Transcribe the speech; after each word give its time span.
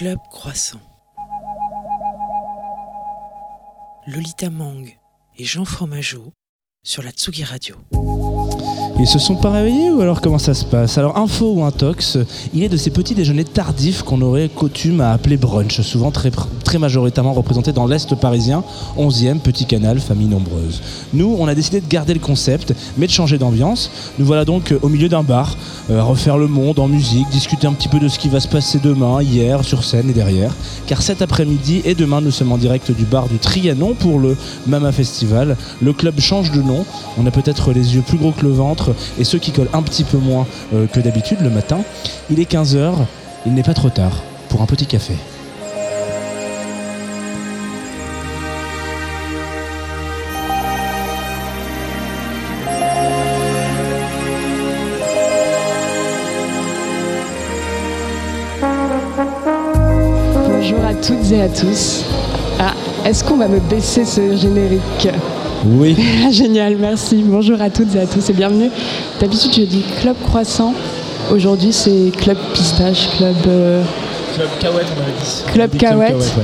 Club 0.00 0.18
Croissant. 0.30 0.80
Lolita 4.06 4.48
Mang 4.48 4.96
et 5.36 5.44
Jean 5.44 5.66
Fromageau 5.66 6.32
sur 6.82 7.02
la 7.02 7.10
Tsugi 7.10 7.44
Radio. 7.44 7.76
Ils 8.98 9.06
se 9.06 9.18
sont 9.18 9.36
pas 9.36 9.50
réveillés 9.50 9.90
ou 9.90 10.00
alors 10.00 10.22
comment 10.22 10.38
ça 10.38 10.54
se 10.54 10.64
passe? 10.64 10.96
Alors 10.96 11.18
info 11.18 11.52
ou 11.52 11.64
intox, 11.64 12.16
il 12.54 12.62
est 12.62 12.70
de 12.70 12.78
ces 12.78 12.90
petits 12.90 13.14
déjeuners 13.14 13.44
tardifs 13.44 14.02
qu'on 14.02 14.22
aurait 14.22 14.48
coutume 14.48 15.02
à 15.02 15.12
appeler 15.12 15.36
brunch, 15.36 15.82
souvent 15.82 16.10
très, 16.10 16.30
très 16.70 16.78
majoritairement 16.78 17.32
représentés 17.32 17.72
dans 17.72 17.88
l'Est 17.88 18.14
parisien, 18.14 18.62
11e, 18.96 19.40
petit 19.40 19.64
canal, 19.64 19.98
famille 19.98 20.28
nombreuse. 20.28 20.80
Nous, 21.12 21.36
on 21.40 21.48
a 21.48 21.54
décidé 21.56 21.80
de 21.80 21.88
garder 21.88 22.14
le 22.14 22.20
concept, 22.20 22.72
mais 22.96 23.08
de 23.08 23.10
changer 23.10 23.38
d'ambiance. 23.38 23.90
Nous 24.20 24.24
voilà 24.24 24.44
donc 24.44 24.72
au 24.80 24.88
milieu 24.88 25.08
d'un 25.08 25.24
bar, 25.24 25.56
euh, 25.90 26.00
refaire 26.00 26.38
le 26.38 26.46
monde 26.46 26.78
en 26.78 26.86
musique, 26.86 27.28
discuter 27.30 27.66
un 27.66 27.72
petit 27.72 27.88
peu 27.88 27.98
de 27.98 28.06
ce 28.06 28.20
qui 28.20 28.28
va 28.28 28.38
se 28.38 28.46
passer 28.46 28.78
demain, 28.78 29.20
hier, 29.20 29.64
sur 29.64 29.82
scène 29.82 30.10
et 30.10 30.12
derrière. 30.12 30.54
Car 30.86 31.02
cet 31.02 31.22
après-midi 31.22 31.82
et 31.84 31.96
demain, 31.96 32.20
nous 32.20 32.30
sommes 32.30 32.52
en 32.52 32.56
direct 32.56 32.92
du 32.92 33.02
bar 33.02 33.26
du 33.26 33.38
Trianon 33.38 33.94
pour 33.94 34.20
le 34.20 34.36
Mama 34.68 34.92
Festival. 34.92 35.56
Le 35.82 35.92
club 35.92 36.20
change 36.20 36.52
de 36.52 36.62
nom, 36.62 36.84
on 37.18 37.26
a 37.26 37.32
peut-être 37.32 37.72
les 37.72 37.96
yeux 37.96 38.02
plus 38.02 38.16
gros 38.16 38.30
que 38.30 38.46
le 38.46 38.52
ventre 38.52 38.94
et 39.18 39.24
ceux 39.24 39.38
qui 39.38 39.50
collent 39.50 39.70
un 39.72 39.82
petit 39.82 40.04
peu 40.04 40.18
moins 40.18 40.46
euh, 40.72 40.86
que 40.86 41.00
d'habitude 41.00 41.38
le 41.42 41.50
matin. 41.50 41.80
Il 42.30 42.38
est 42.38 42.48
15h, 42.48 42.92
il 43.44 43.54
n'est 43.54 43.64
pas 43.64 43.74
trop 43.74 43.90
tard 43.90 44.22
pour 44.48 44.62
un 44.62 44.66
petit 44.66 44.86
café. 44.86 45.14
À 61.40 61.48
tous. 61.48 62.04
Ah, 62.58 62.74
est-ce 63.06 63.24
qu'on 63.24 63.36
va 63.38 63.48
me 63.48 63.60
baisser 63.60 64.04
ce 64.04 64.36
générique 64.36 65.08
Oui. 65.64 65.96
Génial, 66.30 66.76
merci. 66.76 67.24
Bonjour 67.26 67.60
à 67.62 67.70
toutes 67.70 67.94
et 67.94 68.00
à 68.00 68.06
tous 68.06 68.28
et 68.28 68.34
bienvenue. 68.34 68.70
D'habitude, 69.20 69.52
je 69.54 69.62
dis 69.62 69.82
Club 70.02 70.16
Croissant. 70.26 70.74
Aujourd'hui, 71.32 71.72
c'est 71.72 72.12
Club 72.18 72.36
Pistache, 72.52 73.08
Club. 73.16 73.36
euh, 73.46 73.82
Club 74.34 74.48
Cahouette, 74.60 74.86
on 74.98 75.02
avait 75.02 75.12
dit. 75.12 75.42
Club 75.52 75.76
Cahouette. 75.78 76.34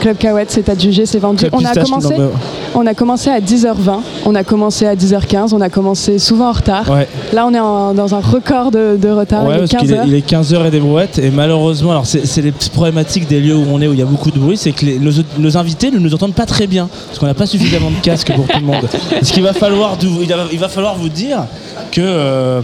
Club 0.00 0.16
Cahouette, 0.16 0.50
c'est 0.50 0.68
à 0.70 0.78
juger, 0.78 1.04
c'est 1.04 1.18
vendu. 1.18 1.44
Club 1.44 1.54
on, 1.54 1.64
a 1.64 1.74
commencé, 1.74 2.16
non, 2.16 2.30
on 2.74 2.86
a 2.86 2.94
commencé 2.94 3.30
à 3.30 3.40
10h20, 3.40 4.00
on 4.24 4.34
a 4.34 4.44
commencé 4.44 4.86
à 4.86 4.94
10h15, 4.96 5.52
on 5.54 5.60
a 5.60 5.68
commencé 5.68 6.18
souvent 6.18 6.48
en 6.48 6.52
retard. 6.52 6.88
Ouais. 6.90 7.06
Là, 7.32 7.46
on 7.46 7.54
est 7.54 7.60
en- 7.60 7.92
dans 7.94 8.14
un 8.14 8.20
record 8.20 8.70
de, 8.70 8.96
de 9.00 9.08
retard, 9.10 9.44
Ouais, 9.44 9.52
il 9.52 9.56
est 9.56 9.58
parce 9.70 9.82
qu'il 9.82 9.92
est, 9.92 9.96
15h. 9.96 10.04
il 10.06 10.14
est 10.14 10.26
15h 10.30 10.66
et 10.66 10.70
des 10.70 10.80
brouettes 10.80 11.18
et 11.18 11.30
malheureusement, 11.30 11.90
alors 11.90 12.06
c'est 12.06 12.42
les 12.42 12.52
petites 12.52 12.72
problématiques 12.72 13.28
des 13.28 13.40
lieux 13.40 13.56
où 13.56 13.64
on 13.70 13.80
est 13.80 13.86
où 13.88 13.92
il 13.92 13.98
y 13.98 14.02
a 14.02 14.06
beaucoup 14.06 14.30
de 14.30 14.38
bruit, 14.38 14.56
c'est 14.56 14.72
que 14.72 14.84
les- 14.86 14.98
nos, 14.98 15.10
nos 15.38 15.56
invités 15.56 15.90
ne 15.90 15.98
nous 15.98 16.14
entendent 16.14 16.34
pas 16.34 16.46
très 16.46 16.66
bien 16.66 16.88
parce 17.08 17.18
qu'on 17.18 17.26
n'a 17.26 17.34
pas 17.34 17.46
suffisamment 17.46 17.90
de 17.90 18.02
casques 18.02 18.32
pour 18.34 18.46
tout 18.46 18.58
le 18.60 18.66
monde. 18.66 18.88
Ce 19.22 19.32
qu'il 19.32 19.42
va 19.42 19.52
falloir, 19.52 19.96
d'où- 19.96 20.20
il 20.22 20.28
va, 20.28 20.36
il 20.52 20.58
va 20.58 20.68
falloir 20.68 20.96
vous 20.96 21.08
dire 21.08 21.44
que 21.90 22.00
euh, 22.02 22.60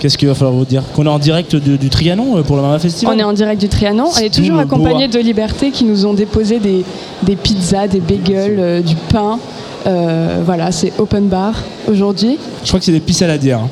qu'est-ce 0.00 0.18
qu'il 0.18 0.26
va 0.26 0.34
falloir 0.34 0.54
vous 0.56 0.64
dire 0.64 0.82
qu'on 0.94 1.06
est 1.06 1.08
en 1.10 1.18
direct 1.20 1.54
du, 1.54 1.78
du 1.78 1.88
Trianon 1.90 2.38
euh, 2.38 2.42
pour 2.42 2.56
le 2.56 2.62
Mama 2.62 2.78
Festival. 2.80 3.14
On 3.14 3.18
est 3.18 3.22
en 3.22 3.32
direct 3.32 3.60
du 3.60 3.68
Trianon. 3.68 4.08
On 4.12 4.18
est 4.20 4.34
toujours 4.34 4.58
accompagné 4.58 5.06
de 5.06 5.18
Liberté 5.20 5.70
qui 5.70 5.84
nous 5.84 6.06
ont 6.06 6.14
déposé 6.14 6.58
des, 6.58 6.84
des 7.22 7.36
pizzas, 7.36 7.86
des 7.86 8.00
bagels, 8.00 8.56
euh, 8.58 8.80
du 8.80 8.96
pain. 8.96 9.38
Euh, 9.86 10.40
voilà, 10.44 10.72
c'est 10.72 10.92
open 10.98 11.28
bar 11.28 11.54
aujourd'hui. 11.88 12.38
Je 12.64 12.68
crois 12.68 12.80
que 12.80 12.84
c'est 12.86 12.92
des 12.92 13.00
pistes 13.00 13.22
à 13.22 13.26
la 13.28 13.38
dière. 13.38 13.60
hein. 13.60 13.68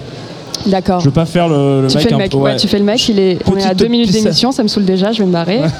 D'accord. 0.67 1.01
Je 1.01 1.07
veux 1.07 1.11
pas 1.13 1.25
faire 1.27 1.49
le, 1.49 1.83
le 1.83 1.89
Tu 1.89 1.97
mec 1.97 2.03
fais 2.05 2.11
le 2.11 2.15
un 2.17 2.19
mec, 2.19 2.31
peu- 2.33 2.37
ouais, 2.39 2.51
ouais. 2.53 2.57
tu 2.57 2.67
fais 2.69 2.79
le 2.79 2.85
mec, 2.85 3.09
il 3.09 3.19
est, 3.21 3.39
on 3.47 3.57
est 3.57 3.65
à 3.65 3.75
deux 3.75 3.87
minutes 3.87 4.11
d'émission, 4.11 4.51
ça 4.53 4.63
me 4.63 4.69
saoule 4.69 4.85
déjà, 4.85 5.13
je 5.13 5.21
vais 5.21 5.27
me 5.27 5.33
barrer. 5.33 5.61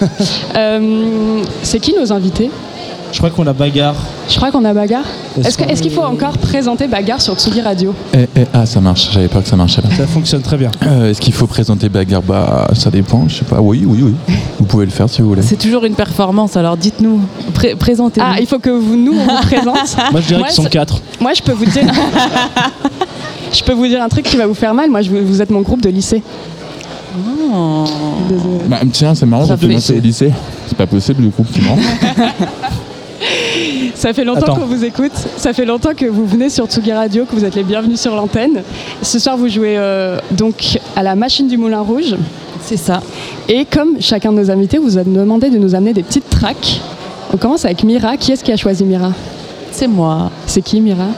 Euh, 0.57 1.41
c'est 1.63 1.79
qui 1.81 1.95
nos 1.95 2.13
invités? 2.13 2.51
Je 3.13 3.19
crois 3.19 3.31
qu'on 3.31 3.47
a 3.47 3.53
bagarre. 3.53 3.95
Je 4.29 4.37
crois 4.37 4.51
qu'on 4.53 4.65
a 4.65 4.75
Bagarre. 4.75 5.05
Est-ce 5.39 5.49
Est-ce 5.49 5.59
que- 5.59 5.63
qu'on- 5.65 5.69
est-ce 5.71 5.83
qu'il 5.83 5.91
faut 5.91 6.03
encore 6.03 6.37
présenter 6.37 6.87
Bagarre 6.87 7.21
sur 7.23 7.35
Tsugi 7.35 7.63
Radio 7.63 7.95
Eh, 8.15 8.27
eh, 8.37 8.45
ah, 8.53 8.67
ça 8.67 8.81
marche, 8.81 9.09
j'avais 9.13 9.27
peur 9.29 9.43
que 9.43 9.49
ça 9.49 9.57
marchait 9.57 9.81
là. 9.81 9.89
Ça 9.97 10.07
fonctionne 10.07 10.43
très 10.43 10.59
bien. 10.59 10.71
Euh, 10.87 11.11
Est-ce 11.11 11.21
qu'il 11.21 11.33
faut 11.33 11.47
présenter 11.47 11.89
Bagarre? 11.89 12.23
Bah, 12.23 12.69
ça 12.75 12.91
dépend, 12.91 13.25
je 13.27 13.37
sais 13.37 13.45
pas. 13.47 13.61
Oui, 13.61 13.85
oui, 13.87 14.03
oui. 14.03 14.15
Vous 14.59 14.67
pouvez 14.67 14.85
le 14.85 14.91
faire 14.91 15.09
si 15.09 15.23
vous 15.23 15.29
voulez. 15.31 15.43
C'est 15.43 15.57
toujours 15.57 15.85
une 15.87 15.95
performance, 15.95 16.57
alors 16.57 16.77
dites-nous, 16.77 17.21
pré- 17.55 17.75
présentez-nous. 17.75 18.27
Ah, 18.31 18.37
il 18.41 18.47
faut 18.47 18.59
que 18.59 18.69
vous, 18.71 18.97
nous, 18.97 19.15
on 19.19 19.25
vous 19.37 19.43
présente. 19.43 19.97
Moi 20.13 20.21
je 20.21 20.27
dirais 20.27 20.43
qu'ils 20.45 20.53
sont 20.53 20.65
quatre. 20.65 21.01
Moi, 21.21 21.33
je 21.35 21.43
peux 21.43 21.53
vous 21.53 21.65
dire. 21.67 21.85
je 23.53 23.63
peux 23.65 23.73
vous 23.73 23.87
dire 23.87 24.03
un 24.03 24.09
truc 24.09 24.27
qui 24.27 24.37
va 24.37 24.47
vous 24.47 24.55
faire 24.55 24.75
mal. 24.75 24.91
Moi, 24.91 25.01
je, 25.01 25.11
vous 25.11 25.41
êtes 25.43 25.51
mon 25.51 25.63
groupe 25.63 25.81
de 25.81 25.89
lycée. 25.89 26.23
Oh. 27.53 27.85
Désolée. 28.29 28.65
Bah, 28.69 28.77
tiens, 28.93 29.15
c'est 29.15 29.25
marrant, 29.27 29.47
Ça 29.47 29.57
fait 29.57 29.65
au 29.67 29.69
lycée. 30.01 30.31
C'est 30.69 30.77
pas 30.77 30.87
possible 30.87 31.23
du 31.23 31.31
coup, 31.31 31.45
non 31.63 31.77
Ça 33.95 34.13
fait 34.13 34.25
longtemps 34.25 34.55
qu'on 34.55 34.67
vous 34.67 34.85
écoute. 34.85 35.13
Ça 35.37 35.53
fait 35.53 35.65
longtemps 35.65 35.95
que 35.95 36.07
vous 36.07 36.27
venez 36.27 36.51
sur 36.51 36.67
Tsugi 36.67 36.93
Radio, 36.93 37.25
que 37.25 37.35
vous 37.35 37.45
êtes 37.45 37.55
les 37.55 37.65
bienvenus 37.65 38.01
sur 38.01 38.15
l'antenne. 38.15 38.63
Ce 39.03 39.19
soir, 39.19 39.37
vous 39.37 39.49
jouez 39.49 39.77
euh, 39.77 40.19
donc 40.31 40.79
à 40.97 41.03
la 41.03 41.15
machine 41.15 41.49
du 41.49 41.57
Moulin 41.57 41.81
Rouge. 41.81 42.15
C'est 42.61 42.77
ça. 42.77 43.01
Et 43.49 43.65
comme 43.65 44.01
chacun 44.01 44.33
de 44.33 44.39
nos 44.39 44.51
invités, 44.51 44.79
vous 44.79 44.99
a 44.99 45.05
demandé 45.05 45.51
de 45.51 45.59
nous 45.59 45.75
amener 45.75 45.93
des 45.93 46.03
petites 46.03 46.29
tracks. 46.29 46.81
On 47.33 47.37
commence 47.37 47.65
avec 47.65 47.85
Mira. 47.85 48.17
Qui 48.17 48.33
est-ce 48.33 48.45
qui 48.45 48.53
a 48.53 48.57
choisi 48.57 48.85
Mira? 48.85 49.13
C'est 49.71 49.89
moi. 49.89 50.31
C'est 50.47 50.63
qui 50.63 50.81
Mira? 50.81 51.09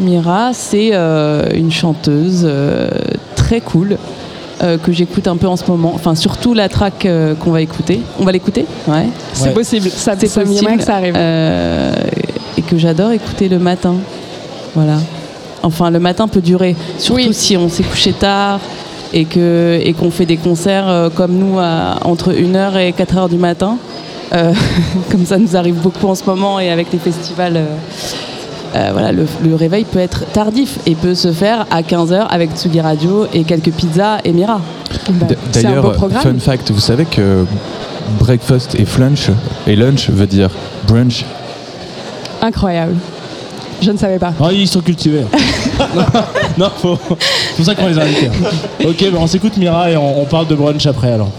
Mira, 0.00 0.52
c'est 0.52 0.90
euh, 0.92 1.48
une 1.54 1.72
chanteuse 1.72 2.42
euh, 2.44 2.88
très 3.34 3.60
cool 3.60 3.96
que 4.60 4.92
j'écoute 4.92 5.28
un 5.28 5.36
peu 5.36 5.46
en 5.46 5.56
ce 5.56 5.64
moment. 5.70 5.92
Enfin, 5.94 6.14
surtout 6.14 6.52
la 6.54 6.68
track 6.68 7.06
euh, 7.06 7.34
qu'on 7.34 7.50
va 7.52 7.60
écouter. 7.62 8.00
On 8.18 8.24
va 8.24 8.32
l'écouter? 8.32 8.66
Ouais. 8.86 9.06
C'est 9.32 9.44
Ouais. 9.44 9.50
possible. 9.50 9.88
Ça, 9.90 10.14
C'est 10.18 10.32
possible. 10.42 10.76
que 10.76 10.82
ça 10.84 10.96
arrive. 10.96 11.14
Euh, 11.16 11.92
et 12.56 12.62
que 12.62 12.76
j'adore 12.76 13.12
écouter 13.12 13.48
le 13.48 13.58
matin. 13.58 13.94
Voilà. 14.74 14.98
Enfin, 15.62 15.90
le 15.90 16.00
matin 16.00 16.28
peut 16.28 16.40
durer. 16.40 16.74
Surtout 16.98 17.20
Oui. 17.28 17.34
si 17.34 17.56
on 17.56 17.68
s'est 17.68 17.82
couché 17.84 18.12
tard 18.12 18.60
et 19.12 19.24
que 19.24 19.78
et 19.82 19.92
qu'on 19.94 20.10
fait 20.10 20.26
des 20.26 20.36
concerts 20.36 20.88
euh, 20.88 21.08
comme 21.08 21.32
nous 21.32 21.58
à, 21.58 21.98
entre 22.04 22.32
1h 22.32 22.76
et 22.78 22.92
4h 22.92 23.28
du 23.28 23.36
matin. 23.36 23.76
Euh, 24.34 24.52
comme 25.10 25.24
ça 25.24 25.38
nous 25.38 25.56
arrive 25.56 25.76
beaucoup 25.76 26.06
en 26.06 26.14
ce 26.14 26.24
moment 26.24 26.60
et 26.60 26.68
avec 26.70 26.88
les 26.92 26.98
festivals. 26.98 27.56
euh, 27.56 27.64
euh, 28.74 28.90
voilà, 28.92 29.12
le, 29.12 29.26
le 29.44 29.54
réveil 29.54 29.84
peut 29.84 29.98
être 29.98 30.24
tardif 30.32 30.78
et 30.86 30.94
peut 30.94 31.14
se 31.14 31.32
faire 31.32 31.66
à 31.70 31.82
15h 31.82 32.26
avec 32.28 32.50
Tsugi 32.56 32.80
Radio 32.80 33.26
et 33.32 33.44
quelques 33.44 33.70
pizzas 33.72 34.18
et 34.24 34.32
Mira. 34.32 34.60
Bah, 35.10 35.26
D- 35.28 35.36
c'est 35.52 35.66
un 35.66 35.70
beau 35.70 35.76
D'ailleurs, 35.76 35.92
programme. 35.92 36.22
fun 36.22 36.38
fact, 36.38 36.70
vous 36.70 36.80
savez 36.80 37.04
que 37.04 37.44
breakfast 38.18 38.74
et 38.74 38.84
flunch 38.84 39.28
et 39.66 39.76
lunch 39.76 40.10
veut 40.10 40.26
dire 40.26 40.50
brunch. 40.86 41.24
Incroyable. 42.42 42.94
Je 43.80 43.90
ne 43.92 43.96
savais 43.96 44.18
pas. 44.18 44.32
Ah, 44.42 44.48
ils 44.52 44.66
sont 44.66 44.80
cultivés. 44.80 45.24
non, 45.94 46.02
non, 46.58 46.70
faut- 46.76 46.98
c'est 47.08 47.56
pour 47.56 47.64
ça 47.64 47.74
qu'on 47.74 47.86
les 47.86 47.98
a 47.98 48.02
invités. 48.02 48.28
Ok, 48.84 49.04
bah, 49.12 49.18
on 49.20 49.26
s'écoute 49.26 49.56
Mira 49.56 49.90
et 49.90 49.96
on, 49.96 50.22
on 50.22 50.24
parle 50.24 50.46
de 50.48 50.54
brunch 50.56 50.84
après 50.86 51.12
alors. 51.12 51.30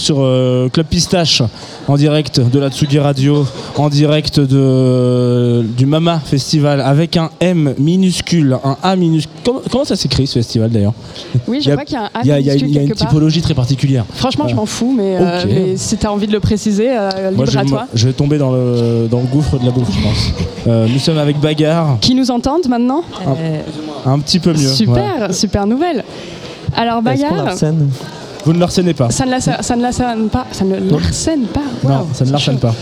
Sur 0.00 0.16
euh, 0.20 0.68
Club 0.68 0.86
Pistache, 0.86 1.42
en 1.86 1.96
direct 1.96 2.40
de 2.40 2.58
la 2.58 2.70
Tsugi 2.70 2.98
Radio, 2.98 3.46
en 3.76 3.88
direct 3.88 4.40
de, 4.40 5.64
du 5.76 5.86
Mama 5.86 6.20
Festival, 6.24 6.80
avec 6.80 7.16
un 7.16 7.30
M 7.40 7.74
minuscule, 7.78 8.56
un 8.64 8.76
A 8.82 8.96
minuscule. 8.96 9.30
Comment, 9.44 9.60
comment 9.70 9.84
ça 9.84 9.96
s'écrit 9.96 10.26
ce 10.26 10.34
festival 10.34 10.70
d'ailleurs 10.70 10.92
Oui, 11.46 11.60
je 11.62 11.70
crois 11.70 11.84
qu'il 11.84 11.94
y 11.94 11.98
a 11.98 12.04
un 12.04 12.06
A 12.06 12.20
Il 12.22 12.26
y 12.28 12.32
a, 12.32 12.40
il 12.40 12.46
y 12.46 12.50
a- 12.50 12.54
minuscule 12.54 12.68
il 12.70 12.74
y 12.74 12.78
a 12.78 12.82
une 12.82 12.88
part. 12.94 13.08
typologie 13.08 13.40
très 13.42 13.54
particulière. 13.54 14.04
Franchement, 14.14 14.48
je 14.48 14.54
m'en 14.54 14.66
fous, 14.66 14.94
mais, 14.96 15.16
euh, 15.18 15.44
mais 15.46 15.76
si 15.76 15.96
t'as 15.96 16.08
envie 16.10 16.26
de 16.26 16.32
le 16.32 16.40
préciser, 16.40 16.88
euh, 16.90 17.30
libre 17.30 17.46
je, 17.46 17.58
à 17.58 17.62
vais- 17.62 17.68
toi. 17.68 17.86
je 17.94 18.06
vais 18.06 18.12
tomber 18.12 18.38
dans 18.38 18.50
le, 18.52 19.06
dans 19.10 19.20
le 19.20 19.26
gouffre 19.26 19.58
de 19.58 19.64
la 19.64 19.70
bouffe, 19.70 19.88
je 19.96 20.02
pense. 20.02 20.32
Euh, 20.66 20.86
nous 20.92 20.98
sommes 20.98 21.18
avec 21.18 21.38
Bagarre, 21.38 21.98
Qui 22.00 22.14
nous 22.14 22.30
entendent 22.30 22.68
maintenant 22.68 23.02
un 24.06 24.18
petit 24.18 24.38
peu 24.40 24.52
mieux. 24.52 24.68
Super, 24.68 25.32
super 25.34 25.66
nouvelle. 25.66 26.04
Alors, 26.76 27.02
bagarre, 27.02 27.52
Vous 28.44 28.52
ne 28.52 28.58
le 28.58 28.64
harcèlez 28.64 28.94
pas. 28.94 29.10
ça 29.10 29.24
ne 29.26 29.30
l'arsène 29.82 30.28
pas. 30.28 30.46
Ça 30.52 30.64
ne 30.64 30.76
l'arsène 30.90 31.42
pas. 31.46 31.60
Non, 31.84 32.06
ça 32.12 32.24
ne 32.24 32.30
l'arsène 32.32 32.58
pas. 32.58 32.74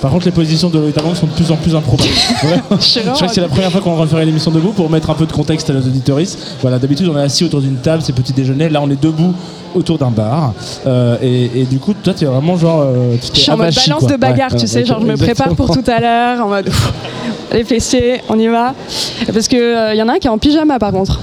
Par 0.00 0.10
contre, 0.10 0.24
les 0.24 0.30
positions 0.32 0.70
de 0.70 0.78
Lolita 0.78 1.02
Bank 1.02 1.14
sont 1.14 1.26
de 1.26 1.32
plus 1.32 1.50
en 1.52 1.56
plus 1.56 1.76
improbables. 1.76 2.08
Je 2.80 3.00
crois 3.00 3.28
que 3.28 3.34
c'est 3.34 3.42
la 3.42 3.48
première 3.48 3.70
fois 3.70 3.82
qu'on 3.82 3.96
referait 3.96 4.24
l'émission 4.24 4.50
debout 4.50 4.72
pour 4.72 4.88
mettre 4.88 5.10
un 5.10 5.14
peu 5.14 5.26
de 5.26 5.32
contexte 5.32 5.68
à 5.68 5.74
nos 5.74 5.80
auditoristes. 5.80 6.56
Voilà, 6.62 6.78
d'habitude 6.78 7.06
on 7.14 7.18
est 7.18 7.22
assis 7.22 7.44
autour 7.44 7.60
d'une 7.60 7.76
table, 7.76 8.02
c'est 8.02 8.14
petit 8.14 8.32
déjeuner. 8.32 8.70
Là, 8.70 8.80
on 8.82 8.88
est 8.88 8.98
debout 9.00 9.34
autour 9.74 9.98
d'un 9.98 10.10
bar. 10.10 10.54
Euh, 10.86 11.18
et, 11.20 11.50
et 11.60 11.64
du 11.66 11.78
coup, 11.78 11.92
toi, 11.92 12.14
tu 12.14 12.24
es 12.24 12.26
vraiment 12.26 12.56
genre. 12.56 12.80
euh, 12.80 13.14
tu 13.20 13.28
Je 13.34 13.40
suis 13.40 13.50
en 13.50 13.58
mode 13.58 13.74
balance 13.74 14.00
quoi. 14.00 14.10
de 14.12 14.16
bagarre, 14.16 14.52
Ouais, 14.52 14.56
tu 14.56 14.62
ouais, 14.62 14.66
sais, 14.68 14.86
genre 14.86 15.00
je 15.02 15.06
me 15.06 15.16
prépare 15.18 15.54
pour 15.54 15.70
tout 15.70 15.84
à 15.86 16.00
l'heure, 16.00 16.46
en 16.46 16.48
mode 16.48 16.70
les 17.52 17.64
fessiers, 17.64 18.22
on 18.30 18.38
y 18.38 18.48
va. 18.48 18.74
Parce 19.30 19.48
que 19.48 19.56
euh, 19.90 19.94
y 19.94 20.02
en 20.02 20.08
a 20.08 20.14
un 20.14 20.18
qui 20.18 20.28
est 20.28 20.30
en 20.30 20.38
pyjama 20.38 20.78
par 20.78 20.92
contre. 20.92 21.20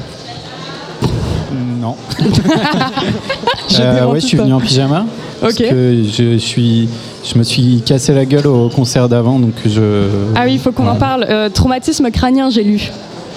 Non. 1.80 1.96
Je 3.70 3.82
Euh, 3.82 4.06
ouais, 4.08 4.20
je 4.20 4.26
suis 4.26 4.38
venu 4.38 4.54
en 4.54 4.60
pyjama. 4.60 5.06
Parce 5.42 5.54
que 5.56 6.04
je 6.04 6.38
suis, 6.38 6.90
je 7.24 7.38
me 7.38 7.44
suis 7.44 7.82
cassé 7.86 8.14
la 8.14 8.26
gueule 8.26 8.48
au 8.48 8.70
concert 8.70 9.08
d'avant, 9.08 9.40
donc 9.40 9.54
je. 9.66 10.08
Ah 10.36 10.42
oui, 10.46 10.54
il 10.54 10.60
faut 10.60 10.72
qu'on 10.72 10.88
en 10.88 10.96
parle. 10.96 11.26
Euh, 11.30 11.50
traumatisme 11.50 12.10
crânien, 12.12 12.50
j'ai 12.50 12.64
lu. 12.64 12.92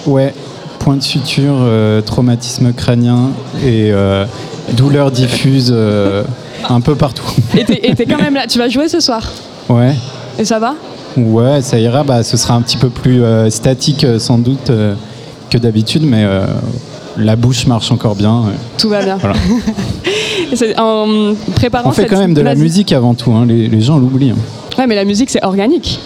Ouais. 0.05 0.33
Point 0.79 0.95
de 0.95 1.03
suture, 1.03 1.57
euh, 1.59 2.01
traumatisme 2.01 2.73
crânien 2.73 3.29
et 3.63 3.91
euh, 3.91 4.25
douleur 4.73 5.11
diffuse 5.11 5.75
un 6.67 6.81
peu 6.81 6.95
partout. 6.95 7.29
Et 7.57 7.95
t'es 7.95 8.05
quand 8.05 8.21
même 8.21 8.33
là, 8.33 8.47
tu 8.47 8.57
vas 8.57 8.67
jouer 8.69 8.87
ce 8.87 8.99
soir? 8.99 9.31
Ouais. 9.69 9.93
Et 10.39 10.45
ça 10.45 10.57
va? 10.57 10.75
Ouais, 11.17 11.61
ça 11.61 11.77
ira. 11.77 12.03
Bah, 12.03 12.23
ce 12.23 12.35
sera 12.35 12.55
un 12.55 12.61
petit 12.61 12.77
peu 12.77 12.89
plus 12.89 13.21
statique 13.49 14.05
sans 14.17 14.39
doute 14.39 14.71
que 15.51 15.57
d'habitude, 15.57 16.03
mais 16.03 16.25
la 17.23 17.35
bouche 17.35 17.65
marche 17.67 17.91
encore 17.91 18.15
bien. 18.15 18.43
Tout 18.77 18.89
va 18.89 19.03
bien. 19.03 19.17
Voilà. 19.17 19.35
En 20.77 21.33
préparant 21.55 21.89
On 21.89 21.91
fait 21.93 22.01
cette- 22.03 22.11
quand 22.11 22.19
même 22.19 22.33
de 22.33 22.41
la 22.41 22.55
musique 22.55 22.91
avant 22.91 23.13
tout. 23.13 23.31
hein, 23.31 23.45
Les, 23.47 23.67
les 23.69 23.81
gens 23.81 23.97
l'oublient. 23.97 24.31
hein. 24.31 24.77
Ouais, 24.77 24.85
mais 24.87 24.95
la 24.95 25.05
musique 25.05 25.29
c'est 25.29 25.43
organique. 25.43 25.99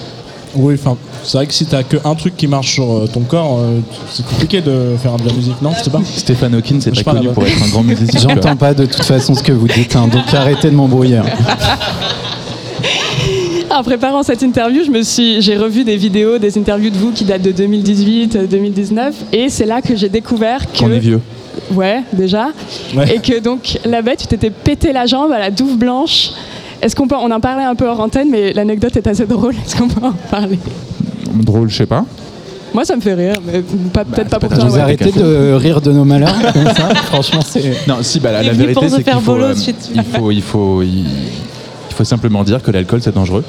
Oui, 0.56 0.76
enfin, 0.80 0.96
c'est 1.24 1.38
vrai 1.38 1.48
que 1.48 1.54
si 1.54 1.66
t'as 1.66 1.84
que 1.84 1.98
un 2.06 2.16
truc 2.16 2.38
qui 2.38 2.48
marche 2.48 2.74
sur 2.74 2.90
euh, 2.90 3.10
ton 3.12 3.22
corps, 3.22 3.58
euh, 3.60 3.80
c'est 4.12 4.26
compliqué 4.26 4.62
de 4.62 4.96
faire 5.02 5.18
de 5.18 5.28
la 5.28 5.34
musique, 5.34 5.62
non? 5.62 5.72
Je 5.78 5.84
sais 5.84 5.90
pas. 5.90 6.00
Stéphane 6.16 6.54
Hawking, 6.56 6.80
c'est 6.80 7.04
pas 7.04 7.12
connu 7.12 7.24
là-bas. 7.26 7.34
pour 7.34 7.44
être 7.46 7.64
un 7.64 7.68
grand 7.70 7.84
musicien. 7.84 8.20
J'entends 8.20 8.56
pas 8.56 8.74
de 8.74 8.86
toute 8.86 9.04
façon 9.04 9.34
ce 9.36 9.44
que 9.44 9.52
vous 9.52 9.68
dites, 9.68 9.96
hein, 9.96 10.08
donc 10.08 10.32
arrêtez 10.34 10.70
de 10.70 10.76
m'embrouiller. 10.76 11.22
En 13.76 13.84
préparant 13.84 14.24
cette 14.24 14.42
interview, 14.42 14.86
je 14.86 14.90
me 14.90 15.02
suis, 15.02 15.42
j'ai 15.42 15.58
revu 15.58 15.84
des 15.84 15.98
vidéos, 15.98 16.38
des 16.38 16.58
interviews 16.58 16.90
de 16.90 16.96
vous 16.96 17.12
qui 17.12 17.26
datent 17.26 17.42
de 17.42 17.52
2018, 17.52 18.36
euh, 18.38 18.48
2019, 18.48 19.14
et 19.34 19.50
c'est 19.50 19.66
là 19.66 19.82
que 19.82 19.98
j'ai 19.98 20.08
découvert 20.08 20.72
que 20.72 20.80
Qu'on 20.80 20.92
est 20.94 21.00
vieux. 21.00 21.20
Ouais, 21.74 22.02
déjà. 22.14 22.52
Ouais. 22.96 23.16
Et 23.16 23.20
que 23.20 23.38
donc 23.38 23.78
là-bas, 23.84 24.16
tu 24.16 24.28
t'étais 24.28 24.50
pété 24.50 24.94
la 24.94 25.06
jambe 25.08 25.30
à 25.34 25.40
la 25.40 25.52
douve 25.52 25.78
blanche. 25.78 26.30
Est-ce 26.82 26.96
qu'on 26.96 27.06
peut, 27.10 27.18
on 27.20 27.30
en 27.32 27.42
parlait 27.42 27.66
un 27.66 27.76
peu 27.76 27.86
hors 27.86 28.00
antenne, 28.00 28.30
mais 28.30 28.54
l'anecdote 28.54 28.96
est 28.96 29.08
assez 29.08 29.26
drôle. 29.26 29.56
Est-ce 29.66 29.76
qu'on 29.76 29.90
peut 29.90 30.06
en 30.06 30.14
parler? 30.32 30.58
Drôle, 31.34 31.70
je 31.70 31.76
sais 31.76 31.86
pas. 31.86 32.06
Moi, 32.74 32.86
ça 32.86 32.96
me 32.96 33.02
fait 33.02 33.14
rire, 33.14 33.42
mais 33.46 33.62
pas, 33.92 34.06
peut-être 34.06 34.30
pas 34.30 34.40
pour 34.40 34.50
toi. 34.50 34.64
Vous 34.64 34.80
arrêtez 34.80 35.12
de 35.12 35.52
rire 35.54 35.82
de 35.82 35.92
nos 35.92 36.06
malheurs 36.06 36.36
comme 36.54 36.74
ça 36.74 36.96
Franchement, 37.08 37.42
c'est. 37.46 37.86
Non, 37.90 37.98
si, 38.02 38.22
bah, 38.22 38.32
la, 38.32 38.42
la 38.42 38.54
vérité, 38.54 38.88
c'est 38.88 39.04
qu'il 39.04 39.20
faut, 39.20 39.36
euh, 39.36 39.54
dessus. 39.54 39.74
il 39.94 40.04
faut, 40.04 40.32
il 40.32 40.42
faut, 40.42 40.82
il, 40.82 41.00
il 41.00 41.06
faut 41.96 42.04
simplement 42.04 42.44
dire 42.44 42.62
que 42.62 42.72
l'alcool 42.72 43.02
c'est 43.02 43.16
dangereux 43.16 43.44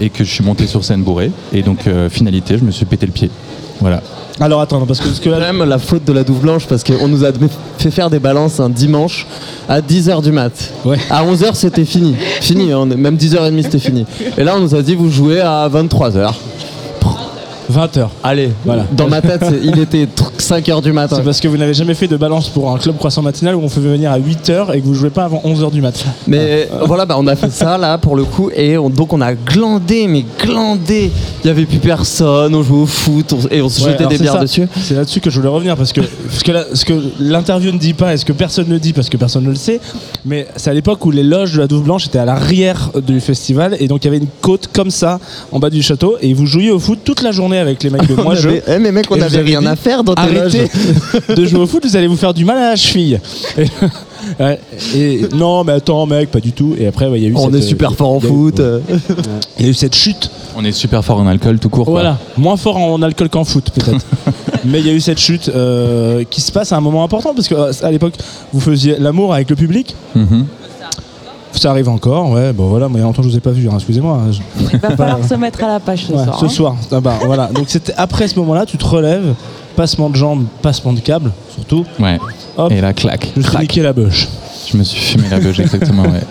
et 0.00 0.10
que 0.10 0.24
je 0.24 0.30
suis 0.30 0.44
monté 0.44 0.66
sur 0.66 0.84
scène 0.84 1.02
bourré 1.02 1.30
et 1.52 1.62
donc 1.62 1.86
euh, 1.86 2.08
finalité, 2.10 2.58
je 2.58 2.64
me 2.64 2.70
suis 2.70 2.84
pété 2.84 3.06
le 3.06 3.12
pied. 3.12 3.30
Voilà. 3.80 4.02
Alors 4.38 4.60
attends, 4.60 4.84
parce 4.84 4.98
que, 5.00 5.06
parce 5.06 5.18
que 5.20 5.30
Quand 5.30 5.38
là, 5.38 5.50
même 5.52 5.66
la 5.66 5.78
faute 5.78 6.04
de 6.04 6.12
la 6.12 6.22
douve 6.22 6.40
blanche 6.40 6.66
parce 6.66 6.84
qu'on 6.84 7.08
nous 7.08 7.24
a 7.24 7.28
fait 7.78 7.90
faire 7.90 8.10
des 8.10 8.18
balances 8.18 8.60
un 8.60 8.68
dimanche 8.68 9.26
à 9.68 9.80
10h 9.80 10.22
du 10.22 10.32
mat. 10.32 10.52
Ouais. 10.84 10.98
À 11.08 11.24
11h 11.24 11.54
c'était 11.54 11.86
fini. 11.86 12.14
Fini, 12.42 12.74
on 12.74 12.90
est- 12.90 12.96
même 12.96 13.16
10h30 13.16 13.62
c'était 13.62 13.78
fini. 13.78 14.04
Et 14.36 14.44
là 14.44 14.54
on 14.56 14.60
nous 14.60 14.74
a 14.74 14.82
dit 14.82 14.94
vous 14.94 15.10
jouez 15.10 15.40
à 15.40 15.66
23h. 15.72 16.34
20h. 17.72 18.08
Allez, 18.22 18.50
Voilà. 18.64 18.84
Dans 18.92 19.08
ma 19.08 19.20
tête, 19.20 19.44
il 19.62 19.78
était 19.78 20.06
5h 20.38 20.82
du 20.82 20.92
matin. 20.92 21.16
C'est 21.16 21.22
parce 21.24 21.40
que 21.40 21.48
vous 21.48 21.56
n'avez 21.56 21.74
jamais 21.74 21.94
fait 21.94 22.06
de 22.08 22.16
balance 22.16 22.48
pour 22.48 22.70
un 22.70 22.78
club 22.78 22.96
croissant 22.96 23.22
matinal 23.22 23.56
où 23.56 23.60
on 23.62 23.68
fait 23.68 23.80
venir 23.80 24.10
à 24.12 24.18
8h 24.18 24.72
et 24.74 24.80
que 24.80 24.86
vous 24.86 24.94
jouez 24.94 25.10
pas 25.10 25.24
avant 25.24 25.40
11h 25.44 25.70
du 25.70 25.80
matin. 25.80 26.08
Mais 26.26 26.68
voilà, 26.86 27.06
bah, 27.06 27.16
on 27.18 27.26
a 27.26 27.34
fait 27.36 27.50
ça 27.50 27.76
là 27.78 27.98
pour 27.98 28.16
le 28.16 28.24
coup 28.24 28.50
et 28.54 28.78
on- 28.78 28.90
donc 28.90 29.12
on 29.12 29.20
a 29.20 29.34
glandé, 29.34 30.06
mais 30.06 30.24
glandé. 30.42 31.10
Il 31.44 31.48
y 31.48 31.50
avait 31.50 31.64
plus 31.66 31.78
personne, 31.78 32.54
on 32.54 32.62
jouait 32.62 32.78
au 32.82 32.86
foot 32.86 33.32
on- 33.32 33.48
et 33.54 33.60
on 33.62 33.68
se 33.68 33.82
Ouais, 33.84 33.92
jetait 33.92 34.06
des 34.06 34.18
bières 34.18 34.34
ça. 34.34 34.40
dessus. 34.40 34.68
C'est 34.80 34.94
là-dessus 34.94 35.20
que 35.20 35.30
je 35.30 35.36
voulais 35.38 35.48
revenir 35.52 35.76
parce 35.76 35.92
que 35.92 36.00
ce 36.30 36.44
que, 36.44 36.52
ce 36.74 36.84
que 36.84 36.94
l'interview 37.20 37.72
ne 37.72 37.78
dit 37.78 37.94
pas 37.94 38.14
et 38.14 38.16
ce 38.16 38.24
que 38.24 38.32
personne 38.32 38.68
ne 38.68 38.78
dit 38.78 38.92
parce 38.92 39.08
que 39.08 39.16
personne 39.16 39.44
ne 39.44 39.50
le 39.50 39.54
sait, 39.56 39.80
mais 40.24 40.46
c'est 40.56 40.70
à 40.70 40.74
l'époque 40.74 41.04
où 41.04 41.10
les 41.10 41.22
loges 41.22 41.54
de 41.54 41.58
la 41.60 41.66
Douve 41.66 41.82
Blanche 41.84 42.06
étaient 42.06 42.18
à 42.18 42.24
l'arrière 42.24 42.90
du 43.06 43.20
festival 43.20 43.76
et 43.80 43.88
donc 43.88 44.04
il 44.04 44.06
y 44.06 44.08
avait 44.08 44.18
une 44.18 44.28
côte 44.40 44.68
comme 44.72 44.90
ça 44.90 45.18
en 45.52 45.58
bas 45.58 45.70
du 45.70 45.82
château 45.82 46.16
et 46.20 46.32
vous 46.34 46.46
jouiez 46.46 46.70
au 46.70 46.78
foot 46.78 46.98
toute 47.04 47.22
la 47.22 47.32
journée 47.32 47.55
avec 47.58 47.82
les 47.82 47.90
mecs 47.90 48.06
de 48.06 48.14
moi 48.22 48.34
je. 48.34 48.48
eh, 48.66 48.78
mais 48.78 48.92
mec, 48.92 49.06
on 49.10 49.16
Et 49.16 49.18
vous 49.18 49.24
avait 49.24 49.38
avez 49.38 49.50
rien 49.50 49.60
dit, 49.60 49.66
à 49.66 49.76
faire 49.76 50.04
dans 50.04 50.14
tes 50.14 50.20
Arrêtez 50.22 50.68
de 51.34 51.44
jouer 51.46 51.60
au 51.60 51.66
foot, 51.66 51.84
vous 51.84 51.96
allez 51.96 52.06
vous 52.06 52.16
faire 52.16 52.34
du 52.34 52.44
mal 52.44 52.58
à 52.58 52.70
la 52.70 52.76
cheville. 52.76 53.20
Et, 53.58 53.64
ouais, 54.42 54.60
et 54.94 55.20
non, 55.34 55.64
mais 55.64 55.72
attends, 55.72 56.06
mec, 56.06 56.30
pas 56.30 56.40
du 56.40 56.52
tout. 56.52 56.74
Et 56.78 56.86
après, 56.86 57.06
ouais, 57.08 57.18
il 57.20 57.22
y 57.24 57.26
a 57.26 57.30
eu. 57.30 57.34
On 57.36 57.46
cette, 57.46 57.54
est 57.54 57.58
euh, 57.58 57.68
super 57.68 57.94
fort 57.94 58.12
en 58.12 58.20
foot. 58.20 58.60
euh. 58.60 58.80
Il 59.58 59.64
y 59.66 59.68
a 59.68 59.70
eu 59.70 59.74
cette 59.74 59.94
chute. 59.94 60.30
On 60.56 60.64
est 60.64 60.72
super 60.72 61.04
fort 61.04 61.18
en 61.18 61.26
alcool 61.26 61.58
tout 61.58 61.68
court. 61.68 61.84
quoi. 61.84 61.92
Voilà, 61.94 62.18
moins 62.38 62.56
fort 62.56 62.78
en 62.78 63.02
alcool 63.02 63.28
qu'en 63.28 63.44
foot 63.44 63.70
peut-être. 63.74 64.04
Mais 64.64 64.80
il 64.80 64.86
y 64.86 64.90
a 64.90 64.92
eu 64.94 65.00
cette 65.00 65.18
chute 65.20 65.50
euh, 65.54 66.24
qui 66.28 66.40
se 66.40 66.50
passe 66.50 66.72
à 66.72 66.76
un 66.76 66.80
moment 66.80 67.04
important 67.04 67.34
parce 67.34 67.46
que 67.46 67.54
euh, 67.54 67.72
à 67.82 67.90
l'époque 67.90 68.14
vous 68.52 68.60
faisiez 68.60 68.96
l'amour 68.98 69.34
avec 69.34 69.50
le 69.50 69.56
public. 69.56 69.94
Mhm. 70.14 70.46
Ça 71.58 71.70
arrive 71.70 71.88
encore, 71.88 72.30
ouais. 72.30 72.52
Bon 72.52 72.68
voilà, 72.68 72.88
moi 72.88 72.98
il 72.98 73.00
y 73.00 73.02
a 73.02 73.06
longtemps 73.06 73.22
je 73.22 73.28
vous 73.28 73.36
ai 73.36 73.40
pas 73.40 73.50
vu. 73.50 73.68
hein, 73.68 73.72
Excusez-moi. 73.76 74.20
Je- 74.30 74.40
Il 74.74 74.78
va 74.78 74.90
falloir 74.96 75.24
se 75.24 75.34
mettre 75.34 75.64
à 75.64 75.68
la 75.68 75.80
page 75.80 76.04
ce 76.06 76.12
Ouais, 76.12 76.22
soir. 76.24 76.38
ce 76.40 76.44
hein. 76.44 76.48
soir. 76.48 76.76
Ah 76.92 77.00
bah, 77.00 77.18
voilà. 77.24 77.46
Donc 77.48 77.64
c'était 77.68 77.94
après 77.96 78.28
ce 78.28 78.38
moment-là, 78.40 78.66
tu 78.66 78.76
te 78.76 78.84
relèves, 78.84 79.34
passement 79.74 80.10
de 80.10 80.16
jambes, 80.16 80.44
passement 80.62 80.92
de 80.92 81.00
câble, 81.00 81.32
surtout. 81.54 81.84
Ouais. 81.98 82.18
Hop. 82.58 82.70
Et 82.72 82.80
là, 82.80 82.92
clac. 82.92 83.30
Je 83.34 83.38
me 83.40 83.42
suis 83.42 83.50
crac. 83.52 83.62
niqué 83.62 83.82
la 83.82 83.92
bûche. 83.92 84.28
Je 84.70 84.76
me 84.76 84.82
suis 84.84 85.00
fumé 85.00 85.24
la 85.30 85.38
beuge, 85.40 85.60
exactement, 85.60 86.02
ouais. 86.02 86.22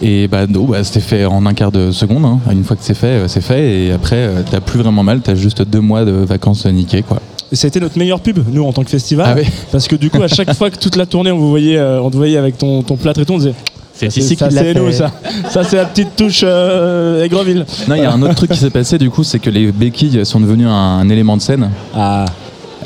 Et 0.00 0.26
bah, 0.26 0.46
non, 0.48 0.64
bah, 0.64 0.82
c'était 0.84 1.00
fait 1.00 1.24
en 1.26 1.44
un 1.46 1.54
quart 1.54 1.70
de 1.70 1.92
seconde. 1.92 2.24
hein. 2.24 2.38
Une 2.50 2.64
fois 2.64 2.74
que 2.76 2.82
c'est 2.82 2.94
fait, 2.94 3.06
euh, 3.06 3.28
c'est 3.28 3.40
fait. 3.40 3.84
Et 3.86 3.92
après, 3.92 4.16
euh, 4.16 4.42
t'as 4.50 4.60
plus 4.60 4.80
vraiment 4.80 5.02
mal. 5.04 5.20
T'as 5.20 5.34
juste 5.36 5.62
deux 5.62 5.80
mois 5.80 6.04
de 6.04 6.10
vacances 6.12 6.66
niquées, 6.66 7.02
quoi. 7.02 7.18
Et 7.52 7.56
ça 7.56 7.66
a 7.66 7.68
été 7.68 7.78
notre 7.80 7.98
meilleure 7.98 8.20
pub, 8.20 8.38
nous, 8.50 8.64
en 8.64 8.72
tant 8.72 8.82
que 8.82 8.90
festival. 8.90 9.26
Ah 9.28 9.34
oui. 9.38 9.46
Parce 9.70 9.86
que 9.86 9.94
du 9.96 10.10
coup, 10.10 10.22
à 10.22 10.28
chaque 10.28 10.52
fois 10.56 10.70
que 10.70 10.76
toute 10.78 10.96
la 10.96 11.06
tournée, 11.06 11.30
on 11.30 11.38
vous 11.38 11.50
voyait, 11.50 11.76
euh, 11.78 12.00
on 12.02 12.10
te 12.10 12.16
voyait 12.16 12.38
avec 12.38 12.56
ton, 12.58 12.82
ton 12.82 12.96
plâtre 12.96 13.20
et 13.20 13.26
tout, 13.26 13.34
on 13.34 13.38
disait 13.38 13.54
C'est 13.94 14.16
ici 14.16 14.36
qu'il 14.36 14.46
l'a 14.48 14.62
fait. 14.64 14.74
nous, 14.74 14.90
ça. 14.92 15.12
Ça, 15.50 15.62
c'est 15.64 15.76
la 15.76 15.84
petite 15.84 16.16
touche 16.16 16.40
euh, 16.44 17.22
Aigreville. 17.24 17.64
Non, 17.88 17.94
il 17.94 18.02
y 18.02 18.04
a 18.04 18.12
un 18.12 18.20
autre 18.22 18.34
truc 18.34 18.50
qui 18.50 18.58
s'est 18.58 18.70
passé 18.70 18.98
du 18.98 19.10
coup, 19.10 19.22
c'est 19.22 19.38
que 19.38 19.50
les 19.50 19.70
béquilles 19.70 20.24
sont 20.26 20.40
devenues 20.40 20.66
un, 20.66 20.70
un 20.72 21.08
élément 21.08 21.36
de 21.36 21.42
scène. 21.42 21.70
Ah. 21.94 22.24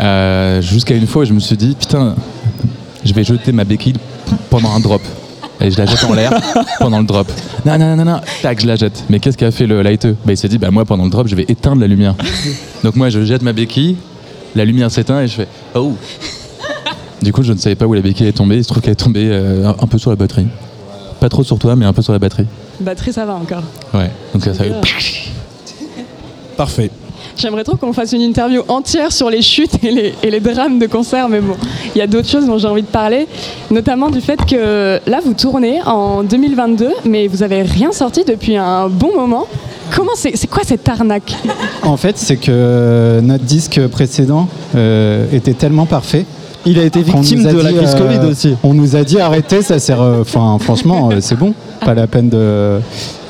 Euh, 0.01 0.61
Jusqu'à 0.61 0.95
une 0.95 1.07
fois 1.07 1.25
je 1.25 1.33
me 1.33 1.41
suis 1.41 1.57
dit, 1.57 1.75
putain, 1.79 2.15
je 3.05 3.15
vais 3.15 3.25
jeter 3.25 3.53
ma 3.53 3.65
béquille 3.65 3.95
pendant 4.51 4.73
un 4.75 4.81
drop. 4.81 5.01
Et 5.59 5.71
je 5.71 5.79
la 5.79 5.87
jette 5.87 6.05
en 6.05 6.13
l'air 6.13 6.33
pendant 6.81 6.99
le 6.99 7.07
drop. 7.07 7.31
Non, 7.65 7.79
non, 7.79 7.97
non, 7.97 8.05
non, 8.05 8.21
tac, 8.43 8.61
je 8.61 8.67
la 8.67 8.77
jette. 8.77 9.05
Mais 9.09 9.21
qu'est-ce 9.21 9.39
qu'a 9.39 9.51
fait 9.51 9.67
le 9.67 9.81
lighteux? 9.81 10.15
Bah, 10.27 10.33
Il 10.33 10.37
s'est 10.37 10.49
dit, 10.49 10.59
bah, 10.59 10.71
moi 10.71 10.85
pendant 10.85 11.05
le 11.05 11.11
drop, 11.11 11.29
je 11.29 11.35
vais 11.35 11.47
éteindre 11.49 11.81
la 11.81 11.87
lumière. 11.87 12.15
Donc 12.85 12.95
moi, 12.97 13.09
je 13.09 13.25
jette 13.25 13.41
ma 13.43 13.55
béquille, 13.55 13.97
la 14.55 14.67
lumière 14.67 14.91
s'éteint 14.91 15.23
et 15.23 15.29
je 15.29 15.35
fais, 15.35 15.49
oh 15.75 15.95
Du 17.23 17.33
coup, 17.33 17.43
je 17.43 17.55
ne 17.55 17.59
savais 17.59 17.75
pas 17.75 17.87
où 17.87 17.95
la 17.95 18.03
béquille 18.03 18.27
est 18.27 18.33
tombée. 18.37 18.57
Il 18.57 18.65
se 18.65 18.69
trouve 18.69 18.83
qu'elle 18.83 18.93
est 18.93 18.97
tombée 18.97 19.29
euh, 19.31 19.67
un- 19.69 19.77
un 19.83 19.87
peu 19.87 19.97
sur 19.97 20.11
la 20.11 20.17
batterie. 20.17 20.47
Pas 21.27 21.31
trop 21.31 21.43
sur 21.43 21.59
toi, 21.59 21.75
mais 21.75 21.85
un 21.85 21.93
peu 21.93 22.03
sur 22.03 22.13
la 22.13 22.21
batterie. 22.21 22.47
Batterie, 22.79 23.13
ça 23.13 23.25
va 23.25 23.35
encore. 23.35 23.65
Ouais. 23.93 24.13
Donc 24.33 24.45
ça, 24.45 24.55
ça 24.55 24.63
Parfait. 26.57 26.89
J'aimerais 27.37 27.65
trop 27.65 27.77
qu'on 27.77 27.93
fasse 27.93 28.13
une 28.13 28.21
interview 28.21 28.63
entière 28.69 29.11
sur 29.11 29.29
les 29.29 29.43
chutes 29.43 29.83
et 29.83 29.91
les, 29.91 30.15
et 30.23 30.31
les 30.31 30.39
drames 30.39 30.79
de 30.79 30.87
concert, 30.87 31.29
mais 31.29 31.41
bon, 31.41 31.57
il 31.97 31.99
y 31.99 32.01
a 32.01 32.07
d'autres 32.07 32.29
choses 32.29 32.47
dont 32.47 32.59
j'ai 32.59 32.69
envie 32.69 32.83
de 32.83 32.87
parler, 32.87 33.27
notamment 33.73 34.09
du 34.09 34.21
fait 34.21 34.37
que 34.47 35.01
là, 35.05 35.19
vous 35.25 35.35
tournez 35.35 35.83
en 35.85 36.23
2022, 36.23 36.91
mais 37.07 37.27
vous 37.27 37.43
avez 37.43 37.63
rien 37.63 37.91
sorti 37.91 38.23
depuis 38.23 38.57
un 38.57 38.89
bon 38.89 39.17
moment. 39.17 39.49
Comment 39.97 40.13
c'est 40.15 40.37
c'est 40.37 40.47
quoi 40.47 40.63
cette 40.65 40.89
arnaque? 40.89 41.35
En 41.83 41.97
fait, 41.97 42.19
c'est 42.19 42.37
que 42.37 43.19
notre 43.21 43.43
disque 43.43 43.85
précédent 43.89 44.47
euh, 44.77 45.27
était 45.33 45.55
tellement 45.55 45.87
parfait. 45.87 46.25
Il 46.67 46.79
a 46.81 46.83
été 46.85 47.01
victime 47.03 47.43
de 47.45 47.61
la 47.61 47.73
crise 47.73 47.95
euh, 47.95 47.99
Covid 47.99 48.27
aussi. 48.31 48.55
On 48.65 48.75
nous 48.75 48.97
a 48.97 49.05
dit 49.05 49.21
arrêtez, 49.21 49.63
ça 49.63 49.79
sert. 49.79 50.03
euh, 50.03 50.21
Enfin, 50.23 50.57
franchement, 50.61 51.11
euh, 51.13 51.19
c'est 51.21 51.39
bon, 51.39 51.55
pas 51.85 51.95
la 51.95 52.07
peine 52.07 52.29
de. 52.29 52.81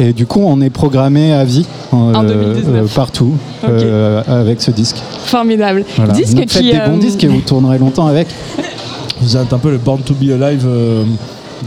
Et 0.00 0.12
du 0.12 0.26
coup, 0.26 0.40
on 0.44 0.60
est 0.62 0.70
programmé 0.70 1.32
à 1.32 1.44
vie 1.44 1.66
euh, 1.92 1.96
En 1.96 2.22
2019. 2.24 2.94
partout 2.94 3.34
euh, 3.68 4.22
avec 4.26 4.60
ce 4.62 4.70
disque. 4.70 4.96
Formidable. 5.24 5.84
Voilà. 5.96 6.14
Disque 6.14 6.34
Donc, 6.36 6.50
faites 6.50 6.62
qui, 6.62 6.72
des 6.72 6.78
bons 6.78 6.96
euh, 6.96 6.98
disques 6.98 7.22
et 7.24 7.28
vous 7.28 7.40
tournerez 7.40 7.78
longtemps 7.78 8.06
avec. 8.06 8.28
Vous 9.20 9.36
êtes 9.36 9.52
un 9.52 9.58
peu 9.58 9.70
le 9.70 9.78
Born 9.78 10.00
to 10.00 10.14
be 10.14 10.30
Alive 10.30 10.64
euh, 10.66 11.04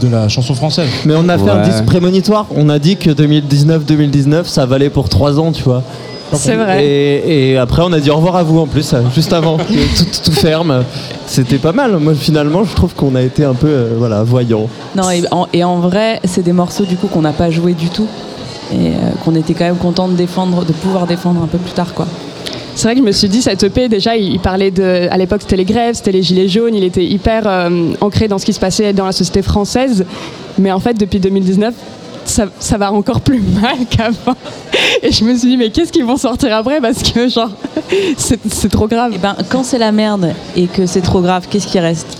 de 0.00 0.08
la 0.08 0.28
chanson 0.28 0.54
française. 0.54 0.88
Mais 1.04 1.14
on 1.16 1.28
a 1.28 1.36
fait 1.38 1.50
un 1.50 1.62
disque 1.62 1.84
prémonitoire. 1.84 2.46
On 2.56 2.68
a 2.68 2.78
dit 2.78 2.96
que 2.96 3.10
2019-2019, 3.10 4.44
ça 4.44 4.66
valait 4.66 4.90
pour 4.90 5.08
3 5.08 5.38
ans, 5.40 5.52
tu 5.52 5.62
vois. 5.62 5.82
C'est 6.32 6.56
vrai. 6.56 6.84
Et, 6.84 7.52
et 7.52 7.56
après, 7.58 7.82
on 7.84 7.92
a 7.92 8.00
dit 8.00 8.10
au 8.10 8.16
revoir 8.16 8.36
à 8.36 8.42
vous 8.42 8.58
en 8.58 8.66
plus, 8.66 8.94
juste 9.14 9.32
avant 9.32 9.56
que 9.58 9.98
tout, 9.98 10.30
tout 10.30 10.32
ferme. 10.32 10.84
C'était 11.26 11.58
pas 11.58 11.72
mal. 11.72 11.96
Moi, 11.98 12.14
finalement, 12.14 12.64
je 12.64 12.74
trouve 12.74 12.94
qu'on 12.94 13.14
a 13.14 13.22
été 13.22 13.44
un 13.44 13.54
peu 13.54 13.68
euh, 13.68 13.94
voilà, 13.96 14.22
voyant. 14.22 14.68
Non, 14.96 15.10
et 15.10 15.22
en, 15.30 15.46
et 15.52 15.64
en 15.64 15.80
vrai, 15.80 16.20
c'est 16.24 16.42
des 16.42 16.52
morceaux 16.52 16.84
du 16.84 16.96
coup 16.96 17.06
qu'on 17.06 17.22
n'a 17.22 17.32
pas 17.32 17.50
joué 17.50 17.74
du 17.74 17.88
tout 17.88 18.06
et 18.72 18.76
euh, 18.76 18.90
qu'on 19.24 19.34
était 19.34 19.54
quand 19.54 19.64
même 19.64 19.76
content 19.76 20.08
de 20.08 20.14
défendre, 20.14 20.64
de 20.64 20.72
pouvoir 20.72 21.06
défendre 21.06 21.42
un 21.42 21.46
peu 21.46 21.58
plus 21.58 21.72
tard, 21.72 21.94
quoi. 21.94 22.06
C'est 22.76 22.84
vrai 22.84 22.94
que 22.94 23.00
je 23.00 23.06
me 23.06 23.12
suis 23.12 23.28
dit, 23.28 23.42
cette 23.42 23.62
EP, 23.62 23.88
déjà, 23.88 24.16
il 24.16 24.32
il 24.32 24.38
parlait 24.40 24.70
de. 24.70 25.08
À 25.10 25.18
l'époque, 25.18 25.42
c'était 25.42 25.56
les 25.56 25.64
grèves, 25.64 25.96
c'était 25.96 26.12
les 26.12 26.22
gilets 26.22 26.48
jaunes, 26.48 26.74
il 26.74 26.84
était 26.84 27.04
hyper 27.04 27.42
euh, 27.46 27.92
ancré 28.00 28.28
dans 28.28 28.38
ce 28.38 28.46
qui 28.46 28.52
se 28.52 28.60
passait 28.60 28.92
dans 28.92 29.04
la 29.06 29.12
société 29.12 29.42
française. 29.42 30.06
Mais 30.58 30.72
en 30.72 30.80
fait, 30.80 30.94
depuis 30.94 31.18
2019, 31.20 31.74
ça, 32.24 32.78
va 32.78 32.92
encore 32.92 33.20
plus 33.20 33.40
mal 33.40 33.86
qu'avant. 33.88 34.36
Et 35.02 35.12
je 35.12 35.24
me 35.24 35.36
suis 35.36 35.48
dit, 35.48 35.56
mais 35.56 35.70
qu'est-ce 35.70 35.92
qu'ils 35.92 36.04
vont 36.04 36.16
sortir 36.16 36.54
après? 36.54 36.80
Parce 36.80 37.02
que, 37.02 37.28
genre, 37.28 37.50
c'est 38.16 38.68
trop 38.70 38.86
grave. 38.86 39.12
Et 39.14 39.18
ben, 39.18 39.36
quand 39.48 39.64
c'est 39.64 39.78
la 39.78 39.92
merde 39.92 40.34
et 40.56 40.66
que 40.66 40.86
c'est 40.86 41.00
trop 41.00 41.20
grave, 41.20 41.46
qu'est-ce 41.50 41.66
qui 41.66 41.78
reste? 41.78 42.18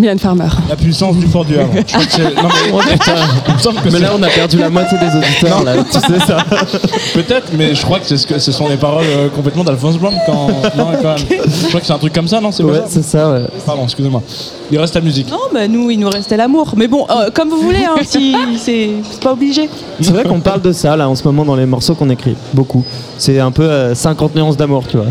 Mylène 0.00 0.18
Farmer. 0.18 0.48
La 0.68 0.76
puissance 0.76 1.16
du 1.16 1.26
fort 1.26 1.44
du 1.44 1.58
Havre. 1.58 1.70
Je 1.74 1.92
crois 1.92 2.04
que 2.04 2.12
c'est. 2.12 2.22
Non, 2.34 2.48
mais 2.48 2.70
il 3.48 3.54
me 3.54 3.58
semble 3.58 3.76
que 3.80 3.84
Mais 3.84 3.90
c'est- 3.92 3.98
là, 4.00 4.10
on 4.18 4.22
a 4.22 4.28
perdu 4.28 4.58
la 4.58 4.70
moitié 4.70 4.98
des 4.98 5.16
auditeurs, 5.16 5.62
là, 5.64 5.74
tu 5.84 5.98
sais 6.00 6.18
ça. 6.26 6.38
Peut-être, 7.14 7.52
mais 7.56 7.74
je 7.74 7.82
crois 7.82 7.98
que 8.00 8.06
c'est 8.06 8.16
ce, 8.16 8.26
que, 8.26 8.38
ce 8.38 8.52
sont 8.52 8.68
les 8.68 8.76
paroles 8.76 9.04
euh, 9.06 9.28
complètement 9.28 9.64
d'Alphonse 9.64 9.98
Blanc 9.98 10.12
quand. 10.26 10.48
Non, 10.76 10.88
quand 11.00 11.14
même. 11.14 11.18
Je 11.28 11.68
crois 11.68 11.80
que 11.80 11.86
c'est 11.86 11.92
un 11.92 11.98
truc 11.98 12.12
comme 12.12 12.28
ça, 12.28 12.40
non 12.40 12.50
C'est 12.52 12.62
pas 12.62 12.70
Ouais, 12.70 12.78
ça 12.78 12.84
c'est 12.88 13.02
ça, 13.02 13.30
ouais. 13.30 13.42
Pardon, 13.66 13.84
excusez-moi. 13.84 14.22
Il 14.70 14.78
reste 14.78 14.94
la 14.94 15.00
musique. 15.02 15.30
Non, 15.30 15.38
bah 15.52 15.68
nous, 15.68 15.90
il 15.90 15.98
nous 16.00 16.08
restait 16.08 16.36
l'amour. 16.38 16.72
Mais 16.76 16.88
bon, 16.88 17.06
euh, 17.10 17.28
comme 17.34 17.50
vous 17.50 17.60
voulez, 17.60 17.84
hein, 17.84 17.96
si 18.02 18.34
c'est 18.58 18.90
c'est 19.10 19.20
pas 19.22 19.32
obligé. 19.32 19.68
C'est 20.00 20.12
vrai 20.12 20.24
qu'on 20.24 20.40
parle 20.40 20.62
de 20.62 20.72
ça, 20.72 20.96
là, 20.96 21.08
en 21.08 21.14
ce 21.14 21.22
moment, 21.24 21.44
dans 21.44 21.54
les 21.56 21.66
morceaux 21.66 21.94
qu'on 21.94 22.08
écrit. 22.10 22.34
Beaucoup. 22.54 22.82
C'est 23.18 23.38
un 23.38 23.50
peu 23.52 23.64
euh, 23.64 23.94
50 23.94 24.34
nuances 24.34 24.56
d'amour, 24.56 24.84
tu 24.88 24.96
vois. 24.96 25.06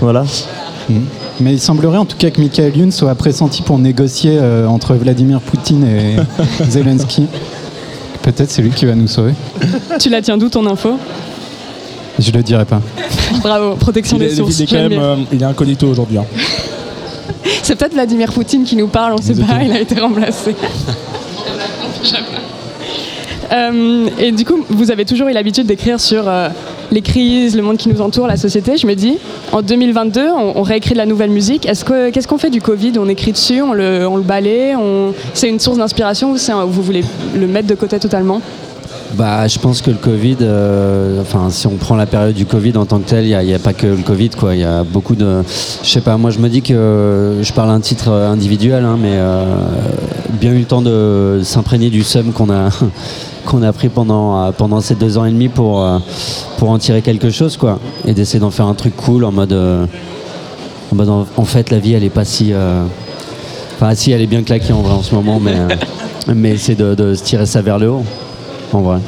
Voilà. 0.00 0.24
Mais 1.40 1.52
il 1.52 1.60
semblerait 1.60 1.98
en 1.98 2.04
tout 2.04 2.16
cas 2.16 2.30
que 2.30 2.40
Michael 2.40 2.76
Youn 2.76 2.90
soit 2.90 3.14
pressenti 3.14 3.62
pour 3.62 3.78
négocier 3.78 4.36
euh, 4.38 4.66
entre 4.66 4.94
Vladimir 4.94 5.40
Poutine 5.40 5.84
et 5.86 6.16
Zelensky. 6.68 7.26
Peut-être 8.22 8.50
c'est 8.50 8.60
lui 8.62 8.70
qui 8.70 8.86
va 8.86 8.94
nous 8.96 9.06
sauver. 9.06 9.34
Tu 10.00 10.08
la 10.10 10.20
tiens 10.20 10.36
d'où 10.36 10.48
ton 10.48 10.66
info? 10.66 10.98
Je 12.18 12.32
le 12.32 12.42
dirai 12.42 12.64
pas. 12.64 12.80
Bravo, 13.42 13.76
protection 13.76 14.16
Il 14.16 14.20
des 14.20 14.32
est, 14.32 14.36
sources. 14.36 14.58
il 14.58 14.62
est 14.64 14.66
quand 14.66 14.88
même. 14.88 14.98
euh, 15.00 15.16
il 15.32 15.40
est 15.40 15.44
incognito 15.46 15.86
aujourd'hui. 15.86 16.18
hein. 16.18 16.24
C'est 17.62 17.76
peut-être 17.76 17.92
Vladimir 17.94 18.32
Poutine 18.32 18.64
qui 18.64 18.74
nous 18.74 18.88
parle, 18.88 19.12
on 19.12 19.22
sait 19.22 19.30
Exactement. 19.30 19.58
pas, 19.58 19.64
il 19.64 19.72
a 19.72 19.80
été 19.80 20.00
remplacé. 20.00 20.54
Euh, 23.50 24.08
et 24.18 24.30
du 24.30 24.44
coup, 24.44 24.62
vous 24.68 24.90
avez 24.90 25.06
toujours 25.06 25.28
eu 25.28 25.32
l'habitude 25.32 25.66
d'écrire 25.66 25.98
sur 25.98 26.28
euh, 26.28 26.50
les 26.90 27.02
crises, 27.02 27.56
le 27.56 27.62
monde 27.62 27.76
qui 27.76 27.88
nous 27.88 28.00
entoure, 28.00 28.26
la 28.26 28.36
société. 28.36 28.76
Je 28.76 28.86
me 28.86 28.94
dis, 28.94 29.18
en 29.52 29.62
2022, 29.62 30.28
on, 30.30 30.62
réécrit 30.62 30.92
de 30.92 30.98
la 30.98 31.06
nouvelle 31.06 31.30
musique. 31.30 31.66
Est-ce 31.66 31.84
que 31.84 32.10
qu'est-ce 32.10 32.28
qu'on 32.28 32.38
fait 32.38 32.50
du 32.50 32.60
Covid? 32.60 32.92
On 32.98 33.08
écrit 33.08 33.32
dessus, 33.32 33.62
on 33.62 33.72
le, 33.72 34.06
on 34.06 34.16
le 34.16 34.22
balaye, 34.22 34.74
c'est 35.34 35.48
une 35.48 35.60
source 35.60 35.78
d'inspiration 35.78 36.32
ou 36.32 36.36
vous 36.68 36.82
voulez 36.82 37.04
le 37.34 37.46
mettre 37.46 37.68
de 37.68 37.74
côté 37.74 37.98
totalement? 37.98 38.40
Bah, 39.14 39.48
je 39.48 39.58
pense 39.58 39.80
que 39.80 39.90
le 39.90 39.96
Covid, 39.96 40.36
euh, 40.42 41.20
enfin, 41.22 41.48
si 41.50 41.66
on 41.66 41.76
prend 41.76 41.96
la 41.96 42.06
période 42.06 42.34
du 42.34 42.44
Covid 42.44 42.76
en 42.76 42.84
tant 42.84 42.98
que 42.98 43.08
tel, 43.08 43.24
il 43.24 43.36
n'y 43.38 43.54
a, 43.54 43.58
pas 43.58 43.72
que 43.72 43.86
le 43.86 44.02
Covid, 44.02 44.30
quoi. 44.30 44.54
Il 44.54 44.60
y 44.60 44.64
a 44.64 44.84
beaucoup 44.84 45.14
de. 45.14 45.42
Je 45.82 45.88
sais 45.88 46.02
pas, 46.02 46.16
moi 46.18 46.30
je 46.30 46.38
me 46.38 46.48
dis 46.48 46.62
que 46.62 47.38
je 47.40 47.52
parle 47.52 47.70
un 47.70 47.80
titre 47.80 48.10
euh, 48.10 48.30
individuel, 48.30 48.84
hein, 48.84 48.98
mais 49.00 49.14
euh, 49.14 49.44
bien 50.32 50.52
eu 50.52 50.58
le 50.58 50.64
temps 50.64 50.82
de 50.82 51.40
s'imprégner 51.42 51.90
du 51.90 52.02
seum 52.02 52.32
qu'on 52.32 52.50
a. 52.50 52.68
qu'on 53.48 53.62
a 53.62 53.72
pris 53.72 53.88
pendant, 53.88 54.44
euh, 54.44 54.50
pendant 54.52 54.82
ces 54.82 54.94
deux 54.94 55.16
ans 55.16 55.24
et 55.24 55.30
demi 55.30 55.48
pour, 55.48 55.82
euh, 55.82 55.98
pour 56.58 56.68
en 56.68 56.78
tirer 56.78 57.00
quelque 57.00 57.30
chose 57.30 57.56
quoi 57.56 57.78
et 58.06 58.12
d'essayer 58.12 58.38
d'en 58.38 58.50
faire 58.50 58.66
un 58.66 58.74
truc 58.74 58.94
cool 58.94 59.24
en 59.24 59.32
mode 59.32 59.52
euh, 59.52 59.86
en 61.36 61.44
fait 61.44 61.70
la 61.70 61.78
vie 61.78 61.94
elle 61.94 62.04
est 62.04 62.10
pas 62.10 62.26
si 62.26 62.52
enfin 63.74 63.94
si 63.94 64.12
elle 64.12 64.20
est 64.20 64.26
bien 64.26 64.42
claquée 64.42 64.72
en 64.72 64.82
vrai 64.82 64.92
en 64.92 65.02
ce 65.02 65.14
moment 65.14 65.40
mais 65.40 65.56
mais 66.34 66.56
c'est 66.58 66.74
de, 66.74 67.14
se 67.14 67.22
tirer 67.22 67.46
ça 67.46 67.62
vers 67.62 67.78
le 67.78 67.90
haut 67.90 68.04
en 68.72 68.80
vrai 68.80 68.98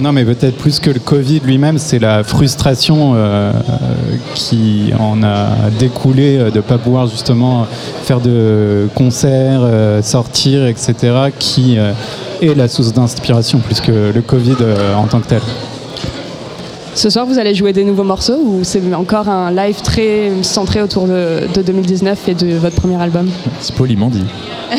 Non, 0.00 0.12
mais 0.12 0.24
peut-être 0.24 0.56
plus 0.56 0.78
que 0.78 0.90
le 0.90 1.00
Covid 1.00 1.40
lui-même, 1.44 1.78
c'est 1.78 1.98
la 1.98 2.22
frustration 2.24 3.14
qui 4.34 4.92
en 4.98 5.22
a 5.22 5.48
découlé 5.78 6.38
de 6.38 6.56
ne 6.56 6.60
pas 6.60 6.78
pouvoir 6.78 7.06
justement 7.08 7.66
faire 8.04 8.20
de 8.20 8.88
concerts, 8.94 9.62
sortir, 10.02 10.66
etc., 10.66 11.30
qui 11.38 11.78
est 12.42 12.54
la 12.54 12.68
source 12.68 12.92
d'inspiration 12.92 13.58
plus 13.60 13.80
que 13.80 14.12
le 14.12 14.22
Covid 14.22 14.56
euh, 14.60 14.94
en 14.94 15.06
tant 15.06 15.20
que 15.20 15.28
tel. 15.28 15.40
Ce 16.94 17.08
soir, 17.08 17.24
vous 17.24 17.38
allez 17.38 17.54
jouer 17.54 17.72
des 17.72 17.84
nouveaux 17.84 18.04
morceaux 18.04 18.38
ou 18.44 18.60
c'est 18.64 18.82
encore 18.94 19.28
un 19.28 19.50
live 19.50 19.80
très 19.80 20.30
centré 20.42 20.82
autour 20.82 21.06
de, 21.06 21.48
de 21.54 21.62
2019 21.62 22.28
et 22.28 22.34
de 22.34 22.56
votre 22.56 22.76
premier 22.76 23.00
album? 23.00 23.30
C'est 23.60 23.74
poliment 23.74 24.08
dit. 24.08 24.24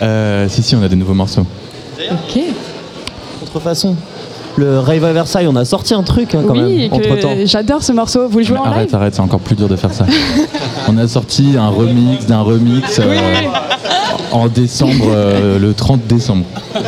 Euh, 0.00 0.48
si, 0.48 0.62
si, 0.62 0.76
on 0.76 0.82
a 0.84 0.88
des 0.88 0.94
nouveaux 0.94 1.12
morceaux. 1.12 1.44
Ok. 1.98 2.40
Contrefaçon. 3.40 3.96
Le 4.58 4.80
Rave 4.80 5.04
à 5.04 5.12
Versailles, 5.12 5.46
on 5.46 5.54
a 5.54 5.64
sorti 5.64 5.94
un 5.94 6.02
truc 6.02 6.34
hein, 6.34 6.42
quand 6.44 6.54
oui, 6.54 6.88
même, 6.88 6.92
entre 6.92 7.16
temps. 7.20 7.30
j'adore 7.44 7.82
ce 7.84 7.92
morceau. 7.92 8.26
Vous 8.28 8.38
le 8.38 8.44
jouez 8.44 8.58
en 8.58 8.64
arrête, 8.64 8.86
live 8.88 8.94
arrête, 8.96 9.14
c'est 9.14 9.20
encore 9.20 9.38
plus 9.38 9.54
dur 9.54 9.68
de 9.68 9.76
faire 9.76 9.92
ça. 9.92 10.04
on 10.88 10.98
a 10.98 11.06
sorti 11.06 11.54
un 11.56 11.68
remix 11.68 12.26
d'un 12.26 12.40
remix 12.40 12.98
euh, 12.98 13.14
en 14.32 14.48
décembre, 14.48 15.06
euh, 15.10 15.60
le 15.60 15.74
30 15.74 16.06
décembre. 16.06 16.44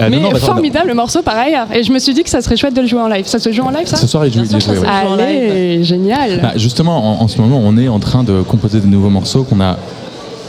Euh, 0.00 0.08
Mais 0.10 0.16
non, 0.16 0.22
non, 0.22 0.30
bah, 0.30 0.38
attends, 0.38 0.46
formidable 0.46 0.92
morceau 0.92 1.22
par 1.22 1.38
ailleurs. 1.38 1.68
Et 1.72 1.84
je 1.84 1.92
me 1.92 2.00
suis 2.00 2.12
dit 2.14 2.24
que 2.24 2.28
ça 2.28 2.42
serait 2.42 2.56
chouette 2.56 2.74
de 2.74 2.80
le 2.80 2.86
jouer 2.88 2.98
en 3.00 3.06
live. 3.06 3.26
Ça 3.26 3.38
se 3.38 3.52
joue 3.52 3.62
en 3.62 3.70
live 3.70 3.86
ça 3.86 3.96
Ce 3.96 4.08
soir, 4.08 4.26
il 4.26 4.32
joue, 4.32 4.40
il 4.42 4.60
joué, 4.60 4.76
ouais. 4.76 4.88
Allez, 4.88 5.84
génial. 5.84 6.40
Bah, 6.42 6.50
justement, 6.56 7.20
en, 7.20 7.22
en 7.22 7.28
ce 7.28 7.40
moment, 7.40 7.60
on 7.62 7.78
est 7.78 7.86
en 7.86 8.00
train 8.00 8.24
de 8.24 8.42
composer 8.42 8.80
de 8.80 8.88
nouveaux 8.88 9.08
morceaux 9.08 9.44
qu'on 9.44 9.60
a. 9.60 9.76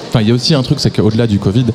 Enfin, 0.09 0.21
il 0.21 0.29
y 0.29 0.31
a 0.31 0.33
aussi 0.33 0.55
un 0.55 0.63
truc, 0.63 0.79
c'est 0.79 0.89
qu'au-delà 0.89 1.27
du 1.27 1.37
Covid, 1.37 1.65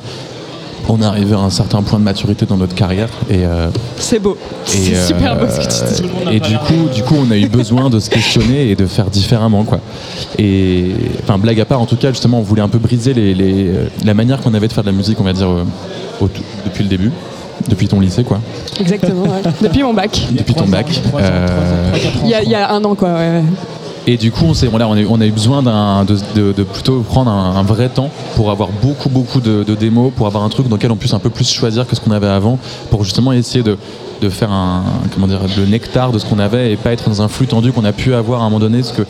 on 0.89 1.01
est 1.01 1.05
arrivé 1.05 1.33
à 1.35 1.39
un 1.39 1.49
certain 1.49 1.81
point 1.83 1.99
de 1.99 2.03
maturité 2.03 2.45
dans 2.45 2.57
notre 2.57 2.75
carrière 2.75 3.09
et. 3.29 3.45
euh, 3.45 3.69
C'est 3.97 4.19
beau. 4.19 4.37
et, 4.67 4.69
C'est 4.69 4.95
euh, 4.95 5.07
super 5.07 5.37
beau 5.37 5.45
ce 5.49 5.59
que 5.59 5.95
tu 5.97 6.01
dis. 6.29 6.35
Et 6.35 6.39
du 6.39 6.57
coup, 6.57 6.89
du 6.93 7.03
coup, 7.03 7.15
on 7.17 7.31
a 7.31 7.37
eu 7.37 7.47
besoin 7.47 7.89
de 7.89 7.99
se 7.99 8.09
questionner 8.09 8.69
et 8.71 8.75
de 8.75 8.85
faire 8.85 9.05
différemment, 9.09 9.63
quoi. 9.63 9.79
Et 10.37 10.91
enfin, 11.23 11.37
blague 11.37 11.59
à 11.59 11.65
part, 11.65 11.81
en 11.81 11.85
tout 11.85 11.95
cas, 11.97 12.09
justement, 12.09 12.39
on 12.39 12.43
voulait 12.43 12.61
un 12.61 12.69
peu 12.69 12.79
briser 12.79 13.13
les, 13.13 13.33
les- 13.33 13.67
euh, 13.67 13.85
la 14.05 14.13
manière 14.13 14.39
qu'on 14.41 14.53
avait 14.53 14.67
de 14.67 14.73
faire 14.73 14.83
de 14.83 14.89
la 14.89 14.95
musique, 14.95 15.19
on 15.19 15.23
va 15.23 15.33
dire, 15.33 15.49
au 16.19 16.27
tout- 16.27 16.41
depuis 16.65 16.83
le 16.83 16.89
début, 16.89 17.11
depuis 17.69 17.87
ton 17.87 17.99
lycée, 17.99 18.23
quoi, 18.23 18.39
Exactement. 18.79 19.23
ouais. 19.23 19.41
Depuis 19.61 19.83
mon 19.83 19.93
bac. 19.93 20.19
depuis 20.31 20.53
ton 20.55 20.65
bac. 20.65 20.87
Euh, 21.15 21.47
Il 22.23 22.27
y, 22.47 22.49
y 22.49 22.55
a 22.55 22.71
un 22.73 22.83
an 22.83 22.95
quoi. 22.95 23.09
ouais. 23.13 23.41
Et 24.07 24.17
du 24.17 24.31
coup, 24.31 24.45
on, 24.45 24.53
on, 24.53 25.21
a, 25.21 25.25
eu 25.25 25.31
besoin 25.31 25.61
de, 25.61 26.63
plutôt 26.63 27.01
prendre 27.01 27.29
un, 27.29 27.63
vrai 27.63 27.89
temps 27.89 28.09
pour 28.35 28.49
avoir 28.49 28.69
beaucoup, 28.81 29.09
beaucoup 29.09 29.39
de, 29.39 29.75
démos, 29.75 30.11
pour 30.15 30.27
avoir 30.27 30.43
un 30.43 30.49
truc 30.49 30.67
dans 30.67 30.75
lequel 30.75 30.91
on 30.91 30.95
puisse 30.95 31.13
un 31.13 31.19
peu 31.19 31.29
plus 31.29 31.49
choisir 31.49 31.85
que 31.85 31.95
ce 31.95 32.01
qu'on 32.01 32.11
avait 32.11 32.27
avant, 32.27 32.57
pour 32.89 33.03
justement 33.03 33.31
essayer 33.31 33.63
de, 33.63 33.77
faire 34.29 34.51
un, 34.51 34.83
comment 35.13 35.27
dire, 35.27 35.41
le 35.57 35.65
nectar 35.65 36.11
de 36.11 36.19
ce 36.19 36.25
qu'on 36.25 36.39
avait 36.39 36.71
et 36.71 36.77
pas 36.77 36.91
être 36.91 37.09
dans 37.09 37.21
un 37.21 37.27
flux 37.27 37.47
tendu 37.47 37.71
qu'on 37.71 37.85
a 37.85 37.91
pu 37.91 38.13
avoir 38.13 38.41
à 38.41 38.45
un 38.45 38.49
moment 38.49 38.59
donné, 38.59 38.79
parce 38.79 38.91
que 38.91 39.03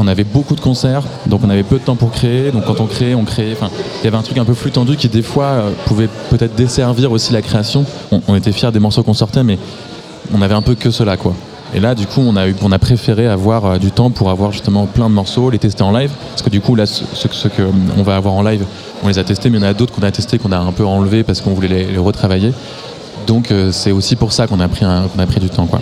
on 0.00 0.06
avait 0.06 0.24
beaucoup 0.24 0.54
de 0.54 0.60
concerts, 0.60 1.02
donc 1.26 1.40
on 1.44 1.50
avait 1.50 1.64
peu 1.64 1.78
de 1.78 1.84
temps 1.84 1.96
pour 1.96 2.12
créer. 2.12 2.52
Donc 2.52 2.64
quand 2.66 2.80
on 2.80 2.86
créait, 2.86 3.14
on 3.14 3.24
créait. 3.24 3.56
Il 4.00 4.04
y 4.04 4.06
avait 4.06 4.16
un 4.16 4.22
truc 4.22 4.38
un 4.38 4.44
peu 4.44 4.54
flux 4.54 4.70
tendu 4.70 4.96
qui 4.96 5.08
des 5.08 5.22
fois 5.22 5.44
euh, 5.44 5.70
pouvait 5.86 6.08
peut-être 6.30 6.54
desservir 6.54 7.10
aussi 7.10 7.32
la 7.32 7.42
création. 7.42 7.84
On, 8.12 8.22
on 8.28 8.36
était 8.36 8.52
fiers 8.52 8.70
des 8.70 8.78
morceaux 8.78 9.02
qu'on 9.02 9.14
sortait, 9.14 9.42
mais 9.42 9.58
on 10.32 10.40
avait 10.40 10.54
un 10.54 10.62
peu 10.62 10.76
que 10.76 10.92
cela, 10.92 11.16
quoi. 11.16 11.34
Et 11.74 11.80
là, 11.80 11.94
du 11.94 12.06
coup, 12.06 12.22
on 12.22 12.36
a, 12.36 12.78
préféré 12.78 13.26
avoir 13.26 13.66
euh, 13.66 13.78
du 13.78 13.90
temps 13.90 14.10
pour 14.10 14.30
avoir 14.30 14.52
justement 14.52 14.86
plein 14.86 15.10
de 15.10 15.14
morceaux, 15.14 15.50
les 15.50 15.58
tester 15.58 15.82
en 15.82 15.92
live. 15.92 16.10
Parce 16.30 16.42
que 16.42 16.48
du 16.48 16.60
coup, 16.60 16.74
là, 16.74 16.86
ce, 16.86 17.04
ce, 17.14 17.48
que 17.48 17.62
euh, 17.62 18.02
va 18.02 18.16
avoir 18.16 18.34
en 18.34 18.42
live, 18.42 18.64
on 19.02 19.08
les 19.08 19.18
a 19.18 19.24
testés, 19.24 19.50
mais 19.50 19.58
il 19.58 19.62
y 19.62 19.66
en 19.66 19.68
a 19.68 19.74
d'autres 19.74 19.94
qu'on 19.94 20.02
a 20.02 20.10
testés, 20.10 20.38
qu'on 20.38 20.52
a 20.52 20.58
un 20.58 20.72
peu 20.72 20.86
enlevés 20.86 21.24
parce 21.24 21.40
qu'on 21.40 21.52
voulait 21.52 21.68
les, 21.68 21.98
retravailler. 21.98 22.52
Donc, 23.26 23.50
euh, 23.50 23.70
c'est 23.70 23.92
aussi 23.92 24.16
pour 24.16 24.32
ça 24.32 24.46
qu'on 24.46 24.60
a, 24.60 24.68
pris 24.68 24.86
qu'on 24.86 25.18
a 25.18 25.26
pris 25.26 25.40
du 25.40 25.50
temps, 25.50 25.66
quoi. 25.66 25.80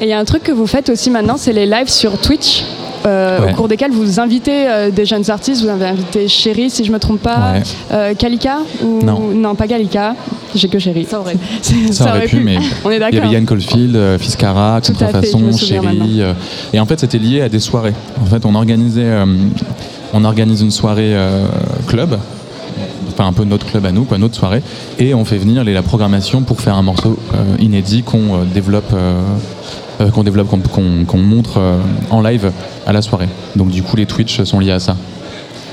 Et 0.00 0.04
il 0.04 0.08
y 0.08 0.12
a 0.12 0.18
un 0.18 0.24
truc 0.24 0.42
que 0.42 0.52
vous 0.52 0.66
faites 0.66 0.88
aussi 0.90 1.10
maintenant, 1.10 1.36
c'est 1.36 1.52
les 1.52 1.66
lives 1.66 1.88
sur 1.88 2.18
Twitch. 2.18 2.62
euh, 3.06 3.38
Ouais. 3.40 3.52
Au 3.52 3.54
cours 3.54 3.68
desquels 3.68 3.90
vous 3.92 4.18
invitez 4.18 4.66
euh, 4.66 4.90
des 4.90 5.04
jeunes 5.04 5.28
artistes, 5.30 5.62
vous 5.62 5.68
avez 5.68 5.84
invité 5.86 6.26
Chéri 6.26 6.70
si 6.70 6.84
je 6.84 6.90
me 6.92 6.98
trompe 6.98 7.20
pas, 7.20 7.52
Ouais. 7.52 7.62
euh, 7.92 8.14
Kalika 8.14 8.58
ou 8.82 9.00
Non. 9.04 9.54
pas 9.54 9.66
Kalika, 9.68 10.14
j'ai 10.54 10.68
que 10.68 10.78
Chéri. 10.78 11.06
Ça 11.08 11.20
aurait, 11.20 11.36
Ça, 11.92 12.10
aurait 12.10 12.26
pu, 12.26 12.40
mais 12.40 12.56
on 12.84 12.90
est 12.90 12.94
il 12.94 12.96
y 12.96 13.00
d'accord. 13.00 13.24
avait 13.24 13.34
Yann 13.34 13.44
Caulfield, 13.44 13.94
euh, 13.94 14.18
Fiskara, 14.18 14.80
Tout 14.80 14.92
Contrefaçon. 14.92 15.52
Chéri. 15.52 16.22
euh, 16.22 16.32
et 16.72 16.80
en 16.80 16.86
fait, 16.86 16.98
c'était 16.98 17.18
lié 17.18 17.42
à 17.42 17.48
des 17.48 17.60
soirées. 17.60 17.92
En 18.22 18.26
fait, 18.26 18.44
on 18.46 18.54
organisait, 18.54 19.02
euh, 19.04 19.26
on 20.14 20.24
organise 20.24 20.62
une 20.62 20.70
soirée 20.70 21.14
euh, 21.14 21.44
club, 21.86 22.18
enfin 23.12 23.26
un 23.28 23.32
peu 23.34 23.44
notre 23.44 23.66
club 23.66 23.84
à 23.84 23.92
nous, 23.92 24.04
quoi, 24.04 24.16
notre 24.18 24.34
soirée, 24.34 24.62
et 24.98 25.12
on 25.14 25.24
fait 25.26 25.36
venir 25.38 25.62
les, 25.62 25.74
la 25.74 25.82
programmation 25.82 26.40
pour 26.40 26.60
faire 26.62 26.74
un 26.74 26.82
morceau 26.82 27.18
euh, 27.34 27.62
inédit 27.62 28.02
qu'on 28.02 28.34
euh, 28.34 28.44
développe. 28.52 28.92
euh, 28.94 29.20
euh, 30.00 30.10
qu'on 30.10 30.22
développe, 30.24 30.48
qu'on 31.06 31.18
montre 31.18 31.58
euh, 31.58 31.78
en 32.10 32.20
live 32.20 32.50
à 32.86 32.92
la 32.92 33.02
soirée. 33.02 33.28
Donc 33.56 33.68
du 33.68 33.82
coup 33.82 33.96
les 33.96 34.06
Twitch 34.06 34.42
sont 34.44 34.58
liés 34.60 34.72
à 34.72 34.80
ça. 34.80 34.96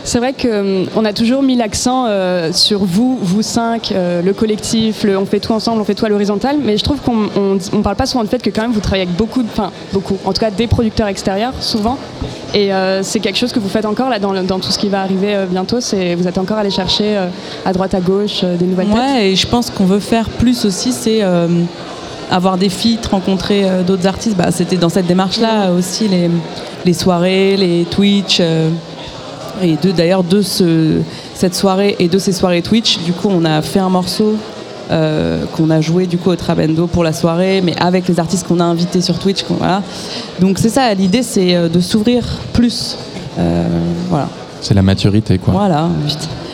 C'est 0.04 0.18
vrai 0.18 0.34
qu'on 0.34 1.06
a 1.06 1.14
toujours 1.14 1.44
mis 1.44 1.56
l'accent 1.56 2.06
euh, 2.08 2.52
sur 2.54 2.80
vous, 2.84 3.20
vous 3.22 3.44
cinq, 3.44 3.92
euh, 3.92 4.24
le 4.24 4.34
collectif, 4.34 5.04
le 5.04 5.16
on 5.16 5.28
fait 5.28 5.40
tout 5.40 5.52
ensemble, 5.54 5.80
on 5.80 5.84
fait 5.84 5.94
tout 5.94 6.08
à 6.08 6.10
l'horizontale, 6.10 6.56
mais 6.60 6.76
je 6.76 6.84
trouve 6.84 7.00
qu'on 7.02 7.30
on, 7.36 7.60
on 7.72 7.82
parle 7.84 7.96
pas 7.98 8.08
souvent 8.08 8.24
du 8.24 8.30
fait 8.32 8.42
que 8.42 8.50
quand 8.50 8.64
même 8.64 8.72
vous 8.72 8.80
travaillez 8.80 9.04
avec 9.04 9.16
beaucoup, 9.16 9.44
de- 9.44 9.48
enfin 9.48 9.70
beaucoup, 9.94 10.18
en 10.26 10.34
tout 10.34 10.40
cas 10.40 10.50
des 10.50 10.66
producteurs 10.66 11.08
extérieurs 11.08 11.54
souvent, 11.60 12.00
et 12.56 12.74
euh, 12.74 13.04
c'est 13.04 13.20
quelque 13.20 13.38
chose 13.38 13.52
que 13.52 13.60
vous 13.60 13.70
faites 13.70 13.86
encore 13.86 14.10
là 14.10 14.18
dans, 14.18 14.32
le- 14.34 14.42
dans 14.42 14.58
tout 14.58 14.72
ce 14.72 14.80
qui 14.80 14.90
va 14.90 15.02
arriver 15.02 15.36
euh, 15.36 15.46
bientôt, 15.46 15.80
c'est 15.80 16.16
vous 16.16 16.28
êtes 16.28 16.40
encore 16.40 16.58
allé 16.58 16.72
chercher 16.72 17.18
euh, 17.18 17.28
à 17.64 17.72
droite 17.72 17.94
à 17.94 18.00
gauche 18.00 18.42
euh, 18.44 18.56
des 18.58 18.66
nouvelles 18.66 18.88
têtes. 18.88 18.96
Ouais, 18.96 19.30
et 19.30 19.36
je 19.36 19.46
pense 19.46 19.70
qu'on 19.70 19.86
veut 19.86 20.00
faire 20.00 20.30
plus 20.30 20.66
aussi, 20.66 20.94
c'est 20.94 21.20
euh, 21.22 21.48
avoir 22.32 22.58
des 22.58 22.70
feats, 22.70 23.08
rencontrer 23.12 23.70
euh, 23.70 23.84
d'autres 23.84 24.08
artistes. 24.08 24.36
Bah, 24.38 24.50
C'était 24.52 24.78
dans 24.78 24.90
cette 24.90 25.06
démarche-là 25.08 25.72
aussi 25.72 26.08
les, 26.08 26.30
les 26.86 26.94
soirées, 26.94 27.58
les 27.58 27.86
Twitch. 27.86 28.40
euh, 28.40 28.70
et 29.62 29.78
d'ailleurs, 29.96 30.24
de 30.24 30.42
ce, 30.42 31.02
cette 31.36 31.54
soirée 31.54 31.96
et 32.00 32.08
de 32.08 32.18
ces 32.18 32.32
soirées 32.32 32.62
Twitch, 32.64 33.00
du 33.00 33.12
coup, 33.14 33.28
on 33.30 33.46
a 33.46 33.62
fait 33.62 33.80
un 33.80 33.90
morceau 33.90 34.36
euh, 34.90 35.44
qu'on 35.56 35.70
a 35.70 35.82
joué 35.82 36.08
du 36.08 36.18
coup 36.18 36.32
au 36.32 36.36
Trabendo 36.36 36.88
pour 36.88 37.04
la 37.04 37.14
soirée, 37.14 37.62
mais 37.62 37.76
avec 37.80 38.08
les 38.08 38.20
artistes 38.20 38.48
qu'on 38.48 38.60
a 38.60 38.64
invités 38.64 39.02
sur 39.02 39.20
Twitch. 39.20 39.44
Voilà. 39.50 39.84
Donc 40.40 40.58
c'est 40.58 40.70
ça, 40.70 40.94
l'idée, 40.94 41.22
c'est 41.22 41.70
de 41.70 41.80
s'ouvrir 41.80 42.24
plus. 42.54 42.98
Euh, 43.38 43.68
voilà. 44.10 44.28
C'est 44.62 44.74
la 44.74 44.82
maturité 44.82 45.38
quoi. 45.38 45.54
Voilà. 45.54 45.90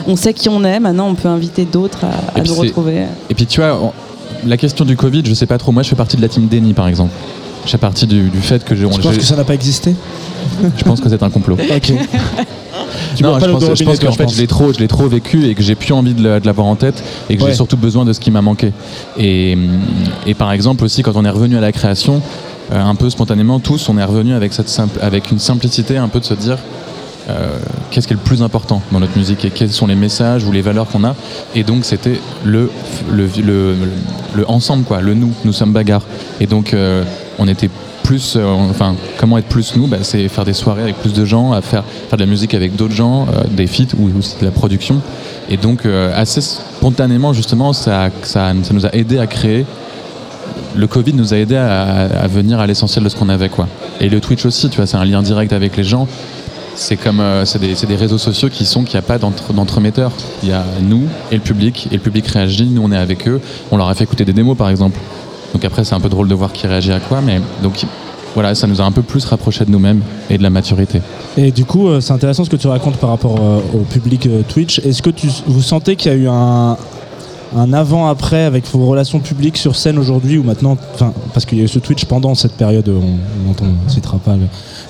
On 0.07 0.15
sait 0.15 0.33
qui 0.33 0.49
on 0.49 0.63
est, 0.63 0.79
maintenant 0.79 1.07
on 1.09 1.15
peut 1.15 1.27
inviter 1.27 1.65
d'autres 1.65 2.05
à, 2.05 2.39
à 2.39 2.43
nous 2.43 2.53
retrouver. 2.55 3.03
Et 3.29 3.33
puis 3.33 3.45
tu 3.45 3.59
vois, 3.59 3.91
la 4.45 4.57
question 4.57 4.85
du 4.85 4.95
Covid, 4.95 5.23
je 5.25 5.33
sais 5.33 5.45
pas 5.45 5.57
trop. 5.57 5.71
Moi, 5.71 5.83
je 5.83 5.89
fais 5.89 5.95
partie 5.95 6.17
de 6.17 6.21
la 6.21 6.27
team 6.29 6.47
Denny, 6.47 6.73
par 6.73 6.87
exemple. 6.87 7.11
Je 7.65 7.71
fais 7.71 7.77
partie 7.77 8.07
du, 8.07 8.29
du 8.29 8.39
fait 8.39 8.63
que 8.63 8.75
je. 8.75 8.85
Tu 8.85 8.99
penses 9.01 9.17
que 9.17 9.23
ça 9.23 9.35
n'a 9.35 9.43
pas 9.43 9.53
existé 9.53 9.95
Je 10.77 10.83
pense 10.83 11.01
que 11.01 11.09
c'est 11.09 11.21
un 11.23 11.29
complot. 11.29 11.57
Ok. 11.75 11.91
Tu 13.15 13.23
non, 13.23 13.37
je 13.39 13.45
pense, 13.47 13.63
je 13.75 13.83
pense 13.83 13.99
qu'en 13.99 14.11
fait, 14.11 14.17
je 14.19 14.23
pense. 14.23 14.35
je 14.35 14.41
l'ai 14.41 14.47
trop, 14.47 14.71
je 14.71 14.79
l'ai 14.79 14.87
trop 14.87 15.07
vécu 15.07 15.45
et 15.47 15.55
que 15.55 15.61
j'ai 15.63 15.75
plus 15.75 15.91
envie 15.93 16.13
de 16.13 16.23
la- 16.23 16.39
de 16.39 16.45
l'avoir 16.45 16.67
en 16.67 16.75
tête 16.75 17.03
et 17.29 17.35
que 17.35 17.43
Ouais. 17.43 17.49
j'ai 17.49 17.55
surtout 17.55 17.75
besoin 17.77 18.05
de 18.05 18.13
ce 18.13 18.19
qui 18.19 18.31
m'a 18.31 18.41
manqué. 18.41 18.71
Et, 19.17 19.57
et 20.25 20.33
par 20.35 20.51
exemple 20.51 20.83
aussi, 20.85 21.01
quand 21.01 21.13
on 21.15 21.25
est 21.25 21.29
revenu 21.29 21.57
à 21.57 21.59
la 21.61 21.71
création, 21.71 22.21
euh, 22.71 22.81
un 22.81 22.95
peu 22.95 23.09
spontanément, 23.09 23.59
tous, 23.59 23.89
on 23.89 23.97
est 23.97 24.03
revenu 24.03 24.33
avec 24.33 24.53
cette 24.53 24.69
simple, 24.69 24.99
avec 25.01 25.31
une 25.31 25.39
simplicité, 25.39 25.97
un 25.97 26.07
peu 26.07 26.19
de 26.19 26.25
se 26.25 26.33
dire. 26.35 26.57
Euh, 27.29 27.57
qu'est-ce 27.91 28.07
qui 28.07 28.13
est 28.13 28.15
le 28.17 28.21
plus 28.23 28.41
important 28.41 28.81
dans 28.91 28.99
notre 28.99 29.17
musique 29.17 29.43
et 29.45 29.49
quels 29.49 29.71
sont 29.71 29.87
les 29.87 29.95
messages 29.95 30.43
ou 30.45 30.51
les 30.51 30.61
valeurs 30.61 30.87
qu'on 30.87 31.03
a 31.03 31.15
et 31.55 31.63
donc 31.63 31.83
c'était 31.85 32.19
le 32.45 32.69
le, 33.11 33.25
le, 33.37 33.41
le- 33.43 33.75
le 34.35 34.49
ensemble 34.49 34.83
quoi 34.83 35.01
le 35.01 35.13
nous 35.13 35.31
nous 35.45 35.53
sommes 35.53 35.73
bagarres 35.73 36.03
et 36.39 36.47
donc 36.47 36.73
euh, 36.73 37.03
on 37.39 37.47
était 37.47 37.69
plus 38.03 38.35
euh, 38.37 38.45
enfin 38.69 38.95
comment 39.17 39.37
être 39.37 39.47
plus 39.47 39.75
nous 39.75 39.87
bah, 39.87 39.97
c'est 40.03 40.27
faire 40.29 40.45
des 40.45 40.53
soirées 40.53 40.83
avec 40.83 40.95
plus 40.97 41.13
de 41.13 41.25
gens 41.25 41.51
à 41.51 41.61
faire 41.61 41.83
faire 42.09 42.17
de 42.17 42.23
la 42.23 42.29
musique 42.29 42.53
avec 42.53 42.75
d'autres 42.75 42.95
gens 42.95 43.27
des 43.51 43.67
feats 43.67 43.93
ou 43.97 44.09
aussi 44.17 44.35
de 44.39 44.45
la 44.45 44.51
production 44.51 45.01
et 45.49 45.57
donc 45.57 45.85
assez 45.85 46.39
spontanément 46.41 47.33
justement 47.33 47.73
ça, 47.73 48.09
ça 48.23 48.53
ça 48.63 48.73
nous 48.73 48.85
a 48.85 48.93
aidé 48.95 49.19
à 49.19 49.27
créer 49.27 49.65
le 50.75 50.87
Covid 50.87 51.13
nous 51.13 51.33
a 51.33 51.37
aidé 51.37 51.55
à, 51.55 52.03
à 52.03 52.27
venir 52.27 52.59
à 52.59 52.67
l'essentiel 52.67 53.03
de 53.03 53.09
ce 53.09 53.15
qu'on 53.15 53.29
avait 53.29 53.49
quoi. 53.49 53.67
Et 53.99 54.09
le 54.09 54.19
Twitch 54.21 54.45
aussi, 54.45 54.69
tu 54.69 54.77
vois, 54.77 54.85
c'est 54.85 54.97
un 54.97 55.05
lien 55.05 55.23
direct 55.23 55.51
avec 55.51 55.75
les 55.75 55.83
gens. 55.83 56.07
C'est 56.79 56.95
comme 56.95 57.19
euh, 57.19 57.43
c'est 57.43 57.57
des, 57.59 57.73
des 57.73 57.95
réseaux 57.95 58.19
sociaux 58.19 58.49
qui 58.49 58.63
sont 58.65 58.83
qu'il 58.83 58.93
n'y 58.93 58.99
a 58.99 59.07
pas 59.07 59.17
d'entre- 59.17 59.51
d'entremetteur. 59.51 60.11
Il 60.43 60.49
y 60.49 60.51
a 60.51 60.63
nous 60.81 61.05
et 61.31 61.35
le 61.35 61.41
public 61.41 61.87
et 61.91 61.95
le 61.95 61.99
public 62.01 62.27
réagit. 62.27 62.65
Nous 62.67 62.81
on 62.83 62.91
est 62.91 62.97
avec 62.97 63.27
eux. 63.27 63.41
On 63.71 63.77
leur 63.77 63.89
a 63.89 63.95
fait 63.95 64.03
écouter 64.03 64.25
des 64.25 64.33
démos 64.33 64.55
par 64.55 64.69
exemple. 64.69 64.99
Donc 65.53 65.65
après 65.65 65.83
c'est 65.83 65.95
un 65.95 65.99
peu 65.99 66.09
drôle 66.09 66.27
de 66.27 66.35
voir 66.35 66.53
qui 66.53 66.67
réagit 66.67 66.91
à 66.91 66.99
quoi, 66.99 67.19
mais 67.21 67.41
donc 67.63 67.83
voilà, 68.35 68.53
ça 68.53 68.67
nous 68.67 68.79
a 68.79 68.83
un 68.83 68.91
peu 68.91 69.01
plus 69.01 69.25
rapprochés 69.25 69.65
de 69.65 69.71
nous-mêmes 69.71 70.01
et 70.29 70.37
de 70.37 70.43
la 70.43 70.51
maturité. 70.51 71.01
Et 71.37 71.51
du 71.51 71.65
coup, 71.65 71.87
euh, 71.87 71.99
c'est 72.01 72.13
intéressant 72.13 72.43
ce 72.45 72.49
que 72.51 72.55
tu 72.55 72.67
racontes 72.67 72.97
par 72.97 73.09
rapport 73.09 73.37
euh, 73.41 73.59
au 73.73 73.79
public 73.79 74.29
Twitch. 74.47 74.77
Est-ce 74.79 75.01
que 75.01 75.09
tu, 75.09 75.27
vous 75.47 75.61
sentez 75.63 75.95
qu'il 75.95 76.11
y 76.11 76.13
a 76.15 76.17
eu 76.17 76.27
un, 76.27 76.77
un 77.57 77.73
avant-après 77.73 78.43
avec 78.43 78.65
vos 78.71 78.85
relations 78.85 79.19
publiques 79.19 79.57
sur 79.57 79.75
scène 79.75 79.97
aujourd'hui 79.97 80.37
ou 80.37 80.43
maintenant, 80.43 80.77
parce 81.33 81.45
qu'il 81.47 81.57
y 81.57 81.61
a 81.61 81.63
eu 81.63 81.67
ce 81.67 81.79
Twitch 81.79 82.05
pendant 82.05 82.35
cette 82.35 82.53
période, 82.53 82.87
on 82.89 83.65
ne 83.65 83.89
citera 83.89 84.19
pas 84.19 84.35
le- 84.35 84.45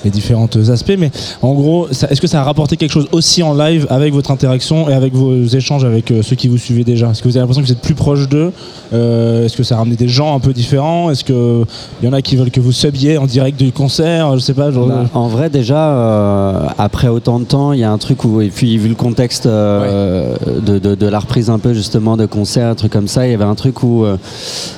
les 0.08 0.12
différents 0.12 0.48
aspects, 0.72 0.96
mais 0.98 1.12
en 1.41 1.54
gros, 1.54 1.88
est-ce 1.89 2.22
que 2.22 2.28
ça 2.28 2.41
a 2.41 2.43
rapporté 2.43 2.78
quelque 2.78 2.91
chose 2.91 3.08
aussi 3.12 3.43
en 3.43 3.54
live 3.54 3.86
avec 3.89 4.13
votre 4.13 4.32
interaction 4.32 4.89
et 4.89 4.93
avec 4.93 5.13
vos 5.13 5.43
échanges 5.46 5.84
avec 5.86 6.12
euh, 6.12 6.22
ceux 6.22 6.36
qui 6.36 6.48
vous 6.48 6.58
suivaient 6.58 6.84
déjà? 6.84 7.10
Est-ce 7.12 7.22
que 7.22 7.28
vous 7.28 7.36
avez 7.38 7.41
l'impression 7.41 7.62
que 7.62 7.67
vous 7.67 7.74
êtes 7.74 7.82
plus 7.82 7.96
proche 7.96 8.28
d'eux? 8.30 8.52
Euh, 8.93 9.46
Est-ce 9.46 9.58
que 9.58 9.63
ça 9.63 9.76
a 9.76 9.78
ramené 9.80 9.96
des 9.96 10.08
gens 10.08 10.36
un 10.36 10.39
peu 10.39 10.54
différents? 10.54 11.12
Est-ce 11.12 11.24
qu'il 11.24 11.65
y 12.04 12.08
en 12.08 12.13
a 12.13 12.22
qui 12.22 12.36
veulent 12.38 12.52
que 12.52 12.60
vous 12.62 12.72
subiez 12.72 13.17
en 13.17 13.26
direct 13.26 13.60
du 13.60 13.72
concert? 13.72 14.34
Je 14.36 14.39
sais 14.39 14.54
pas. 14.54 14.72
genre- 14.72 14.88
Bah, 14.88 15.10
en 15.13 15.28
vrai, 15.28 15.50
déjà, 15.50 15.89
euh, 15.91 16.67
après 16.78 17.10
autant 17.10 17.39
de 17.39 17.46
temps, 17.46 17.74
il 17.74 17.80
y 17.80 17.84
a 17.84 17.91
un 17.91 17.98
truc 17.98 18.24
où, 18.24 18.39
et 18.41 18.50
puis 18.50 18.78
vu 18.78 18.88
le 18.89 18.96
contexte 18.96 19.46
de, 19.48 20.80
de- 20.80 20.96
de 20.96 21.08
la 21.08 21.20
reprise 21.20 21.50
un 21.50 21.60
peu 21.60 21.74
justement 21.74 22.15
de 22.17 22.26
concerts, 22.26 22.67
un 22.70 22.76
truc 22.76 22.91
comme 22.91 23.08
ça, 23.08 23.28
il 23.28 23.32
y 23.32 23.34
avait 23.34 23.43
un 23.43 23.56
truc 23.56 23.84
où, 23.84 24.06
euh, 24.06 24.17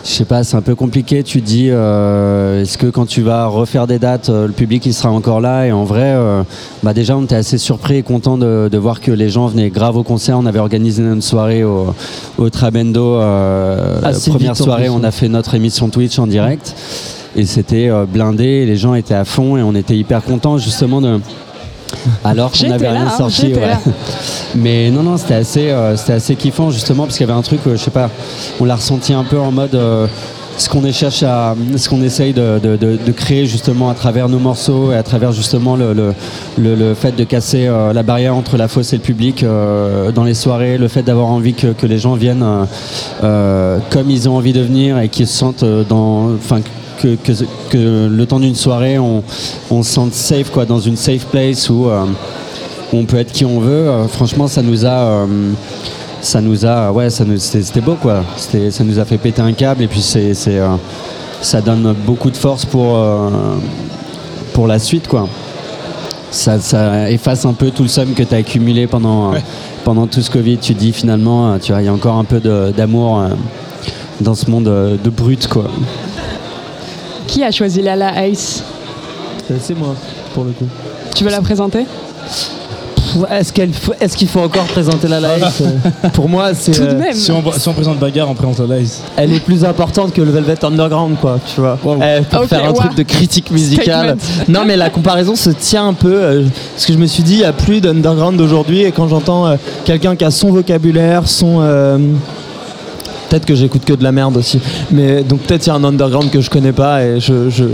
je 0.04 0.10
sais 0.10 0.26
pas, 0.26 0.44
c'est 0.44 0.58
un 0.58 0.62
peu 0.62 0.76
compliqué. 0.76 1.24
Tu 1.24 1.42
dis, 1.42 1.68
euh, 1.70 2.62
est-ce 2.62 2.78
que 2.78 2.88
quand 2.88 3.06
tu 3.06 3.22
vas 3.22 3.46
refaire 3.48 3.88
des 3.88 4.00
dates, 4.00 4.30
euh, 4.30 4.48
le 4.48 4.54
public 4.54 4.86
il 4.86 4.94
sera 4.94 5.10
encore 5.20 5.40
là 5.42 5.66
Et 5.68 5.72
en 5.72 5.84
vrai, 5.84 6.14
euh, 6.16 6.42
bah 6.84 6.94
déjà, 6.94 7.16
on 7.16 7.24
était 7.24 7.36
assez 7.36 7.58
surpris 7.60 7.98
et 7.98 8.04
content 8.04 8.38
de, 8.38 8.70
de 8.72 8.78
voir 8.78 9.00
que 9.02 9.12
les 9.12 9.30
gens 9.30 9.48
venaient 9.48 9.70
grave 9.70 9.96
au 9.98 10.04
concert. 10.04 10.38
On 10.40 10.46
avait 10.48 10.60
organisé 10.60 11.04
une 11.04 11.22
soirée 11.22 11.64
au, 11.64 11.94
au 12.38 12.50
Trabendo. 12.50 13.16
euh, 13.18 14.00
Assez 14.04 14.32
première 14.32 14.54
vite, 14.54 14.64
soirée, 14.64 14.90
on 14.90 15.04
a 15.04 15.12
fait 15.12 15.28
notre 15.30 15.54
émission 15.56 15.90
Twitch 15.90 16.18
en 16.20 16.28
direct. 16.28 16.74
Et 17.36 17.46
c'était 17.46 17.90
euh, 17.90 18.06
blindé, 18.12 18.66
les 18.66 18.76
gens 18.76 18.96
étaient 18.96 19.14
à 19.14 19.26
fond 19.26 19.56
et 19.56 19.62
on 19.62 19.76
était 19.76 19.96
hyper 19.96 20.24
contents 20.24 20.58
justement 20.58 21.00
de. 21.02 21.20
Alors 22.24 22.52
qu'on 22.52 22.68
n'avait 22.68 22.90
rien 22.90 23.08
hein, 23.08 23.18
sorti. 23.18 23.54
ouais. 23.54 23.78
Mais 24.56 24.90
non, 24.92 25.04
non, 25.04 25.18
c'était 25.18 25.36
assez, 25.36 25.70
euh, 25.70 25.96
c'était 25.98 26.14
assez 26.14 26.36
kiffant 26.36 26.70
justement 26.72 27.04
parce 27.06 27.18
qu'il 27.18 27.28
y 27.28 27.30
avait 27.30 27.38
un 27.40 27.44
truc, 27.44 27.60
euh, 27.68 27.72
je 27.78 27.84
sais 27.84 27.92
pas, 27.92 28.10
on 28.60 28.66
l'a 28.66 28.76
ressenti 28.76 29.14
un 29.14 29.24
peu 29.24 29.40
en 29.40 29.52
mode. 29.52 29.76
euh, 29.76 30.08
ce 30.60 30.68
qu'on 30.68 30.82
cherche 30.92 31.20
ce 31.20 31.90
qu'on 31.90 32.02
essaye 32.02 32.34
de, 32.34 33.12
créer 33.16 33.46
justement 33.46 33.90
à 33.90 33.94
travers 33.94 34.28
nos 34.28 34.40
morceaux 34.40 34.92
et 34.92 34.96
à 34.96 35.04
travers 35.04 35.32
justement 35.32 35.78
le, 35.78 36.94
fait 36.96 37.16
de 37.16 37.24
casser 37.24 37.66
euh, 37.68 37.94
la 37.94 38.04
barrière 38.04 38.36
entre 38.36 38.58
la 38.58 38.68
fosse 38.68 38.94
et 38.94 38.98
le 38.98 39.02
public 39.02 39.44
euh, 39.44 40.12
dans 40.12 40.24
les 40.24 40.34
soirées, 40.34 40.78
le 40.78 40.88
fait 40.88 41.04
d'avoir 41.04 41.28
envie 41.28 41.54
que, 41.54 41.86
les 41.86 41.98
gens 41.98 42.16
viennent 42.16 42.46
euh, 43.24 43.80
comme 43.90 44.10
ils 44.12 44.28
ont 44.28 44.36
envie 44.36 44.54
de 44.54 44.62
venir 44.62 45.00
et 45.00 45.08
qu'ils 45.08 45.28
se 45.28 45.38
sentent 45.38 45.64
dans, 45.64 46.34
enfin 46.34 46.60
que, 47.02 47.18
le 47.74 48.26
temps 48.26 48.40
d'une 48.40 48.56
soirée 48.56 49.00
on, 49.00 49.24
se 49.84 49.92
sente 49.92 50.14
safe 50.14 50.50
quoi, 50.52 50.66
dans 50.66 50.80
une 50.80 50.98
safe 50.98 51.26
place 51.26 51.70
où 51.70 51.88
on 52.92 53.06
peut 53.06 53.18
être 53.18 53.32
qui 53.32 53.46
on 53.46 53.60
veut. 53.60 53.88
Franchement, 54.10 54.48
ça 54.48 54.62
nous 54.62 54.86
a, 54.86 55.26
ça 56.22 56.42
nous 56.42 56.66
a, 56.66 56.92
ouais, 56.92 57.10
ça 57.10 57.24
nous, 57.26 57.38
c'était 57.38 57.82
beau 57.82 57.96
quoi. 57.96 58.24
C'était, 58.38 58.72
ça 58.72 58.84
nous 58.84 59.00
a 59.00 59.06
fait 59.06 59.18
péter 59.18 59.42
un 59.42 59.54
câble 59.54 59.84
et 59.84 59.88
puis 59.88 60.02
c'est, 60.02 60.34
c'est, 60.34 60.60
euh, 60.60 60.76
ça 61.42 61.62
donne 61.62 61.94
beaucoup 62.06 62.30
de 62.32 62.38
force 62.38 62.66
pour, 62.66 62.98
euh, 62.98 63.30
pour 64.54 64.68
la 64.68 64.80
suite 64.80 65.08
quoi. 65.08 65.28
ça, 66.32 66.60
ça 66.60 67.10
efface 67.10 67.46
un 67.46 67.54
peu 67.54 67.72
tout 67.72 67.84
le 67.84 67.90
somme 67.90 68.14
que 68.14 68.24
tu 68.24 68.34
as 68.36 68.38
accumulé 68.40 68.86
pendant, 68.88 69.32
Ouais. 69.32 69.44
pendant 69.84 70.06
tout 70.08 70.22
ce 70.22 70.30
Covid. 70.30 70.58
Tu 70.58 70.74
te 70.76 70.80
dis 70.80 70.92
finalement, 70.92 71.54
euh, 71.54 71.58
tu 71.62 71.72
vois, 71.72 71.82
il 71.82 71.86
y 71.86 71.88
a 71.88 71.94
encore 71.94 72.18
un 72.18 72.26
peu 72.26 72.40
d'amour 72.76 73.20
euh, 73.20 73.30
dans 74.22 74.36
ce 74.36 74.50
monde 74.52 74.68
euh, 74.68 74.98
de 75.02 75.10
brut, 75.10 75.48
quoi. 75.48 75.66
Qui 77.28 77.44
a 77.44 77.52
choisi 77.52 77.82
Lala 77.82 78.28
Ice 78.28 78.64
C'est 79.62 79.78
moi, 79.78 79.96
pour 80.34 80.44
le 80.44 80.52
coup. 80.52 80.68
Tu 81.16 81.24
veux 81.24 81.32
la 81.32 81.42
présenter? 81.42 81.86
Est-ce 83.32 83.54
qu'elle 83.54 83.74
faut- 83.74 83.94
est-ce 84.00 84.16
qu'il 84.18 84.28
faut 84.28 84.40
encore 84.42 84.66
présenter 84.66 85.08
la 85.08 85.20
live 85.20 85.46
euh, 85.62 86.10
Pour 86.14 86.30
moi, 86.30 86.54
c'est. 86.54 86.72
Tout 86.72 86.82
de 86.82 86.88
euh, 86.88 87.00
même. 87.00 87.14
Si 87.14 87.32
on, 87.32 87.44
si 87.52 87.68
on 87.68 87.74
présente 87.74 88.00
bagarre, 88.00 88.30
on 88.30 88.34
présente 88.36 88.60
la 88.68 88.78
live. 88.78 88.92
elle 89.18 89.34
est 89.34 89.40
plus 89.40 89.64
importante 89.66 90.14
que 90.14 90.22
le 90.22 90.32
Velvet 90.32 90.64
Underground, 90.64 91.18
quoi, 91.20 91.40
tu 91.54 91.62
vois. 91.62 91.78
Wow. 91.84 92.00
Eh, 92.02 92.22
pour 92.24 92.46
faire 92.46 92.66
un 92.66 92.70
wow. 92.70 92.76
truc 92.76 92.96
de 92.96 93.04
critique 93.04 93.52
musicale. 93.52 94.18
Statement. 94.20 94.46
Non, 94.60 94.66
mais 94.66 94.78
la 94.78 94.90
comparaison 94.90 95.36
se 95.36 95.50
tient 95.50 95.88
un 95.88 95.94
peu. 95.94 96.14
euh, 96.14 96.44
parce 96.74 96.86
que 96.86 96.94
je 96.94 96.98
me 96.98 97.06
suis 97.06 97.24
dit, 97.24 97.34
il 97.34 97.40
n'y 97.40 97.44
a 97.46 97.54
plus 97.54 97.82
d'underground 97.82 98.38
d'aujourd'hui. 98.38 98.82
Et 98.84 98.92
quand 98.92 99.08
j'entends 99.08 99.48
euh, 99.48 99.56
quelqu'un 99.86 100.16
qui 100.16 100.26
a 100.26 100.32
son 100.32 100.52
vocabulaire, 100.52 101.28
son. 101.28 101.62
Peut-être 103.30 103.46
que 103.46 103.56
j'écoute 103.56 103.86
que 103.86 103.94
de 103.94 104.04
la 104.04 104.12
merde 104.12 104.38
aussi. 104.38 104.60
Mais 104.92 105.24
donc 105.24 105.42
peut-être 105.42 105.66
il 105.66 105.70
y 105.70 105.72
a 105.72 105.76
un 105.76 105.84
underground 105.84 106.30
que 106.32 106.42
je 106.42 106.50
connais 106.50 106.72
pas 106.72 107.04
et 107.04 107.20
je, 107.20 107.50
je, 107.50 107.66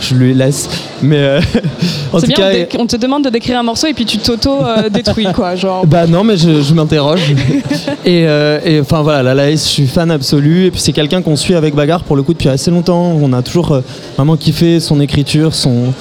je 0.00 0.14
lui 0.14 0.34
laisse. 0.34 0.68
Mais 1.02 1.18
euh, 1.18 1.40
en 2.12 2.18
C'est 2.20 2.26
tout 2.26 2.32
bien, 2.34 2.64
cas. 2.64 2.78
on, 2.78 2.86
te 2.86 2.96
demande 2.96 3.24
de 3.24 3.30
décrire 3.30 3.58
un 3.58 3.62
morceau 3.62 3.86
et 3.88 3.94
puis 3.94 4.04
tu 4.04 4.18
t'auto-détruis, 4.18 5.26
quoi. 5.34 5.56
Genre, 5.56 5.86
Bah 5.86 6.06
non, 6.06 6.22
mais 6.24 6.36
je, 6.36 6.62
je 6.62 6.74
m'interroge. 6.74 7.20
et, 8.04 8.26
euh, 8.26 8.60
et 8.64 8.80
enfin 8.80 9.02
voilà, 9.02 9.22
la 9.22 9.34
Laïs, 9.34 9.64
je 9.64 9.68
suis 9.70 9.86
fan 9.86 10.10
absolu. 10.10 10.66
Et 10.66 10.70
puis 10.70 10.80
c'est 10.80 10.92
quelqu'un 10.92 11.22
qu'on 11.22 11.36
suit 11.36 11.54
avec 11.54 11.74
Bagarre 11.74 12.04
pour 12.04 12.16
le 12.16 12.22
coup 12.22 12.32
depuis 12.32 12.48
assez 12.48 12.70
longtemps. 12.70 13.16
On 13.20 13.32
a 13.32 13.42
toujours 13.42 13.72
euh, 13.72 13.80
vraiment 14.16 14.36
kiffé 14.36 14.80
son 14.80 15.00
écriture, 15.00 15.54
son 15.54 15.92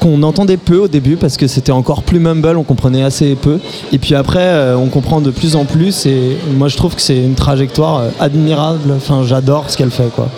qu'on 0.00 0.22
entendait 0.22 0.56
peu 0.56 0.78
au 0.78 0.88
début 0.88 1.16
parce 1.16 1.36
que 1.36 1.46
c'était 1.46 1.72
encore 1.72 2.02
plus 2.02 2.18
mumble, 2.18 2.56
on 2.56 2.64
comprenait 2.64 3.02
assez 3.02 3.36
peu. 3.36 3.60
Et 3.92 3.98
puis 3.98 4.14
après, 4.14 4.40
euh, 4.42 4.76
on 4.76 4.86
comprend 4.86 5.20
de 5.20 5.30
plus 5.30 5.54
en 5.54 5.64
plus. 5.64 6.06
Et 6.06 6.38
moi, 6.54 6.68
je 6.68 6.76
trouve 6.76 6.96
que 6.96 7.02
c'est 7.02 7.18
une 7.18 7.34
trajectoire 7.34 7.98
euh, 7.98 8.10
admirable. 8.18 8.92
Enfin, 8.96 9.22
j'adore 9.24 9.70
ce 9.70 9.76
qu'elle 9.76 9.90
fait, 9.90 10.10
quoi. 10.14 10.28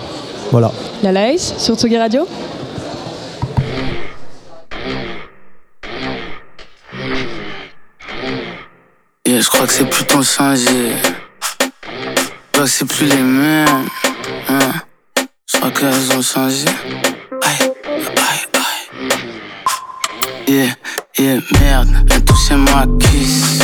Voilà. 0.50 0.72
Lala 1.02 1.32
Ice 1.32 1.54
sur 1.56 1.76
Tsugi 1.76 1.96
Radio 1.96 2.26
Yeah, 9.24 9.40
je 9.40 9.48
crois 9.48 9.66
que 9.66 9.72
c'est 9.72 9.88
plus 9.88 10.04
ton 10.04 10.20
changé. 10.20 10.66
Je 11.60 12.52
crois 12.52 12.64
que 12.64 12.70
c'est 12.70 12.84
plus 12.84 13.06
les 13.06 13.22
mêmes. 13.22 13.86
Hein. 14.48 14.58
Je 15.46 15.58
crois 15.58 15.70
qu'elles 15.70 16.18
ont 16.18 16.20
changé. 16.20 16.66
Aïe, 17.42 17.71
yeah, 21.22 21.40
merde. 21.60 21.88
Elle 22.10 22.24
touchait 22.24 22.56
ma 22.56 22.86
kiss. 22.98 23.58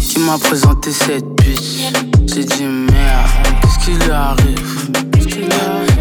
Qui 0.00 0.18
m'a 0.20 0.38
présenté 0.38 0.90
cette 0.92 1.24
bitch? 1.36 1.92
J'ai 2.26 2.44
dit 2.44 2.64
merde. 2.64 3.30
Qu'est-ce 3.60 3.84
qui 3.84 3.92
lui 3.92 4.10
arrive? 4.10 4.90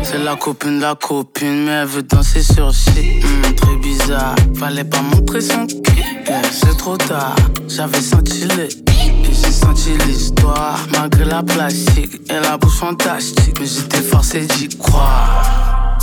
C'est 0.04 0.24
la 0.24 0.36
copine 0.36 0.78
de 0.78 0.84
la 0.84 0.96
copine, 0.96 1.66
mais 1.66 1.72
elle 1.72 1.88
veut 1.88 2.04
danser 2.04 2.44
sur 2.44 2.74
shit. 2.74 3.24
Hmm, 3.24 3.56
très 3.56 3.76
bizarre. 3.78 4.36
Fallait 4.58 4.84
pas 4.84 5.02
montrer 5.02 5.42
son 5.42 5.66
cul. 5.68 6.04
Yeah, 6.28 6.42
c'est 6.52 6.78
trop 6.78 6.98
tard. 6.98 7.36
J'avais 7.68 8.02
senti 8.02 8.46
le. 8.58 8.66
Et 8.66 9.34
j'ai 9.34 9.52
senti 9.52 9.92
l'histoire. 10.08 10.80
Malgré 10.94 11.26
la 11.26 11.44
plastique 11.44 12.22
et 12.30 12.40
la 12.40 12.58
bouche 12.58 12.78
fantastique. 12.78 13.60
Mais 13.60 13.66
j'étais 13.66 14.02
forcé 14.02 14.46
d'y 14.46 14.70
croire. 14.70 15.98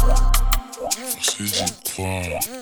Forcé 1.17 1.45
d'y 1.45 1.93
croire. 1.93 2.62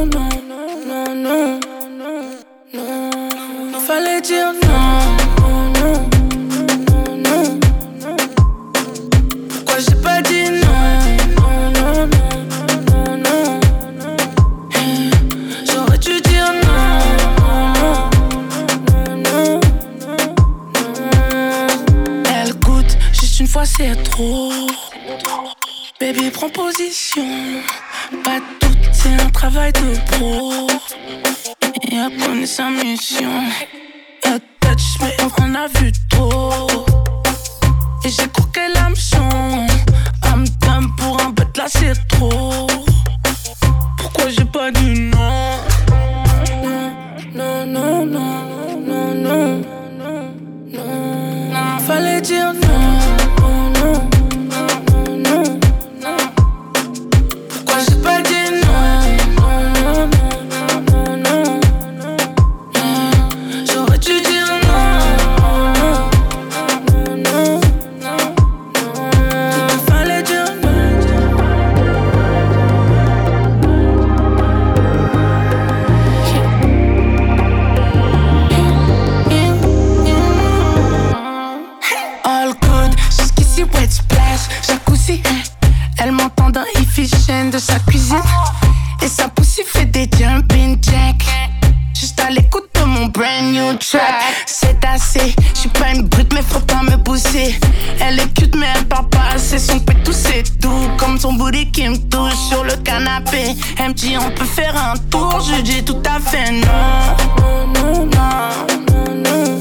Non, 0.00 0.06
non, 0.06 0.30
non, 0.48 1.14
non, 1.14 1.14
non, 1.14 1.60
non, 1.98 2.24
non. 2.72 3.78
Fallait 3.80 4.22
dire 4.22 4.50
non, 4.54 5.12
non, 5.74 6.08
non. 7.18 8.16
Pourquoi 9.50 9.78
j'ai 9.78 9.96
pas 9.96 10.22
dit 10.22 10.48
non, 10.64 10.82
non, 11.36 11.70
non, 11.76 11.92
non, 12.06 12.32
non, 12.88 13.08
non, 13.18 13.60
non. 13.98 14.16
J'aurais 15.70 15.98
dû 15.98 16.18
dire 16.22 16.50
non, 16.64 16.92
non, 17.76 18.08
non, 18.96 19.16
non. 19.18 19.60
Elle 22.34 22.54
goûte 22.60 22.96
juste 23.12 23.38
une 23.40 23.46
fois, 23.48 23.66
c'est 23.66 24.02
trop. 24.04 24.50
Baby, 26.00 26.30
prends 26.30 26.48
position. 26.48 27.26
Pas 28.24 28.40
c'est 29.02 29.20
un 29.20 29.30
travail 29.30 29.72
de 29.72 29.98
pro. 30.10 30.68
Et 31.82 31.94
elle 31.94 32.16
connaît 32.18 32.46
sa 32.46 32.68
mission. 32.70 33.44
Touch, 34.60 34.98
mais 35.00 35.16
on 35.40 35.54
a 35.54 35.66
vu 35.78 35.92
trop. 36.08 36.66
Et 38.04 38.08
j'ai 38.08 38.28
croqué 38.28 38.60
l'hameçon. 38.74 39.66
Done 40.60 40.88
pour 40.96 41.20
un 41.20 41.30
bête 41.30 41.56
là, 41.56 41.66
c'est 41.68 41.94
trop. 42.08 42.66
Pourquoi 43.98 44.28
j'ai 44.28 44.44
pas 44.44 44.70
non? 44.70 45.10
Non, 45.12 45.19
de 87.50 87.58
sa 87.58 87.78
cuisine. 87.80 88.22
Et 89.02 89.08
sa 89.08 89.28
poussée 89.28 89.64
fait 89.66 89.86
des 89.86 90.08
jumping 90.18 90.78
jacks. 90.82 91.26
Juste 91.98 92.20
à 92.20 92.30
l'écoute 92.30 92.68
de 92.74 92.84
mon 92.84 93.06
brand 93.06 93.52
new 93.52 93.74
track. 93.74 94.22
C'est 94.46 94.78
assez, 94.84 95.34
je 95.54 95.60
suis 95.60 95.68
pas 95.70 95.90
une 95.94 96.02
brute, 96.08 96.32
mais 96.32 96.42
faut 96.42 96.60
pas 96.60 96.82
me 96.82 96.96
pousser. 97.02 97.58
Elle 98.00 98.20
est 98.20 98.32
cute, 98.34 98.54
mais 98.56 98.68
elle 98.74 98.84
parle 98.86 99.08
pas 99.08 99.34
assez. 99.34 99.58
Son 99.58 99.80
pétou, 99.80 100.12
c'est 100.12 100.58
doux, 100.60 100.88
comme 100.96 101.18
son 101.18 101.32
booty 101.32 101.70
qui 101.72 101.88
me 101.88 101.96
touche 101.96 102.38
sur 102.48 102.62
le 102.64 102.76
canapé. 102.76 103.56
Elle 103.78 103.88
me 103.88 103.94
dit, 103.94 104.14
on 104.18 104.30
peut 104.30 104.44
faire 104.44 104.76
un 104.76 104.96
tour. 105.10 105.40
Je 105.40 105.60
dis 105.62 105.84
tout 105.84 106.02
à 106.06 106.20
fait. 106.20 106.52
Non, 106.52 107.26
non, 107.74 108.06
non, 108.06 108.06
non, 108.06 109.14
non. 109.14 109.60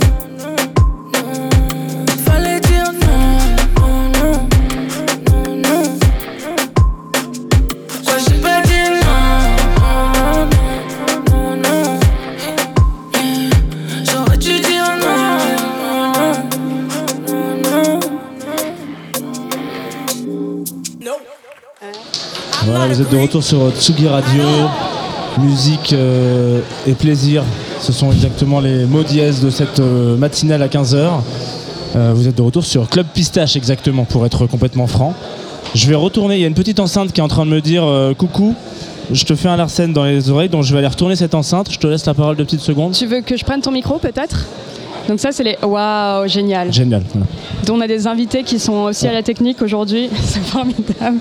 Voilà, 22.69 22.86
vous 22.86 23.01
êtes 23.01 23.10
de 23.10 23.17
retour 23.17 23.43
sur 23.43 23.71
Tsugi 23.71 24.08
Radio. 24.08 24.43
Musique 25.39 25.93
euh, 25.93 26.62
et 26.86 26.93
plaisir, 26.93 27.43
ce 27.79 27.91
sont 27.91 28.12
exactement 28.12 28.60
les 28.60 28.86
mots 28.86 29.01
dièse 29.01 29.41
de 29.41 29.49
cette 29.49 29.79
euh, 29.79 30.15
matinale 30.15 30.62
à 30.62 30.67
15h. 30.67 31.10
vous 31.95 32.27
êtes 32.27 32.36
de 32.36 32.41
retour 32.43 32.63
sur 32.63 32.88
Club 32.88 33.08
Pistache, 33.12 33.55
exactement, 33.55 34.05
pour 34.05 34.23
être 34.27 34.45
complètement 34.45 34.86
franc. 34.86 35.15
Je 35.73 35.88
vais 35.88 35.95
retourner, 35.95 36.36
il 36.36 36.41
y 36.41 36.43
a 36.43 36.47
une 36.47 36.53
petite 36.53 36.79
enceinte 36.79 37.12
qui 37.12 37.21
est 37.21 37.23
en 37.23 37.27
train 37.27 37.47
de 37.47 37.51
me 37.51 37.60
dire 37.60 37.84
euh, 37.86 38.13
coucou. 38.13 38.53
Je 39.12 39.25
te 39.25 39.34
fais 39.34 39.47
un 39.47 39.55
Larsen 39.55 39.91
dans 39.91 40.03
les 40.03 40.29
oreilles, 40.29 40.49
donc 40.49 40.63
je 40.63 40.71
vais 40.71 40.77
aller 40.77 40.88
retourner 40.88 41.15
cette 41.15 41.34
enceinte. 41.34 41.71
Je 41.71 41.79
te 41.79 41.88
laisse 41.88 42.05
la 42.05 42.13
parole 42.13 42.36
de 42.36 42.43
petites 42.43 42.62
secondes. 42.62 42.93
Tu 42.93 43.08
veux 43.08 43.21
que 43.21 43.36
je 43.36 43.43
prenne 43.43 43.62
ton 43.62 43.71
micro 43.71 43.97
peut-être? 43.97 44.45
Donc 45.09 45.19
ça 45.19 45.31
c'est 45.31 45.43
les... 45.43 45.57
Waouh, 45.63 46.27
génial. 46.27 46.71
Génial. 46.71 47.01
voilà. 47.11 47.25
Donc 47.65 47.77
on 47.77 47.81
a 47.81 47.87
des 47.87 48.05
invités 48.05 48.43
qui 48.43 48.59
sont 48.59 48.73
aussi 48.83 49.07
à 49.07 49.11
la 49.11 49.23
technique 49.23 49.59
aujourd'hui. 49.63 50.07
C'est 50.23 50.39
formidable. 50.43 51.17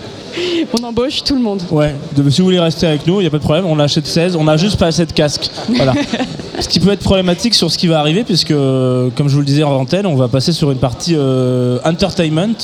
On 0.79 0.85
embauche 0.85 1.25
tout 1.25 1.35
le 1.35 1.41
monde. 1.41 1.63
Ouais, 1.71 1.95
de- 2.15 2.29
si 2.29 2.43
vous 2.43 2.45
voulez 2.49 2.61
rester 2.61 2.87
avec 2.87 3.07
nous, 3.07 3.15
il 3.21 3.23
n'y 3.23 3.27
a 3.27 3.31
pas 3.31 3.39
de 3.39 3.43
problème. 3.43 3.65
On 3.67 3.79
achète 3.81 4.07
16, 4.07 4.37
on 4.37 4.47
a 4.47 4.59
juste 4.59 4.79
pas 4.79 4.89
assez 4.89 5.07
de 5.07 5.13
casques. 5.13 5.51
Voilà. 5.75 5.95
ce 6.61 6.69
qui 6.69 6.81
peut 6.81 6.91
être 6.93 7.03
problématique 7.03 7.55
sur 7.55 7.71
ce 7.73 7.79
qui 7.79 7.87
va 7.87 7.99
arriver, 7.99 8.25
puisque, 8.25 8.51
comme 8.51 9.29
je 9.29 9.33
vous 9.35 9.41
le 9.41 9.47
disais 9.47 9.63
en 9.63 9.73
antenne, 9.73 10.07
on 10.07 10.17
va 10.17 10.29
passer 10.29 10.53
sur 10.53 10.71
une 10.71 10.79
partie 10.79 11.15
euh, 11.17 11.79
entertainment, 11.85 12.55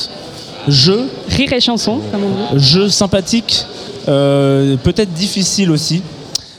jeu, 0.67 1.09
Rire 1.29 1.53
et 1.53 1.59
chanson, 1.59 2.01
comme 2.11 2.21
on 2.23 2.55
dit. 2.55 2.63
jeu 2.63 2.87
sympathique, 2.87 3.65
euh, 4.07 4.77
peut-être 4.77 5.11
difficile 5.13 5.71
aussi. 5.71 6.03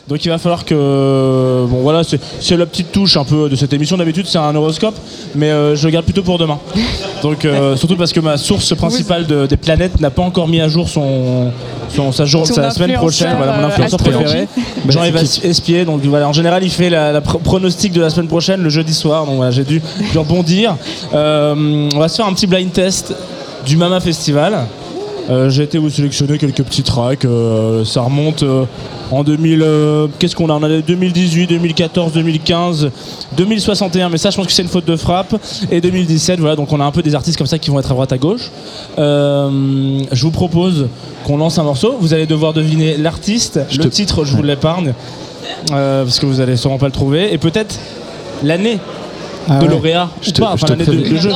Donc 0.08 0.24
il 0.24 0.28
va 0.28 0.38
falloir 0.38 0.64
que 0.64 1.66
bon 1.68 1.80
voilà 1.82 2.02
c'est 2.04 2.56
la 2.56 2.66
petite 2.66 2.92
touche 2.92 3.16
un 3.16 3.24
peu 3.24 3.48
de 3.48 3.56
cette 3.56 3.72
émission. 3.72 3.96
D'habitude 3.96 4.26
c'est 4.28 4.38
un 4.38 4.54
horoscope 4.54 4.94
mais 5.34 5.50
euh, 5.50 5.74
je 5.74 5.84
le 5.84 5.90
garde 5.92 6.04
plutôt 6.04 6.22
pour 6.22 6.38
demain. 6.38 6.58
Donc 7.22 7.44
euh, 7.44 7.74
surtout 7.80 7.96
parce 7.96 8.12
que 8.12 8.20
ma 8.20 8.36
source 8.36 8.72
principale 8.76 9.26
de- 9.26 9.46
des 9.46 9.56
planètes 9.56 10.00
n'a 10.00 10.10
pas 10.10 10.22
encore 10.22 10.46
mis 10.46 10.60
à 10.60 10.68
jour 10.68 10.88
son, 10.88 11.50
son 11.88 12.12
sa, 12.12 12.24
jour- 12.24 12.46
sa 12.46 12.70
semaine 12.70 12.92
prochaine. 12.94 13.34
Voilà 13.36 13.56
mon 13.56 13.64
euh, 13.64 13.66
influenceur 13.66 13.98
préféré. 13.98 14.46
Jean-Yves 14.88 15.40
Espier. 15.44 15.84
Donc 15.84 16.00
voilà 16.04 16.28
en 16.28 16.32
général 16.32 16.62
il 16.62 16.70
fait 16.70 16.88
la, 16.90 17.10
la 17.10 17.20
pro- 17.20 17.38
pronostic 17.38 17.92
de 17.92 18.00
la 18.00 18.08
semaine 18.10 18.28
prochaine 18.28 18.62
le 18.62 18.70
jeudi 18.70 18.94
soir. 18.94 19.26
Donc 19.26 19.36
voilà 19.36 19.50
j'ai 19.50 19.64
dû, 19.64 19.82
dû 20.12 20.18
rebondir 20.18 20.76
Euh, 21.14 21.88
on 21.94 21.98
va 21.98 22.08
se 22.08 22.16
faire 22.16 22.26
un 22.26 22.32
petit 22.32 22.46
blind 22.46 22.70
test 22.72 23.12
du 23.66 23.76
Mama 23.76 23.98
Festival. 23.98 24.66
Euh, 25.28 25.50
j'ai 25.50 25.64
été 25.64 25.78
vous 25.78 25.90
sélectionner 25.90 26.38
quelques 26.38 26.62
petits 26.62 26.84
tracks. 26.84 27.24
euh, 27.24 27.84
ça 27.84 28.02
remonte 28.02 28.44
euh, 28.44 28.62
en 29.10 29.22
2000. 29.24 29.62
euh, 29.62 30.06
Qu'est-ce 30.18 30.34
qu'on 30.36 30.48
a? 30.50 30.54
On 30.54 30.62
a 30.62 30.68
2018, 30.80 31.46
2014, 31.46 32.12
2015, 32.12 32.90
2061. 33.36 34.08
Mais 34.08 34.18
ça, 34.18 34.30
je 34.30 34.36
pense 34.36 34.46
que 34.46 34.52
c'est 34.52 34.62
une 34.62 34.68
faute 34.68 34.84
de 34.86 34.96
frappe. 34.96 35.34
Et 35.70 35.80
2017. 35.80 36.40
Voilà. 36.40 36.56
Donc 36.56 36.72
on 36.72 36.80
a 36.80 36.84
un 36.84 36.90
peu 36.90 37.02
des 37.02 37.14
artistes 37.14 37.38
comme 37.38 37.46
ça 37.46 37.58
qui 37.58 37.70
vont 37.70 37.78
être 37.78 37.90
à 37.90 37.94
droite 37.94 38.12
à 38.12 38.18
gauche. 38.18 38.50
Euh, 38.98 40.00
je 40.12 40.22
vous 40.22 40.30
propose 40.30 40.88
qu'on 41.24 41.36
lance 41.36 41.58
un 41.58 41.62
morceau. 41.64 41.96
Vous 42.00 42.14
allez 42.14 42.26
devoir 42.26 42.52
deviner 42.52 42.96
l'artiste. 42.96 43.60
Le 43.72 43.84
te- 43.84 43.88
titre, 43.88 44.24
je 44.24 44.34
vous 44.36 44.42
l'épargne 44.42 44.92
euh, 45.72 46.04
parce 46.04 46.18
que 46.18 46.26
vous 46.26 46.40
allez 46.40 46.56
sûrement 46.56 46.78
pas 46.78 46.86
le 46.86 46.92
trouver. 46.92 47.32
Et 47.32 47.38
peut-être 47.38 47.78
l'année 48.42 48.78
Ah 49.48 49.58
de 49.58 49.64
ouais. 49.66 49.70
lauréat. 49.70 50.10
Je 50.22 50.30
ou 50.30 50.32
te- 50.32 50.40
pas, 50.40 50.54
je 50.56 50.64
enfin 50.64 50.74
l'année 50.76 50.84
de 50.84 51.16
jeu. 51.16 51.30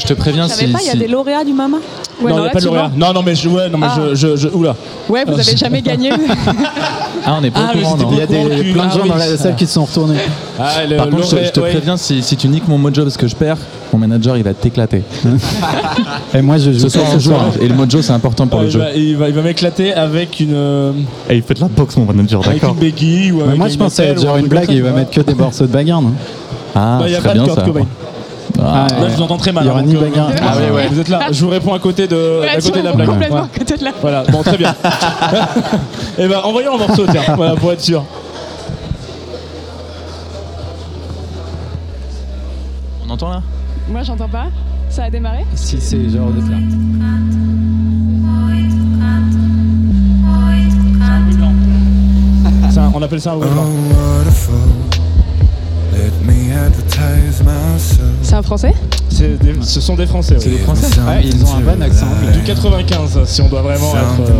Je 0.00 0.06
te 0.06 0.14
préviens 0.14 0.44
Je 0.44 0.52
savais 0.54 0.66
si. 0.66 0.72
pas, 0.72 0.78
il 0.80 0.86
y 0.86 0.88
a 0.88 0.92
si- 0.92 0.98
des 0.98 1.06
lauréats 1.08 1.44
du 1.44 1.52
Mama 1.52 1.76
Ouais, 2.22 2.30
non, 2.30 2.38
il 2.38 2.42
n'y 2.42 2.46
a 2.48 2.50
pas 2.50 2.60
de 2.60 2.64
lauréat. 2.66 2.90
Non, 2.96 3.12
non, 3.12 3.22
mais 3.24 3.34
je. 3.34 3.48
Ouais, 3.48 3.68
non, 3.68 3.78
mais 3.78 3.86
Ah. 3.90 3.98
je, 4.12 4.14
je, 4.14 4.36
je- 4.36 4.48
Oula. 4.48 4.74
Ouais, 5.08 5.24
vous 5.26 5.34
avez 5.34 5.56
jamais 5.56 5.82
gagné. 5.82 6.10
Ah, 7.26 7.34
on 7.36 7.42
n'est 7.42 7.50
pas 7.50 7.60
Ah, 7.68 7.72
au 7.72 7.76
mais 7.76 7.82
courant, 7.82 7.96
c'était 7.98 8.04
non 8.06 8.12
Il 8.12 8.18
y 8.18 8.22
a 8.22 8.26
des, 8.62 8.72
plein 8.72 8.84
de 8.86 8.88
Ah 8.90 8.94
gens 8.96 9.02
oui. 9.02 9.08
dans 9.10 9.14
la 9.16 9.36
salle 9.36 9.54
qui 9.54 9.66
se 9.66 9.74
sont 9.74 9.84
retournés. 9.84 10.16
Ah, 10.58 10.86
le 10.88 10.96
Par 10.96 11.10
contre, 11.10 11.26
je, 11.30 11.36
te- 11.36 11.44
je 11.44 11.50
te 11.50 11.60
ouais. 11.60 11.68
préviens, 11.70 11.98
si, 11.98 12.22
si 12.22 12.34
tu 12.34 12.48
niques 12.48 12.66
mon 12.66 12.78
mojo 12.78 13.02
parce 13.02 13.18
que 13.18 13.28
je 13.28 13.36
perds, 13.36 13.58
mon 13.92 13.98
manager 13.98 14.38
il 14.38 14.42
va 14.42 14.54
t'éclater. 14.54 15.02
Et 16.34 16.40
moi, 16.40 16.56
je 16.56 16.72
joue 16.72 16.78
Ce 16.78 16.88
soir, 16.88 17.04
pas 17.04 17.12
ce 17.12 17.18
soir. 17.20 17.44
Et 17.60 17.68
le 17.68 17.74
mojo 17.74 18.00
c'est 18.00 18.12
important 18.14 18.46
pour 18.46 18.60
Ouais, 18.60 18.64
le 18.66 18.70
il 18.70 18.72
jeu. 18.72 18.78
va, 18.78 18.92
il 18.94 19.16
va, 19.18 19.28
il 19.28 19.34
va 19.34 19.42
m'éclater 19.42 19.92
avec 19.92 20.40
une, 20.40 20.54
euh, 20.54 20.92
Et 21.28 21.36
il 21.36 21.42
fait 21.42 21.52
de 21.54 21.60
la 21.60 21.68
boxe, 21.68 21.94
mon 21.98 22.06
manager, 22.06 22.40
avec 22.46 22.62
une 22.62 22.74
béquille 22.74 23.32
ou 23.32 23.36
Mais 23.36 23.42
avec 23.42 23.58
moi, 23.58 23.66
une 23.68 23.72
je 23.72 23.78
être 23.78 23.92
attelle 23.92 24.18
ou 24.18 24.22
genre 24.22 24.30
un 24.34 24.36
une 24.36 24.40
truc 24.44 24.50
blague 24.52 24.70
et 24.70 24.74
il 24.76 24.82
va 24.82 24.88
ça. 24.90 24.94
mettre 24.96 25.10
que 25.10 25.20
des 25.20 25.34
morceaux 25.34 25.66
de 25.66 25.72
bagarre, 25.72 26.00
non? 26.00 26.12
Ah, 26.74 26.98
Bah, 27.00 27.04
il 27.06 27.10
n'y 27.10 27.16
a 27.16 27.18
ce 27.18 27.24
pas 27.24 27.34
de 27.34 27.40
bien 27.42 27.54
ça. 27.54 27.62
Cobain. 27.62 27.86
Ah, 28.62 28.86
Là, 29.00 29.08
je 29.08 29.16
vous 29.16 29.22
entends 29.22 29.36
très 29.36 29.52
mal. 29.52 29.64
Il 29.64 29.66
y 29.66 29.70
aura 29.70 29.80
hein, 29.80 29.84
ni 29.84 29.96
euh, 29.96 30.00
bagarre. 30.00 30.30
Ah 30.42 30.56
ouais, 30.72 30.88
vous 30.88 31.00
êtes 31.00 31.08
là. 31.08 31.20
Je 31.30 31.44
vous 31.44 31.50
réponds 31.50 31.74
à 31.74 31.78
côté 31.78 32.06
de, 32.06 32.42
à 32.42 32.60
côté 32.60 32.80
de 32.80 32.84
la 32.84 32.92
blague. 32.92 33.08
complètement 33.08 33.36
Ouais. 33.36 33.42
à 33.54 33.58
côté 33.58 33.76
de 33.76 33.84
la. 33.84 33.92
Voilà, 34.00 34.22
bon, 34.24 34.42
très 34.42 34.56
bien. 34.56 34.74
Et 36.18 36.28
ben, 36.28 36.38
envoyons 36.44 36.74
un 36.74 36.78
morceau, 36.78 37.06
tiens, 37.10 37.22
voilà, 37.36 37.54
pour 37.54 37.72
être 37.72 37.80
sûr. 37.80 38.04
On 43.06 43.10
entend 43.10 43.30
là? 43.30 43.42
Moi, 43.88 44.02
j'entends 44.02 44.28
pas. 44.28 44.46
Ça 44.88 45.04
a 45.04 45.10
démarré? 45.10 45.44
Si 45.54 45.80
c'est 45.80 46.08
genre 46.08 46.30
de 46.30 46.40
là. 46.50 46.56
On 52.92 53.02
appelle 53.02 53.20
ça 53.20 53.32
un 53.32 53.36
blanc. 53.36 53.48
C'est 58.22 58.34
un 58.34 58.42
français 58.42 58.74
C'est 59.08 59.38
des- 59.38 59.54
Ce 59.62 59.80
sont 59.80 59.94
des 59.96 60.06
Français. 60.06 60.34
oui. 60.36 60.40
C'est 60.42 60.50
des 60.50 60.58
Français 60.58 60.86
Ouais, 61.00 61.20
ils 61.24 61.44
ont 61.44 61.54
un 61.56 61.60
bon 61.60 61.82
accent 61.82 62.06
anglais. 62.06 62.32
Du 62.32 62.42
95, 62.42 63.20
si 63.24 63.40
on 63.42 63.48
doit 63.48 63.62
vraiment 63.62 63.92
être. 63.94 64.20
euh, 64.20 64.32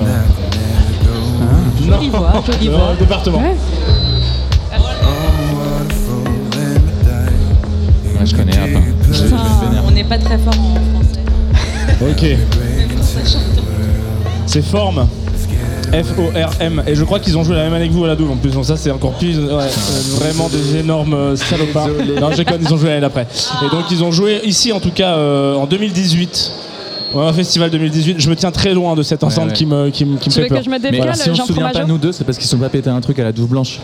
Non, 1.89 1.97
euh, 1.97 2.09
voix. 2.71 2.95
département. 2.99 3.39
Ouais. 3.39 3.57
Ouais, 8.19 8.27
je 8.27 8.35
connais 8.37 8.57
un 8.59 8.67
peu. 8.67 8.79
Enfin, 9.33 9.83
on 9.87 9.91
n'est 9.91 10.05
pas 10.05 10.19
très 10.19 10.39
fort 10.39 10.55
en 10.59 10.75
français. 10.75 11.21
Ok. 12.03 12.37
C'est 14.47 14.63
Forme. 14.63 15.07
F-O-R-M. 15.93 16.83
Et 16.87 16.95
je 16.95 17.05
crois 17.05 17.19
qu'ils 17.21 17.37
ont 17.39 17.45
joué 17.45 17.57
la 17.57 17.65
même 17.65 17.75
année 17.75 17.89
que 17.89 17.93
vous 17.93 18.05
à 18.05 18.09
la 18.09 18.17
double 18.17 18.33
en 18.33 18.37
plus. 18.37 18.51
Donc 18.53 18.65
ça, 18.65 18.77
c'est 18.77 18.91
encore 18.91 19.13
plus. 19.13 19.39
ouais, 19.39 19.51
euh, 19.51 19.69
vraiment 20.17 20.49
des 20.49 20.77
énormes 20.77 21.15
euh, 21.15 21.37
salopards. 21.37 21.89
Non, 22.21 22.31
je 22.33 22.37
déconne, 22.39 22.61
ils 22.63 22.73
ont 22.73 22.77
joué 22.77 22.89
l'année 22.91 23.01
d'après. 23.01 23.27
Et 23.67 23.71
donc, 23.75 23.85
ils 23.91 24.03
ont 24.05 24.13
joué 24.13 24.41
ici, 24.45 24.73
en 24.73 24.81
tout 24.81 24.91
cas, 24.93 25.15
euh, 25.17 25.55
en 25.55 25.67
2018. 25.67 26.53
Ouais, 27.15 27.25
un 27.27 27.33
festival 27.33 27.71
2018. 27.71 28.21
Je 28.21 28.31
me 28.31 28.37
tiens 28.37 28.53
très 28.53 28.73
loin 28.73 28.95
de 28.95 29.03
cette 29.03 29.25
ensemble 29.25 29.49
ouais. 29.49 29.53
qui 29.57 29.67
me, 29.67 29.91
qui, 29.91 30.05
me- 30.05 30.17
qui 30.17 30.29
me 30.29 30.33
Tu 30.35 30.41
fait 30.41 30.43
veux 30.43 30.49
peur. 30.49 30.59
que 30.59 30.65
je 30.65 30.71
me 30.71 30.79
Mais 30.79 31.15
si 31.15 31.31
on 31.31 31.35
se 31.35 31.47
souvient 31.47 31.71
pas 31.71 31.85
nous 31.85 31.99
deux, 31.99 32.13
c'est 32.13 32.23
parce 32.25 32.39
qu'ils 32.39 32.47
sont 32.47 32.59
pas 32.59 32.69
pété 32.69 32.89
un 32.89 33.01
truc 33.01 33.19
à 33.19 33.25
la 33.25 33.33
douve 33.33 33.49
blanche. 33.49 33.81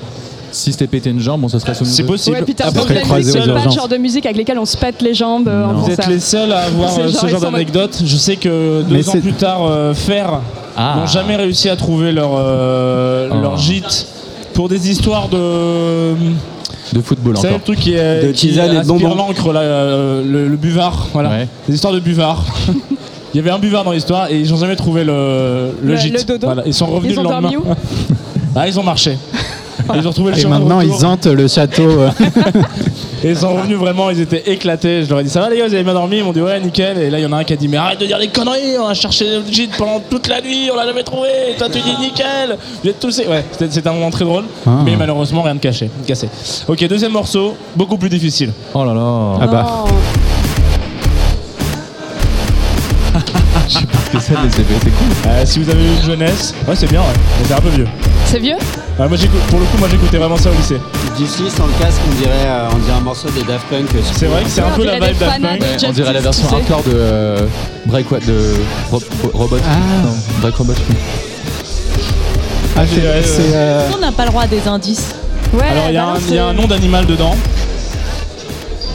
Si 0.52 0.72
c'était 0.72 0.86
pété 0.86 1.10
une 1.10 1.20
jambe, 1.20 1.40
bon, 1.42 1.48
ça 1.48 1.58
serait 1.60 1.72
nous 1.78 1.86
C'est 1.86 2.04
possible. 2.04 2.36
Ouais, 2.36 2.42
puis 2.42 2.54
t'as 2.54 2.70
pas 2.72 2.82
le 3.18 3.70
genre 3.70 3.88
de 3.88 3.96
musique 3.96 4.24
avec 4.26 4.36
lesquelles 4.38 4.58
on 4.58 4.64
se 4.64 4.76
pète 4.76 5.02
les 5.02 5.12
jambes 5.14 5.48
euh, 5.48 5.66
en 5.66 5.72
Vous 5.74 5.90
êtes 5.90 6.06
les 6.06 6.20
seuls 6.20 6.52
à 6.52 6.60
avoir 6.60 6.90
C'est 6.90 7.02
euh, 7.02 7.08
genre, 7.08 7.20
ce 7.20 7.26
genre 7.28 7.40
mode- 7.42 7.52
d'anecdote. 7.52 8.02
Je 8.04 8.16
sais 8.16 8.36
que 8.36 8.82
deux 8.82 8.94
Mais 8.94 9.08
ans 9.08 9.12
c'est- 9.12 9.20
plus 9.20 9.32
tard, 9.34 9.66
euh, 9.66 9.92
Fer 9.94 10.40
Ah. 10.76 10.96
n'ont 11.00 11.06
jamais 11.06 11.36
réussi 11.36 11.68
à 11.68 11.76
trouver 11.76 12.12
leur, 12.12 12.30
euh, 12.36 13.28
Oh. 13.32 13.36
leur 13.42 13.56
gîte 13.58 14.06
pour 14.54 14.68
des 14.68 14.90
histoires 14.90 15.28
de. 15.28 16.14
De 16.92 17.00
football 17.00 17.36
savez 17.36 17.54
le 17.54 17.60
truc 17.60 17.80
qui 17.80 17.94
est. 17.94 18.26
De 18.28 18.32
qui 18.32 18.48
tisane 18.48 18.76
et 18.76 18.80
de 18.82 18.86
bonbons. 18.86 19.14
l'encre, 19.14 19.52
là, 19.52 19.60
euh, 19.60 20.22
le, 20.24 20.48
le 20.48 20.56
buvard. 20.56 21.08
Voilà. 21.12 21.30
Ouais. 21.30 21.48
Des 21.68 21.74
histoires 21.74 21.92
de 21.92 22.00
buvard. 22.00 22.44
Il 23.34 23.38
y 23.38 23.40
avait 23.40 23.50
un 23.50 23.58
buvard 23.58 23.84
dans 23.84 23.90
l'histoire 23.92 24.30
et 24.30 24.38
ils 24.40 24.48
n'ont 24.50 24.56
jamais 24.56 24.76
trouvé 24.76 25.04
le, 25.04 25.72
le, 25.82 25.90
Le- 25.92 25.96
gîte. 25.96 26.12
le 26.20 26.24
dodo. 26.24 26.46
Voilà. 26.46 26.62
Ils 26.64 26.72
sont 26.72 26.86
revenus 26.86 27.12
Ils 27.12 27.16
le 27.18 27.22
lendemain. 27.24 27.50
dormi 27.50 27.56
où? 27.56 27.64
Ah, 28.58 28.66
ils 28.66 28.80
ont 28.80 28.82
marché. 28.82 29.18
Ils 29.94 30.06
ont 30.06 30.10
retrouvé 30.10 30.32
le 30.32 30.38
Et 30.38 30.46
maintenant, 30.46 30.80
ils 30.80 31.04
hantent 31.04 31.26
le 31.26 31.48
château. 31.48 31.82
euh. 31.88 32.10
Et 33.24 33.30
ils 33.30 33.36
sont 33.36 33.54
revenus 33.54 33.78
vraiment, 33.78 34.10
ils 34.10 34.20
étaient 34.20 34.42
éclatés. 34.52 35.02
Je 35.04 35.08
leur 35.10 35.20
ai 35.20 35.24
dit, 35.24 35.30
ça 35.30 35.40
va 35.40 35.48
les 35.48 35.56
gars, 35.58 35.66
vous 35.66 35.74
avez 35.74 35.82
bien 35.82 35.94
dormi? 35.94 36.18
Ils 36.18 36.24
m'ont 36.24 36.32
dit, 36.32 36.40
ouais, 36.42 36.60
nickel. 36.60 36.98
Et 36.98 37.10
là, 37.10 37.18
il 37.18 37.22
y 37.22 37.26
en 37.26 37.32
a 37.32 37.38
un 37.38 37.44
qui 37.44 37.54
a 37.54 37.56
dit, 37.56 37.66
mais 37.66 37.76
arrête 37.78 37.98
de 37.98 38.06
dire 38.06 38.18
des 38.18 38.28
conneries, 38.28 38.78
on 38.78 38.86
a 38.86 38.94
cherché 38.94 39.24
le 39.24 39.42
gîte 39.50 39.76
pendant 39.76 40.00
toute 40.00 40.28
la 40.28 40.40
nuit, 40.40 40.68
on 40.72 40.76
l'a 40.76 40.84
jamais 40.86 41.02
trouvé. 41.02 41.28
Et 41.50 41.56
toi, 41.56 41.68
tu 41.68 41.78
dis 41.80 41.96
nickel. 41.98 42.56
Vous 42.84 42.90
êtes 42.90 43.00
tous. 43.00 43.18
Ouais, 43.20 43.44
c'était 43.52 43.70
c'était 43.70 43.88
un 43.88 43.94
moment 43.94 44.10
très 44.10 44.24
drôle, 44.24 44.44
Ah. 44.66 44.70
mais 44.84 44.94
malheureusement, 44.96 45.42
rien 45.42 45.54
de 45.54 45.60
caché. 45.60 45.90
cassé. 46.06 46.28
Ok, 46.68 46.86
deuxième 46.86 47.12
morceau, 47.12 47.54
beaucoup 47.74 47.96
plus 47.96 48.10
difficile. 48.10 48.52
Oh 48.74 48.84
là 48.84 48.92
là. 48.94 49.38
Ah 49.40 49.46
bah. 49.46 49.66
Oh. 49.86 49.88
C'est 54.20 54.34
les 54.34 54.90
cool. 54.90 55.08
Euh, 55.26 55.42
si 55.44 55.58
vous 55.58 55.70
avez 55.70 55.82
eu 55.84 55.88
une 56.00 56.02
jeunesse, 56.02 56.54
ouais, 56.66 56.74
c'est 56.74 56.86
bien, 56.90 57.00
ouais. 57.00 57.06
Mais 57.38 57.44
c'est 57.48 57.54
un 57.54 57.60
peu 57.60 57.68
vieux. 57.68 57.86
C'est 58.26 58.38
vieux 58.38 58.56
Ouais, 58.98 59.08
moi, 59.08 59.16
j'écoute- 59.16 59.40
pour 59.48 59.58
le 59.60 59.66
coup, 59.66 59.76
moi, 59.78 59.88
j'écoutais 59.90 60.16
vraiment 60.16 60.36
ça 60.36 60.50
au 60.50 60.54
lycée. 60.54 60.78
D'ici, 61.16 61.42
sans 61.54 61.66
le 61.66 61.72
casque, 61.80 62.00
on 62.10 62.14
dirait, 62.14 62.30
euh, 62.46 62.68
on 62.72 62.78
dirait 62.78 62.96
un 62.96 63.00
morceau 63.00 63.28
des 63.30 63.42
Daft 63.42 63.66
Punk. 63.68 63.88
euh, 63.94 64.00
C'est 64.14 64.26
vrai 64.26 64.42
que 64.42 64.48
c'est 64.48 64.62
un 64.62 64.70
peu 64.70 64.84
la 64.84 64.94
vibe 64.94 65.18
Daft 65.18 65.40
Punk. 65.42 65.62
On 65.88 65.92
dirait 65.92 66.12
la 66.12 66.20
version 66.20 66.48
hardcore 66.48 66.82
de 66.84 66.92
euh, 66.94 67.46
Break 67.86 68.10
What 68.10 68.20
de 68.20 68.54
Ro- 68.90 69.02
Ro- 69.22 69.30
Robot. 69.34 69.58
Ah. 69.68 69.76
Non, 70.04 70.12
Break 70.40 70.56
Robot. 70.56 70.72
Ah, 72.76 72.82
c'est- 72.86 73.00
euh, 73.04 73.22
c'est. 73.24 73.54
euh, 73.54 73.88
On 73.94 73.98
n'a 73.98 74.12
pas 74.12 74.24
le 74.24 74.30
droit 74.30 74.42
à 74.42 74.46
des 74.46 74.66
indices. 74.66 75.14
Ouais, 75.52 75.62
Alors, 75.70 75.84
il 75.88 75.94
y, 75.94 75.96
a 75.96 76.02
un- 76.02 76.06
balance, 76.08 76.22
il 76.28 76.34
y 76.34 76.38
a 76.38 76.46
un 76.46 76.52
nom 76.52 76.66
d'animal 76.66 77.06
dedans. 77.06 77.34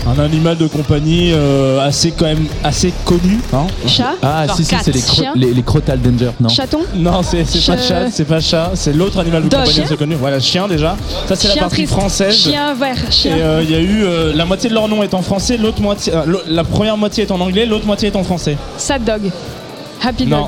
Un 0.07 0.17
animal 0.19 0.57
de 0.57 0.65
compagnie 0.65 1.31
euh, 1.31 1.79
assez 1.79 2.11
quand 2.11 2.25
même 2.25 2.47
assez 2.63 2.91
connu. 3.05 3.39
Hein 3.53 3.67
Chat 3.87 4.15
Ah 4.23 4.47
Genre 4.47 4.55
si 4.57 4.65
si 4.65 4.75
c'est 4.83 4.91
les, 4.93 4.99
cro- 4.99 5.23
les, 5.35 5.53
les 5.53 5.61
Crotal 5.61 5.99
Danger 6.01 6.31
non 6.39 6.49
Chaton 6.49 6.79
non, 6.95 7.21
c'est 7.21 7.43
pas 7.67 7.77
chat, 7.77 8.09
c'est 8.11 8.25
pas 8.25 8.39
chat, 8.39 8.71
c'est 8.73 8.93
l'autre 8.93 9.19
animal 9.19 9.43
de 9.43 9.49
Dog. 9.49 9.59
compagnie 9.61 9.81
assez 9.81 9.95
connu. 9.97 10.15
Voilà, 10.15 10.39
chien 10.39 10.67
déjà. 10.67 10.97
Ça 11.27 11.35
c'est 11.35 11.49
la 11.49 11.53
Chien 11.53 11.61
partie 11.61 11.75
triste. 11.83 11.91
française. 11.93 12.35
Chien 12.35 12.73
vert, 12.73 12.95
Et 13.07 13.11
chien. 13.11 13.35
euh, 13.37 13.61
il 13.63 13.69
y 13.71 13.75
a 13.75 13.79
eu 13.79 14.03
euh, 14.03 14.33
la 14.35 14.45
moitié 14.45 14.69
de 14.71 14.73
leur 14.73 14.87
nom 14.87 15.03
est 15.03 15.13
en 15.13 15.21
français, 15.21 15.57
l'autre 15.57 15.81
moitié, 15.81 16.13
euh, 16.15 16.21
la 16.47 16.63
première 16.63 16.97
moitié 16.97 17.25
est 17.25 17.31
en 17.31 17.39
anglais, 17.39 17.67
l'autre 17.67 17.85
moitié 17.85 18.07
est 18.09 18.15
en 18.15 18.23
français. 18.23 18.57
Sad 18.77 19.03
dog. 19.03 19.29
Happy 20.03 20.25
Non. 20.25 20.47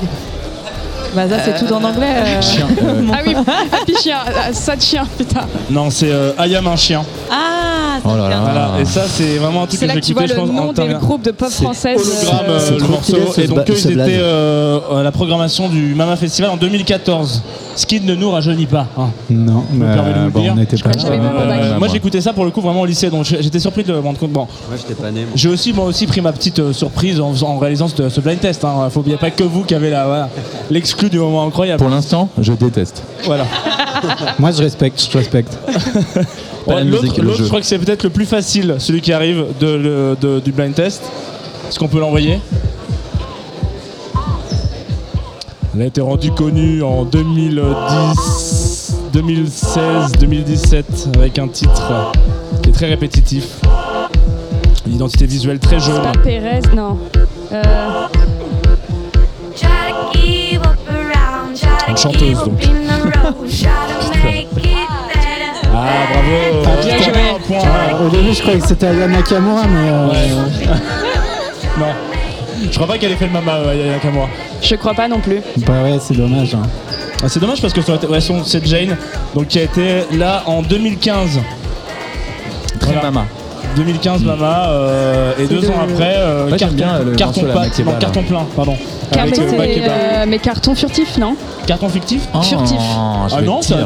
Bah 1.14 1.28
ça 1.28 1.36
c'est 1.44 1.64
tout 1.64 1.72
en 1.72 1.84
anglais. 1.84 2.08
euh. 2.26 2.42
Chien. 2.42 2.66
euh, 2.82 3.02
Ah 3.12 3.18
oui, 3.24 3.34
happy 3.72 3.94
chien. 4.02 4.16
Ah, 4.26 4.52
Sad 4.52 4.82
chien, 4.82 5.06
putain. 5.16 5.46
Non, 5.70 5.88
c'est 5.90 6.10
euh, 6.10 6.32
Ayam 6.38 6.66
un 6.66 6.74
chien. 6.74 7.04
Ah, 7.30 7.63
ça 7.74 8.00
Oh 8.04 8.16
là 8.16 8.28
vient. 8.28 8.28
là. 8.28 8.40
Voilà. 8.42 8.70
Et 8.80 8.84
ça 8.84 9.02
c'est 9.06 9.36
vraiment 9.38 9.62
un 9.62 9.66
truc 9.66 9.78
C'est 9.80 9.86
que 9.86 9.88
là 9.88 9.94
j'ai 9.94 10.00
que 10.00 10.06
tu 10.06 10.12
vois 10.14 10.22
écouté, 10.24 10.34
je 10.36 10.40
le 10.40 10.46
pense, 10.46 10.58
en 10.60 10.64
nom 10.66 10.72
temps 10.72 10.86
des 10.86 10.94
groupes 10.94 11.22
de 11.24 11.30
pop 11.30 11.48
françaises. 11.50 12.00
hologramme 12.00 12.46
euh, 12.50 12.58
C'est 12.60 12.70
le 12.72 12.78
trop 12.78 12.88
morceau 12.88 13.12
stylé, 13.16 13.32
ce 13.34 13.40
et 13.40 13.46
donc 13.46 13.56
ba- 13.58 13.64
eux 13.68 13.76
ce 13.76 13.88
ils 13.88 14.00
étaient 14.00 14.18
euh, 14.20 15.00
à 15.00 15.02
la 15.02 15.12
programmation 15.12 15.68
du 15.68 15.94
Mama 15.94 16.16
Festival 16.16 16.50
en 16.50 16.56
2014 16.56 17.42
ce 17.76 17.86
qui 17.86 18.00
ne 18.00 18.14
nous 18.14 18.30
rajeunit 18.30 18.66
pas 18.66 18.86
hein. 18.96 19.08
Non, 19.30 19.64
mais 19.72 19.86
permets 19.94 20.12
de 20.12 20.18
vous 20.20 20.24
le 20.26 20.30
bon, 20.30 20.40
dire. 20.42 20.52
on 20.52 20.56
n'était 20.56 20.76
pas 20.76 20.82
crois 20.90 20.92
que 20.92 21.00
j'avais 21.00 21.16
là. 21.16 21.22
même 21.24 21.32
pas 21.32 21.54
Euh, 21.54 21.78
moi 21.78 21.88
j'écoutais 21.88 22.20
ça 22.20 22.32
pour 22.32 22.44
le 22.44 22.50
coup 22.52 22.60
vraiment 22.60 22.82
au 22.82 22.86
lycée 22.86 23.10
donc 23.10 23.24
j'étais 23.24 23.58
surpris 23.58 23.82
de 23.84 23.92
me 23.92 23.98
rendre 24.00 24.18
compte 24.18 24.30
bon 24.30 24.46
Moi, 24.68 24.76
j'étais 24.76 24.94
pas 25.00 25.10
né. 25.10 25.20
moi. 25.22 25.30
j'ai 25.34 25.48
aussi 25.48 25.72
moi 25.72 25.84
aussi 25.86 26.06
pris 26.06 26.20
ma 26.20 26.32
petite 26.32 26.58
euh, 26.60 26.72
surprise 26.72 27.20
en, 27.20 27.32
faisant- 27.32 27.48
en 27.48 27.58
réalisant 27.58 27.88
ce, 27.88 28.08
ce 28.08 28.20
blind 28.20 28.38
test 28.40 28.64
hein. 28.64 28.88
faut 28.90 29.00
oublier 29.00 29.16
pas 29.16 29.30
que 29.30 29.42
vous 29.44 29.62
qui 29.64 29.74
avez 29.74 29.90
la 29.90 30.06
voilà, 30.06 30.28
l'exclu 30.70 31.10
du 31.10 31.18
moment 31.18 31.44
incroyable 31.46 31.78
Pour 31.80 31.90
l'instant, 31.90 32.28
je 32.40 32.52
déteste. 32.52 33.02
voilà 33.24 33.44
Moi, 34.38 34.50
je 34.52 34.62
respecte, 34.62 35.08
je 35.10 35.18
respecte. 35.18 35.58
Pas 36.66 36.76
Ouais, 36.76 36.84
l'autre 36.84 37.02
musique, 37.02 37.20
je 37.36 37.44
crois 37.44 37.60
que 37.60 37.66
c'est 37.66 37.78
peut-être 37.78 38.04
le 38.04 38.10
plus 38.10 38.26
facile 38.26 38.76
celui 38.78 39.00
qui 39.00 39.12
arrive 39.12 39.44
de, 39.60 39.66
le- 39.66 40.16
de- 40.20 40.40
du 40.40 40.52
blind 40.52 40.74
test 40.74 41.02
est-ce 41.68 41.78
qu'on 41.78 41.88
peut 41.88 42.00
l'envoyer? 42.00 42.40
Elle 45.74 45.82
a 45.82 45.86
été 45.86 46.00
rendue 46.00 46.30
connue 46.30 46.82
en 46.82 47.04
2010, 47.04 48.94
2016, 49.12 50.12
2017 50.20 51.08
avec 51.16 51.38
un 51.38 51.48
titre 51.48 52.12
qui 52.62 52.70
est 52.70 52.72
très 52.72 52.86
répétitif. 52.86 53.60
Une 54.86 54.94
identité 54.96 55.26
visuelle 55.26 55.58
très 55.58 55.80
jaune. 55.80 56.02
Pas 56.02 56.12
Pérez, 56.22 56.60
non. 56.76 56.98
Euh, 57.52 57.62
Une 61.88 61.96
chanteuse 61.96 62.38
donc. 62.44 62.62
Ah 65.74 66.06
bravo 66.12 66.62
Bien 66.82 66.98
C'était 66.98 67.04
joué. 67.04 67.30
un 67.34 67.40
point. 67.40 68.06
Au 68.06 68.08
début, 68.08 68.32
je 68.32 68.40
croyais 68.42 68.60
que 68.60 68.66
c'était 68.66 68.86
Aya 68.86 69.06
Nakamura, 69.08 69.62
mais. 69.66 69.88
euh, 69.90 70.08
Non. 71.78 71.86
Je 72.70 72.74
crois 72.74 72.86
pas 72.86 72.98
qu'elle 72.98 73.12
ait 73.12 73.16
fait 73.16 73.26
le 73.26 73.32
mama, 73.32 73.54
euh, 73.56 73.74
Yaya 73.74 73.92
Nakamura. 73.94 74.28
je 74.62 74.74
crois 74.76 74.94
pas 74.94 75.08
non 75.08 75.18
plus. 75.20 75.40
Bah 75.58 75.82
ouais, 75.82 75.98
c'est 76.00 76.16
dommage. 76.16 76.54
hein. 76.54 76.62
Ah, 77.22 77.28
c'est 77.28 77.40
dommage 77.40 77.60
parce 77.60 77.72
que 77.72 77.80
ouais, 77.80 78.20
c'est 78.44 78.66
Jane, 78.66 78.96
donc 79.34 79.48
qui 79.48 79.58
a 79.58 79.62
été 79.62 80.04
là 80.12 80.42
en 80.46 80.62
2015. 80.62 81.40
Très 82.80 82.92
Voilà. 82.92 83.02
mama. 83.10 83.26
2015 83.76 84.22
Mama 84.24 84.68
euh, 84.68 85.32
et 85.38 85.46
deux 85.46 85.60
de- 85.60 85.68
ans 85.68 85.74
après 85.82 86.14
euh, 86.16 86.46
Ouais, 86.50 86.56
carton, 86.56 86.74
bien, 86.74 86.98
le 87.04 87.12
carton 87.12 87.42
non, 87.42 88.26
plein 88.26 88.46
pardon. 88.54 88.76
Car 89.12 89.22
avec 89.24 89.38
mais, 89.38 89.44
euh, 89.44 89.50
c'est, 89.50 89.88
euh, 90.34 90.38
carton 90.38 90.74
furtif, 90.74 91.18
non 91.18 91.36
carton 91.66 91.88
fictif 91.88 92.22
Furtif. 92.42 92.76
je 92.80 93.34
ah 93.34 93.40
vais 93.40 93.46
non 93.46 93.60
Attends, 93.60 93.78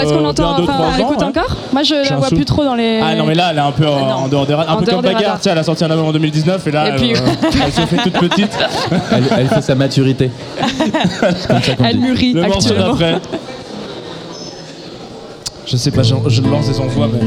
est-ce 0.00 0.12
qu'on 0.12 0.24
euh, 0.24 0.28
entend 0.28 0.54
bien 0.54 0.56
deux, 0.56 0.62
enfin, 0.64 0.72
trois 0.74 0.86
elle 0.96 1.02
ans, 1.04 1.08
écoute 1.08 1.18
ouais. 1.20 1.24
encore 1.24 1.56
Moi 1.72 1.82
je 1.82 1.94
la 2.10 2.16
vois 2.16 2.28
sou- 2.28 2.34
plus 2.36 2.44
trop 2.44 2.64
dans 2.64 2.74
les. 2.74 3.00
ah 3.02 3.14
non 3.14 3.24
mais 3.24 3.34
là 3.34 3.48
elle 3.50 3.58
est 3.58 3.60
un 3.60 3.72
peu 3.72 3.86
en, 3.86 4.24
en 4.24 4.28
dehors 4.28 4.46
des 4.46 4.54
radars. 4.54 4.78
Un 4.78 4.82
peu 4.82 4.90
comme 4.90 5.02
Bagarre 5.02 5.38
elle 5.44 5.58
a 5.58 5.62
sorti 5.62 5.84
un 5.84 5.90
album 5.90 6.06
en 6.06 6.12
2019 6.12 6.66
et 6.66 6.70
là 6.70 6.88
Et 6.88 6.90
elle, 7.10 7.16
euh, 7.16 7.70
se 7.70 7.80
fait 7.86 7.96
toute 8.02 8.12
petite. 8.28 8.52
Elle, 9.12 9.24
elle 9.38 9.48
fait 9.48 9.62
sa 9.62 9.74
maturité. 9.74 10.30
C'est 11.62 11.76
Elle 11.84 11.98
mûrit 11.98 12.32
le 12.32 12.42
morceau 12.46 12.74
d'après. 12.74 13.16
Je 15.66 15.76
sais 15.76 15.90
pas 15.90 16.04
je, 16.04 16.14
lance 16.42 16.68
des 16.68 16.78
envois 16.78 17.08
mais 17.12 17.18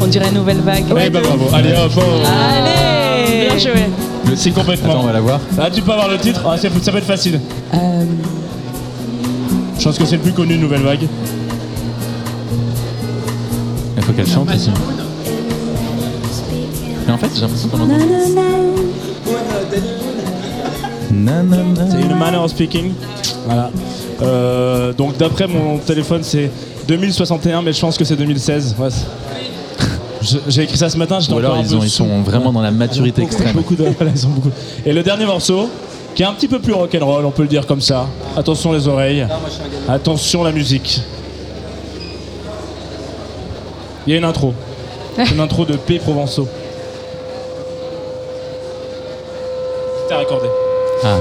On 0.00 0.06
dirait 0.06 0.30
nouvelle 0.30 0.58
vague. 0.60 0.84
Ben 0.94 1.10
bravo 1.10 1.48
allez 1.52 1.72
hop 1.72 1.92
oh. 1.96 2.00
Allez 2.26 3.46
Bien 3.48 3.58
joué. 3.58 3.82
le 4.26 4.36
c'est 4.36 4.50
complètement 4.50 4.90
Attends, 4.92 5.00
on 5.02 5.06
va 5.06 5.12
la 5.12 5.20
voir. 5.20 5.40
ah 5.60 5.68
tu 5.70 5.82
peux 5.82 5.92
avoir 5.92 6.08
le 6.08 6.18
titre 6.18 6.40
ah, 6.46 6.56
ça 6.56 6.68
peut 6.70 6.98
être 6.98 7.04
facile 7.04 7.40
Euh, 7.74 8.04
je 9.78 9.84
pense 9.84 9.98
que 9.98 10.04
c'est 10.04 10.16
le 10.16 10.22
plus 10.22 10.32
connu 10.32 10.56
Nouvelle 10.56 10.82
Vague 10.82 11.06
Il 13.96 14.02
faut 14.02 14.12
qu'elle 14.12 14.26
chante 14.28 14.48
aussi. 14.54 14.70
Mais 17.06 17.12
en 17.12 17.18
fait, 17.18 17.28
j'ai 17.34 17.40
l'impression 17.40 17.68
qu'on 17.68 17.80
entend. 17.80 17.94
C'est 21.90 22.00
une 22.00 22.14
manner 22.16 22.36
of 22.38 22.50
speaking. 22.50 22.92
Voilà. 23.46 23.70
Euh, 24.22 24.92
donc 24.92 25.16
d'après 25.16 25.46
mon 25.46 25.78
téléphone, 25.78 26.22
c'est 26.22 26.50
2061, 26.86 27.62
mais 27.62 27.72
je 27.72 27.80
pense 27.80 27.96
que 27.96 28.04
c'est 28.04 28.16
2016. 28.16 28.74
Ouais, 28.78 28.88
c'est- 28.90 29.04
Je- 29.04 29.08
J'ai 30.48 30.62
écrit 30.62 30.76
ça 30.76 30.88
ce 30.90 30.96
matin. 30.96 31.20
j'étais 31.20 31.34
Ou 31.34 31.38
alors 31.38 31.52
encore 31.52 31.62
un 31.62 31.66
ils, 31.66 31.70
peu 31.70 31.76
ont, 31.76 31.82
ils 31.82 31.90
sous. 31.90 31.96
sont 32.04 32.22
vraiment 32.22 32.52
dans 32.52 32.60
la 32.62 32.70
maturité 32.70 33.22
Beaucoup- 33.22 33.34
extrême. 33.34 33.54
beaucoup 33.54 33.74
de- 33.74 33.84
voilà, 33.98 34.12
ils 34.14 34.26
ont 34.26 34.30
beaucoup. 34.30 34.50
Et 34.84 34.92
le 34.92 35.02
dernier 35.02 35.26
morceau, 35.26 35.68
qui 36.14 36.22
est 36.22 36.26
un 36.26 36.32
petit 36.32 36.48
peu 36.48 36.58
plus 36.58 36.72
rock'n'roll, 36.72 37.24
on 37.24 37.30
peut 37.30 37.42
le 37.42 37.48
dire 37.48 37.66
comme 37.66 37.80
ça. 37.80 38.06
Attention 38.36 38.72
les 38.72 38.88
oreilles. 38.88 39.26
Attention 39.88 40.42
la 40.44 40.52
musique. 40.52 41.00
Il 44.06 44.12
y 44.12 44.14
a 44.14 44.18
une 44.18 44.24
intro. 44.24 44.54
Une 45.32 45.40
intro 45.40 45.64
de 45.64 45.74
P. 45.76 45.98
Provençaux. 45.98 46.48
C'était 50.02 50.14
raccordé. 50.14 50.46
Ah. 51.04 51.16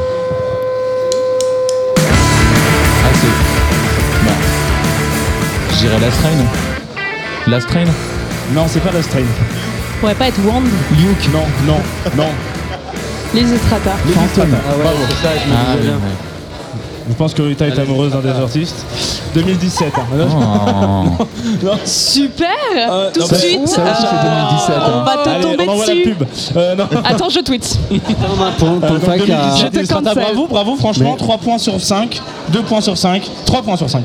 Ah, 1.98 3.10
c'est. 3.14 4.26
Bah. 4.26 4.32
Je 5.72 5.76
dirais 5.80 6.00
Last 6.00 6.18
Train. 6.22 7.52
Last 7.52 7.68
Train 7.68 7.86
Non, 8.54 8.64
c'est 8.68 8.80
pas 8.80 8.92
la 8.92 9.02
strain. 9.04 9.20
pourrait 10.00 10.16
pas 10.16 10.28
être 10.28 10.40
Wand 10.46 10.62
Luke, 10.98 11.30
non, 11.34 11.44
non, 11.66 11.80
non. 12.16 12.30
Les 13.34 13.42
Estrata. 13.54 13.92
Fantôme. 14.14 14.56
Ah 14.56 14.78
ouais, 14.78 14.84
c'est 15.10 15.16
ça, 15.28 15.30
je 15.44 15.50
me 15.50 15.56
Ah, 15.56 15.76
disais 15.78 15.90
oui, 15.92 15.98
bien. 15.98 16.10
Je 17.10 17.14
pense 17.14 17.34
que 17.34 17.42
Rita 17.42 17.68
est 17.68 17.80
amoureuse 17.80 18.12
d'un 18.12 18.20
des 18.20 18.30
artistes. 18.30 18.86
2017. 19.34 19.94
hein. 19.96 20.02
ouais. 20.14 20.26
Oh. 20.30 21.26
Non. 21.64 21.72
Super 21.86 22.48
Euh, 22.90 23.10
Tout 23.14 23.22
non, 23.22 23.26
de 23.28 23.32
bah, 23.32 23.38
suite 23.38 23.68
ça 23.68 23.82
aussi, 23.84 24.02
c'est 24.02 24.30
2017, 24.30 24.76
On 24.78 25.00
hein. 25.00 25.04
va 25.06 25.24
te 25.24 25.30
Allez, 25.30 25.42
tomber 25.44 25.66
on 25.68 25.72
envoie 25.72 25.86
dessus 25.86 26.04
la 26.10 26.16
pub. 26.16 26.28
Euh, 26.58 26.76
non. 26.76 26.88
Attends, 27.06 27.30
je 27.30 27.40
tweet. 27.40 27.80
Pour, 27.90 27.98
pour 28.58 28.68
Euh, 28.68 28.94
le 28.94 29.00
donc 29.00 29.04
fac, 29.04 29.20
il 29.24 29.30
y 29.30 29.32
a- 29.32 29.38
2017, 29.38 29.58
Je 29.66 29.68
te 29.72 29.76
Illustrata, 29.78 30.10
cancel. 30.10 30.24
bravo, 30.24 30.48
bravo, 30.48 30.76
franchement, 30.76 31.12
Mais- 31.12 31.18
3 31.26 31.38
points 31.38 31.58
sur 31.58 31.80
5, 31.80 32.22
2 32.50 32.62
points 32.62 32.82
sur 32.82 32.98
5, 32.98 33.24
3 33.46 33.62
points 33.62 33.78
sur 33.78 33.90
5. 33.90 34.04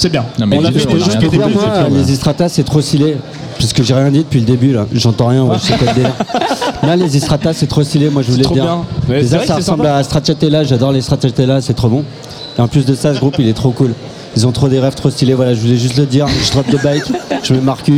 C'est 0.00 0.08
bien. 0.08 0.24
Non, 0.38 0.46
mais 0.46 0.56
on 0.56 0.64
a 0.64 0.72
fait 0.72 0.80
a 0.80 0.86
des 0.86 0.98
choses 0.98 1.08
qui 1.18 1.26
étaient 1.26 1.36
plus 1.36 1.46
efficaces. 1.50 1.90
les 1.92 2.10
Estrata, 2.12 2.48
c'est 2.48 2.62
trop 2.64 2.80
stylé. 2.80 3.16
Parce 3.58 3.74
que 3.74 3.82
j'ai 3.82 3.92
rien 3.92 4.10
dit 4.10 4.20
depuis 4.20 4.40
le 4.40 4.46
début, 4.46 4.72
là. 4.72 4.86
J'entends 4.94 5.26
rien, 5.26 5.44
ouais, 5.44 5.56
je 5.60 5.66
sais 5.66 5.74
pas 5.76 5.84
le 5.90 5.94
délire. 5.94 6.14
Là, 6.82 6.96
les 6.96 7.14
Estrata, 7.18 7.52
c'est 7.52 7.66
trop 7.66 7.82
stylé, 7.84 8.08
moi 8.08 8.22
je 8.22 8.30
voulais 8.30 8.42
trop 8.44 8.54
dire. 8.54 8.64
bien. 8.64 8.82
Mais 9.10 9.20
Déjà, 9.20 9.44
ça 9.44 9.56
ressemble 9.56 9.82
sympa. 9.84 9.96
à 9.96 10.02
Stracciatella, 10.02 10.64
j'adore 10.64 10.92
les 10.92 11.02
Stracciatella, 11.02 11.60
c'est 11.60 11.74
trop 11.74 11.88
bon. 11.90 12.02
Et 12.56 12.62
en 12.62 12.68
plus 12.68 12.86
de 12.86 12.94
ça, 12.94 13.12
ce 13.14 13.18
groupe, 13.20 13.34
il 13.38 13.46
est 13.46 13.52
trop 13.52 13.72
cool. 13.72 13.92
Ils 14.36 14.46
ont 14.46 14.52
trop 14.52 14.68
des 14.68 14.80
rêves 14.80 14.94
trop 14.94 15.10
stylés, 15.10 15.34
voilà, 15.34 15.52
je 15.52 15.60
voulais 15.60 15.76
juste 15.76 15.98
le 15.98 16.06
dire. 16.06 16.26
Je 16.28 16.50
drop 16.52 16.70
de 16.70 16.78
bike, 16.78 17.04
je 17.42 17.52
me 17.52 17.60
marque. 17.60 17.90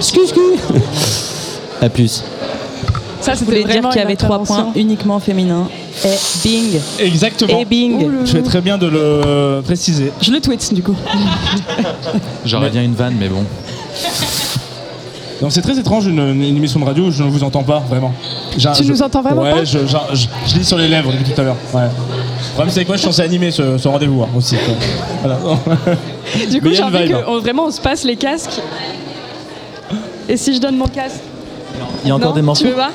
Scu, 0.00 0.20
scu. 0.28 0.40
À 1.82 1.88
plus. 1.88 2.22
Ça, 3.20 3.32
Je 3.32 3.38
c'était 3.38 3.44
voulais 3.62 3.64
dire 3.64 3.88
qu'il 3.88 4.00
y 4.00 4.04
avait 4.04 4.14
trois 4.14 4.42
points 4.44 4.68
uniquement 4.76 5.18
féminins. 5.18 5.66
Et 6.04 6.08
bing 6.42 6.80
Exactement. 6.98 7.58
Et 7.60 7.64
bing 7.64 8.06
Je 8.24 8.30
fais 8.30 8.42
très 8.42 8.60
bien 8.60 8.78
de 8.78 8.86
le 8.86 9.60
préciser. 9.62 10.12
Je 10.20 10.30
le 10.32 10.40
tweet 10.40 10.72
du 10.74 10.82
coup. 10.82 10.96
J'aurais 12.44 12.70
bien 12.70 12.82
une 12.82 12.94
vanne, 12.94 13.16
mais 13.18 13.28
bon. 13.28 13.44
Donc 15.40 15.52
c'est 15.52 15.62
très 15.62 15.78
étrange 15.78 16.06
une, 16.06 16.18
une 16.18 16.56
émission 16.56 16.80
de 16.80 16.84
radio 16.84 17.04
où 17.04 17.10
je 17.10 17.22
ne 17.22 17.30
vous 17.30 17.42
entends 17.44 17.62
pas 17.62 17.78
vraiment. 17.88 18.12
J'ai- 18.58 18.68
Tu 18.76 18.84
je- 18.84 18.90
nous 18.92 19.00
entends 19.02 19.22
vraiment 19.22 19.40
ouais, 19.42 19.52
pas 19.52 19.64
je, 19.64 19.78
je, 19.78 19.96
je- 20.12 20.26
je 20.48 20.56
lis 20.58 20.64
sur 20.64 20.76
les 20.76 20.86
lèvres 20.88 21.10
depuis 21.12 21.32
tout 21.32 21.40
à 21.40 21.44
l'heure. 21.44 21.56
Ouais. 21.72 21.80
Le 21.84 22.52
problème 22.52 22.74
c'est 22.74 22.82
que 22.82 22.88
moi 22.88 22.96
je 22.96 23.00
suis 23.02 23.10
censé 23.10 23.22
animer 23.22 23.50
ce, 23.50 23.78
ce 23.78 23.88
rendez-vous 23.88 24.22
hein, 24.22 24.28
aussi. 24.36 24.56
quoi. 24.56 24.74
Voilà. 25.22 25.38
Du 26.50 26.60
coup, 26.60 26.68
j'ai 26.72 26.82
envie 26.82 26.98
vibe. 27.04 27.12
que 27.12 27.26
on- 27.26 27.40
vraiment 27.40 27.64
on 27.66 27.70
se 27.70 27.80
passe 27.80 28.04
les 28.04 28.16
casques. 28.16 28.60
Et 30.28 30.36
si 30.36 30.54
je 30.54 30.60
donne 30.60 30.76
mon 30.76 30.86
casque 30.88 31.20
Il 32.04 32.08
y 32.08 32.10
a 32.10 32.14
encore 32.14 32.28
Non, 32.30 32.34
des 32.36 32.42
morceaux 32.42 32.64
Tu 32.64 32.70
veux 32.70 32.76
pas 32.76 32.90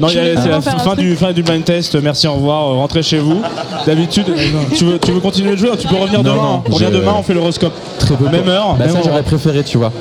Non, 0.00 0.08
il 0.08 0.14
y 0.14 0.18
a- 0.18 0.24
Je 0.24 0.28
vais 0.30 0.36
c'est 0.42 0.48
la 0.48 0.60
fin 0.60 0.94
du, 0.96 1.14
fin 1.16 1.32
du 1.32 1.42
blind 1.42 1.64
test. 1.64 1.94
Merci, 2.02 2.26
au 2.26 2.34
revoir. 2.34 2.72
euh, 2.72 2.76
Rentrez 2.76 3.02
chez 3.02 3.18
vous. 3.18 3.40
D'habitude, 3.86 4.26
tu 4.76 4.84
veux, 4.84 4.98
tu 4.98 5.12
veux 5.12 5.20
continuer 5.20 5.52
de 5.52 5.56
jouer 5.56 5.70
Tu 5.78 5.86
peux 5.86 5.96
revenir 5.96 6.22
Non, 6.22 6.32
demain. 6.32 6.42
non, 6.42 6.54
hein. 6.56 6.62
On 6.68 6.74
revient 6.74 6.86
je- 6.90 6.96
demain, 6.98 7.14
on 7.18 7.22
fait 7.22 7.34
l'horoscope. 7.34 7.72
Très 7.98 8.16
peu. 8.16 8.24
Même 8.28 8.48
heure. 8.48 8.72
Bah, 8.74 8.78
même 8.80 8.88
ça, 8.90 8.96
endroit. 8.98 9.10
j'aurais 9.12 9.22
préféré, 9.22 9.62
tu 9.62 9.78
vois. 9.78 9.92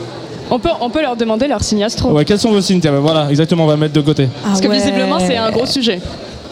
on 0.49 0.60
peut, 0.60 0.69
on 0.82 0.89
peut 0.89 1.01
leur 1.01 1.15
demander 1.15 1.47
leur 1.47 1.63
signe 1.63 1.84
astro. 1.84 2.12
Ouais, 2.12 2.25
quels 2.25 2.39
sont 2.39 2.51
vos 2.51 2.62
signes 2.62 2.80
Tiens, 2.80 2.91
bah, 2.93 2.99
Voilà, 2.99 3.30
exactement, 3.30 3.65
on 3.65 3.67
va 3.67 3.77
mettre 3.77 3.93
de 3.93 4.01
côté. 4.01 4.27
Parce 4.43 4.62
que 4.62 4.67
visiblement, 4.69 5.19
c'est 5.19 5.38
un 5.38 5.51
gros 5.51 5.65
sujet. 5.65 5.99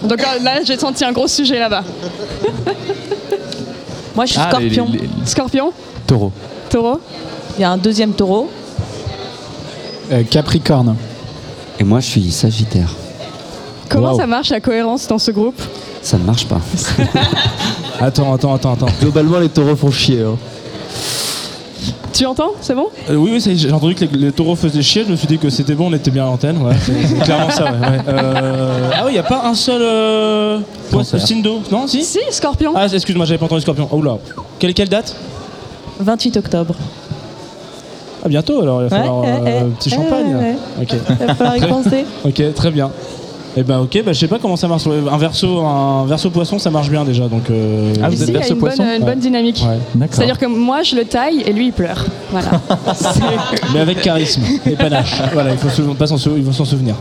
Donc 0.04 0.20
euh, 0.22 0.44
là, 0.44 0.60
j'ai 0.66 0.78
senti 0.78 1.04
un 1.04 1.12
gros 1.12 1.28
sujet 1.28 1.60
là-bas. 1.60 1.84
Moi, 4.16 4.26
je 4.26 4.32
suis 4.32 4.40
Ah, 4.42 4.50
les- 4.60 4.70
scorpion. 4.70 4.88
les- 4.94 5.00
les- 5.00 5.10
Scorpion, 5.26 5.72
Taureau. 6.08 6.32
taureau. 6.70 7.00
Il 7.58 7.62
y 7.62 7.64
a 7.64 7.72
un 7.72 7.78
deuxième 7.78 8.14
taureau. 8.14 8.50
Euh, 10.12 10.24
Capricorne. 10.30 10.96
Et 11.80 11.84
moi, 11.84 12.00
je 12.00 12.08
suis 12.08 12.32
Sagittaire. 12.32 12.90
Comment 13.90 14.12
Wow. 14.12 14.18
ça 14.20 14.28
marche 14.28 14.50
la 14.50 14.60
cohérence 14.62 15.08
dans 15.08 15.18
ce 15.18 15.32
groupe? 15.32 15.60
Ça 16.02 16.18
ne 16.18 16.24
marche 16.24 16.46
pas. 16.48 16.60
Attends, 18.02 18.34
attends, 18.34 18.54
attends, 18.54 18.74
attends. 18.74 18.86
Globalement, 19.02 19.40
les 19.40 19.50
taureaux 19.50 19.76
font 19.76 19.92
chier. 19.92 20.22
hein. 20.22 20.38
Tu 22.14 22.26
entends? 22.26 22.52
C'est 22.62 22.74
bon? 22.76 22.88
Euh, 23.10 23.16
oui, 23.16 23.32
oui, 23.34 23.56
j'ai 23.58 23.72
entendu 23.72 23.94
que 23.96 24.06
les, 24.06 24.18
les 24.28 24.32
taureaux 24.32 24.56
faisaient 24.56 24.82
chier. 24.82 25.04
Je 25.06 25.12
me 25.12 25.16
suis 25.18 25.28
dit 25.28 25.38
que 25.38 25.50
c'était 25.50 25.74
bon, 25.74 25.88
on 25.90 25.94
était 25.94 26.12
bien 26.12 26.24
à 26.24 26.28
l'antenne. 26.28 26.58
Ouais, 26.62 26.74
c'est 26.82 27.08
c'est 27.08 27.16
clairement 27.24 27.50
ça. 27.50 27.66
ouais, 27.66 27.72
ouais. 27.72 28.00
Euh, 28.08 28.90
Ah 28.96 29.02
oui, 29.06 29.12
il 29.12 29.14
n'y 29.14 29.20
a 29.20 29.24
pas 29.24 29.44
un 29.46 29.54
seul 29.54 29.82
euh... 29.82 30.60
poisson- 30.92 31.12
Cancer. 31.18 31.28
signe 31.28 31.42
d'eau. 31.42 31.62
Non, 31.72 31.88
si? 31.88 32.04
Si, 32.04 32.20
scorpion. 32.32 32.74
Ah, 32.76 32.88
excuse-moi, 32.92 33.26
j'avais 33.26 33.38
pas 33.38 33.46
entendu 33.46 33.62
scorpion. 33.62 33.88
Oh 33.92 34.02
là. 34.02 34.18
Quelle, 34.60 34.74
quelle 34.74 34.90
date? 34.90 35.16
28 36.00 36.38
octobre. 36.38 36.76
À 38.24 38.28
bientôt 38.28 38.62
alors, 38.62 38.82
il 38.84 38.88
va 38.90 38.96
Ouais, 38.98 39.02
falloir 39.04 39.22
ouais, 39.22 39.28
euh, 39.30 39.44
ouais. 39.44 39.58
un 39.60 39.70
petit 39.70 39.90
Ouais, 39.90 39.96
champagne. 39.96 40.56
Ok. 40.82 40.94
Il 41.22 41.26
va 41.28 41.36
falloir 41.36 41.58
y 41.58 41.62
penser. 41.62 42.06
Ok, 42.26 42.42
très 42.56 42.72
bien. 42.72 42.92
Eh 43.58 43.64
ben 43.64 43.80
ok, 43.80 44.04
bah, 44.06 44.14
je 44.14 44.20
sais 44.20 44.28
pas 44.28 44.38
comment 44.40 44.56
ça 44.56 44.68
marche. 44.68 44.86
Un 44.88 45.18
verso, 45.18 45.60
un 45.60 46.06
verso 46.06 46.30
poisson, 46.30 46.60
ça 46.60 46.70
marche 46.70 46.90
bien 46.90 47.04
déjà. 47.04 47.28
Donc. 47.28 47.50
euh, 47.50 47.94
Ah, 48.02 48.08
vous 48.10 48.14
Ici, 48.16 48.24
êtes 48.24 48.30
il 48.30 48.34
y 48.34 48.38
a 48.38 48.40
verso 48.40 48.54
une 48.54 48.60
bonne, 48.60 48.70
poisson 48.76 48.84
une 49.00 49.06
bonne 49.06 49.20
dynamique. 49.20 49.64
Ouais. 49.68 50.08
C'est-à-dire 50.12 50.38
que 50.38 50.46
moi, 50.46 50.84
je 50.84 50.96
le 50.96 51.06
taille 51.06 51.42
et 51.46 51.52
lui, 51.54 51.68
il 51.68 51.74
pleure. 51.74 52.06
Voilà. 52.32 52.50
Mais 53.74 53.80
avec 53.80 54.02
charisme 54.02 54.42
et 54.66 54.76
panache. 54.76 55.22
voilà, 55.34 55.52
il 55.52 55.58
faut 55.58 55.70
se- 55.70 55.82
pas 55.82 56.08
s'en 56.08 56.18
sou- 56.18 56.34
il 56.38 56.44
faut 56.44 56.52
s'en 56.52 56.66
souvenir. 56.66 56.96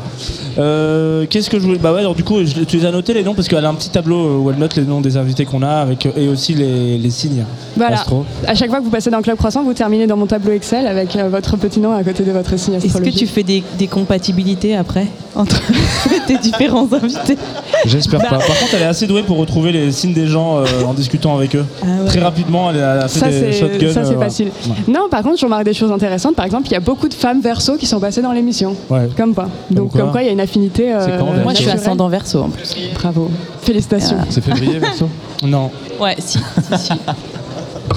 Euh, 0.59 1.27
Qu'est-ce 1.29 1.51
que 1.51 1.59
je 1.59 1.65
voulais 1.65 1.79
Bah 1.79 1.93
ouais, 1.93 2.01
alors 2.01 2.15
du 2.15 2.25
coup, 2.25 2.39
je- 2.45 2.65
tu 2.65 2.79
les 2.79 2.85
as 2.87 2.91
notés 2.91 3.13
les 3.15 3.23
noms 3.23 3.35
parce 3.35 3.47
qu'elle 3.49 3.65
a 3.65 3.69
un 3.69 3.75
petit 3.75 3.91
tableau 3.91 4.41
où 4.43 4.51
elle 4.51 4.57
note 4.57 4.75
les 4.77 4.83
noms 4.85 5.01
des 5.01 5.17
invités 5.17 5.45
qu'on 5.45 5.63
a 5.63 5.69
avec 5.69 6.07
euh, 6.07 6.11
et 6.17 6.29
aussi 6.29 6.55
les, 6.55 6.99
les 6.99 7.11
signes. 7.11 7.45
Voilà. 7.77 7.97
Astro. 8.01 8.25
À 8.47 8.55
chaque 8.55 8.71
fois 8.71 8.79
que 8.81 8.85
vous 8.85 8.91
passez 8.91 9.11
dans 9.11 9.23
Club 9.23 9.37
Croissant, 9.37 9.63
vous 9.63 9.75
terminez 9.75 10.07
dans 10.07 10.17
mon 10.17 10.27
tableau 10.27 10.53
Excel 10.53 10.87
avec 10.87 11.15
euh, 11.17 11.29
votre 11.29 11.57
petit 11.57 11.79
nom 11.81 11.93
à 11.93 12.03
côté 12.03 12.25
de 12.25 12.33
votre 12.33 12.59
signe 12.59 12.75
Est-ce 12.75 12.85
que 12.85 12.89
astrologique. 12.89 13.19
tu 13.19 13.27
fais 13.27 13.43
des, 13.43 13.63
des 13.79 13.87
compatibilités 13.87 14.75
après 14.75 15.07
entre 15.37 15.61
tes 16.27 16.38
différents 16.43 16.89
invités. 16.93 17.37
J'espère 17.85 18.21
Bah. 18.21 18.27
pas. 18.31 18.37
Par 18.39 18.47
contre, 18.47 18.75
elle 18.75 18.83
est 18.83 18.87
assez 18.87 19.07
douée 19.07 19.23
pour 19.23 19.37
retrouver 19.39 19.73
les 19.73 19.93
signes 19.93 20.13
des 20.13 20.27
gens 20.27 20.59
euh, 20.59 20.65
en 20.87 20.95
discutant 20.95 21.37
avec 21.37 21.55
eux. 21.57 21.65
Ah 21.83 21.87
ouais. 22.03 22.07
Très 22.07 22.21
rapidement, 22.21 22.71
elle 22.71 22.83
a, 22.83 23.09
fait 23.09 23.19
Ça, 23.21 23.29
des 23.29 23.53
shotguns. 23.53 23.93
ça, 23.93 24.05
c'est 24.05 24.15
euh, 24.15 24.19
facile. 24.19 24.49
Ouais. 24.67 24.75
Non, 24.93 25.09
par 25.11 25.23
contre, 25.23 25.39
je 25.39 25.45
remarque 25.45 25.65
des 25.65 25.75
choses 25.75 25.93
intéressantes. 25.93 26.35
Par 26.35 26.45
exemple, 26.47 26.67
il 26.69 26.73
y 26.73 26.77
a 26.77 26.81
beaucoup 26.81 27.09
de 27.09 27.15
femmes 27.15 27.41
verso 27.41 27.77
qui 27.77 27.87
sont 27.87 28.01
passées 28.01 28.23
dans 28.23 28.33
l'émission. 28.33 28.75
Ouais. 28.91 29.09
Comme 29.17 29.35
quoi. 29.35 29.49
Donc, 29.71 29.93
comme 29.93 30.11
quoi, 30.11 30.23
il 30.23 30.27
y 30.27 30.29
a 30.29 30.33
une 30.33 30.41
affinité. 30.41 30.93
euh, 30.95 31.19
quand, 31.19 31.27
Moi, 31.43 31.53
je 31.55 31.59
suis 31.63 31.71
ascendant 31.71 32.09
verso 32.09 32.43
en 32.43 32.49
plus. 32.49 32.75
Bravo. 32.95 33.31
Félicitations. 33.63 34.17
C'est 34.31 34.43
février, 34.43 34.79
verso? 34.79 35.09
Non. 35.45 35.71
Ouais, 36.01 36.17
si, 36.19 36.39
si, 36.39 36.79
si. 36.87 36.93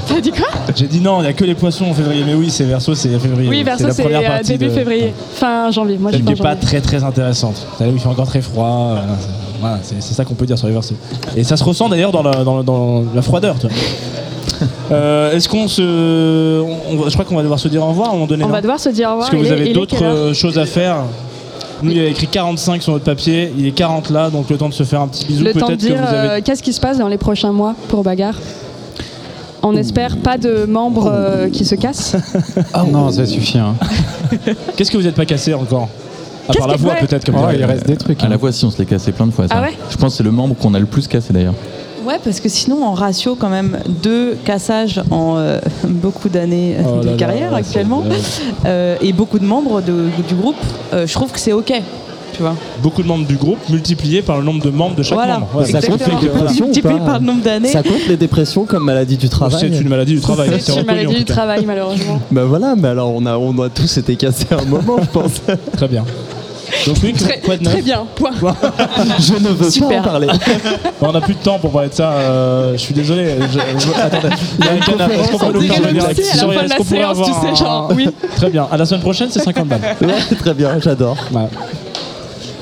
T'as 0.07 0.21
dit 0.21 0.31
quoi 0.31 0.47
J'ai 0.75 0.87
dit 0.87 0.99
non, 1.01 1.19
il 1.19 1.23
n'y 1.23 1.27
a 1.29 1.33
que 1.33 1.43
les 1.45 1.55
poissons 1.55 1.85
en 1.85 1.93
février. 1.93 2.23
Mais 2.25 2.33
oui, 2.33 2.49
c'est 2.49 2.63
verso, 2.65 2.93
c'est 2.95 3.09
février. 3.19 3.49
Oui, 3.49 3.63
verso, 3.63 3.85
c'est 3.91 4.05
euh, 4.05 4.43
début 4.43 4.65
de- 4.65 4.71
février. 4.71 5.13
Fin 5.35 5.71
janvier. 5.71 5.97
Moi, 5.97 6.11
je 6.11 6.17
Celle 6.17 6.25
qui 6.25 6.33
n'est 6.33 6.37
pas 6.39 6.55
très 6.55 6.81
très 6.81 7.03
intéressante. 7.03 7.55
Savez, 7.77 7.91
il 7.91 7.99
fait 7.99 8.07
encore 8.07 8.27
très 8.27 8.41
froid. 8.41 8.89
voilà, 8.91 9.17
c'est- 9.19 9.27
Voilà, 9.59 9.79
c'est 9.83 9.95
c'est 10.01 10.13
ça 10.13 10.25
qu'on 10.25 10.33
peut 10.33 10.45
dire 10.45 10.57
sur 10.57 10.67
les 10.67 10.73
versos. 10.73 10.95
Et 11.35 11.43
ça 11.43 11.55
se 11.57 11.63
ressent 11.63 11.87
d'ailleurs 11.89 12.11
dans 12.11 12.23
la, 12.23 12.43
dans, 12.43 12.63
dans 12.63 13.03
la 13.13 13.21
froideur. 13.21 13.55
tu 13.59 13.67
vois. 13.67 13.75
Euh, 14.91 15.31
Est-ce 15.35 15.47
qu'on 15.49 15.67
se. 15.67 16.61
on- 16.61 16.99
on- 17.03 17.09
je 17.09 17.13
crois 17.13 17.25
qu'on 17.25 17.35
va 17.35 17.41
devoir 17.43 17.59
se 17.59 17.67
dire 17.67 17.83
au 17.83 17.87
revoir 17.89 18.09
à 18.09 18.11
un 18.11 18.13
moment 18.13 18.27
donné. 18.27 18.43
On 18.43 18.47
va 18.49 18.61
devoir 18.61 18.79
se 18.79 18.89
dire 18.89 19.07
au 19.09 19.11
revoir. 19.13 19.29
Parce 19.29 19.41
que 19.41 19.45
vous 19.47 19.51
avez 19.51 19.73
d'autres 19.73 20.03
euh, 20.03 20.33
choses 20.33 20.57
à 20.57 20.65
faire. 20.65 20.97
Nous, 21.83 21.91
il 21.91 21.97
y 21.97 21.99
a 21.99 22.05
écrit 22.07 22.27
45 22.27 22.81
sur 22.83 22.93
notre 22.93 23.05
papier. 23.05 23.51
Il 23.57 23.65
est 23.65 23.71
40 23.71 24.11
là, 24.11 24.29
donc 24.29 24.49
le 24.51 24.57
temps 24.57 24.69
de 24.69 24.73
se 24.73 24.83
faire 24.83 25.01
un 25.01 25.07
petit 25.07 25.25
bisou. 25.25 25.43
Le 25.43 25.53
temps 25.53 25.61
de 25.61 25.65
Peut-être 25.75 25.81
que 25.81 25.85
dire 25.87 25.95
vous 25.97 26.13
avez. 26.15 26.29
euh, 26.29 26.39
qu'est-ce 26.43 26.61
qui 26.61 26.73
se 26.73 26.79
passe 26.79 26.99
dans 26.99 27.07
les 27.07 27.17
prochains 27.17 27.51
mois 27.51 27.73
pour 27.87 28.03
Bagarre? 28.03 28.35
On 29.63 29.75
espère 29.75 30.17
pas 30.17 30.37
de 30.37 30.65
membres 30.65 31.07
euh, 31.13 31.49
qui 31.49 31.65
se 31.65 31.75
cassent. 31.75 32.15
Ah 32.73 32.83
non, 32.89 33.11
ça 33.11 33.25
suffit. 33.25 33.57
hein. 33.59 33.75
Qu'est-ce 34.75 34.89
que 34.91 34.97
vous 34.97 35.03
n'êtes 35.03 35.15
pas 35.15 35.25
cassé 35.25 35.53
encore? 35.53 35.89
À 36.49 36.53
part 36.53 36.67
la 36.67 36.73
que- 36.75 36.79
voix, 36.79 36.93
ouais. 36.93 36.99
peut-être. 37.01 37.25
Comme 37.25 37.35
Oh, 37.35 37.41
dirait- 37.47 37.57
il 37.59 37.65
reste 37.65 37.85
des 37.87 37.97
trucs. 37.97 38.23
À 38.23 38.27
la 38.27 38.35
hein. 38.35 38.37
voix, 38.37 38.51
si, 38.51 38.65
on 38.65 38.71
se 38.71 38.79
l'est 38.79 38.85
cassé 38.85 39.11
plein 39.11 39.27
de 39.27 39.31
fois. 39.31 39.47
Ça. 39.47 39.55
Ah 39.57 39.61
ouais? 39.61 39.73
Je 39.89 39.97
pense 39.97 40.13
que 40.13 40.17
c'est 40.17 40.23
le 40.23 40.31
membre 40.31 40.55
qu'on 40.55 40.73
a 40.73 40.79
le 40.79 40.85
plus 40.87 41.07
cassé 41.07 41.31
d'ailleurs. 41.33 41.53
Ouais, 42.05 42.17
parce 42.23 42.39
que 42.39 42.49
sinon, 42.49 42.83
en 42.83 42.93
ratio, 42.93 43.35
quand 43.39 43.49
même, 43.49 43.77
deux 44.01 44.35
cassages 44.43 45.01
en 45.11 45.35
euh, 45.37 45.59
beaucoup 45.87 46.29
d'années 46.29 46.77
euh, 46.79 46.83
Oh 46.97 47.01
de 47.03 47.09
là, 47.11 47.13
carrière 47.15 47.51
ouais, 47.51 47.59
actuellement, 47.59 48.03
c'est- 48.09 48.41
euh, 48.65 48.95
et 49.01 49.13
beaucoup 49.13 49.37
de 49.37 49.45
membres 49.45 49.81
de- 49.81 50.07
du 50.27 50.33
groupe, 50.33 50.55
euh, 50.93 51.05
je 51.05 51.13
trouve 51.13 51.31
que 51.31 51.39
c'est 51.39 51.53
OK. 51.53 51.71
Tu 52.33 52.41
vois. 52.41 52.55
Beaucoup 52.81 53.03
de 53.03 53.07
membres 53.07 53.25
du 53.27 53.35
groupe 53.35 53.57
multiplié 53.69 54.21
par 54.21 54.37
le 54.37 54.43
nombre 54.43 54.63
de 54.63 54.69
membres 54.69 54.95
de 54.95 55.03
chaque 55.03 55.13
Voilà. 55.13 55.39
membre. 55.39 55.55
Ouais, 55.57 55.65
Ça 55.65 55.81
compte 55.81 55.99
les 56.07 56.15
dépressions 56.27 56.65
ou 56.65 56.67
Multiplié 56.67 56.99
pas 56.99 57.05
par 57.05 57.19
le 57.19 57.25
nombre 57.25 57.41
d'années. 57.43 57.67
Ça 57.69 57.83
compte 57.83 58.07
les 58.07 58.17
dépressions 58.17 58.65
comme 58.65 58.83
maladie 58.85 59.17
du 59.17 59.29
travail 59.29 59.59
C'est 59.59 59.67
une 59.81 59.89
maladie 59.89 60.13
du 60.15 60.21
travail. 60.21 60.49
C'est 60.59 60.79
une 60.79 60.85
maladie 60.85 61.15
du 61.15 61.25
cas. 61.25 61.33
travail, 61.33 61.65
malheureusement. 61.65 62.21
Bah 62.31 62.43
voilà, 62.45 62.75
mais 62.77 62.87
alors 62.89 63.11
on 63.13 63.25
a, 63.25 63.37
on 63.37 63.57
a 63.61 63.69
tous 63.69 63.97
été 63.97 64.15
cassés 64.15 64.47
à 64.51 64.55
un 64.61 64.65
moment, 64.65 64.97
je 65.01 65.07
pense. 65.09 65.41
Très 65.77 65.87
bien. 65.87 66.03
Donc 66.87 66.95
oui, 67.03 67.11
Très, 67.11 67.39
quoi 67.41 67.57
de 67.57 67.63
neuf 67.63 67.73
très 67.73 67.81
bien. 67.81 68.05
Point. 68.15 68.31
Je 69.19 69.33
ne 69.33 69.49
veux 69.49 69.69
Super. 69.69 69.89
pas 69.89 69.99
en 69.99 70.03
parler. 70.11 70.27
Bon, 71.01 71.09
on 71.09 71.11
n'a 71.11 71.19
plus 71.19 71.33
de 71.33 71.39
temps 71.39 71.59
pour 71.59 71.69
parler 71.71 71.89
de 71.89 71.93
ça. 71.93 72.11
euh, 72.13 72.71
je 72.73 72.77
suis 72.77 72.93
désolé. 72.93 73.35
Je- 73.51 73.59
je- 73.79 74.01
attendez. 74.01 74.33
Il 74.57 74.65
y 74.65 74.69
a 74.69 74.71
un 74.71 74.77
canard. 74.77 75.11
Est-ce 75.11 75.31
qu'on 75.31 75.37
peut 75.37 75.45
On 75.47 75.51
nous 75.51 75.61
faire 75.67 75.81
venir 75.81 76.09
est-ce 76.09 76.41
qu'on 76.77 76.83
pourrait 76.85 76.97
séance, 76.99 77.17
tu 77.17 77.23
avoir 77.23 77.41
sais, 77.41 77.47
un- 77.49 77.55
genre, 77.55 77.91
oui. 77.93 78.07
Très 78.37 78.49
bien. 78.49 78.67
À 78.71 78.77
la 78.77 78.85
semaine 78.85 79.01
prochaine, 79.01 79.27
c'est 79.29 79.43
50 79.43 79.67
balles. 79.67 79.81
Ouais, 80.01 80.35
très 80.37 80.53
bien, 80.53 80.79
j'adore. 80.81 81.17
Ouais. 81.33 81.41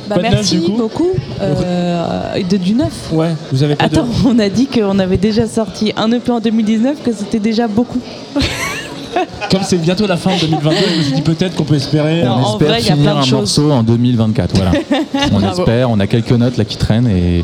Bah, 0.09 0.15
Quoi 0.15 0.23
de 0.23 0.27
neuf, 0.29 0.33
merci 0.35 0.57
du 0.57 0.61
coup 0.63 0.71
beaucoup. 0.77 1.09
Euh, 1.41 2.33
et 2.35 2.43
de, 2.43 2.57
du 2.57 2.73
neuf. 2.73 3.09
Ouais, 3.11 3.29
vous 3.51 3.63
avez 3.63 3.75
pas 3.75 3.87
de- 3.87 3.95
Attends, 3.95 4.07
on 4.25 4.37
a 4.39 4.49
dit 4.49 4.67
qu'on 4.67 4.97
avait 4.99 5.17
déjà 5.17 5.47
sorti 5.47 5.93
un 5.95 6.11
EP 6.11 6.31
en 6.31 6.39
2019, 6.39 7.01
que 7.03 7.11
c'était 7.13 7.39
déjà 7.39 7.67
beaucoup. 7.67 7.99
Comme 9.51 9.61
c'est 9.63 9.77
bientôt 9.77 10.05
la 10.05 10.17
fin 10.17 10.35
de 10.35 10.41
2022, 10.41 10.75
je 10.93 10.97
me 10.97 11.03
suis 11.03 11.13
dit 11.13 11.21
peut-être 11.21 11.55
qu'on 11.55 11.63
peut 11.63 11.75
espérer. 11.75 12.23
Non, 12.23 12.31
on 12.31 12.43
en 12.43 12.51
espère 12.53 12.67
vrai, 12.67 12.81
finir 12.81 13.17
un 13.17 13.21
choses. 13.23 13.31
morceau 13.31 13.71
en 13.71 13.83
2024. 13.83 14.55
Voilà. 14.55 14.71
on 15.33 15.49
espère. 15.51 15.89
On 15.89 15.99
a 15.99 16.07
quelques 16.07 16.31
notes 16.31 16.57
là 16.57 16.63
qui 16.65 16.77
traînent 16.77 17.07
et 17.07 17.43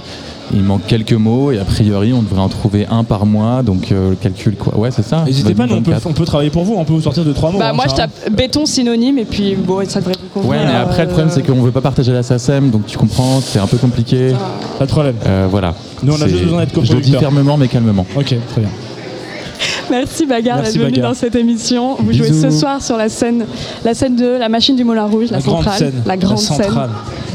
il 0.54 0.64
manque 0.64 0.86
quelques 0.88 1.14
mots 1.14 1.52
et 1.52 1.60
a 1.60 1.66
priori 1.66 2.14
on 2.14 2.22
devrait 2.22 2.42
en 2.42 2.50
trouver 2.50 2.86
un 2.90 3.04
par 3.04 3.26
mois. 3.26 3.64
Donc 3.64 3.92
euh, 3.92 4.12
le 4.12 4.16
calcul 4.16 4.56
quoi. 4.56 4.78
Ouais, 4.78 4.92
c'est 4.92 5.04
ça. 5.04 5.24
N'hésitez 5.26 5.54
pas, 5.54 5.66
nous, 5.66 5.74
on 5.74 5.78
peut, 5.78 5.92
2024. 5.92 6.08
on 6.08 6.14
peut 6.14 6.26
travailler 6.26 6.50
pour 6.50 6.64
vous, 6.64 6.76
on 6.78 6.86
peut 6.86 6.94
vous 6.94 7.02
sortir 7.02 7.26
de 7.26 7.34
trois 7.34 7.52
mots. 7.52 7.60
Bah, 7.60 7.70
hein, 7.70 7.74
moi, 7.74 7.86
je 7.88 7.94
hein. 7.94 8.08
tape 8.08 8.32
béton 8.32 8.66
synonyme 8.66 9.18
et 9.18 9.26
puis 9.26 9.56
bon, 9.56 9.88
ça 9.88 10.00
devrait 10.00 10.16
vous 10.22 10.42
convenir. 10.42 10.62
Ouais, 10.62 10.66
mais 10.66 10.76
après 10.76 11.04
le 11.04 11.10
problème 11.10 11.30
c'est 11.30 11.46
qu'on 11.46 11.62
veut 11.62 11.72
pas 11.72 11.82
partager 11.82 12.12
la 12.12 12.24
SACEM, 12.24 12.70
donc 12.70 12.86
tu 12.86 12.98
comprends, 12.98 13.42
c'est 13.42 13.60
un 13.60 13.68
peu 13.68 13.78
compliqué. 13.78 14.34
Pas 14.80 14.86
de 14.86 14.92
problème. 14.92 15.16
Euh, 15.26 15.48
voilà. 15.50 15.74
Nous, 16.04 16.14
on 16.14 16.22
a 16.22 16.28
juste 16.28 16.44
besoin 16.44 16.60
d'être 16.60 16.74
Je 16.76 16.80
le 16.80 16.86
dis 16.86 17.12
coproducteurs. 17.12 17.22
fermement 17.22 17.58
mais 17.58 17.68
calmement. 17.68 18.06
Ok, 18.16 18.36
très 18.50 18.62
bien. 18.62 18.70
Merci 19.90 20.26
Bagarre 20.26 20.62
d'être 20.62 20.78
venu 20.78 21.00
dans 21.00 21.14
cette 21.14 21.36
émission. 21.36 21.96
Vous 22.00 22.12
jouez 22.14 22.34
ce 22.34 22.50
soir 22.50 22.82
sur 22.82 22.98
la 22.98 23.10
scène, 23.10 23.46
la 23.84 23.94
scène 23.94 24.16
de 24.16 24.26
la 24.40 24.50
machine 24.50 24.76
du 24.76 24.84
Moulin 24.84 25.06
Rouge, 25.06 25.28
la, 25.32 25.38
La 25.38 25.44
grande 25.44 25.70
scène. 25.70 25.94
la 26.06 26.18
grande 26.18 26.38
La 26.38 26.44
centrale. 26.44 26.90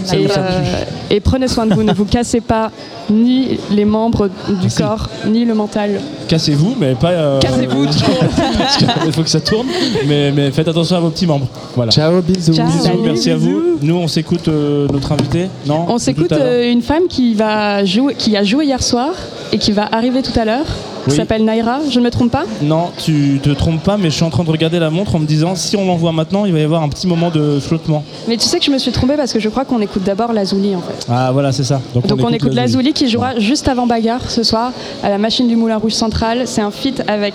scène. 0.05 0.21
Et, 0.21 0.27
euh, 0.37 0.85
et 1.11 1.21
prenez 1.21 1.47
soin 1.49 1.67
de 1.67 1.75
vous, 1.75 1.83
ne 1.83 1.93
vous 1.93 2.05
cassez 2.07 2.41
pas 2.41 2.71
ni 3.11 3.59
les 3.71 3.85
membres 3.85 4.29
du 4.49 4.55
Merci. 4.63 4.79
corps, 4.83 5.09
ni 5.27 5.45
le 5.45 5.55
mental. 5.55 6.01
Cassez-vous, 6.29 6.75
mais 6.79 6.95
pas. 6.95 7.11
euh, 7.11 7.39
Cassez-vous 7.41 7.87
trop. 7.87 8.13
parce 8.59 8.77
qu'il 8.77 9.13
faut 9.13 9.23
que 9.23 9.29
ça 9.29 9.41
tourne, 9.41 9.67
mais, 10.07 10.33
mais 10.33 10.51
faites 10.53 10.69
attention 10.69 10.97
à 10.97 11.01
vos 11.01 11.11
petits 11.11 11.27
membres. 11.27 11.49
Voilà. 11.77 11.91
Ciao, 11.93 12.21
bisous. 12.23 12.55
Ciao. 12.55 12.67
Bisous, 12.67 12.85
Salut, 12.85 12.99
merci 13.05 13.31
à 13.31 13.37
vous. 13.37 13.63
Nous, 13.83 13.95
on 13.97 14.09
s'écoute 14.09 14.49
euh, 14.49 14.87
notre 14.93 15.13
invité. 15.13 15.49
Non? 15.67 15.87
On 15.89 15.99
s'écoute 15.99 16.33
euh, 16.33 16.71
une 16.71 16.83
femme 16.83 17.05
qui 17.09 17.35
va 17.35 17.85
jouer, 17.85 18.15
qui 18.15 18.37
a 18.37 18.45
joué 18.45 18.67
hier 18.67 18.83
soir 18.83 19.11
et 19.53 19.59
qui 19.59 19.73
va 19.73 19.89
arriver 19.93 20.23
tout 20.23 20.39
à 20.39 20.45
l'heure. 20.45 20.67
Qui 21.05 21.11
Oui. 21.11 21.17
s'appelle 21.17 21.45
Naira. 21.45 21.79
Je 21.91 21.99
ne 21.99 22.05
me 22.05 22.11
trompe 22.11 22.31
pas 22.31 22.45
Non, 22.63 22.91
tu 23.03 23.41
te 23.43 23.51
trompes 23.51 23.83
pas, 23.83 23.97
mais 23.97 24.11
je 24.11 24.15
suis 24.17 24.25
en 24.25 24.31
train 24.31 24.45
de 24.45 24.51
regarder 24.51 24.79
la 24.79 24.91
montre 24.91 25.15
en 25.15 25.19
me 25.19 25.27
disant 25.27 25.55
si 25.55 25.77
on 25.77 25.87
l'envoie 25.87 26.13
maintenant, 26.13 26.45
il 26.45 26.53
va 26.53 26.59
y 26.59 26.63
avoir 26.63 26.83
un 26.83 26.89
petit 26.89 27.07
moment 27.07 27.31
de 27.31 27.59
flottement. 27.61 28.05
Mais 28.29 28.37
tu 28.37 28.45
sais 28.47 28.59
que 28.59 28.65
je 28.65 28.71
me 28.71 28.79
suis 28.79 28.93
trompée 28.93 29.17
parce 29.17 29.33
que 29.33 29.41
je 29.41 29.49
crois 29.49 29.65
qu'on 29.65 29.81
écoute 29.81 30.03
d'abord 30.05 30.33
Lazuli 30.33 30.75
en 30.75 30.81
fait. 30.81 31.07
Ah 31.09 31.31
voilà, 31.33 31.53
c'est 31.53 31.65
ça. 31.65 31.81
Donc 31.95 32.05
on 32.23 32.29
écoute 32.31 32.55
Lazuli 32.55 32.93
qui 32.93 33.09
jouera 33.09 33.39
juste 33.39 33.69
avant 33.69 33.87
Bagarre 33.87 34.31
ce 34.31 34.43
soir 34.43 34.73
à 35.03 35.09
la 35.11 35.19
machine 35.19 35.49
du 35.49 35.57
Moulin 35.57 35.79
Rouge 35.79 35.93
Central. 35.93 36.43
C'est 36.47 36.61
un 36.63 36.71
feat 36.71 37.03
avec 37.09 37.35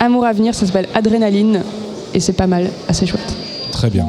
Amour 0.00 0.24
à 0.24 0.32
venir, 0.32 0.54
ça 0.54 0.66
s'appelle 0.66 0.88
Adrénaline 0.94 1.62
et 2.14 2.20
c'est 2.20 2.32
pas 2.32 2.46
mal, 2.46 2.70
assez 2.88 3.06
chouette. 3.06 3.34
Très 3.70 3.88
bien. 3.90 4.06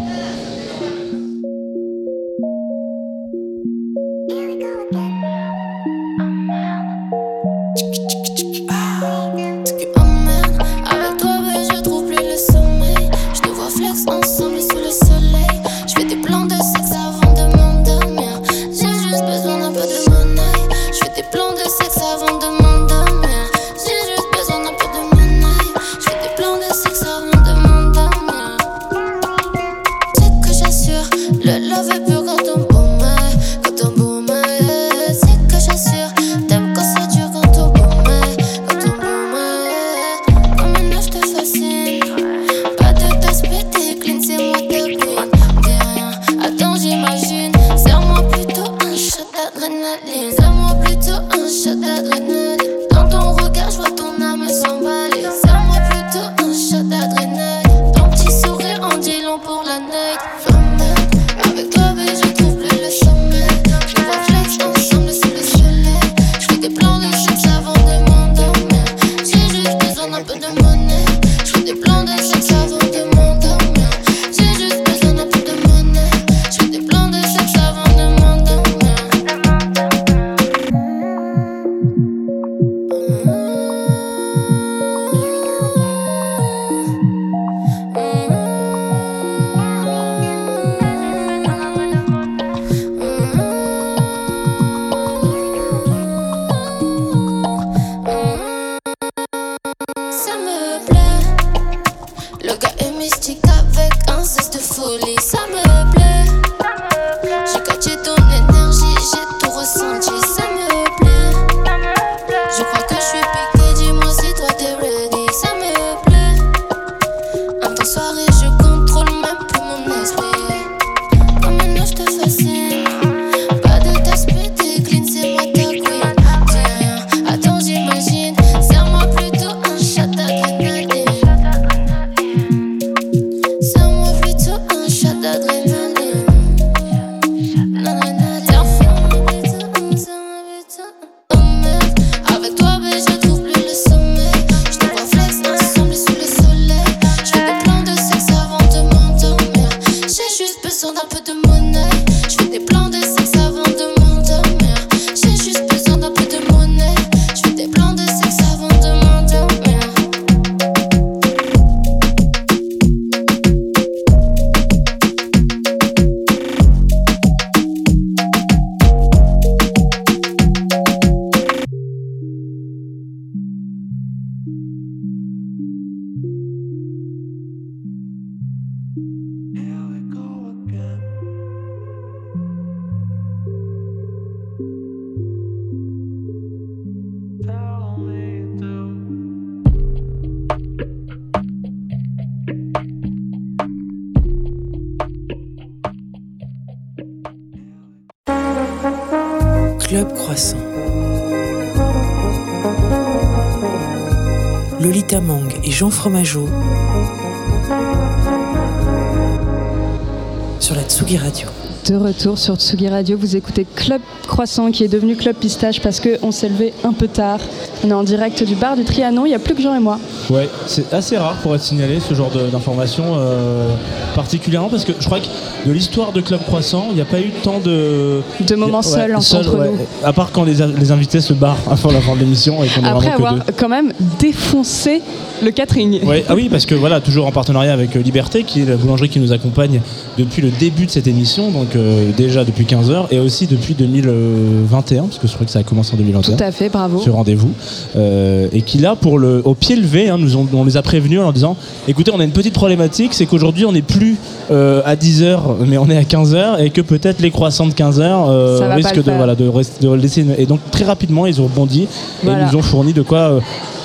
Sur 212.24 212.55
Tsugi 212.55 212.88
Radio, 212.88 213.17
vous 213.17 213.36
écoutez 213.36 213.65
Club 213.76 213.99
Croissant 214.26 214.71
qui 214.71 214.86
est 214.86 214.88
devenu 214.88 215.17
Club 215.17 215.36
Pistache 215.36 215.82
parce 215.82 215.99
qu'on 215.99 216.32
s'est 216.32 216.47
levé 216.47 216.74
un 216.86 216.93
peu 216.93 217.09
tard. 217.09 217.39
On 217.84 217.89
est 217.89 217.93
en 217.93 218.03
direct 218.03 218.41
du 218.43 218.55
bar 218.55 218.78
du 218.78 218.86
Trianon, 218.86 219.26
il 219.26 219.30
n'y 219.30 219.36
a 219.36 219.39
plus 219.39 219.53
que 219.53 219.61
Jean 219.61 219.76
et 219.76 219.80
moi. 219.80 219.99
Ouais, 220.30 220.47
c'est 220.65 220.93
assez 220.93 221.17
rare 221.17 221.36
pour 221.43 221.53
être 221.53 221.61
signalé 221.61 221.99
ce 221.99 222.13
genre 222.13 222.32
d'informations, 222.49 223.15
euh, 223.17 223.67
particulièrement 224.14 224.70
parce 224.70 224.86
que 224.86 224.93
je 224.99 225.05
crois 225.05 225.20
que 225.20 225.26
de 225.68 225.72
l'histoire 225.72 226.11
de 226.11 226.22
Club 226.22 226.41
Croissant, 226.45 226.88
il 226.91 226.95
n'y 226.95 227.01
a 227.01 227.05
pas 227.05 227.20
eu 227.20 227.32
tant 227.43 227.59
de. 227.59 228.22
De 228.47 228.55
moments 228.55 228.78
Ouais, 228.80 228.84
seuls 228.84 229.16
entre 229.16 229.24
seuls, 229.26 229.47
ouais. 229.47 229.68
nous. 229.72 229.78
À 230.07 230.14
part 230.14 230.32
quand 230.32 230.43
les, 230.43 230.55
les 230.80 230.91
invités 230.91 231.22
se 231.22 231.34
barrent 231.34 231.57
avant 231.70 231.91
la 231.91 232.01
fin 232.01 232.14
de 232.16 232.20
l'émission 232.20 232.64
et 232.64 232.68
qu'on 232.68 232.84
est 232.84 232.88
Après 232.89 233.07
que 233.09 233.14
avoir 233.16 233.36
quand 233.57 233.70
même 233.70 233.93
défoncé 234.20 235.01
le 235.43 235.51
catering. 235.51 236.03
Ouais, 236.05 236.24
ah 236.30 236.36
oui, 236.36 236.47
parce 236.49 236.66
que 236.66 236.76
voilà, 236.76 237.01
toujours 237.01 237.28
en 237.28 237.32
partenariat 237.32 237.74
avec 237.74 237.95
euh, 237.95 238.01
Liberté, 238.01 238.43
qui 238.43 238.61
est 238.61 238.66
la 238.66 238.78
boulangerie 238.78 239.09
qui 239.09 239.20
nous 239.20 239.32
accompagne 239.34 239.82
depuis 240.18 240.41
le 240.41 240.49
début 240.51 240.86
de 240.86 240.91
cette 240.91 241.07
émission, 241.07 241.51
donc 241.51 241.76
euh, 241.76 242.11
déjà 242.16 242.45
depuis 242.45 242.66
15 242.66 242.91
heures, 242.91 243.07
et 243.11 243.20
aussi 243.20 243.47
depuis 243.47 243.74
2021, 243.74 245.03
parce 245.03 245.18
que 245.20 245.28
je 245.28 245.34
crois 245.34 245.45
que 245.45 245.51
ça 245.51 245.59
a 245.59 245.64
commencé 245.64 245.93
en 245.93 245.97
2021. 245.97 246.38
Tout 246.38 246.43
à 246.43 246.51
fait, 246.51 246.70
bravo. 246.70 246.99
ce 247.03 247.09
rendez-vous 247.09 247.51
euh, 247.95 248.47
et 248.51 248.61
qui 248.61 248.78
là 248.78 248.95
pour 248.95 249.18
le 249.20 249.41
au 249.45 249.53
pied 249.55 249.76
levé 249.76 250.09
hein, 250.09 250.18
nous 250.18 250.38
ont- 250.38 250.47
on 250.53 250.64
les 250.66 250.78
a 250.78 250.82
prévenus 250.82 251.20
en 251.20 251.24
leur 251.24 251.34
disant 251.34 251.57
écoutez 251.88 252.11
on 252.14 252.20
a 252.20 252.24
une 252.24 252.32
petite 252.32 252.53
problématique 252.53 253.14
c'est 253.14 253.26
qu'aujourd'hui 253.26 253.66
on 253.66 253.72
n'est 253.72 253.82
plus 253.82 254.02
euh, 254.51 254.81
à 254.85 254.95
10h 254.95 255.39
mais 255.67 255.77
on 255.77 255.89
est 255.89 255.97
à 255.97 256.03
15h 256.03 256.59
et 256.63 256.69
que 256.69 256.81
peut-être 256.81 257.21
les 257.21 257.31
croissants 257.31 257.67
de 257.67 257.73
15h 257.73 257.99
euh, 258.01 258.57
risquent 258.75 259.03
de, 259.03 259.11
voilà, 259.11 259.35
de, 259.35 259.93
laisser 259.95 260.21
une- 260.21 260.35
et 260.37 260.45
donc 260.45 260.59
très 260.71 260.85
rapidement 260.85 261.25
ils 261.25 261.39
ont 261.41 261.45
rebondi 261.45 261.87
Voilà. 262.23 262.39
et 262.39 262.41
ils 262.43 262.51
nous 262.51 262.57
ont 262.59 262.61
fourni 262.61 262.93
de 262.93 263.01
quoi 263.01 263.19
euh, 263.19 263.39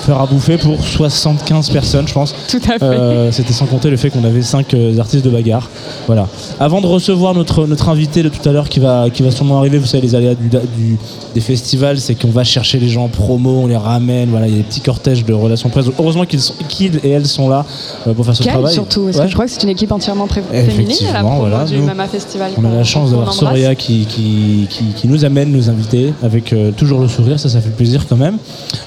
faire 0.05 0.19
à 0.21 0.25
bouffer 0.25 0.57
pour 0.57 0.81
75 0.83 1.69
personnes 1.69 2.07
je 2.07 2.13
pense 2.13 2.33
Tout 2.47 2.57
à 2.69 2.79
fait. 2.79 2.83
euh, 2.83 3.31
C'était 3.31 3.53
sans 3.53 3.65
compter 3.65 3.89
le 3.89 3.97
fait 3.97 4.09
qu'on 4.09 4.23
avait 4.23 4.41
cinq 4.41 4.73
euh, 4.73 4.97
artistes 4.99 5.23
de 5.25 5.29
bagarre. 5.29 5.69
Voilà. 6.07 6.27
Avant 6.59 6.81
de 6.81 6.87
recevoir 6.87 7.33
notre, 7.33 7.65
notre 7.67 7.89
invité 7.89 8.23
de 8.23 8.29
tout 8.29 8.47
à 8.47 8.51
l'heure 8.51 8.69
qui 8.69 8.79
va, 8.79 9.09
qui 9.09 9.23
va 9.23 9.31
sûrement 9.31 9.57
arriver, 9.59 9.77
vous 9.77 9.85
savez, 9.85 10.01
les 10.03 10.15
aléas 10.15 10.35
du, 10.35 10.49
du- 10.49 10.97
des 11.35 11.41
festivals, 11.41 11.99
c'est 11.99 12.15
qu'on 12.15 12.29
va 12.29 12.43
chercher 12.43 12.79
les 12.79 12.89
gens 12.89 13.05
en 13.05 13.07
promo, 13.09 13.61
on 13.63 13.67
les 13.67 13.77
ramène. 13.77 14.29
Voilà, 14.29 14.47
il 14.47 14.51
y 14.53 14.55
a 14.55 14.57
des 14.59 14.63
petits 14.63 14.81
cortèges 14.81 15.25
de 15.25 15.33
relations 15.33 15.69
presse. 15.69 15.85
Heureusement 15.99 16.25
qu'ils 16.25 16.39
qu'ils 16.67 16.99
et 17.03 17.09
elles 17.09 17.27
sont 17.27 17.49
là 17.49 17.65
euh, 18.07 18.13
pour 18.13 18.25
faire 18.25 18.35
ce 18.35 18.43
Quelle 18.43 18.53
travail. 18.53 18.73
surtout, 18.73 19.03
parce 19.05 19.17
Ouais. 19.17 19.23
que 19.23 19.29
je 19.29 19.33
crois 19.33 19.45
que 19.45 19.51
c'est 19.51 19.63
une 19.63 19.69
équipe 19.69 19.91
entièrement 19.91 20.27
féminine 20.27 20.95
à 21.09 21.13
la 21.13 21.19
promo 21.21 21.39
voilà, 21.41 21.65
du 21.65 21.77
nous, 21.77 21.85
Mama 21.85 22.07
Festival. 22.07 22.51
On 22.57 22.65
a 22.65 22.69
la 22.73 22.83
chance 22.83 23.11
d'avoir. 23.11 23.33
Soraya 23.33 23.75
qui, 23.75 24.05
qui, 24.05 24.67
qui, 24.69 24.85
qui 24.95 25.07
nous 25.07 25.23
amène, 25.25 25.51
nous 25.51 25.69
inviter, 25.69 26.13
avec 26.23 26.53
toujours 26.77 26.99
le 26.99 27.07
sourire, 27.07 27.39
ça, 27.39 27.49
ça 27.49 27.61
fait 27.61 27.69
plaisir 27.69 28.05
quand 28.07 28.17
même. 28.17 28.37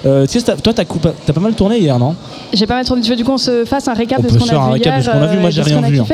Tu 0.02 0.08
sais, 0.26 0.42
t'as- 0.42 0.56
toi, 0.56 0.72
t'as 0.74 0.84
coup- 0.84 0.98
t'as 1.03 1.32
pas 1.32 1.40
mal 1.40 1.55
tourné 1.55 1.78
hier, 1.78 1.98
non? 1.98 2.14
J'ai 2.53 2.66
pas 2.66 2.74
mal 2.74 2.84
tourné. 2.84 3.03
Tu 3.03 3.11
veux 3.11 3.16
du 3.16 3.24
coup 3.24 3.32
on 3.32 3.38
se 3.38 3.64
fasse 3.64 3.88
un 3.88 3.94
récap 3.94 4.20
On 4.20 4.22
de 4.22 4.28
ce 4.28 4.38
qu'on 4.38 4.44
a 4.44 4.74
vu 4.74 4.80
hier, 4.80 4.94
a 4.94 5.26
vu. 5.26 5.38
Moi, 5.38 5.48
euh, 5.48 5.50
j'ai 5.50 5.62
rien 5.62 5.80
vu, 5.80 6.00
hein. 6.00 6.05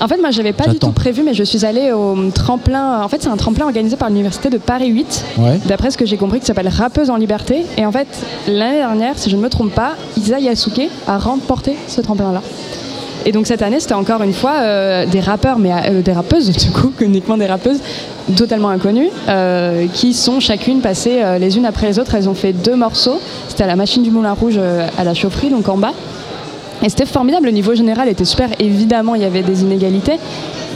En 0.00 0.08
fait, 0.08 0.20
moi, 0.20 0.30
j'avais 0.30 0.52
pas 0.52 0.66
du 0.66 0.78
tout 0.78 0.90
prévu, 0.92 1.22
mais 1.22 1.34
je 1.34 1.44
suis 1.44 1.64
allée 1.64 1.92
au 1.92 2.16
tremplin. 2.30 3.02
En 3.02 3.08
fait, 3.08 3.22
c'est 3.22 3.28
un 3.28 3.36
tremplin 3.36 3.64
organisé 3.66 3.96
par 3.96 4.08
l'université 4.08 4.50
de 4.50 4.58
Paris 4.58 4.88
8. 4.88 5.24
Ouais. 5.38 5.60
D'après 5.66 5.90
ce 5.90 5.98
que 5.98 6.06
j'ai 6.06 6.16
compris, 6.16 6.40
qui 6.40 6.46
s'appelle 6.46 6.68
Rappeuse 6.68 7.10
en 7.10 7.16
liberté. 7.16 7.64
Et 7.76 7.86
en 7.86 7.92
fait, 7.92 8.08
l'année 8.48 8.78
dernière, 8.78 9.18
si 9.18 9.30
je 9.30 9.36
ne 9.36 9.42
me 9.42 9.48
trompe 9.48 9.74
pas, 9.74 9.92
Isa 10.16 10.38
Yasuke 10.38 10.88
a 11.06 11.18
remporté 11.18 11.76
ce 11.88 12.00
tremplin-là. 12.00 12.42
Et 13.24 13.32
donc 13.32 13.46
cette 13.46 13.62
année, 13.62 13.80
c'était 13.80 13.94
encore 13.94 14.22
une 14.22 14.32
fois 14.32 14.54
euh, 14.60 15.06
des 15.06 15.20
rappeurs, 15.20 15.58
mais 15.58 15.70
euh, 15.72 16.02
des 16.02 16.12
rappeuses, 16.12 16.50
du 16.56 16.70
coup, 16.70 16.92
uniquement 17.00 17.36
des 17.36 17.46
rappeuses 17.46 17.80
totalement 18.36 18.68
inconnues, 18.68 19.10
euh, 19.28 19.86
qui 19.92 20.14
sont 20.14 20.40
chacune 20.40 20.80
passées 20.80 21.22
les 21.38 21.56
unes 21.56 21.66
après 21.66 21.88
les 21.88 21.98
autres. 21.98 22.14
Elles 22.14 22.28
ont 22.28 22.34
fait 22.34 22.52
deux 22.52 22.76
morceaux. 22.76 23.20
C'était 23.48 23.64
à 23.64 23.66
la 23.66 23.76
machine 23.76 24.02
du 24.02 24.10
Moulin 24.10 24.32
Rouge 24.32 24.58
à 24.58 25.04
la 25.04 25.14
chaufferie, 25.14 25.50
donc 25.50 25.68
en 25.68 25.76
bas. 25.76 25.92
Et 26.82 26.88
c'était 26.88 27.06
formidable, 27.06 27.46
le 27.46 27.52
niveau 27.52 27.74
général 27.74 28.08
était 28.08 28.24
super. 28.24 28.48
Évidemment, 28.58 29.14
il 29.14 29.22
y 29.22 29.24
avait 29.24 29.42
des 29.42 29.62
inégalités, 29.62 30.18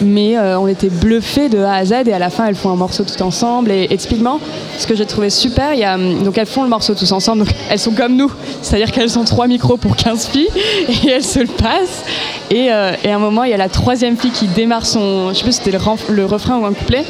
mais 0.03 0.37
euh, 0.39 0.59
on 0.59 0.67
était 0.67 0.89
bluffés 0.89 1.49
de 1.49 1.59
A 1.59 1.75
à 1.75 1.85
Z. 1.85 1.93
Et 2.07 2.13
à 2.13 2.19
la 2.19 2.31
fin, 2.31 2.47
elles 2.47 2.55
font 2.55 2.71
un 2.71 2.77
morceau 2.77 3.05
tout 3.05 3.23
ensemble. 3.23 3.71
Et, 3.71 3.89
et 3.91 3.97
typiquement, 3.97 4.41
ce 4.79 4.87
que 4.87 4.95
j'ai 4.95 5.07
trouvé 5.07 5.31
super, 5.31 5.75
y 5.75 5.85
a, 5.85 5.95
hum, 5.95 6.23
donc 6.23 6.37
elles 6.39 6.47
font 6.47 6.63
le 6.63 6.69
morceau 6.69 6.95
tous 6.95 7.11
ensemble. 7.13 7.45
Donc 7.45 7.55
elles 7.71 7.79
sont 7.79 7.93
comme 7.93 8.17
nous, 8.17 8.31
c'est-à-dire 8.63 8.93
qu'elles 8.93 9.19
ont 9.19 9.25
trois 9.25 9.47
micros 9.47 9.77
pour 9.77 9.97
15 9.97 10.27
filles 10.29 10.49
et 11.05 11.09
elles 11.09 11.25
se 11.25 11.39
le 11.41 11.47
passent. 11.47 12.05
Et, 12.51 12.73
euh, 12.73 12.93
et 13.05 13.11
à 13.11 13.17
un 13.17 13.19
moment, 13.19 13.45
il 13.45 13.51
y 13.51 13.55
a 13.55 13.59
la 13.59 13.69
troisième 13.69 14.17
fille 14.17 14.31
qui 14.31 14.47
démarre 14.47 14.87
son, 14.87 15.31
je 15.31 15.35
sais 15.39 15.43
plus 15.43 15.53
si 15.53 15.59
c'était 15.65 15.77
le, 16.09 16.25
refrain 16.27 16.59
ou 16.59 16.67
un 16.67 16.73
couplet, 16.73 17.05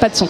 pas 0.00 0.08
de 0.08 0.16
son. 0.16 0.28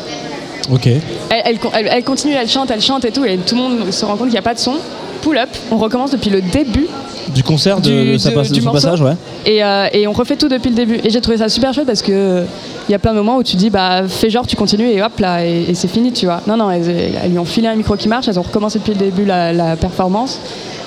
Ok. 0.73 0.87
Elle, 0.87 1.01
elle- 1.45 1.59
elle- 1.75 1.89
elle 1.91 2.05
continue, 2.05 2.35
elle 2.35 2.49
chante, 2.49 2.71
elle 2.71 2.81
chante 2.81 3.05
et 3.05 3.11
tout, 3.11 3.25
et 3.25 3.37
tout 3.39 3.55
le 3.57 3.61
monde 3.61 3.91
se 3.91 4.05
rend 4.05 4.13
compte 4.13 4.27
qu'il 4.27 4.33
n'y 4.33 4.39
a 4.39 4.43
pas 4.43 4.55
de 4.55 4.59
son. 4.59 4.75
Pull 5.23 5.37
up, 5.39 5.49
on 5.71 5.77
recommence 5.79 6.11
depuis 6.13 6.31
le 6.31 6.41
début 6.41 6.87
Du 7.35 7.43
concert 7.43 7.81
de, 7.81 7.91
Du- 7.91 8.13
de 8.13 8.19
sa 8.19 8.31
de- 8.31 8.35
passe- 8.35 8.49
de 8.49 8.55
du 8.55 8.61
son 8.61 8.67
morceau. 8.73 8.87
passage, 8.89 9.03
ouais. 9.03 9.13
et, 9.47 9.63
euh, 9.63 9.87
et 9.93 10.07
on 10.07 10.13
refait 10.13 10.37
tout 10.37 10.49
depuis 10.49 10.71
le 10.71 10.75
début. 10.77 10.99
Et 11.05 11.11
j'ai 11.11 11.21
trouvé 11.21 11.37
ça 11.37 11.49
super 11.49 11.73
chouette 11.75 11.87
parce 11.87 12.03
que 12.03 12.11
euh, 12.13 12.45
y 12.89 12.95
a 12.95 12.99
plein 12.99 13.13
de 13.13 13.19
moments 13.19 13.37
où 13.37 13.43
tu 13.43 13.57
dis 13.57 13.69
bah 13.71 14.03
fais 14.09 14.31
genre 14.31 14.47
tu 14.47 14.57
continues 14.57 14.89
et 14.89 15.03
hop 15.03 15.19
là 15.21 15.45
et, 15.45 15.67
et 15.69 15.75
c'est 15.75 15.89
fini 15.89 16.13
tu 16.13 16.25
vois. 16.27 16.41
Non 16.47 16.57
non 16.57 16.71
elles, 16.71 16.89
elles 17.23 17.31
lui 17.31 17.39
ont 17.39 17.45
filé 17.45 17.69
un 17.69 17.75
micro 17.77 17.97
qui 17.97 18.09
marche, 18.09 18.29
elles 18.29 18.39
ont 18.39 18.43
recommencé 18.43 18.79
depuis 18.79 18.93
le 18.95 18.99
début 18.99 19.25
la, 19.25 19.53
la 19.53 19.77
performance. 19.77 20.41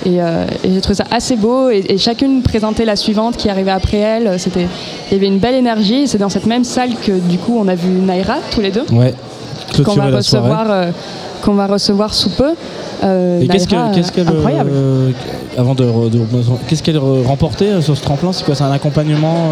Et, 0.06 0.22
euh, 0.22 0.46
et 0.66 0.74
j'ai 0.74 0.82
trouvé 0.82 0.96
ça 0.96 1.06
assez 1.12 1.38
beau 1.38 1.70
et, 1.70 1.98
chacune 1.98 2.42
présentait 2.42 2.84
la 2.84 2.98
suivante 2.98 3.38
qui 3.38 3.48
arrivait 3.50 3.72
après 3.72 3.98
elle. 3.98 4.38
C'était, 4.38 4.68
il 5.10 5.14
y 5.14 5.18
avait 5.18 5.28
une 5.28 5.38
belle 5.38 5.56
énergie. 5.56 6.08
C'est 6.10 6.18
dans 6.18 6.28
cette 6.28 6.46
même 6.48 6.66
salle 6.66 6.90
que 7.06 7.12
du 7.14 7.38
coup 7.38 7.56
on 7.58 7.68
a 7.70 7.76
vu 7.76 7.88
Naira 7.90 8.38
tous 8.54 8.60
les 8.60 8.72
deux 8.72 8.84
Ouais. 8.92 9.14
Qu'on 9.82 9.96
va 9.96 10.18
recevoir 10.18 10.66
euh, 10.70 10.92
qu'on 11.42 11.54
va 11.56 11.68
recevoir 11.68 12.14
sous 12.14 12.30
peu. 12.30 12.52
Euh, 13.04 13.42
Et 13.42 13.48
qu'est-ce 13.48 13.68
qu'elle, 13.68 13.80
qu'elle, 14.14 14.28
euh, 14.30 14.38
incroyable. 14.38 14.72
avant 15.58 15.74
de, 15.76 15.84
de- 16.10 16.20
qu'est-ce 16.68 16.84
qu'elle 16.84 16.98
remportait 17.00 17.82
sur 17.82 17.98
ce 17.98 18.02
tremplin? 18.02 18.32
C'est 18.32 18.46
quoi 18.46 18.56
C'est 18.56 18.64
un 18.64 18.72
accompagnement 18.72 19.50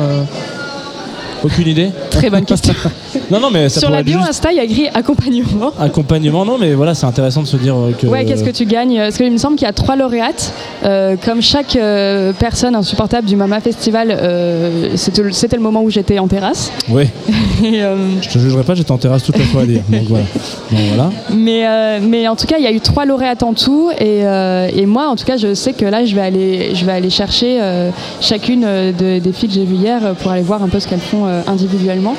Aucune 1.44 1.68
idée 1.68 1.90
Très 2.10 2.30
bonne 2.30 2.46
question. 2.46 2.74
Non, 3.30 3.40
non, 3.40 3.50
mais 3.50 3.70
ça 3.70 3.80
Sur 3.80 3.90
la 3.90 4.04
bio 4.04 4.18
juste 4.18 4.30
Insta, 4.30 4.52
il 4.52 4.58
y 4.58 4.60
a 4.60 4.64
écrit 4.66 4.88
accompagnement. 4.94 5.72
accompagnement. 5.80 6.44
Non, 6.44 6.58
mais 6.60 6.74
voilà, 6.74 6.94
c'est 6.94 7.06
intéressant 7.06 7.42
de 7.42 7.48
se 7.48 7.56
dire 7.56 7.76
euh, 7.78 7.92
que. 7.98 8.06
Ouais, 8.08 8.26
qu'est-ce 8.26 8.44
que 8.44 8.50
tu 8.50 8.66
gagnes? 8.66 8.98
Parce 8.98 9.16
qu'il 9.16 9.32
me 9.32 9.38
semble 9.38 9.56
qu'il 9.56 9.66
y 9.66 9.70
a 9.70 9.74
trois 9.74 9.96
lauréates. 9.96 10.54
Euh, 10.84 11.16
comme 11.24 11.42
chaque 11.42 11.76
euh, 11.78 12.34
personne 12.38 12.76
insupportable 12.76 13.26
du 13.28 13.38
Mama 13.38 13.62
Festival, 13.62 14.10
euh, 14.12 14.96
c'était 14.96 15.56
le- 15.56 15.62
moment 15.62 15.82
où 15.82 15.90
j'étais 15.90 16.20
en 16.20 16.28
terrasse. 16.28 16.72
Et, 16.92 17.82
euh, 17.84 17.96
Je 18.22 18.30
te 18.30 18.38
jugerai 18.40 18.64
pas, 18.64 18.76
j'étais 18.76 18.92
en 18.92 18.98
terrasse 18.98 19.24
toute 19.24 19.38
la 19.38 19.46
fois 19.46 19.62
à 19.62 19.66
dire. 19.66 19.82
Donc 19.88 20.04
voilà. 20.10 20.24
Donc 20.72 20.80
voilà. 20.90 21.10
mais, 21.34 22.00
mais 22.02 22.28
en 22.28 22.36
tout 22.36 22.48
cas, 22.48 22.58
il 22.58 22.64
y 22.64 22.68
a 22.68 22.72
eu 22.72 22.82
trois 22.82 23.06
lauréates 23.06 23.44
en 23.44 23.54
tout. 23.54 23.92
Et, 24.00 24.22
et 24.24 24.86
moi, 24.86 25.08
en 25.08 25.16
tout 25.16 25.26
cas, 25.26 25.38
je 25.38 25.54
sais 25.54 25.72
que 25.74 25.86
là, 25.86 26.04
je 26.04 26.14
vais 26.16 26.22
aller, 26.22 26.76
je 26.76 26.84
vais 26.86 26.92
aller 26.92 27.10
chercher 27.10 27.60
chacune 28.20 28.62
de- 28.62 29.20
des 29.20 29.32
filles 29.32 29.50
que 29.50 29.56
j'ai 29.56 29.66
vues 29.66 29.76
hier 29.76 30.02
pour 30.22 30.32
aller 30.32 30.42
voir 30.44 30.62
un 30.64 30.68
peu 30.68 30.80
ce 30.80 30.88
qu'elles 30.88 31.00
font 31.00 31.26
individuellement. 31.48 32.16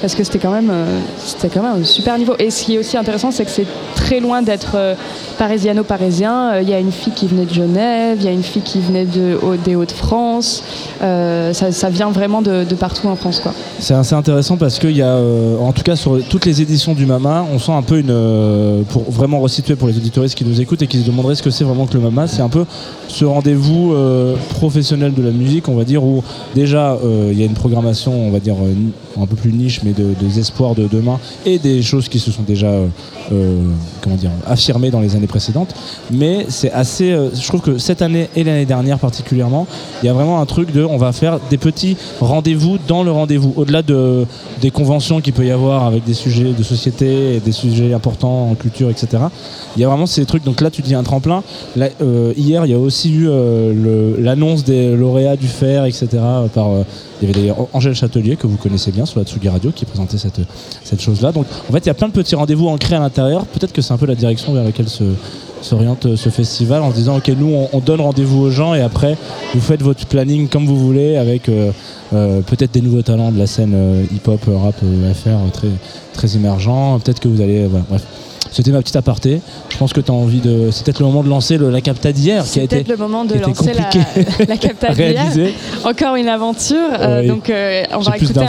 Parce 0.00 0.14
que 0.14 0.24
c'était 0.24 0.38
quand, 0.38 0.50
même, 0.50 0.70
euh, 0.70 0.98
c'était 1.18 1.48
quand 1.48 1.62
même 1.62 1.82
un 1.82 1.84
super 1.84 2.18
niveau. 2.18 2.34
Et 2.38 2.50
ce 2.50 2.64
qui 2.64 2.74
est 2.74 2.78
aussi 2.78 2.96
intéressant, 2.96 3.30
c'est 3.30 3.44
que 3.44 3.50
c'est 3.50 3.66
très 3.94 4.20
loin 4.20 4.42
d'être 4.42 4.72
euh, 4.74 4.94
parisiano-parisien. 5.38 6.54
Euh, 6.54 6.62
Il 6.62 6.68
y 6.68 6.74
a 6.74 6.78
une 6.78 6.92
fille 6.92 7.12
qui 7.12 7.26
venait 7.26 7.46
de 7.46 7.54
Genève, 7.54 8.18
il 8.20 8.24
y 8.24 8.28
a 8.28 8.32
une 8.32 8.42
fille 8.42 8.62
qui 8.62 8.80
venait 8.80 9.06
des 9.06 9.74
Hauts-de-France. 9.74 10.62
Ça, 11.00 11.90
vient 11.90 12.10
vraiment 12.10 12.42
de, 12.42 12.64
partout 12.74 13.08
en 13.08 13.16
France. 13.16 13.40
Quoi. 13.40 13.52
C'est 13.78 13.94
assez 13.94 14.14
intéressant 14.14 14.56
parce 14.56 14.78
qu'il 14.78 14.96
y 14.96 15.02
a, 15.02 15.16
en 15.60 15.72
tout 15.72 15.82
cas 15.82 15.96
sur 15.96 16.18
toutes 16.28 16.46
les 16.46 16.62
éditions 16.62 16.94
du 16.94 17.06
Mama, 17.06 17.44
on 17.52 17.58
sent 17.58 17.72
un 17.72 17.82
peu 17.82 17.98
une, 17.98 18.84
pour 18.90 19.10
vraiment 19.10 19.40
resituer 19.40 19.76
pour 19.76 19.88
les 19.88 19.96
auditoristes 19.96 20.36
qui 20.36 20.44
nous 20.44 20.60
écoutent 20.60 20.82
et 20.82 20.86
qui 20.86 20.98
se 20.98 21.06
demanderaient 21.06 21.34
ce 21.34 21.42
que 21.42 21.50
c'est 21.50 21.64
vraiment 21.64 21.86
que 21.86 21.94
le 21.94 22.00
Mama, 22.00 22.26
c'est 22.26 22.42
un 22.42 22.48
peu 22.48 22.64
ce 23.08 23.24
rendez-vous 23.24 23.94
professionnel 24.50 25.14
de 25.14 25.22
la 25.22 25.30
musique, 25.30 25.68
on 25.68 25.76
va 25.76 25.84
dire, 25.84 26.02
où 26.04 26.22
déjà 26.54 26.98
il 27.30 27.38
y 27.38 27.42
a 27.42 27.46
une 27.46 27.54
programmation, 27.54 28.12
on 28.26 28.30
va 28.30 28.40
dire, 28.40 28.56
un 29.20 29.26
peu 29.26 29.36
plus 29.36 29.52
niche, 29.52 29.80
mais 29.84 29.92
de- 29.92 30.14
des 30.20 30.38
espoirs 30.40 30.74
de 30.74 30.86
demain 30.88 31.18
et 31.46 31.58
des 31.58 31.82
choses 31.82 32.08
qui 32.08 32.18
se 32.18 32.30
sont 32.30 32.42
déjà, 32.42 32.66
euh, 32.66 32.86
euh, 33.32 33.60
comment 34.00 34.16
dire, 34.16 34.30
affirmées 34.46 34.90
dans 34.90 35.00
les 35.00 35.14
années 35.16 35.26
précédentes. 35.26 35.74
Mais 36.10 36.46
c'est 36.48 36.72
assez, 36.72 37.12
euh, 37.12 37.28
je 37.34 37.46
trouve 37.46 37.60
que 37.60 37.78
cette 37.78 38.02
année 38.02 38.28
et 38.34 38.42
l'année 38.44 38.66
dernière 38.66 38.98
particulièrement, 38.98 39.66
il 40.02 40.06
y 40.06 40.08
a 40.08 40.12
vraiment 40.12 40.40
un 40.40 40.46
truc 40.46 40.72
de, 40.72 40.82
on 40.84 40.96
va 40.98 41.12
faire 41.12 41.38
des 41.50 41.58
petits 41.58 41.96
rendez-vous 42.20 42.78
dans 42.88 43.02
le 43.04 43.10
rendez-vous, 43.12 43.52
au-delà 43.56 43.82
de, 43.82 44.26
des 44.60 44.70
conventions 44.70 45.20
qu'il 45.20 45.32
peut 45.32 45.46
y 45.46 45.50
avoir 45.50 45.84
avec 45.84 46.04
des 46.04 46.14
sujets 46.14 46.52
de 46.52 46.62
société 46.62 47.36
et 47.36 47.40
des 47.40 47.52
sujets 47.52 47.92
importants 47.94 48.50
en 48.50 48.54
culture, 48.54 48.90
etc. 48.90 49.08
Il 49.76 49.82
y 49.82 49.84
a 49.84 49.88
vraiment 49.88 50.06
ces 50.06 50.24
trucs. 50.26 50.44
Donc 50.44 50.60
là, 50.60 50.70
tu 50.70 50.82
dis 50.82 50.94
un 50.94 51.02
tremplin. 51.02 51.42
Hier, 51.76 52.66
il 52.66 52.70
y 52.70 52.74
a 52.74 52.78
aussi 52.78 53.12
eu 53.12 53.28
l'annonce 54.18 54.64
des 54.64 54.94
lauréats 54.96 55.36
du 55.36 55.46
fer, 55.48 55.84
etc. 55.84 56.08
Par, 56.54 56.68
il 57.22 57.28
y 57.30 57.32
avait 57.32 57.52
Angèle 57.72 57.94
Châtelier, 57.94 58.36
que 58.36 58.46
vous 58.46 58.56
connaissez 58.56 58.90
bien 58.92 59.03
sur 59.06 59.18
la 59.20 59.26
Tsugi 59.26 59.48
Radio, 59.48 59.70
qui 59.72 59.84
présentait 59.84 60.18
cette, 60.18 60.40
cette 60.82 61.00
chose-là. 61.00 61.32
Donc 61.32 61.46
en 61.68 61.72
fait, 61.72 61.80
il 61.80 61.86
y 61.86 61.90
a 61.90 61.94
plein 61.94 62.08
de 62.08 62.12
petits 62.12 62.34
rendez-vous 62.34 62.68
ancrés 62.68 62.96
à 62.96 63.00
l'intérieur. 63.00 63.46
Peut-être 63.46 63.72
que 63.72 63.82
c'est 63.82 63.92
un 63.92 63.98
peu 63.98 64.06
la 64.06 64.14
direction 64.14 64.52
vers 64.52 64.64
laquelle 64.64 64.88
se 64.88 65.04
s'oriente 65.64 66.06
euh, 66.06 66.16
ce 66.16 66.28
festival 66.28 66.82
en 66.82 66.90
se 66.90 66.96
disant 66.96 67.16
ok 67.16 67.28
nous 67.38 67.52
on, 67.54 67.68
on 67.72 67.80
donne 67.80 68.00
rendez-vous 68.00 68.40
aux 68.40 68.50
gens 68.50 68.74
et 68.74 68.82
après 68.82 69.16
vous 69.54 69.60
faites 69.60 69.82
votre 69.82 70.06
planning 70.06 70.48
comme 70.48 70.66
vous 70.66 70.78
voulez 70.78 71.16
avec 71.16 71.48
euh, 71.48 71.72
euh, 72.12 72.42
peut-être 72.42 72.72
des 72.72 72.82
nouveaux 72.82 73.02
talents 73.02 73.32
de 73.32 73.38
la 73.38 73.46
scène 73.46 74.06
hip-hop, 74.12 74.40
rap, 74.46 74.76
FR 74.76 75.50
très, 75.52 75.68
très 76.12 76.36
émergents. 76.36 77.00
Peut-être 77.00 77.18
que 77.18 77.28
vous 77.28 77.40
allez. 77.40 77.66
voilà, 77.66 77.84
bref. 77.88 78.04
C'était 78.54 78.70
ma 78.70 78.78
petite 78.80 78.94
aparté. 78.96 79.40
Je 79.68 79.76
pense 79.76 79.92
que 79.92 80.00
tu 80.00 80.10
as 80.10 80.14
envie 80.14 80.38
de. 80.40 80.68
C'est 80.70 80.84
peut-être 80.84 81.00
le 81.00 81.06
moment 81.06 81.22
de 81.24 81.28
lancer 81.28 81.58
le- 81.58 81.70
la 81.70 81.80
capta 81.80 82.12
d'hier 82.12 82.44
qui 82.44 82.60
a 82.60 82.62
été. 82.62 82.84
le 82.88 82.96
moment 82.96 83.24
de 83.24 83.34
lancer 83.34 83.72
la, 83.74 83.90
la 84.48 84.56
capta 84.56 84.94
d'hier. 84.94 85.50
Encore 85.84 86.14
une 86.14 86.28
aventure. 86.28 86.76
Euh, 87.00 87.20
Oui. 87.22 87.26
donc, 87.28 87.50
euh, 87.50 87.82
on 87.92 87.98
va 87.98 88.16
écouter 88.16 88.40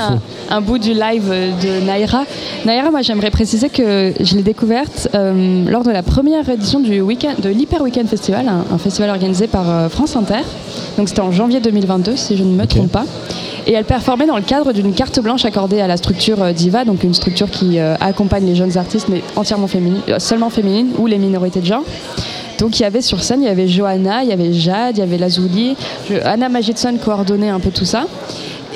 un, 0.50 0.62
bout 0.62 0.78
du 0.78 0.94
live 0.94 1.28
de 1.28 1.86
Naira. 1.86 2.24
Naira, 2.66 2.92
moi, 2.92 3.02
j'aimerais 3.02 3.32
préciser 3.32 3.70
que 3.70 4.14
je 4.20 4.36
l'ai 4.36 4.44
découverte 4.44 5.10
euh, 5.16 5.66
lors 5.70 5.84
de 5.84 5.92
la 5.92 6.04
première 6.04 6.48
édition 6.50 6.80
du 6.80 7.02
week 7.02 7.26
de 7.42 7.50
l'Hyper 7.50 7.82
Weekend 7.82 8.08
Festival, 8.08 8.48
un, 8.48 8.64
un 8.74 8.78
festival 8.78 9.10
organisé 9.10 9.48
par 9.48 9.68
euh, 9.70 9.90
France 9.90 10.16
Inter. 10.16 10.44
Donc, 10.98 11.10
c'était 11.10 11.22
en 11.22 11.32
janvier 11.32 11.60
2022, 11.62 12.16
si 12.16 12.38
je 12.38 12.44
ne 12.44 12.54
me 12.56 12.66
trompe 12.68 12.92
pas. 12.92 13.06
Et 13.68 13.74
elle 13.74 13.86
performait 13.86 14.28
dans 14.28 14.36
le 14.36 14.44
cadre 14.44 14.74
d'une 14.74 14.94
carte 14.94 15.20
blanche 15.20 15.44
accordée 15.44 15.82
à 15.82 15.88
la 15.88 15.98
structure 15.98 16.42
euh, 16.42 16.52
Diva, 16.52 16.86
donc 16.86 17.04
une 17.04 17.16
structure 17.16 17.50
qui 17.50 17.80
euh, 17.80 17.96
accompagne 18.00 18.46
les 18.46 18.56
jeunes 18.56 18.78
artistes, 18.78 19.08
mais 19.10 19.24
entièrement 19.36 19.68
féminine, 19.68 20.02
euh, 20.10 20.20
seulement 20.20 20.52
féminine, 20.52 20.90
ou 21.00 21.08
les 21.08 21.18
minorités 21.18 21.62
de 21.62 21.66
genre. 21.66 21.84
Donc 22.60 22.80
il 22.80 22.84
y 22.84 22.86
avait 22.86 23.02
sur 23.02 23.24
scène, 23.24 23.42
il 23.42 23.46
y 23.46 23.50
avait 23.50 23.68
Johanna, 23.68 24.24
il 24.24 24.30
y 24.30 24.34
avait 24.34 24.54
Jade, 24.54 24.98
il 24.98 25.00
y 25.00 25.04
avait 25.04 25.18
Lazuli, 25.18 25.76
Anna 26.24 26.48
Magidson 26.48 26.98
coordonnait 27.04 27.50
un 27.50 27.60
peu 27.60 27.72
tout 27.72 27.86
ça. 27.86 28.06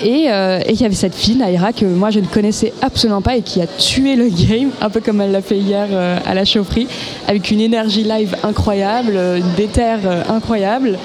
Et, 0.04 0.32
euh, 0.32 0.60
et 0.66 0.74
il 0.74 0.82
y 0.82 0.86
avait 0.86 0.96
cette 0.96 1.16
fille, 1.16 1.36
Naira, 1.36 1.74
que 1.74 1.86
moi 1.86 2.10
je 2.10 2.20
ne 2.20 2.26
connaissais 2.26 2.74
absolument 2.82 3.22
pas 3.22 3.36
et 3.36 3.42
qui 3.42 3.62
a 3.62 3.68
tué 3.68 4.16
le 4.16 4.30
game, 4.30 4.72
un 4.82 4.90
peu 4.90 5.02
comme 5.02 5.22
elle 5.22 5.32
l'a 5.32 5.42
fait 5.42 5.58
hier 5.58 5.88
euh, 5.92 6.18
à 6.26 6.34
la 6.34 6.46
chaufferie, 6.46 6.88
avec 7.28 7.52
une 7.52 7.62
énergie 7.62 8.04
live 8.04 8.36
incroyable, 8.44 9.14
euh, 9.16 9.40
des 9.58 9.68
terres 9.68 10.00
euh, 10.06 10.24
incroyables. 10.30 10.98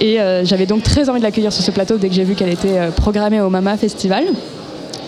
Et 0.00 0.18
j'avais 0.42 0.66
donc 0.66 0.82
très 0.82 1.08
envie 1.08 1.20
de 1.20 1.24
l'accueillir 1.24 1.52
sur 1.52 1.62
ce 1.62 1.70
plateau 1.70 1.96
dès 1.96 2.08
que 2.08 2.14
j'ai 2.14 2.24
vu 2.24 2.34
qu'elle 2.34 2.48
était 2.48 2.88
programmée 2.96 3.40
au 3.40 3.50
Mama 3.50 3.76
Festival. 3.76 4.24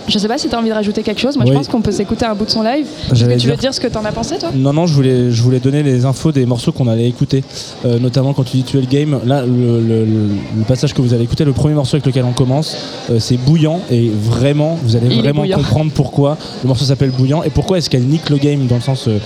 Je 0.07 0.19
sais 0.19 0.29
pas 0.29 0.37
si 0.39 0.49
tu 0.49 0.55
as 0.55 0.59
envie 0.59 0.69
de 0.69 0.75
rajouter 0.75 1.03
quelque 1.03 1.21
chose. 1.21 1.37
Moi, 1.37 1.47
je 1.47 1.53
pense 1.53 1.69
qu'on 1.69 1.81
peut 1.81 1.93
s'écouter 1.93 2.27
un 2.27 2.35
bout 2.35 2.45
de 2.45 2.51
son 2.51 2.63
live. 2.63 2.87
Est-ce 3.11 3.25
que 3.25 3.35
tu 3.39 3.49
veux 3.49 3.57
dire- 3.57 3.73
ce 3.73 3.81
que 3.81 3.87
tu 3.89 3.97
en 3.97 4.05
as 4.05 4.13
pensé, 4.13 4.37
toi? 4.39 4.51
Non, 4.55 4.73
non, 4.73 4.87
je 4.87 4.93
voulais, 4.95 5.31
je 5.31 5.43
voulais 5.43 5.61
donner 5.61 5.83
les 5.83 6.05
infos 6.05 6.31
des 6.33 6.45
morceaux 6.47 6.73
qu'on 6.73 6.89
allait 6.89 7.09
écouter. 7.09 7.43
Euh, 7.85 7.99
notamment 7.99 8.35
quand 8.35 8.45
tu 8.45 8.59
dis 8.59 8.63
tuer 8.65 8.81
le 8.81 8.87
game. 8.87 9.19
Là, 9.25 9.43
le, 9.47 9.81
le- 9.81 10.05
le- 10.05 10.29
le 10.59 10.65
passage 10.67 10.93
que 10.93 11.01
vous 11.01 11.15
allez 11.15 11.25
écouter, 11.25 11.45
le 11.45 11.53
premier 11.53 11.75
morceau 11.75 11.97
avec 11.97 12.07
lequel 12.07 12.25
on 12.25 12.33
commence, 12.33 12.77
euh, 13.11 13.19
c'est 13.19 13.37
Bouillant. 13.39 13.81
Et 13.91 14.11
vraiment, 14.15 14.79
vous 14.83 14.97
allez 14.97 15.07
Il 15.11 15.21
vraiment 15.23 15.45
comprendre 15.49 15.91
pourquoi 15.95 16.37
le 16.63 16.69
morceau 16.69 16.85
s'appelle 16.85 17.11
Bouillant 17.11 17.43
et 17.43 17.51
pourquoi 17.51 17.79
est-ce 17.79 17.89
qu'elle 17.91 18.05
nique 18.05 18.29
le 18.31 18.37
game 18.37 18.67
dans 18.67 18.77
le 18.77 18.81
sens. 18.83 19.09
euh, 19.09 19.19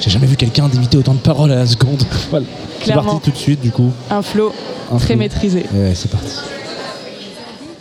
j'ai 0.00 0.10
jamais 0.10 0.26
vu 0.26 0.36
quelqu'un 0.36 0.68
d'imiter 0.68 0.98
autant 0.98 1.14
de 1.14 1.18
paroles 1.20 1.52
à 1.52 1.56
la 1.56 1.66
seconde. 1.66 2.02
voilà. 2.30 2.44
C'est 2.82 2.92
parti 2.92 3.16
tout 3.22 3.30
de 3.30 3.36
suite, 3.36 3.60
du 3.60 3.70
coup. 3.70 3.90
Un 4.10 4.20
flow 4.22 4.52
Un 4.92 4.96
très 4.96 5.06
flow. 5.14 5.16
maîtrisé. 5.18 5.64
Ouais, 5.72 5.92
c'est 5.94 6.10
parti. 6.10 6.40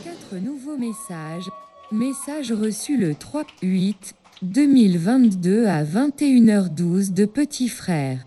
Quatre 0.04 0.42
nouveaux 0.42 0.78
messages. 0.78 1.50
Message 1.92 2.52
reçu 2.52 2.98
le 2.98 3.12
3-8-2022 3.12 5.68
à 5.68 5.84
21h12 5.84 7.14
de 7.14 7.26
Petit 7.26 7.70
Frère. 7.70 8.26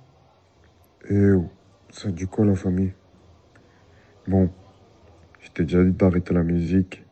Eh 1.08 1.32
oh, 1.32 1.48
ça 1.90 2.10
dit 2.10 2.26
quoi 2.26 2.44
la 2.44 2.54
famille 2.54 2.92
Bon, 4.28 4.50
je 5.40 5.50
t'ai 5.50 5.64
déjà 5.64 5.82
dit 5.82 5.90
d'arrêter 5.90 6.32
la 6.34 6.44
musique 6.44 7.02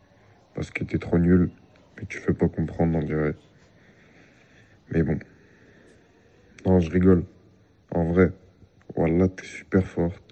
parce 0.55 0.71
que 0.71 0.85
t'es 0.85 0.99
trop 0.99 1.19
nul, 1.19 1.51
mais 1.97 2.05
tu 2.07 2.19
fais 2.19 2.35
pas 2.35 2.49
comprendre, 2.49 2.99
on 2.99 3.03
dirait. 3.03 3.35
Mais 4.93 5.03
bon. 5.03 5.19
Non, 6.67 6.79
je 6.79 6.91
rigole. 6.91 7.25
En 7.91 8.05
vrai, 8.05 8.31
voilà, 8.95 9.29
t'es 9.29 9.47
super 9.47 9.85
forte. 9.85 10.23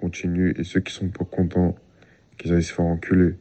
Continue, 0.00 0.54
et 0.56 0.64
ceux 0.64 0.80
qui 0.80 0.94
sont 0.94 1.08
pas 1.08 1.24
contents, 1.24 1.74
qu'ils 2.38 2.54
aillent 2.54 2.62
se 2.62 2.72
faire 2.72 2.86
enculer. 2.86 3.34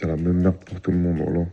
C'est 0.00 0.06
la 0.06 0.14
même 0.14 0.42
merde 0.42 0.54
pour 0.64 0.80
tout 0.80 0.92
le 0.92 0.98
monde. 0.98 1.46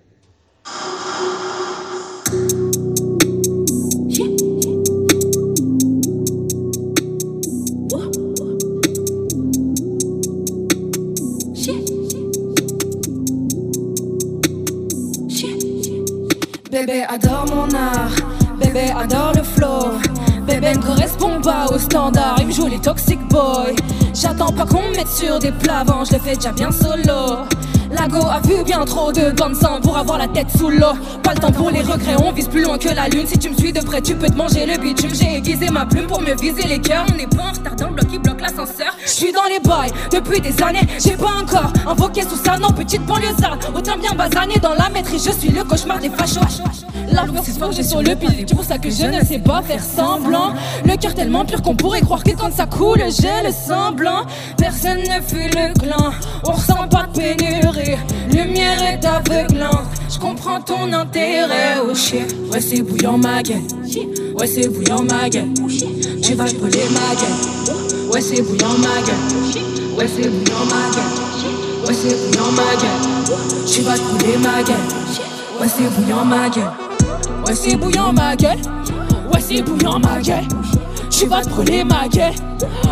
Bébé 16.72 17.04
adore 17.10 17.46
mon 17.48 17.74
art, 17.74 18.12
bébé 18.60 18.92
adore 18.96 19.34
le 19.36 19.42
flow. 19.42 19.98
Bébé 20.46 20.76
ne 20.76 20.82
correspond 20.84 21.42
pas 21.42 21.66
aux 21.74 21.80
standards, 21.80 22.38
il 22.42 22.48
me 22.48 22.52
joue 22.52 22.68
les 22.68 22.80
toxic 22.80 23.20
boys. 23.28 23.74
J'attends 24.14 24.52
pas 24.52 24.68
qu'on 24.68 24.84
me 24.84 24.96
mette 24.96 25.08
sur 25.08 25.40
des 25.40 25.52
plats 25.52 25.84
je 26.04 26.14
le 26.14 26.20
fais 26.20 26.36
déjà 26.36 26.52
bien 26.52 26.70
solo. 26.72 27.48
Lago 27.96 28.28
a 28.28 28.40
vu 28.42 28.64
bien 28.64 28.84
trop 28.84 29.12
de 29.12 29.32
bandes 29.32 29.56
sang 29.56 29.80
pour 29.82 29.98
avoir 29.98 30.18
la 30.18 30.28
tête 30.28 30.48
sous 30.58 30.70
l'eau. 30.70 30.94
Pas 31.24 31.34
le 31.34 31.40
temps 31.40 31.52
pour 31.52 31.72
les 31.72 31.82
regrets, 31.82 32.16
on 32.22 32.32
vise 32.32 32.48
plus 32.48 32.64
loin 32.64 32.78
que 32.78 32.90
la 32.90 33.08
lune. 33.08 33.26
Si 33.26 33.40
tu 33.40 33.50
me 33.50 33.56
suis 33.56 33.72
de 33.72 33.80
près, 33.80 34.02
tu 34.02 34.16
peux 34.16 34.28
te 34.28 34.36
manger 34.36 34.66
le 34.66 34.78
bitume. 34.78 35.12
J'ai 35.14 35.38
aiguisé 35.38 35.70
ma 35.70 35.86
plume 35.86 36.08
pour 36.08 36.22
mieux 36.22 36.36
viser 36.36 36.68
les 36.68 36.80
cœurs. 36.80 37.06
On 37.12 37.16
n'est 37.16 37.28
pas 37.28 37.44
en 37.44 37.52
retard 37.54 37.76
bloc 37.96 38.08
qui 38.08 38.20
bloque 38.20 38.42
l'ascenseur. 38.42 38.94
Je 39.04 39.10
suis 39.10 39.32
dans 39.32 39.46
les 39.46 39.60
bails 39.60 39.92
depuis 40.12 40.42
des 40.42 40.62
années, 40.62 40.88
j'ai 41.00 41.16
pas 41.16 41.32
encore 41.42 41.72
invoqué 41.88 42.24
sous 42.24 42.36
ça, 42.36 42.58
non, 42.58 42.72
petite 42.72 43.06
banlieusarde. 43.06 43.66
Autant 43.76 43.98
bien 43.98 44.12
basané 44.12 44.56
dans 44.62 44.74
la 44.74 44.90
maîtrise, 44.90 45.26
je 45.26 45.32
suis 45.32 45.50
le 45.50 45.64
cauchemar 45.64 46.00
des 46.00 46.10
fachos. 46.10 46.62
La 47.12 47.26
c'est 47.44 47.58
fort, 47.58 47.72
j'ai 47.72 47.84
sur 47.84 48.02
le 48.02 48.16
pilier. 48.16 48.46
C'est 48.48 48.56
pour 48.56 48.66
ça 48.66 48.78
que 48.78 48.90
je 48.90 49.06
ne 49.06 49.24
sais 49.24 49.40
pas 49.40 49.62
faire 49.62 49.82
semblant. 49.82 50.54
Le 50.86 50.98
cœur 50.98 51.14
tellement 51.14 51.46
pur 51.46 51.62
qu'on 51.62 51.76
pourrait 51.76 52.02
croire 52.02 52.24
que 52.24 52.32
quand 52.32 52.52
ça 52.52 52.66
coule, 52.66 53.04
j'ai 53.10 53.48
le 53.48 53.54
semblant. 53.54 54.26
Personne 54.58 55.00
ne 55.00 55.22
fuit 55.22 55.50
le 55.50 55.74
clan, 55.80 56.12
on 56.46 56.52
ressent 56.52 56.88
pas 56.90 57.08
de 57.14 57.20
pénurie. 57.20 57.85
Lumière 58.32 58.82
est 58.84 59.06
aveuglante, 59.06 59.88
je 60.10 60.20
comprends 60.20 60.62
ton 60.62 60.92
intérêt. 60.92 61.78
Oh 61.84 61.94
shit, 61.94 62.36
ouais, 62.52 62.62
c'est 62.62 62.82
bouillant 62.82 63.18
ma 63.18 63.42
gueule. 63.44 63.62
Ouais, 64.38 64.48
c'est 64.48 64.68
bouillant 64.68 65.04
ma 65.04 65.30
gueule. 65.30 65.54
Tu 66.22 66.34
vas 66.34 66.46
brûler 66.46 66.88
ma 66.92 67.16
gueule. 67.16 68.12
Ouais, 68.12 68.22
c'est 68.22 68.42
bouillant 68.42 68.78
ma 68.80 69.02
gueule. 69.06 69.98
Ouais, 69.98 70.08
c'est 70.08 70.30
bouillant 70.30 70.66
ma 70.66 70.90
gueule. 70.96 71.88
Ouais, 71.88 71.94
c'est 71.94 72.16
bouillant 72.16 72.52
ma 72.52 72.76
gueule. 72.76 73.66
Tu 73.72 73.82
vas 73.82 73.96
brûler 73.96 74.38
ma 74.38 74.64
gueule. 74.64 74.76
Ouais, 75.62 75.68
c'est 75.68 75.90
bouillant 75.96 76.26
ma 76.26 76.50
gueule. 76.50 76.72
Ouais, 77.46 77.56
c'est 77.56 77.76
bouillant 77.76 78.14
ma 78.14 78.36
gueule. 78.36 78.60
Ouais, 79.34 79.40
c'est 79.40 79.62
bouillant 79.62 80.00
ma 80.00 80.20
gueule. 80.22 80.48
Tu 81.18 81.28
vas 81.28 81.42
te 81.42 81.50
brûler 81.50 81.84
ma 81.86 82.08
gueule. 82.10 82.34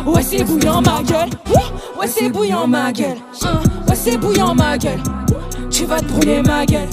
Ouais, 0.05 0.23
c'est 0.23 0.43
bouillant 0.45 0.81
ma 0.81 1.03
gueule. 1.03 1.29
Ouais, 1.99 2.07
c'est 2.07 2.29
bouillant 2.29 2.67
ma 2.67 2.91
gueule. 2.93 3.17
Hein, 3.43 3.59
Ouais, 3.87 3.95
c'est 3.95 4.17
bouillant 4.17 4.55
ma 4.55 4.77
gueule. 4.77 5.01
Tu 5.69 5.85
vas 5.85 5.99
te 5.99 6.05
brûler 6.05 6.41
ma 6.41 6.65
gueule. 6.65 6.87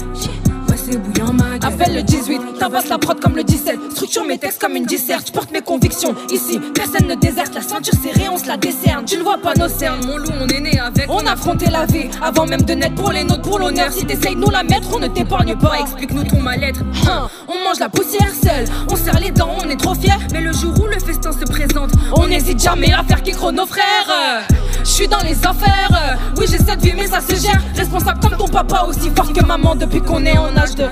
Ouais, 0.68 0.76
c'est 0.76 0.96
bouillant 0.98 1.32
ma 1.32 1.50
gueule. 1.50 1.59
Appelle 1.62 1.94
le 1.94 2.02
18, 2.02 2.58
t'avasses 2.58 2.88
la 2.88 2.96
prod 2.98 3.20
comme 3.20 3.36
le 3.36 3.44
17. 3.44 3.78
Structure 3.92 4.24
mes 4.24 4.38
textes 4.38 4.60
comme 4.60 4.76
une 4.76 4.86
disserte. 4.86 5.26
Je 5.26 5.32
porte 5.32 5.52
mes 5.52 5.60
convictions 5.60 6.14
ici. 6.30 6.58
Personne 6.74 7.06
ne 7.06 7.14
déserte. 7.14 7.54
La 7.54 7.60
ceinture 7.60 7.92
serrée, 8.02 8.28
on 8.30 8.38
se 8.38 8.46
la 8.46 8.56
décerne. 8.56 9.04
Tu 9.04 9.18
ne 9.18 9.22
vois 9.22 9.36
pas 9.36 9.52
nos 9.54 9.68
cernes, 9.68 10.00
mon 10.06 10.16
loup, 10.16 10.30
on 10.40 10.48
est 10.48 10.60
né 10.60 10.78
avec. 10.80 11.10
On 11.10 11.26
a 11.26 11.32
affronté 11.32 11.68
la 11.68 11.84
vie 11.84 12.08
avant 12.22 12.46
même 12.46 12.62
de 12.62 12.72
naître 12.72 12.94
pour 12.94 13.12
les 13.12 13.24
nôtres, 13.24 13.42
pour 13.42 13.58
l'honneur. 13.58 13.92
Si 13.92 14.06
t'essayes 14.06 14.36
de 14.36 14.40
nous 14.40 14.50
la 14.50 14.62
mettre, 14.62 14.88
on 14.94 14.98
ne 14.98 15.08
t'épargne 15.08 15.54
pas. 15.56 15.80
Explique-nous 15.80 16.24
ton 16.24 16.40
mal-être. 16.40 16.80
Hein, 17.06 17.28
On 17.46 17.62
mange 17.68 17.78
la 17.78 17.90
poussière 17.90 18.32
seule. 18.42 18.64
On 18.90 18.96
serre 18.96 19.20
les 19.20 19.30
dents, 19.30 19.54
on 19.62 19.68
est 19.68 19.76
trop 19.76 19.94
fiers. 19.94 20.12
Mais 20.32 20.40
le 20.40 20.52
jour 20.52 20.72
où 20.80 20.86
le 20.86 20.98
festin 20.98 21.32
se 21.32 21.44
présente, 21.44 21.90
on 22.14 22.26
n'hésite 22.26 22.62
jamais 22.62 22.92
à 22.92 23.02
faire 23.04 23.22
qu'écro 23.22 23.52
nos 23.52 23.66
frères. 23.66 24.44
Je 24.82 24.88
suis 24.88 25.08
dans 25.08 25.20
les 25.20 25.36
affaires. 25.46 26.18
Oui, 26.38 26.46
j'ai 26.50 26.58
cette 26.58 26.80
vie, 26.82 26.94
mais 26.96 27.06
ça 27.06 27.20
se 27.20 27.34
gère. 27.34 27.60
Responsable 27.76 28.20
comme 28.20 28.38
ton 28.38 28.48
papa, 28.48 28.86
aussi 28.88 29.10
fort 29.14 29.30
que 29.32 29.44
maman 29.44 29.74
depuis 29.74 30.00
qu'on 30.00 30.24
est 30.24 30.38
en 30.38 30.56
âge 30.56 30.74
de. 30.74 30.84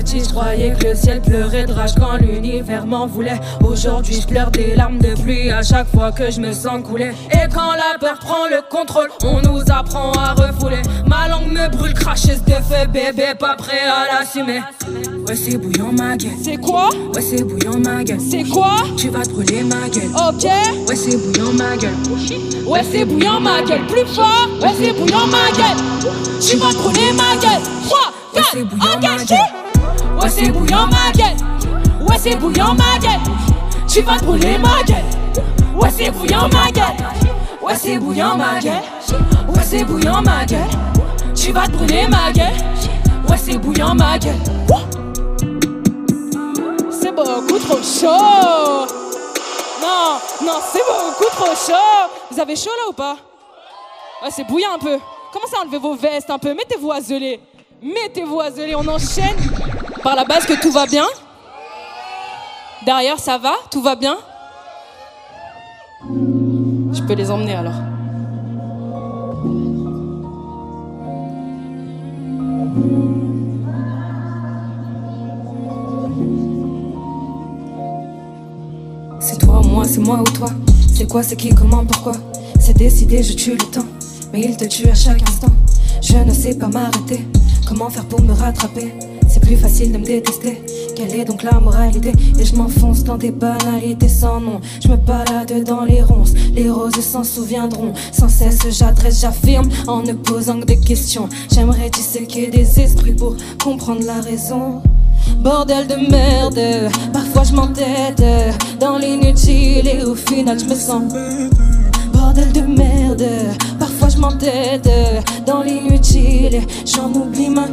Petit, 0.00 0.24
je 0.24 0.30
croyais 0.30 0.72
que 0.72 0.86
le 0.86 0.94
ciel 0.94 1.20
pleurait 1.20 1.66
de 1.66 1.74
rage 1.74 1.90
quand 1.94 2.16
l'univers 2.16 2.86
m'en 2.86 3.06
voulait. 3.06 3.38
Aujourd'hui, 3.62 4.18
je 4.18 4.26
pleure 4.26 4.50
des 4.50 4.74
larmes 4.74 4.96
de 4.96 5.12
pluie 5.20 5.50
à 5.50 5.62
chaque 5.62 5.88
fois 5.94 6.10
que 6.10 6.30
je 6.30 6.40
me 6.40 6.54
sens 6.54 6.82
couler. 6.82 7.10
Et 7.32 7.46
quand 7.54 7.72
la 7.72 7.98
peur 8.00 8.18
prend 8.18 8.46
le 8.48 8.62
contrôle, 8.70 9.10
on 9.22 9.42
nous 9.42 9.60
apprend 9.70 10.10
à 10.12 10.32
refouler. 10.32 10.80
Ma 11.06 11.28
langue 11.28 11.52
me 11.52 11.68
brûle, 11.68 11.92
cracheuse 11.92 12.42
de 12.44 12.54
feu, 12.54 12.86
bébé, 12.90 13.34
pas 13.38 13.56
prêt 13.56 13.80
à 13.80 14.20
l'assumer. 14.20 14.62
Ouais, 15.28 15.36
c'est 15.36 15.58
bouillant 15.58 15.92
ma 15.92 16.16
gueule. 16.16 16.30
C'est 16.42 16.56
quoi? 16.56 16.88
Ouais, 17.14 17.20
c'est 17.20 17.44
bouillant 17.44 17.78
ma 17.78 18.02
gueule. 18.02 18.20
C'est 18.20 18.44
quoi? 18.44 18.76
Tu 18.96 19.10
vas 19.10 19.20
te 19.20 19.28
brûler 19.28 19.64
ma 19.64 19.86
gueule. 19.90 20.08
Ok. 20.16 20.44
Ouais, 20.88 20.96
c'est 20.96 21.18
bouillant 21.18 21.52
ma 21.52 21.76
gueule. 21.76 21.92
Ouais, 22.66 22.80
c'est 22.90 23.04
bouillant 23.04 23.38
ma 23.38 23.60
gueule. 23.60 23.86
Plus 23.86 24.06
fort. 24.06 24.48
Ouais, 24.62 24.72
c'est 24.80 24.94
bouillant 24.94 25.26
ma 25.26 25.50
gueule. 25.54 25.84
Tu 26.40 26.56
vas 26.56 26.70
te 26.70 26.78
brûler 26.78 27.12
ma 27.12 27.36
gueule. 27.38 27.62
3, 27.84 27.98
4, 28.32 28.96
engagé. 28.96 29.34
Ouais, 30.20 30.28
c'est 30.28 30.50
bouillant 30.50 30.86
ma 30.86 31.10
gueule. 31.12 31.36
Ouais, 32.06 32.16
c'est 32.18 32.36
bouillant 32.36 32.74
ma 32.74 32.98
gueule. 32.98 33.20
Tu 33.88 34.02
vas 34.02 34.16
brûler 34.18 34.58
ma 34.58 34.82
gueule. 34.82 35.04
Ouais, 35.74 35.90
c'est 35.90 36.10
bouillant 36.10 36.48
ma 36.52 36.70
gueule. 36.70 36.84
Ouais, 37.62 37.74
c'est 37.74 37.98
bouillant 37.98 38.36
ma 38.36 38.60
gueule. 38.60 38.82
Ouais, 39.48 39.62
c'est 39.64 39.84
bouillant 39.84 40.20
ma 40.22 40.44
gueule. 40.44 40.60
Tu 41.34 41.52
vas 41.52 41.66
te 41.66 41.72
brûler 41.72 42.06
ma 42.08 42.32
gueule. 42.32 42.52
Ouais, 43.28 43.36
c'est 43.36 43.56
bouillant 43.56 43.94
ma 43.94 44.18
gueule. 44.18 44.34
C'est 46.90 47.12
beaucoup 47.12 47.58
trop 47.58 47.82
chaud. 47.82 48.86
Non, 49.80 50.18
non, 50.44 50.60
c'est 50.70 50.82
beaucoup 50.86 51.30
trop 51.34 51.54
chaud. 51.54 52.10
Vous 52.30 52.38
avez 52.38 52.56
chaud 52.56 52.70
là 52.76 52.90
ou 52.90 52.92
pas? 52.92 53.16
Ouais, 54.22 54.30
c'est 54.30 54.44
bouillant 54.44 54.74
un 54.74 54.78
peu. 54.78 54.98
Commencez 55.32 55.56
à 55.56 55.62
enlever 55.62 55.78
vos 55.78 55.94
vestes 55.94 56.28
un 56.28 56.38
peu? 56.38 56.52
Mettez-vous 56.52 56.92
à. 56.92 56.98
Mettez-vous 57.82 58.40
à. 58.40 58.48
On 58.76 58.86
enchaîne 58.88 59.36
par 60.02 60.16
la 60.16 60.24
base 60.24 60.46
que 60.46 60.60
tout 60.60 60.70
va 60.70 60.86
bien. 60.86 61.04
Derrière, 62.84 63.18
ça 63.18 63.38
va? 63.38 63.52
Tout 63.70 63.82
va 63.82 63.94
bien? 63.94 64.16
Je 66.92 67.02
peux 67.02 67.14
les 67.14 67.30
emmener 67.30 67.54
alors. 67.54 67.74
C'est 79.20 79.38
toi 79.38 79.60
ou 79.60 79.68
moi, 79.68 79.84
c'est 79.84 80.00
moi 80.00 80.20
ou 80.20 80.24
toi. 80.24 80.48
C'est 80.94 81.08
quoi, 81.08 81.22
c'est 81.22 81.36
qui, 81.36 81.54
comment, 81.54 81.84
pourquoi? 81.84 82.12
C'est 82.58 82.76
décidé, 82.76 83.22
je 83.22 83.34
tue 83.34 83.52
le 83.52 83.58
temps. 83.58 83.86
Mais 84.32 84.40
il 84.42 84.56
te 84.56 84.64
tue 84.64 84.88
à 84.88 84.94
chaque 84.94 85.22
instant. 85.22 85.52
Je 86.02 86.16
ne 86.16 86.32
sais 86.32 86.56
pas 86.56 86.68
m'arrêter. 86.68 87.26
Comment 87.68 87.90
faire 87.90 88.06
pour 88.06 88.22
me 88.22 88.32
rattraper? 88.32 88.94
C'est 89.30 89.40
plus 89.40 89.56
facile 89.56 89.92
de 89.92 89.98
me 89.98 90.04
détester. 90.04 90.60
Quelle 90.96 91.14
est 91.14 91.24
donc 91.24 91.44
la 91.44 91.60
moralité 91.60 92.10
Et 92.38 92.44
je 92.44 92.56
m'enfonce 92.56 93.04
dans 93.04 93.16
des 93.16 93.30
banalités 93.30 94.08
sans 94.08 94.40
nom. 94.40 94.60
Je 94.82 94.88
me 94.88 94.96
balade 94.96 95.62
dans 95.64 95.84
les 95.84 96.02
ronces. 96.02 96.34
Les 96.52 96.68
roses 96.68 97.00
s'en 97.00 97.22
souviendront. 97.22 97.92
Sans 98.10 98.28
cesse, 98.28 98.58
j'adresse, 98.70 99.20
j'affirme 99.20 99.68
en 99.86 100.02
ne 100.02 100.14
posant 100.14 100.58
que 100.58 100.66
des 100.66 100.80
questions. 100.80 101.28
J'aimerais 101.52 101.90
disséquer 101.90 102.48
des 102.48 102.80
esprits 102.80 103.14
pour 103.14 103.36
comprendre 103.62 104.04
la 104.04 104.20
raison. 104.20 104.82
Bordel 105.38 105.86
de 105.86 106.10
merde, 106.10 106.90
parfois 107.12 107.44
je 107.44 107.52
m'entête 107.52 108.22
dans 108.80 108.98
l'inutile 108.98 109.86
et 109.86 110.02
au 110.02 110.14
final 110.16 110.58
je 110.58 110.64
me 110.64 110.74
sens. 110.74 111.12
Bordel 112.12 112.52
de 112.52 112.62
merde, 112.62 113.24
parfois 113.78 114.08
je 114.08 114.18
m'entête 114.18 114.88
dans 115.46 115.62
l'inutile 115.62 116.62
j'en 116.84 117.12
oublie 117.12 117.48
ma 117.48 117.68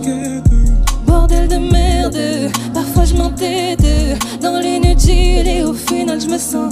Bordel 1.17 1.47
de 1.47 1.57
merde, 1.57 2.51
parfois 2.75 3.03
je 3.03 3.15
m'entête 3.15 3.83
dans 4.39 4.59
l'inutile 4.59 5.47
et 5.47 5.63
au 5.63 5.73
final 5.73 6.21
je 6.21 6.27
me 6.27 6.37
sens. 6.37 6.71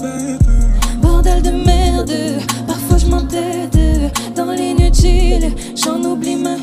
Bordel 1.01 1.41
de 1.41 1.49
merde, 1.49 2.13
parfois 2.67 2.97
je 2.99 3.07
m'entête 3.07 3.75
dans 4.35 4.51
l'inutile, 4.51 5.51
j'en 5.75 5.99
oublie 6.03 6.35
ma 6.35 6.57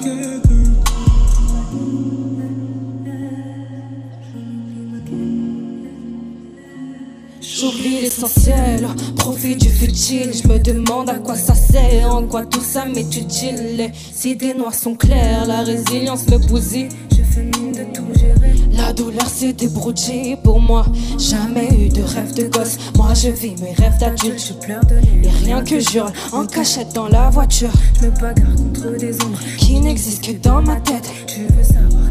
J'oublie 7.63 8.01
l'essentiel, 8.01 8.89
profite 9.15 9.61
du 9.61 9.69
futile. 9.69 10.33
Je 10.35 10.49
me 10.49 10.59
demande 10.59 11.09
à 11.09 11.21
quoi 11.21 11.37
ça 11.37 11.55
sert, 11.55 12.13
en 12.13 12.25
quoi 12.25 12.45
tout 12.45 12.61
ça 12.61 12.87
m'est 12.87 13.17
utile. 13.17 13.77
Les 13.77 13.93
idées 14.29 14.53
noires 14.53 14.75
sont 14.75 14.97
claires, 14.97 15.47
la 15.47 15.61
résilience 15.63 16.27
me 16.27 16.39
bousille. 16.39 16.89
Je 17.13 17.23
fais 17.23 17.45
de 17.45 17.85
tout 17.95 18.19
gérer. 18.19 18.55
La 18.73 18.93
douleur 18.93 19.29
s'est 19.29 19.53
débrouillée 19.53 20.37
pour 20.43 20.59
moi. 20.61 20.85
Jamais 21.21 21.69
eu 21.79 21.89
de 21.89 22.03
rêve 22.03 22.35
de 22.35 22.49
gosse. 22.49 22.79
Moi 22.97 23.15
je 23.15 23.29
vis 23.29 23.55
mes 23.63 23.75
rêves 23.75 23.97
d'adulte. 24.01 24.45
Je 24.45 24.55
pleure 24.55 24.85
de. 24.87 24.97
Et 25.25 25.31
rien 25.45 25.63
que 25.63 25.79
j'hurle 25.79 26.13
en 26.33 26.45
cachette 26.45 26.93
dans 26.93 27.07
la 27.07 27.31
voiture. 27.31 27.71
Je 28.01 28.07
me 28.07 28.11
bagarre 28.11 28.57
contre 28.57 28.99
des 28.99 29.15
ombres 29.23 29.39
qui 29.57 29.79
n'existent 29.79 30.33
que 30.33 30.37
dans 30.39 30.63
ma 30.63 30.81
tête. 30.81 31.09
Tu 31.29 31.43
veux 31.43 31.63
savoir 31.63 32.02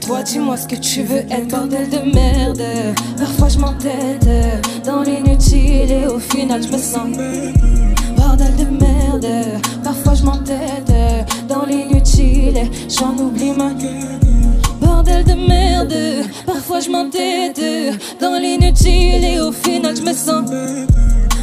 Toi 0.00 0.22
dis-moi 0.22 0.56
ce 0.56 0.66
que 0.66 0.76
tu 0.76 1.02
veux 1.02 1.18
être, 1.30 1.48
bordel 1.48 1.88
de 1.88 2.12
merde. 2.12 2.62
Parfois 3.16 3.48
je 3.48 3.58
m'entête 3.58 4.28
dans 4.84 5.02
l'inutile 5.02 5.90
et 5.90 6.06
au 6.06 6.18
final 6.18 6.62
je 6.62 6.68
me 6.68 6.78
sens. 6.78 7.16
Bordel 8.16 8.56
de 8.56 8.64
merde, 8.64 9.60
parfois 9.82 10.14
je 10.14 10.24
m'entête 10.24 10.92
dans 11.48 11.64
l'inutile 11.64 12.68
j'en 12.88 13.16
oublie 13.16 13.52
ma 13.52 13.70
Bordel 14.80 15.24
de 15.24 15.34
merde, 15.34 16.26
parfois 16.44 16.80
je 16.80 16.90
m'entête 16.90 17.62
dans 18.20 18.38
l'inutile 18.38 19.24
et 19.24 19.40
au 19.40 19.52
final 19.52 19.96
je 19.96 20.02
me 20.02 20.12
sens. 20.12 20.50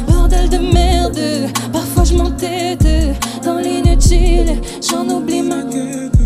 Bordel 0.06 0.48
de 0.48 0.58
merde, 0.58 1.20
parfois 1.72 2.04
je 2.04 2.14
m'entête 2.14 2.86
dans 3.44 3.58
l'inutile 3.58 4.60
j'en 4.82 5.08
oublie 5.08 5.42
ma 5.42 5.62
Bordel 5.62 6.19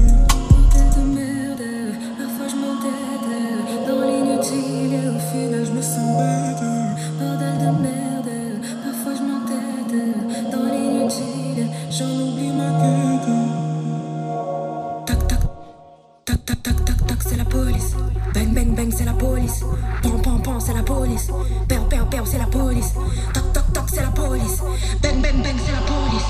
police. 19.45 19.65
Pam 20.03 20.23
pam 20.23 20.43
pam, 20.43 20.59
c'est 20.59 20.75
la 20.75 20.83
police. 20.83 21.29
Père 21.69 21.85
père 21.89 22.07
père, 22.07 22.23
c'est 22.25 22.39
la 22.39 22.47
police. 22.47 22.93
Tac 23.33 23.53
tac 23.53 23.73
tac, 23.73 23.85
c'est 23.89 24.03
la 24.03 24.09
police. 24.09 24.59
Bang 25.03 25.21
bang 25.21 25.43
bang, 25.43 25.57
c'est 25.65 25.73
la 25.73 25.81
police. 25.81 26.23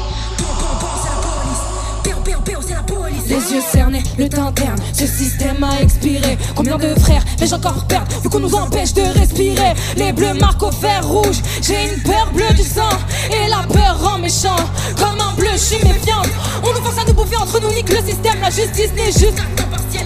Père 2.02 2.18
père 2.18 2.40
père, 2.42 2.58
c'est 2.66 2.74
la 2.74 2.82
police. 2.82 3.26
Les 3.26 3.52
yeux 3.52 3.62
cernés, 3.70 4.02
le 4.18 4.28
teint 4.28 4.52
terne, 4.52 4.78
ce 4.92 5.06
système 5.06 5.62
a 5.62 5.80
expiré. 5.80 6.38
Combien 6.54 6.76
de 6.76 6.94
frères 7.00 7.24
vais-je 7.38 7.54
encore 7.54 7.84
perdre 7.86 8.06
vu 8.22 8.28
qu'on 8.28 8.40
nous 8.40 8.54
empêche 8.54 8.92
de 8.94 9.02
respirer? 9.18 9.74
Les 9.96 10.12
bleus 10.12 10.34
marquent 10.34 10.64
au 10.64 10.72
fer 10.72 11.06
rouge. 11.06 11.40
J'ai 11.62 11.94
une 11.94 12.02
peur 12.02 12.30
bleue 12.32 12.54
du 12.54 12.62
sang 12.62 12.96
et 13.30 13.48
la 13.48 13.62
peur 13.72 13.98
rend 14.02 14.18
méchant. 14.18 14.56
Comme 14.98 15.20
un 15.20 15.34
bleu, 15.34 15.50
je 15.52 15.58
suis 15.58 15.84
méfiante. 15.84 16.28
On 16.62 16.72
nous 16.72 16.84
force 16.84 16.98
à 16.98 17.04
nous 17.06 17.14
bouffer 17.14 17.36
entre 17.36 17.60
nous, 17.60 17.72
nique 17.72 17.90
le 17.90 18.04
système. 18.06 18.40
La 18.40 18.50
justice 18.50 18.92
n'est 18.94 19.12
juste 19.12 19.40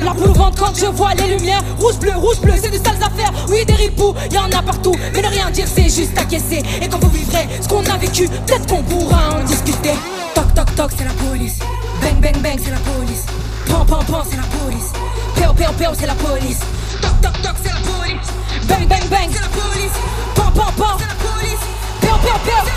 la 0.03 0.12
boule 0.12 0.30
au 0.30 0.32
ventre 0.32 0.59
quand 0.59 0.76
je 0.76 0.86
vois 0.86 1.14
les 1.14 1.36
lumières. 1.36 1.62
Rouge, 1.78 1.99
bleu, 1.99 2.12
rouge, 2.16 2.41
bleu, 2.41 2.55
c'est 2.61 2.70
de 2.70 2.76
sales 2.76 3.03
affaires. 3.03 3.32
Oui, 3.49 3.64
des 3.64 3.74
ripoux, 3.74 4.14
y 4.30 4.39
en 4.39 4.51
a 4.51 4.62
partout. 4.62 4.95
Mais 5.14 5.22
ne 5.22 5.28
rien 5.28 5.51
dire, 5.51 5.66
c'est 5.66 5.89
juste 5.89 6.16
acquiescer. 6.18 6.62
Et 6.80 6.89
quand 6.89 6.99
vous 6.99 7.11
vivrez 7.11 7.49
ce 7.61 7.68
qu'on 7.68 7.84
a 7.84 7.97
vécu, 7.97 8.28
peut-être 8.28 8.66
qu'on 8.66 8.82
pourra 8.82 9.41
en 9.41 9.45
discuter. 9.45 9.95
Toc, 10.34 10.55
toc, 10.55 10.74
toc, 10.74 10.91
c'est 10.97 11.05
la 11.05 11.12
police. 11.28 11.59
Bang, 12.03 12.20
bang, 12.20 12.41
bang, 12.43 12.59
c'est 12.62 12.70
la 12.70 12.78
police. 12.78 13.24
Pan, 13.68 13.84
pan, 13.84 14.05
pan, 14.05 14.22
c'est 14.28 14.36
la 14.36 14.43
police. 14.59 14.93
Péo, 15.34 15.53
péo, 15.53 15.70
péo, 15.78 15.91
c'est 15.99 16.07
la 16.07 16.14
police. 16.14 16.61
Toc, 17.01 17.20
toc, 17.22 17.43
toc, 17.43 17.55
c'est 17.62 17.72
la 17.72 17.80
police. 17.80 18.28
Bang, 18.68 18.86
bang, 18.89 19.09
bang, 19.09 19.28
c'est 19.32 19.41
la 19.41 19.49
police. 19.49 19.97
Pan, 20.34 20.51
pan, 20.55 20.72
pan, 20.76 20.97
c'est 20.99 21.07
la 21.07 21.30
police. 21.30 21.62
Péo, 22.01 22.14
péo, 22.22 22.34
péo. 22.45 22.72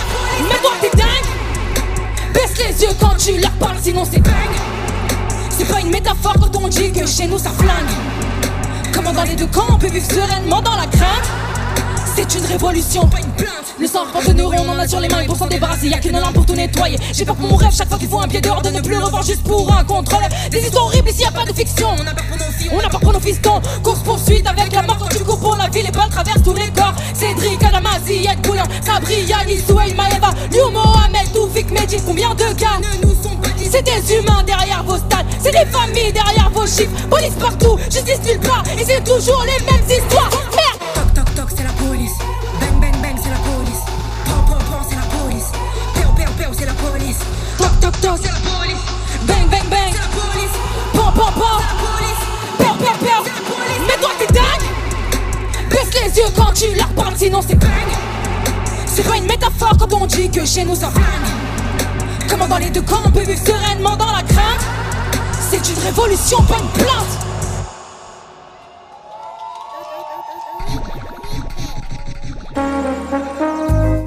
Mais 0.49 0.59
toi, 0.61 0.71
t'es 0.81 0.97
dingue. 0.97 2.33
Baisse 2.33 2.57
les 2.57 2.83
yeux 2.83 2.95
quand 2.99 3.15
tu 3.17 3.37
leur 3.37 3.51
parles, 3.51 3.77
sinon 3.81 4.03
c'est 4.09 4.19
bang. 4.19 4.80
C'est 5.61 5.71
pas 5.71 5.79
une 5.79 5.91
métaphore 5.91 6.33
quand 6.41 6.59
on 6.59 6.67
dit 6.67 6.91
que 6.91 7.05
chez 7.05 7.27
nous 7.27 7.37
ça 7.37 7.51
flingue. 7.51 8.91
Comment 8.91 9.13
dans 9.13 9.21
les 9.21 9.35
deux 9.35 9.45
camps 9.45 9.67
on 9.69 9.77
peut 9.77 9.89
vivre 9.89 10.11
sereinement 10.11 10.59
dans 10.59 10.75
la 10.75 10.87
crainte? 10.87 11.50
C'est 12.15 12.35
une 12.35 12.45
révolution, 12.45 13.07
pas 13.07 13.19
une 13.19 13.31
plainte. 13.31 13.75
Le 13.79 13.87
sang 13.87 14.05
de 14.27 14.33
neurones, 14.33 14.67
on 14.67 14.71
en 14.71 14.77
a 14.77 14.87
sur 14.87 14.99
les 14.99 15.07
mains 15.07 15.21
et 15.21 15.25
pour 15.25 15.37
s'en 15.37 15.47
débarrasser, 15.47 15.87
y'a 15.87 15.99
qu'une 15.99 16.19
lampe 16.19 16.33
pour 16.33 16.45
tout 16.45 16.53
nettoyer. 16.53 16.97
J'ai 17.13 17.25
peur 17.25 17.35
pour 17.35 17.47
mon 17.47 17.55
rêve 17.55 17.71
chaque 17.73 17.89
fois 17.89 17.97
qu'il 17.97 18.09
faut 18.09 18.19
un 18.19 18.27
pied 18.27 18.41
dehors 18.41 18.61
de 18.61 18.69
ne 18.69 18.79
plus 18.81 18.97
revoir 18.97 19.23
juste 19.23 19.43
pour 19.43 19.71
un 19.73 19.83
contrôle. 19.83 20.23
Des 20.49 20.59
histoires 20.59 20.85
horribles 20.85 21.09
ici, 21.09 21.21
y 21.21 21.25
a 21.25 21.31
pas 21.31 21.45
de 21.45 21.53
fiction. 21.53 21.89
On 21.97 22.07
a 22.07 22.13
peur 22.13 22.25
pour 22.27 22.37
nos 22.37 22.51
filles, 22.53 22.69
on 22.73 22.79
a 22.79 22.89
peur 22.89 22.99
pour 22.99 23.13
nos 23.13 23.19
fistons. 23.19 23.61
Course 23.83 23.99
poursuite 23.99 24.47
avec 24.47 24.73
la 24.73 24.81
mort 24.83 24.97
quand 24.99 25.07
tu 25.07 25.23
cours 25.23 25.39
pour 25.39 25.55
la 25.55 25.67
vie, 25.69 25.83
les 25.83 25.91
balles 25.91 26.09
traversent 26.09 26.43
tous 26.43 26.53
les 26.53 26.69
corps. 26.69 26.93
Cédric, 27.13 27.63
Adamazi, 27.63 28.27
Ed 28.27 28.41
Bouillon, 28.41 28.63
Sabri, 28.85 29.25
Maeva, 29.95 30.31
Liu, 30.51 30.71
Mohamed, 30.71 31.31
Toufik, 31.33 31.71
Medine. 31.71 32.01
Combien 32.05 32.33
de 32.35 32.53
cas 32.53 32.79
nous 33.01 33.13
pas 33.13 33.49
C'est 33.69 33.83
des 33.83 34.15
humains 34.15 34.43
derrière 34.45 34.83
vos 34.83 34.97
stades, 34.97 35.25
c'est 35.39 35.51
des 35.51 35.65
familles 35.71 36.13
derrière 36.13 36.49
vos 36.53 36.65
chiffres. 36.65 37.07
Police 37.09 37.33
partout, 37.39 37.77
justice 37.89 38.19
nulle 38.25 38.39
part, 38.39 38.63
et 38.77 38.83
c'est 38.85 39.03
toujours 39.03 39.43
les 39.45 39.65
mêmes 39.65 39.85
histoires. 39.85 40.29
Les 56.15 56.21
quand 56.35 56.51
tu 56.53 56.73
leur 56.75 56.89
parles, 56.89 57.15
sinon 57.17 57.41
c'est. 57.41 57.57
C'est 58.87 59.07
pas 59.07 59.17
une 59.17 59.25
métaphore 59.25 59.73
quand 59.79 59.93
on 59.93 60.05
dit 60.05 60.29
que 60.29 60.45
chez 60.45 60.65
nous 60.65 60.75
ça 60.75 60.89
flingue. 60.89 61.05
Comment 62.29 62.47
dans 62.47 62.57
les 62.57 62.69
deux 62.69 62.81
camps 62.81 63.01
on 63.05 63.11
peut 63.11 63.23
vivre 63.23 63.39
sereinement 63.45 63.95
dans 63.95 64.11
la 64.11 64.21
crainte 64.21 64.65
C'est 65.49 65.69
une 65.69 65.79
révolution, 65.79 66.41
pas 66.43 66.57
une 66.59 66.67
plainte. 66.83 67.17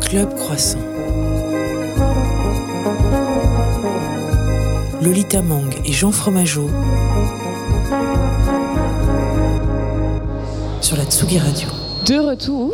Club 0.02 0.34
Croissant. 0.36 0.78
Lolita 5.00 5.42
Mang 5.42 5.74
et 5.84 5.92
Jean 5.92 6.12
Fromageau 6.12 6.70
sur 10.80 10.96
la 10.96 11.04
Tsugi 11.04 11.38
Radio. 11.38 11.83
De 12.04 12.18
retour, 12.18 12.70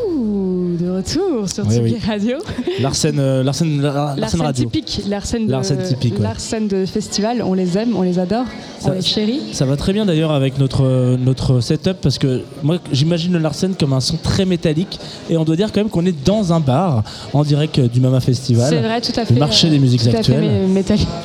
retour 1.00 1.48
sur 1.48 1.66
Oui, 1.66 1.78
oui. 1.82 1.96
Radio. 2.06 2.36
L'arsène, 2.80 3.18
euh, 3.18 3.42
l'arsène, 3.42 3.80
la- 3.80 3.92
l'arsène 3.92 4.20
L'arsène 4.20 4.40
radio. 4.42 4.64
typique, 4.64 5.02
l'arsène 5.08 5.46
de, 5.46 5.86
typique, 5.88 6.14
ouais. 6.18 6.60
de 6.68 6.86
festival, 6.86 7.42
on 7.44 7.54
les 7.54 7.76
aime, 7.78 7.96
on 7.96 8.02
les 8.02 8.18
adore, 8.18 8.44
on 8.84 8.92
les 8.92 9.02
chérit. 9.02 9.40
Ça 9.52 9.64
va 9.64 9.76
très 9.76 9.92
bien 9.92 10.06
d'ailleurs 10.06 10.32
avec 10.32 10.58
notre, 10.58 10.84
euh, 10.84 11.16
notre 11.16 11.60
setup 11.60 11.98
parce 12.02 12.18
que 12.18 12.42
moi 12.62 12.78
j'imagine 12.92 13.32
le 13.32 13.38
Larsen 13.38 13.74
comme 13.78 13.92
un 13.92 14.00
son 14.00 14.16
très 14.16 14.44
métallique 14.44 14.98
et 15.28 15.36
on 15.36 15.44
doit 15.44 15.56
dire 15.56 15.72
quand 15.72 15.80
même 15.80 15.90
qu'on 15.90 16.06
est 16.06 16.24
dans 16.24 16.52
un 16.52 16.60
bar 16.60 17.02
en 17.32 17.42
direct 17.42 17.78
euh, 17.78 17.88
du 17.88 18.00
Mama 18.00 18.20
Festival. 18.20 18.68
C'est 18.68 18.80
vrai, 18.80 19.00
tout 19.00 19.12
à 19.18 19.24
fait. 19.24 19.34
Le 19.34 19.40
marché 19.40 19.66
euh, 19.66 19.70
des 19.70 19.78
musiques 19.78 20.02
tout 20.02 20.08
à 20.08 20.12
fait 20.12 20.18
actuelles. 20.18 20.44
mé- 20.44 20.66
métallique. 20.68 21.08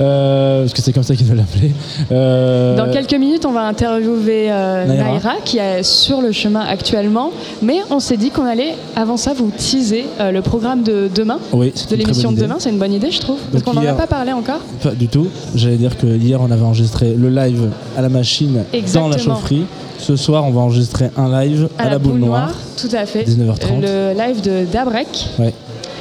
Euh, 0.00 0.62
parce 0.62 0.74
que 0.74 0.82
c'est 0.82 0.92
comme 0.92 1.02
ça 1.02 1.14
qu'ils 1.14 1.26
veulent 1.26 1.38
l'appeler. 1.38 1.72
Dans 2.10 2.90
quelques 2.92 3.14
minutes, 3.14 3.44
on 3.46 3.52
va 3.52 3.62
interviewer 3.62 4.46
Naira. 4.48 5.12
Naira. 5.12 5.34
qui 5.44 5.58
est 5.58 5.82
sur 5.82 6.20
le 6.20 6.32
chemin 6.32 6.60
actuellement. 6.60 7.30
Mais 7.62 7.78
on 7.90 8.00
s'est 8.00 8.16
dit 8.16 8.30
qu'on 8.30 8.44
allait, 8.44 8.65
avant 8.94 9.16
ça, 9.16 9.32
vous 9.32 9.50
teaser 9.56 10.06
euh, 10.20 10.30
le 10.30 10.42
programme 10.42 10.82
de 10.82 11.08
demain, 11.14 11.38
Oui, 11.52 11.72
de 11.90 11.96
l'émission 11.96 12.32
de 12.32 12.40
demain. 12.40 12.56
C'est 12.58 12.70
une 12.70 12.78
bonne 12.78 12.92
idée, 12.92 13.10
je 13.10 13.20
trouve. 13.20 13.38
Parce 13.52 13.62
qu'on 13.62 13.74
n'en 13.74 13.86
a 13.86 13.92
pas 13.94 14.06
parlé 14.06 14.32
encore. 14.32 14.60
Pas 14.82 14.92
du 14.92 15.08
tout. 15.08 15.28
J'allais 15.54 15.76
dire 15.76 15.96
que 15.96 16.06
hier 16.06 16.40
on 16.40 16.50
avait 16.50 16.62
enregistré 16.62 17.14
le 17.14 17.30
live 17.30 17.70
à 17.96 18.02
la 18.02 18.08
machine 18.08 18.64
dans 18.94 19.08
la 19.08 19.18
chaufferie. 19.18 19.64
Ce 19.98 20.16
soir 20.16 20.44
on 20.44 20.50
va 20.50 20.60
enregistrer 20.60 21.10
un 21.16 21.28
live 21.40 21.68
à, 21.78 21.88
la, 21.88 21.98
boule 21.98 22.18
noire. 22.18 22.52
Tout 22.76 22.88
à 22.92 23.06
fait. 23.06 23.24
19h30. 23.24 23.84
Euh, 23.84 24.12
Le 24.12 24.18
live 24.18 24.42
de 24.42 24.70
Dabrek. 24.70 25.08
Ouais. 25.38 25.54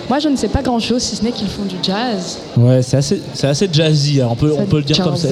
Moi, 0.09 0.19
je 0.19 0.29
ne 0.29 0.35
sais 0.35 0.47
pas 0.49 0.61
grand-chose, 0.61 1.01
si 1.01 1.15
ce 1.15 1.23
n'est 1.23 1.31
qu'ils 1.31 1.47
font 1.47 1.63
du 1.63 1.75
jazz. 1.81 2.37
Ouais, 2.57 2.81
c'est 2.83 2.97
assez, 2.97 3.21
c'est 3.33 3.47
assez 3.47 3.67
jazzy. 3.71 4.21
hein. 4.21 4.27
On 4.29 4.35
peut, 4.35 4.53
on 4.57 4.65
peut 4.65 4.77
le 4.77 4.83
dire 4.83 5.03
comme 5.03 5.15
ça. 5.15 5.29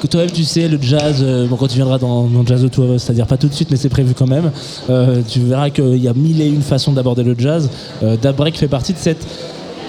Que 0.00 0.06
toi-même, 0.06 0.30
tu 0.30 0.44
sais, 0.44 0.68
le 0.68 0.78
jazz, 0.80 1.16
euh, 1.22 1.46
bon, 1.46 1.56
quand 1.56 1.68
tu 1.68 1.76
viendras 1.76 1.98
dans, 1.98 2.24
dans 2.24 2.44
Jazz 2.44 2.66
Two 2.70 2.84
of 2.84 2.96
Us, 2.96 3.02
c'est-à-dire 3.02 3.26
pas 3.26 3.36
tout 3.36 3.48
de 3.48 3.54
suite, 3.54 3.70
mais 3.70 3.76
c'est 3.76 3.88
prévu 3.88 4.14
quand 4.14 4.26
même, 4.26 4.50
euh, 4.90 5.20
tu 5.26 5.40
verras 5.40 5.70
qu'il 5.70 5.96
y 6.02 6.08
a 6.08 6.12
mille 6.14 6.40
et 6.40 6.46
une 6.48 6.62
façons 6.62 6.92
d'aborder 6.92 7.22
le 7.22 7.34
jazz. 7.38 7.68
Euh, 8.02 8.16
Dabrek 8.20 8.56
fait 8.58 8.68
partie 8.68 8.92
de 8.92 8.98
cette. 8.98 9.26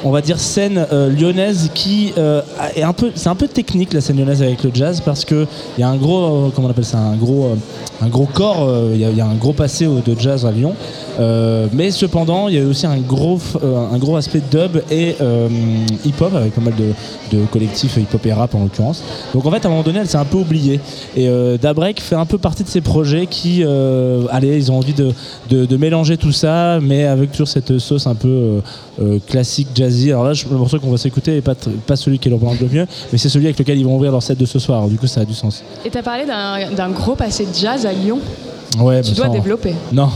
On 0.03 0.09
va 0.09 0.21
dire 0.21 0.39
scène 0.39 0.83
euh, 0.91 1.11
lyonnaise 1.11 1.69
qui 1.75 2.11
euh, 2.17 2.41
est 2.75 2.81
un 2.81 2.91
peu, 2.93 3.11
c'est 3.13 3.29
un 3.29 3.35
peu 3.35 3.47
technique 3.47 3.93
la 3.93 4.01
scène 4.01 4.17
lyonnaise 4.17 4.41
avec 4.41 4.63
le 4.63 4.71
jazz 4.73 4.99
parce 4.99 5.23
que 5.25 5.45
il 5.77 5.81
y 5.81 5.83
a 5.83 5.89
un 5.89 5.95
gros, 5.95 6.47
euh, 6.47 6.49
comment 6.55 6.67
on 6.67 6.71
appelle 6.71 6.85
ça, 6.85 6.97
un 6.97 7.15
gros, 7.15 7.49
un 8.01 8.07
gros 8.07 8.25
corps, 8.25 8.67
il 8.93 8.99
y, 8.99 9.21
a- 9.21 9.25
un 9.27 9.35
gros 9.35 9.53
passé 9.53 9.85
de 9.85 10.19
jazz 10.19 10.43
à 10.43 10.51
Lyon, 10.51 10.73
mais 11.71 11.91
cependant 11.91 12.47
il 12.47 12.55
y 12.55 12.59
a 12.59 12.65
aussi 12.65 12.87
un 12.87 12.97
gros, 12.97 13.37
un 13.61 13.97
gros 13.99 14.15
aspect 14.15 14.41
dub 14.51 14.81
et 14.89 15.15
euh, 15.21 15.47
hip-hop 16.03 16.33
avec 16.33 16.53
pas 16.55 16.61
mal 16.61 16.73
de, 16.75 17.37
de 17.37 17.45
collectifs 17.45 17.97
hip-hop 17.97 18.25
et 18.25 18.33
rap 18.33 18.55
en 18.55 18.61
l'occurrence. 18.63 19.03
Donc 19.35 19.45
en 19.45 19.51
fait 19.51 19.63
à 19.63 19.67
un 19.67 19.71
moment 19.71 19.83
donné 19.83 19.99
elle 19.99 20.07
s'est 20.07 20.17
un 20.17 20.25
peu 20.25 20.37
oubliée 20.39 20.79
et 21.15 21.29
Dabrek 21.61 22.01
fait 22.01 22.15
un 22.15 22.25
peu 22.25 22.39
partie 22.39 22.63
de 22.63 22.69
ces 22.69 22.81
projets 22.81 23.27
qui, 23.27 23.63
allez, 24.31 24.57
ils 24.57 24.71
ont 24.71 24.77
envie 24.77 24.93
de, 24.93 25.11
de, 25.51 25.65
de 25.65 25.77
mélanger 25.77 26.17
tout 26.17 26.31
ça, 26.31 26.79
mais 26.81 27.05
avec 27.05 27.31
toujours 27.31 27.49
cette 27.49 27.77
sauce 27.77 28.07
un 28.07 28.15
peu 28.15 28.27
euh, 28.27 28.59
euh, 28.99 29.19
Alors 30.09 30.23
là 30.23 30.33
je- 30.33 30.45
le 30.49 30.57
morceau 30.57 30.79
qu'on 30.79 30.91
va 30.91 30.97
s'écouter 30.97 31.31
n'est 31.35 31.41
pas, 31.41 31.95
celui 31.95 32.19
qui 32.19 32.27
est 32.27 32.31
leur 32.31 32.39
le 32.39 32.67
mieux, 32.67 32.87
mais 33.11 33.17
c'est 33.17 33.29
celui 33.29 33.45
avec 33.45 33.59
lequel 33.59 33.77
ils 33.77 33.85
vont 33.85 33.95
ouvrir 33.95 34.11
leur 34.11 34.23
set 34.23 34.37
de 34.37 34.45
ce 34.45 34.59
soir. 34.59 34.79
Alors, 34.79 34.89
du 34.89 34.97
coup 34.97 35.07
ça 35.07 35.21
a 35.21 35.25
du 35.25 35.33
sens. 35.33 35.63
Et 35.85 35.89
tu 35.89 35.97
as 35.97 36.03
parlé 36.03 36.25
d'un 36.25 36.89
gros 36.89 37.15
passé 37.15 37.45
de 37.45 37.53
jazz 37.53 37.85
à 37.85 37.93
Lyon. 37.93 38.19
Ouais, 38.79 39.01
tu 39.01 39.11
bah, 39.11 39.27
dois 39.27 39.29
développer. 39.29 39.73
Non. 39.91 40.09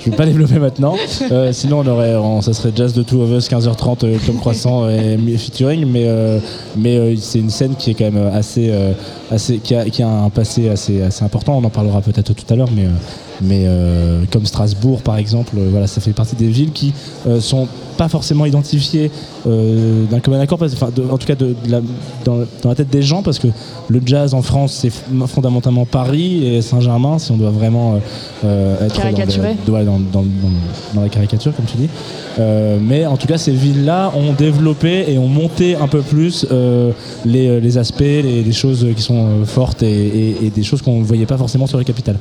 Je 0.00 0.10
vais 0.10 0.16
pas 0.16 0.26
développer 0.26 0.58
maintenant. 0.60 0.94
Euh, 1.32 1.52
sinon, 1.52 1.80
on 1.80 1.86
aurait, 1.88 2.14
on- 2.14 2.40
ça 2.40 2.52
serait 2.52 2.70
Jazz 2.74 2.92
de 2.92 3.02
Two 3.02 3.20
of 3.20 3.30
Us, 3.30 3.48
15h30, 3.48 4.04
euh, 4.04 4.16
Tom 4.24 4.36
Croissant 4.36 4.88
et 4.88 5.18
featuring. 5.36 5.84
Mais, 5.86 6.04
euh, 6.06 6.38
mais 6.76 6.96
euh, 6.96 7.16
c'est 7.20 7.40
une 7.40 7.50
scène 7.50 7.74
qui 7.76 7.90
est 7.90 7.94
quand 7.94 8.10
même 8.10 8.30
assez, 8.32 8.72
assez 9.30 9.58
qui, 9.58 9.74
a, 9.74 9.84
qui 9.90 10.02
a 10.02 10.08
un 10.08 10.30
passé 10.30 10.68
assez, 10.68 11.02
assez 11.02 11.24
important. 11.24 11.58
On 11.58 11.64
en 11.64 11.70
parlera 11.70 12.00
peut-être 12.00 12.32
tout 12.32 12.44
à 12.48 12.56
l'heure, 12.56 12.68
mais, 12.74 12.86
mais 13.40 13.62
euh, 13.66 14.22
comme 14.32 14.46
Strasbourg, 14.46 15.02
par 15.02 15.16
exemple, 15.18 15.54
euh, 15.58 15.68
voilà, 15.70 15.86
ça 15.86 16.00
fait 16.00 16.12
partie 16.12 16.36
des 16.36 16.48
villes 16.48 16.72
qui 16.72 16.92
euh, 17.26 17.40
sont 17.40 17.68
pas 17.96 18.08
forcément 18.08 18.46
identifiées 18.46 19.10
euh, 19.48 20.04
d'un 20.06 20.20
commun 20.20 20.38
accord, 20.38 20.56
parce- 20.58 20.72
enfin, 20.72 20.90
de- 20.94 21.02
en 21.10 21.18
tout 21.18 21.26
cas 21.26 21.34
de, 21.34 21.46
de 21.64 21.70
la- 21.70 21.80
dans, 22.24 22.38
dans 22.62 22.68
la 22.68 22.74
tête 22.76 22.90
des 22.90 23.02
gens, 23.02 23.22
parce 23.22 23.40
que 23.40 23.48
le 23.88 24.00
jazz 24.04 24.34
en 24.34 24.42
France, 24.42 24.72
c'est 24.80 24.92
fondamentalement 25.26 25.84
Paris 25.84 26.46
et 26.46 26.62
Saint-Germain, 26.62 27.18
si 27.18 27.32
on 27.32 27.36
doit 27.36 27.50
vraiment 27.50 27.98
euh, 28.44 28.86
être 28.86 28.94
dans, 30.12 30.22
le- 30.22 30.28
dans, 30.94 31.02
la 31.02 31.08
caricature, 31.08 31.54
comme 31.56 31.64
tu 31.66 31.76
dis. 31.76 31.88
Euh, 32.38 32.78
mais 32.80 33.04
en 33.06 33.16
tout 33.16 33.26
cas, 33.26 33.36
ces 33.38 33.50
villes-là 33.52 34.12
ont 34.16 34.32
développé 34.32 35.06
et 35.08 35.18
ont 35.18 35.26
monté 35.28 35.74
un 35.74 35.88
peu 35.88 36.02
plus 36.02 36.46
euh, 36.52 36.92
les, 37.24 37.60
les 37.60 37.78
aspects, 37.78 37.98
les, 38.00 38.42
les 38.44 38.52
choses 38.52 38.86
qui 38.94 39.02
sont 39.02 39.44
fortes 39.44 39.82
et, 39.82 39.88
et- 40.06 40.46
et 40.46 40.50
des 40.50 40.62
choses 40.62 40.82
qu'on 40.82 41.00
ne 41.00 41.04
voyait 41.04 41.26
pas 41.26 41.36
forcément 41.38 41.66
sur 41.66 41.78
les 41.78 41.84
capitales. 41.84 42.18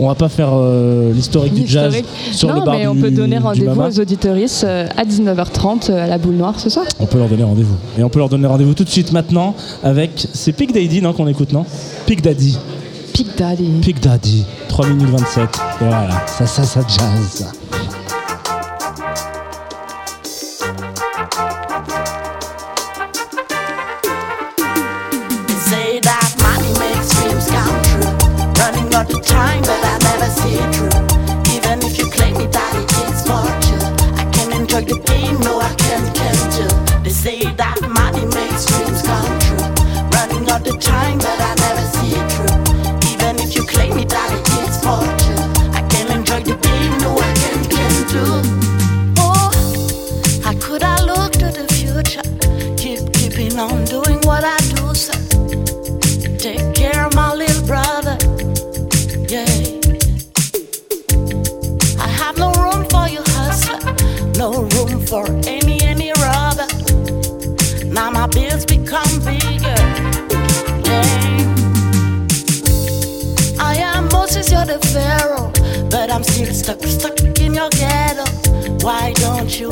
On 0.00 0.06
va 0.06 0.14
pas 0.14 0.28
faire 0.28 0.50
euh, 0.52 1.12
l'historique 1.12 1.54
du 1.54 1.66
jazz 1.66 1.94
sur 2.32 2.48
non, 2.48 2.60
le 2.60 2.64
bar 2.64 2.76
mais 2.76 2.86
on 2.86 2.94
peut 2.94 3.10
donner 3.10 3.38
rendez-vous 3.38 3.80
aux 3.80 4.00
auditoristes 4.00 4.64
euh, 4.64 4.86
à 4.96 5.04
19h30 5.04 5.90
euh, 5.90 6.04
à 6.04 6.06
la 6.06 6.18
boule 6.18 6.36
noire 6.36 6.58
ce 6.60 6.70
soir. 6.70 6.86
On 7.00 7.06
peut 7.06 7.18
leur 7.18 7.28
donner 7.28 7.42
rendez-vous. 7.42 7.76
Et 7.98 8.04
on 8.04 8.08
peut 8.08 8.20
leur 8.20 8.28
donner 8.28 8.46
rendez-vous 8.46 8.74
tout 8.74 8.84
de 8.84 8.88
suite 8.88 9.12
maintenant 9.12 9.54
avec. 9.82 10.28
C'est 10.32 10.52
Pic 10.52 10.72
Daddy, 10.72 11.02
non, 11.02 11.12
qu'on 11.12 11.26
écoute, 11.26 11.52
non? 11.52 11.66
Pic 12.06 12.22
Daddy. 12.22 12.56
Pic 13.12 13.36
Daddy. 13.36 13.70
Pic 13.82 14.00
Daddy. 14.00 14.44
3 14.68 14.88
minutes 14.88 15.10
27. 15.10 15.42
Et 15.42 15.84
voilà, 15.84 16.26
ça, 16.26 16.46
ça, 16.46 16.62
ça 16.62 16.80
jazz. 16.86 17.48
For 65.08 65.24
any, 65.46 65.80
any 65.80 66.12
robber. 66.20 66.66
Now 67.86 68.10
my 68.10 68.26
bills 68.26 68.66
become 68.66 69.08
bigger. 69.24 69.80
Yeah. 70.84 71.54
I 73.58 73.76
am 73.80 74.08
Moses, 74.08 74.52
you're 74.52 74.66
the 74.66 74.78
Pharaoh. 74.92 75.50
But 75.90 76.10
I'm 76.10 76.22
still 76.22 76.52
stuck, 76.52 76.82
stuck 76.82 77.18
in 77.40 77.54
your 77.54 77.70
ghetto. 77.70 78.26
Why 78.84 79.14
don't 79.14 79.58
you 79.58 79.70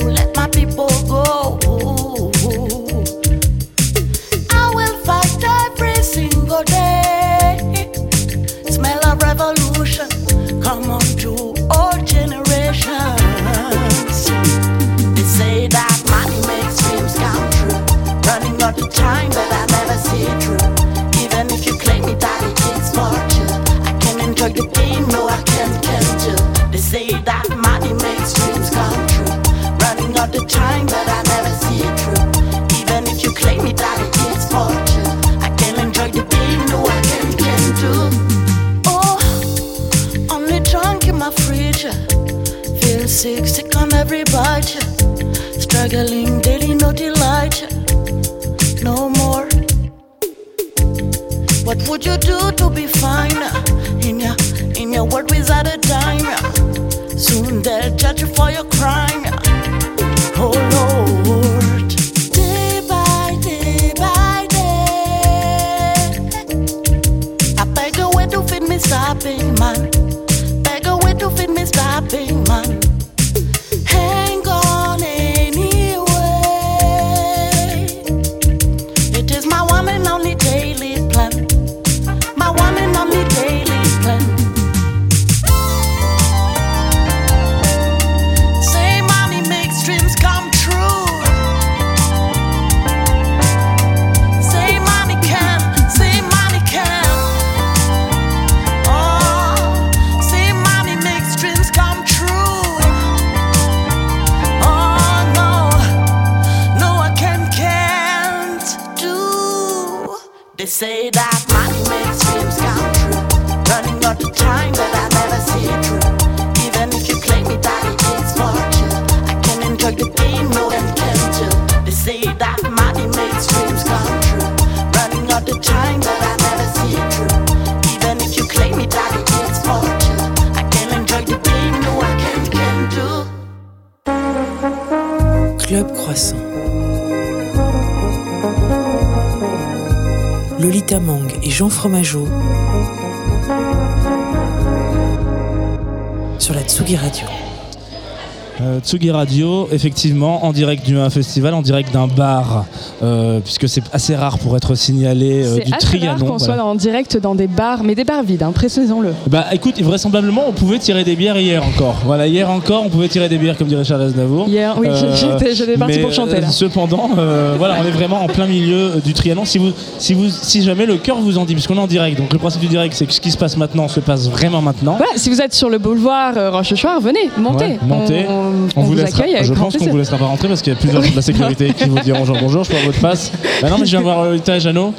Tsugi 148.87 149.11
Radio, 149.11 149.69
effectivement, 149.73 150.45
en 150.45 150.53
direct 150.53 150.87
du 150.87 150.97
un 150.97 151.11
festival, 151.11 151.55
en 151.55 151.63
direct 151.63 151.93
d'un 151.93 152.07
bar, 152.07 152.67
euh, 153.03 153.41
puisque 153.41 153.69
c'est 153.69 153.83
assez 153.93 154.15
rare 154.17 154.39
pour 154.39 154.57
être 154.57 154.75
signalé 154.75 155.45
euh, 155.45 155.57
C'est 155.57 155.65
du 155.65 155.73
assez 155.75 155.87
rare 155.87 155.91
Trianon. 156.17 156.19
qu'on 156.19 156.37
voilà. 156.39 156.55
soit 156.55 156.65
en 156.65 156.75
direct 156.75 157.17
dans 157.19 157.35
des 157.35 157.47
bars, 157.47 157.83
mais 157.85 157.95
des 157.95 158.05
bars 158.05 158.23
vides, 158.23 158.43
hein, 158.43 158.53
précisons-le. 158.55 159.11
Bah 159.29 159.47
écoute, 159.53 159.81
vraisemblablement, 159.83 160.45
on 160.49 160.53
pouvait 160.53 160.79
tirer 160.79 161.05
des 161.05 161.17
bières 161.17 161.39
hier 161.39 161.63
encore. 161.67 161.97
Voilà, 162.05 162.27
hier 162.27 162.51
encore, 162.51 162.85
on 162.85 162.89
pouvait 162.89 163.09
tirer 163.09 163.29
des 163.29 163.39
bières, 163.39 163.57
comme 163.57 163.67
dirait 163.69 163.85
Charles 163.85 164.03
Aznavour. 164.03 164.49
Hier, 164.49 164.75
oui, 164.79 164.89
j'étais- 165.15 165.55
j'étais 165.55 165.77
parti 165.77 165.99
pour 165.99 166.13
chanter, 166.13 166.41
là. 166.41 166.49
euh, 166.49 166.51
Cependant, 166.51 167.11
euh, 167.19 167.55
voilà, 167.59 167.77
on 167.83 167.87
est 167.87 167.91
vraiment 167.91 168.23
en 168.23 168.27
plein 168.29 168.47
milieu 168.47 168.77
euh, 168.97 169.01
du 169.05 169.13
Trianon. 169.13 169.45
Si, 169.45 169.59
vous, 169.59 169.71
si, 169.99 170.15
vous, 170.15 170.29
si 170.31 170.63
jamais 170.63 170.87
le 170.87 170.97
cœur 170.97 171.17
vous 171.21 171.39
en 171.39 171.45
dit, 171.45 171.55
puisqu'on 171.55 171.77
est 171.77 171.81
en 171.81 171.87
direct, 171.87 172.19
donc 172.19 172.33
le 172.33 172.39
principe 172.39 172.61
du 172.63 172.69
direct, 172.69 172.95
c'est 172.95 173.07
que 173.07 173.13
ce 173.13 173.21
qui 173.21 173.31
se 173.31 173.37
passe 173.39 173.57
maintenant 173.57 173.89
se 173.89 174.01
passe 174.01 174.29
vraiment 174.29 174.63
maintenant. 174.63 174.97
Voilà, 174.97 175.13
si 175.17 175.29
vous 175.31 175.41
êtes 175.41 175.55
sur 175.55 175.69
le 175.71 175.79
boulevard 175.79 176.33
euh, 176.37 176.51
Rochechouart, 176.51 177.01
venez, 177.01 177.31
montez. 177.39 177.65
Ouais, 177.65 177.79
montez. 177.83 178.27
On, 178.29 178.33
on- 178.33 178.47
On 178.77 178.81
on 178.81 178.85
vous 178.85 179.01
accueille 179.01 179.37
je 179.43 179.53
pense 179.55 179.77
qu'on 179.77 179.87
vous 179.87 179.97
laissera 179.97 180.17
pas 180.19 180.27
rentrer 180.27 180.49
parce 180.49 180.63
qu'il 180.63 180.73
y 180.73 180.77
a 180.77 180.79
plusieurs 180.79 181.03
gens 181.03 181.11
de 181.11 181.17
la 181.17 181.23
sécurité 181.23 181.73
qui 181.77 181.89
vous 181.89 181.99
diront 182.01 182.25
genre 182.25 182.37
bonjour, 182.41 182.65
je 182.65 182.71
prends 182.91 182.93
votre 182.93 183.01
passe. 183.01 183.33
Bah 183.63 183.71
non, 183.71 183.79
mais 183.79 183.87
je 183.87 183.91
viens 183.93 184.01
voir 184.03 184.25
Lolita 184.25 184.57
et 184.57 184.61
Jeannot. 184.61 184.93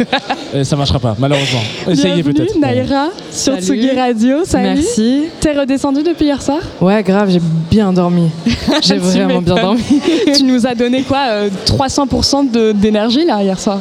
Et 0.53 0.63
ça 0.63 0.75
marchera 0.75 0.97
pas, 0.99 1.15
malheureusement. 1.19 1.59
Essayez 1.87 2.23
peut-être. 2.23 2.57
Naïra 2.57 3.09
sur 3.31 3.53
Salut. 3.53 3.65
Tsugi 3.65 3.91
Radio. 3.91 4.37
Salut. 4.45 4.63
Merci. 4.81 5.23
T'es 5.39 5.53
redescendue 5.53 6.01
depuis 6.03 6.25
hier 6.25 6.41
soir? 6.41 6.59
Ouais, 6.81 7.03
grave, 7.03 7.29
j'ai 7.29 7.41
bien 7.69 7.93
dormi. 7.93 8.29
J'ai 8.81 8.97
vraiment 8.97 9.41
bien 9.41 9.55
dormi. 9.55 9.81
tu 10.35 10.43
nous 10.43 10.65
as 10.65 10.73
donné 10.73 11.03
quoi 11.03 11.25
euh, 11.29 11.49
300% 11.67 12.49
de- 12.51 12.71
d'énergie 12.71 13.25
là 13.25 13.43
hier 13.43 13.59
soir? 13.59 13.79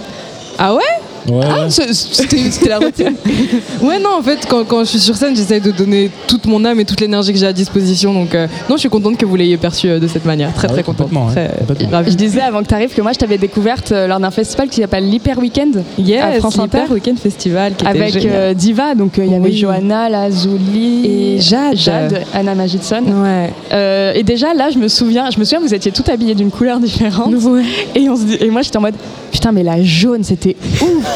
Ah 0.59 0.75
ouais? 0.75 0.83
Ouais, 1.29 1.45
Ah, 1.49 1.67
c'était 1.69 2.69
la 2.69 2.79
routine. 2.79 3.15
ouais, 3.83 3.99
non, 3.99 4.11
en 4.19 4.23
fait, 4.23 4.47
quand, 4.49 4.65
quand 4.65 4.81
je 4.81 4.91
suis 4.91 4.99
sur 5.01 5.17
scène, 5.17 5.35
j'essaie 5.37 5.61
de 5.61 5.71
donner 5.71 6.11
toute 6.27 6.47
mon 6.47 6.65
âme 6.65 6.79
et 6.81 6.85
toute 6.85 7.01
l'énergie 7.01 7.33
que 7.33 7.39
j'ai 7.39 7.47
à 7.47 7.53
disposition. 7.53 8.13
Donc, 8.15 8.35
euh, 8.35 8.47
non, 8.69 8.77
je 8.77 8.81
suis 8.81 8.89
contente 8.89 9.17
que 9.17 9.25
vous 9.27 9.37
l'ayez 9.37 9.57
perçu 9.57 9.89
euh, 9.89 9.99
de 9.99 10.07
cette 10.07 10.25
manière. 10.25 10.53
Très, 10.55 10.67
Ah 10.67 10.69
très 10.69 10.77
ouais, 10.79 10.83
contente. 10.85 11.11
ouais, 11.13 11.49
Très 11.75 11.87
ravie. 11.87 12.11
Je 12.11 12.17
disais 12.17 12.41
avant 12.41 12.63
que 12.63 12.69
tu 12.69 12.75
arrives 12.75 12.95
que 12.95 13.03
moi 13.03 13.13
je 13.13 13.19
t'avais 13.19 13.39
découverte 13.39 13.93
euh, 13.93 14.07
lors 14.07 14.21
d'un 14.21 14.31
festival 14.31 14.69
qui 14.69 14.81
s'appelle 14.81 15.09
l'Hyper 15.09 15.39
Weekend 15.39 15.79
à 15.99 16.01
Yes, 16.01 16.39
France 16.39 16.59
Inter. 16.59 16.79
Hyper 16.79 16.93
Weekend 16.93 17.19
Festival 17.19 17.75
qui 17.75 17.85
était 17.85 17.99
Avec 17.99 18.25
euh, 18.25 18.55
Diva, 18.55 18.95
donc 18.95 19.19
euh, 19.19 19.25
il 19.25 19.33
y 19.33 19.35
avait 19.35 19.45
Oui. 19.51 19.57
Johanna, 19.57 20.09
Lazuli 20.09 21.07
Et 21.37 21.41
Jade. 21.41 21.77
Jade, 21.77 22.23
Anna 22.35 22.55
Magidson. 22.55 23.03
Ouais. 23.07 23.51
Euh, 23.73 24.13
et 24.15 24.23
déjà 24.23 24.55
là, 24.55 24.71
je 24.71 24.79
me 24.79 24.89
souviens, 24.89 25.31
je 25.31 25.39
me 25.39 25.45
souviens, 25.45 25.61
vous 25.61 25.75
étiez 25.75 25.93
toutes 25.93 26.09
habillées 26.09 26.35
d'une 26.35 26.51
couleur 26.51 26.79
différente. 26.81 27.35
Ouais. 27.43 27.63
Et, 27.95 28.09
on 28.09 28.17
se 28.17 28.23
dit- 28.25 28.37
et 28.41 28.51
moi 28.51 28.63
j'étais 28.63 28.77
en 28.79 28.83
mode 28.83 28.95
putain, 29.33 29.53
mais 29.53 29.63
la 29.63 29.83
jaune 29.83 30.23
c'était 30.25 30.57
ouf. 30.83 31.16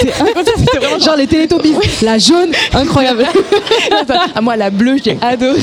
C'était 0.00 0.78
vraiment 0.78 0.98
Genre 0.98 1.16
les 1.16 1.26
Télétopies. 1.26 1.74
La 2.02 2.18
jaune, 2.18 2.52
incroyable. 2.72 3.26
Ah, 4.34 4.40
moi, 4.40 4.56
la 4.56 4.70
bleue, 4.70 4.96
j'ai 5.02 5.18
adoré. 5.20 5.60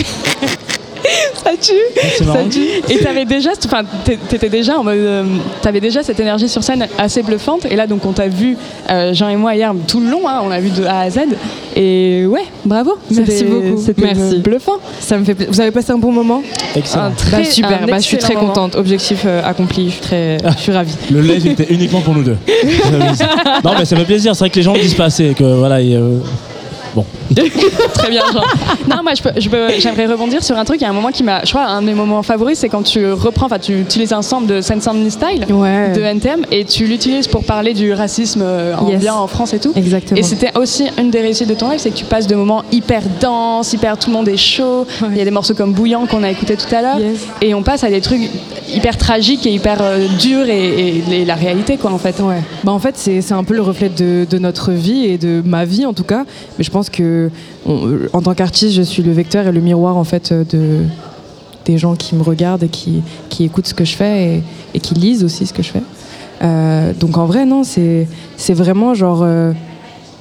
Ça 1.43 1.51
tue. 1.59 2.25
Ça 2.25 2.39
tue. 2.49 2.67
Et 2.93 2.97
t'avais 2.99 3.25
déjà, 3.25 3.51
enfin, 3.65 3.83
t'é- 4.03 4.17
t'étais 4.17 4.49
déjà 4.49 4.77
en 4.79 4.83
mode, 4.83 4.95
euh, 4.97 5.23
t'avais 5.61 5.79
déjà 5.79 6.03
cette 6.03 6.19
énergie 6.19 6.49
sur 6.49 6.63
scène 6.63 6.87
assez 6.97 7.23
bluffante. 7.23 7.65
Et 7.69 7.75
là, 7.75 7.87
donc, 7.87 8.05
on 8.05 8.11
t'a 8.11 8.27
vu, 8.27 8.57
euh, 8.89 9.13
Jean 9.13 9.29
et 9.29 9.35
moi 9.35 9.55
hier, 9.55 9.73
tout 9.87 9.99
le 9.99 10.09
long, 10.09 10.27
hein, 10.27 10.41
on 10.43 10.51
a 10.51 10.59
vu 10.59 10.69
de 10.69 10.83
A 10.85 11.01
à 11.01 11.09
Z. 11.09 11.19
Et 11.75 12.25
ouais, 12.25 12.45
bravo. 12.65 12.97
Merci 13.11 13.43
beaucoup. 13.45 13.81
C'était 13.83 14.01
Merci. 14.13 14.39
bluffant. 14.39 14.77
Ça 14.99 15.17
me 15.17 15.23
fait. 15.25 15.35
Vous 15.49 15.61
avez 15.61 15.71
passé 15.71 15.91
un 15.91 15.97
bon 15.97 16.11
moment? 16.11 16.41
Excellent. 16.75 17.05
Un 17.05 17.11
très- 17.11 17.37
Bah, 17.37 17.43
super, 17.43 17.83
un 17.83 17.85
bah, 17.87 17.97
je 17.99 18.03
suis 18.03 18.17
très 18.17 18.33
moment. 18.33 18.47
contente. 18.47 18.75
Objectif 18.75 19.23
euh, 19.25 19.41
accompli, 19.45 19.85
je 19.87 19.91
suis, 19.91 20.01
très, 20.01 20.37
je 20.57 20.61
suis 20.61 20.71
ravie. 20.71 20.95
Le 21.11 21.21
live 21.21 21.47
était 21.47 21.67
uniquement 21.73 22.01
pour 22.01 22.13
nous 22.15 22.23
deux. 22.23 22.37
non, 23.63 23.71
mais 23.77 23.85
ça 23.85 23.95
fait 23.95 24.05
plaisir. 24.05 24.33
C'est 24.35 24.39
vrai 24.39 24.49
que 24.49 24.55
les 24.55 24.63
gens 24.63 24.73
disent 24.73 24.95
pas 24.95 25.05
assez. 25.05 25.33
Que, 25.37 25.43
voilà, 25.57 25.81
et, 25.81 25.95
euh, 25.95 26.17
Bon. 26.95 27.05
Très 27.93 28.09
bien, 28.09 28.23
Jean. 28.33 28.41
Non, 28.89 29.03
moi, 29.03 29.13
je 29.15 29.21
peux- 29.21 29.39
je 29.39 29.49
peux- 29.49 29.69
j'aimerais 29.79 30.05
rebondir 30.05 30.43
sur 30.43 30.57
un 30.57 30.63
truc. 30.65 30.79
Il 30.79 30.83
y 30.83 30.87
a 30.87 30.89
un 30.89 30.93
moment 30.93 31.11
qui 31.11 31.23
m'a. 31.23 31.43
Je 31.43 31.49
crois, 31.49 31.65
un 31.65 31.81
de 31.81 31.87
mes 31.87 31.93
moments 31.93 32.23
favoris, 32.23 32.57
c'est 32.59 32.69
quand 32.69 32.83
tu 32.83 33.11
reprends, 33.11 33.47
enfin, 33.47 33.59
tu 33.59 33.79
utilises 33.81 34.13
un 34.13 34.21
sample 34.21 34.47
de 34.47 34.61
Sense 34.61 34.87
Style 35.09 35.45
Ouais. 35.53 35.91
de 35.93 36.01
NTM 36.01 36.45
et 36.51 36.63
tu 36.65 36.85
l'utilises 36.85 37.27
pour 37.27 37.43
parler 37.43 37.73
du 37.73 37.91
racisme 37.93 38.41
euh, 38.43 38.73
Yes. 38.87 38.95
ambiant 38.95 39.15
en 39.19 39.27
France 39.27 39.53
et 39.53 39.59
tout. 39.59 39.73
Exactement. 39.75 40.19
Et 40.19 40.23
c'était 40.23 40.57
aussi 40.57 40.85
une 40.97 41.09
des 41.11 41.21
réussites 41.21 41.49
de 41.49 41.53
ton 41.55 41.69
live, 41.69 41.79
c'est 41.79 41.89
que 41.89 41.95
tu 41.97 42.05
passes 42.05 42.27
de 42.27 42.35
moments 42.35 42.63
hyper 42.71 43.01
denses, 43.19 43.73
hyper 43.73 43.97
tout 43.97 44.09
le 44.09 44.15
monde 44.15 44.27
est 44.29 44.37
chaud. 44.37 44.85
Il 45.11 45.17
y 45.17 45.21
a 45.21 45.25
des 45.25 45.31
morceaux 45.31 45.53
comme 45.53 45.73
Bouillant 45.73 46.05
qu'on 46.05 46.23
a 46.23 46.29
écouté 46.31 46.55
tout 46.55 46.73
à 46.73 46.81
l'heure. 46.81 46.99
Yes. 46.99 47.19
Et 47.41 47.53
on 47.53 47.63
passe 47.63 47.83
à 47.83 47.89
des 47.89 48.01
trucs 48.01 48.29
hyper 48.73 48.97
tragiques 48.97 49.45
et 49.45 49.51
hyper 49.51 49.77
euh, 49.81 50.05
durs 50.19 50.47
et, 50.47 50.67
et- 51.09 51.21
et 51.21 51.25
la 51.25 51.35
réalité, 51.35 51.77
quoi, 51.77 51.91
en 51.91 51.97
fait. 51.97 52.19
Ouais. 52.19 52.41
Bah 52.63 52.71
en 52.71 52.79
fait, 52.79 52.95
c'est 52.97 53.21
c'est 53.21 53.33
un 53.33 53.43
peu 53.43 53.53
le 53.53 53.61
reflet 53.61 53.89
de, 53.89 54.25
de 54.29 54.37
notre 54.37 54.71
vie 54.71 55.05
et 55.05 55.17
de 55.17 55.41
ma 55.45 55.65
vie 55.65 55.85
en 55.85 55.93
tout 55.93 56.03
cas. 56.03 56.23
Mais 56.57 56.63
je 56.63 56.71
pense 56.71 56.76
que 56.83 57.29
on- 57.65 57.87
euh, 57.87 58.09
en 58.13 58.21
tant 58.21 58.33
qu'artiste, 58.33 58.75
je 58.75 58.81
suis 58.81 59.03
le 59.03 59.11
vecteur 59.11 59.47
et 59.47 59.51
le 59.51 59.61
miroir 59.61 59.97
en 59.97 60.03
fait 60.03 60.33
de 60.33 60.81
des 61.65 61.77
gens 61.77 61.95
qui 61.95 62.15
me 62.15 62.21
regardent 62.23 62.63
et 62.63 62.69
qui, 62.69 63.01
qui 63.29 63.43
écoutent 63.43 63.67
ce 63.67 63.73
que 63.73 63.83
je 63.83 63.93
fais 63.93 64.41
et, 64.73 64.79
qui 64.79 64.93
lisent 64.93 65.25
aussi 65.25 65.45
ce 65.45 65.51
que 65.51 65.61
je 65.61 65.67
fais. 65.69 65.83
Euh, 66.41 66.93
donc 66.93 67.17
en 67.17 67.25
vrai, 67.25 67.45
non, 67.45 67.63
c'est 67.65 68.07
vraiment 68.53 68.93
genre 68.93 69.19
euh, 69.23 69.51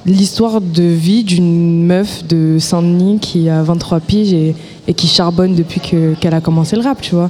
l'histoire 0.05 0.59
de 0.59 0.83
vie 0.83 1.23
d'une 1.23 1.85
meuf 1.85 2.27
de 2.27 2.57
Saint-Denis 2.59 3.19
qui 3.19 3.47
a 3.49 3.63
23 3.63 4.01
piges 4.01 4.33
et, 4.33 4.93
qui 4.93 5.07
charbonne 5.07 5.55
depuis 5.55 5.79
que- 5.79 6.15
qu'elle 6.15 6.33
a 6.33 6.41
commencé 6.41 6.75
le 6.75 6.81
rap, 6.81 6.99
tu 7.01 7.15
vois. 7.15 7.29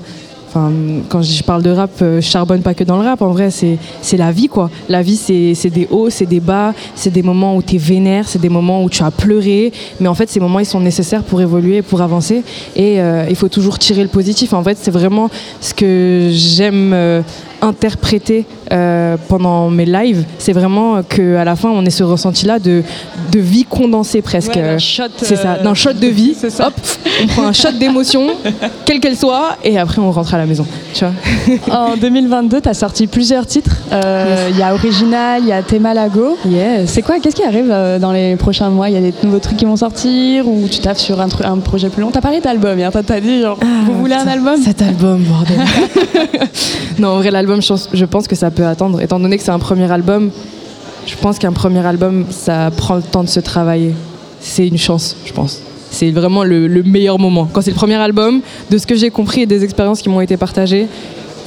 Quand 0.53 1.21
je 1.21 1.43
parle 1.43 1.61
de 1.61 1.69
rap, 1.69 1.91
euh, 2.01 2.21
je 2.21 2.27
charbonne 2.27 2.61
pas 2.61 2.73
que 2.73 2.83
dans 2.83 2.97
le 2.97 3.03
rap. 3.03 3.21
En 3.21 3.31
vrai, 3.31 3.49
c'est 3.51 4.17
la 4.17 4.31
vie, 4.31 4.47
quoi. 4.47 4.69
La 4.89 5.01
vie, 5.01 5.17
c'est 5.17 5.69
des 5.69 5.87
hauts, 5.91 6.09
c'est 6.09 6.25
des 6.25 6.39
bas, 6.39 6.73
c'est 6.95 7.11
des 7.11 7.23
moments 7.23 7.55
où 7.55 7.61
tu 7.61 7.75
es 7.75 7.77
vénère, 7.77 8.27
c'est 8.27 8.41
des 8.41 8.49
moments 8.49 8.83
où 8.83 8.89
tu 8.89 9.03
as 9.03 9.11
pleuré. 9.11 9.71
Mais 9.99 10.07
en 10.07 10.15
fait, 10.15 10.29
ces 10.29 10.39
moments, 10.39 10.59
ils 10.59 10.65
sont 10.65 10.79
nécessaires 10.79 11.23
pour 11.23 11.41
évoluer, 11.41 11.81
pour 11.81 12.01
avancer. 12.01 12.43
Et 12.75 12.99
euh, 12.99 13.25
il 13.29 13.35
faut 13.35 13.49
toujours 13.49 13.77
tirer 13.77 14.03
le 14.03 14.09
positif. 14.09 14.53
En 14.53 14.63
fait, 14.63 14.77
c'est 14.79 14.91
vraiment 14.91 15.29
ce 15.59 15.73
que 15.73 16.29
j'aime 16.31 16.91
euh, 16.93 17.21
interpréter 17.61 18.45
euh, 18.71 19.17
pendant 19.27 19.69
mes 19.69 19.85
lives. 19.85 20.23
C'est 20.37 20.53
vraiment 20.53 21.01
que 21.07 21.35
à 21.37 21.43
la 21.43 21.55
fin, 21.55 21.69
on 21.69 21.83
ait 21.85 21.89
ce 21.89 22.03
ressenti-là 22.03 22.59
de, 22.59 22.83
de 23.31 23.39
vie 23.39 23.63
condensée 23.65 24.21
presque. 24.21 24.55
Ouais, 24.55 24.79
shot, 24.79 25.03
c'est 25.17 25.35
ça, 25.35 25.53
euh, 25.59 25.63
d'un 25.63 25.73
shot 25.73 25.93
de 25.93 26.07
vie. 26.07 26.35
C'est 26.39 26.49
ça. 26.49 26.67
Hop, 26.67 26.73
on 27.23 27.27
prend 27.27 27.43
un 27.43 27.53
shot 27.53 27.71
d'émotion, 27.79 28.27
quelle 28.85 28.99
qu'elle 28.99 29.17
soit, 29.17 29.57
et 29.63 29.77
après 29.79 29.99
on 29.99 30.11
rentre 30.11 30.33
à 30.33 30.37
la 30.37 30.45
maison. 30.45 30.65
Tu 30.93 31.03
vois 31.05 31.13
En 31.75 31.95
2022, 31.97 32.61
tu 32.61 32.69
as 32.69 32.73
sorti 32.73 33.07
plusieurs 33.07 33.45
titres. 33.45 33.75
Euh, 33.91 34.49
Il 34.51 34.57
y 34.57 34.61
a 34.61 34.73
Original, 34.73 35.41
il 35.41 35.47
y 35.47 35.51
a 35.51 35.61
Tema 35.63 35.93
Lago. 35.93 36.37
Yes. 36.47 36.89
C'est 36.91 37.01
quoi 37.01 37.19
Qu'est-ce 37.19 37.35
qui 37.35 37.43
arrive 37.43 37.69
euh, 37.71 37.97
dans 37.99 38.11
les 38.11 38.35
prochains 38.35 38.69
mois? 38.69 38.89
Il 38.89 38.95
y 38.95 38.97
a 38.97 39.01
des 39.01 39.13
nouveaux 39.23 39.39
trucs 39.39 39.57
qui 39.57 39.65
vont 39.65 39.75
sortir 39.77 40.47
ou 40.47 40.67
tu 40.69 40.79
taffes 40.79 40.99
sur 40.99 41.19
un, 41.21 41.27
un 41.43 41.57
projet 41.57 41.89
plus 41.89 42.01
long? 42.01 42.11
T'as 42.11 42.21
parlé 42.21 42.39
d'album 42.41 42.77
hier, 42.77 42.91
t'as 42.91 43.19
dit 43.19 43.41
genre, 43.41 43.57
vous 43.85 43.93
voulez 43.99 44.15
un 44.15 44.27
album? 44.27 44.55
Cet 44.63 44.81
album, 44.81 45.23
bordel. 45.23 45.57
non, 46.99 47.09
en 47.09 47.17
vrai, 47.17 47.31
l'album, 47.31 47.46
je 47.61 47.67
pense, 47.67 47.89
je 47.93 48.05
pense 48.05 48.27
que 48.27 48.35
ça 48.35 48.51
peut 48.51 48.65
attendre. 48.65 49.01
Étant 49.01 49.19
donné 49.19 49.37
que 49.37 49.43
c'est 49.43 49.51
un 49.51 49.59
premier 49.59 49.91
album, 49.91 50.29
je 51.05 51.15
pense 51.15 51.39
qu'un 51.39 51.53
premier 51.53 51.85
album, 51.85 52.25
ça 52.29 52.69
prend 52.75 52.95
le 52.95 53.01
temps 53.01 53.23
de 53.23 53.29
se 53.29 53.39
travailler. 53.39 53.93
C'est 54.39 54.67
une 54.67 54.77
chance, 54.77 55.15
je 55.25 55.33
pense. 55.33 55.61
C'est 55.89 56.11
vraiment 56.11 56.43
le, 56.43 56.67
le 56.67 56.83
meilleur 56.83 57.17
moment. 57.17 57.47
Quand 57.51 57.61
c'est 57.61 57.71
le 57.71 57.75
premier 57.77 57.95
album, 57.95 58.41
de 58.69 58.77
ce 58.77 58.85
que 58.85 58.95
j'ai 58.95 59.09
compris 59.09 59.41
et 59.41 59.45
des 59.45 59.63
expériences 59.63 60.01
qui 60.01 60.09
m'ont 60.09 60.21
été 60.21 60.35
partagées, 60.37 60.87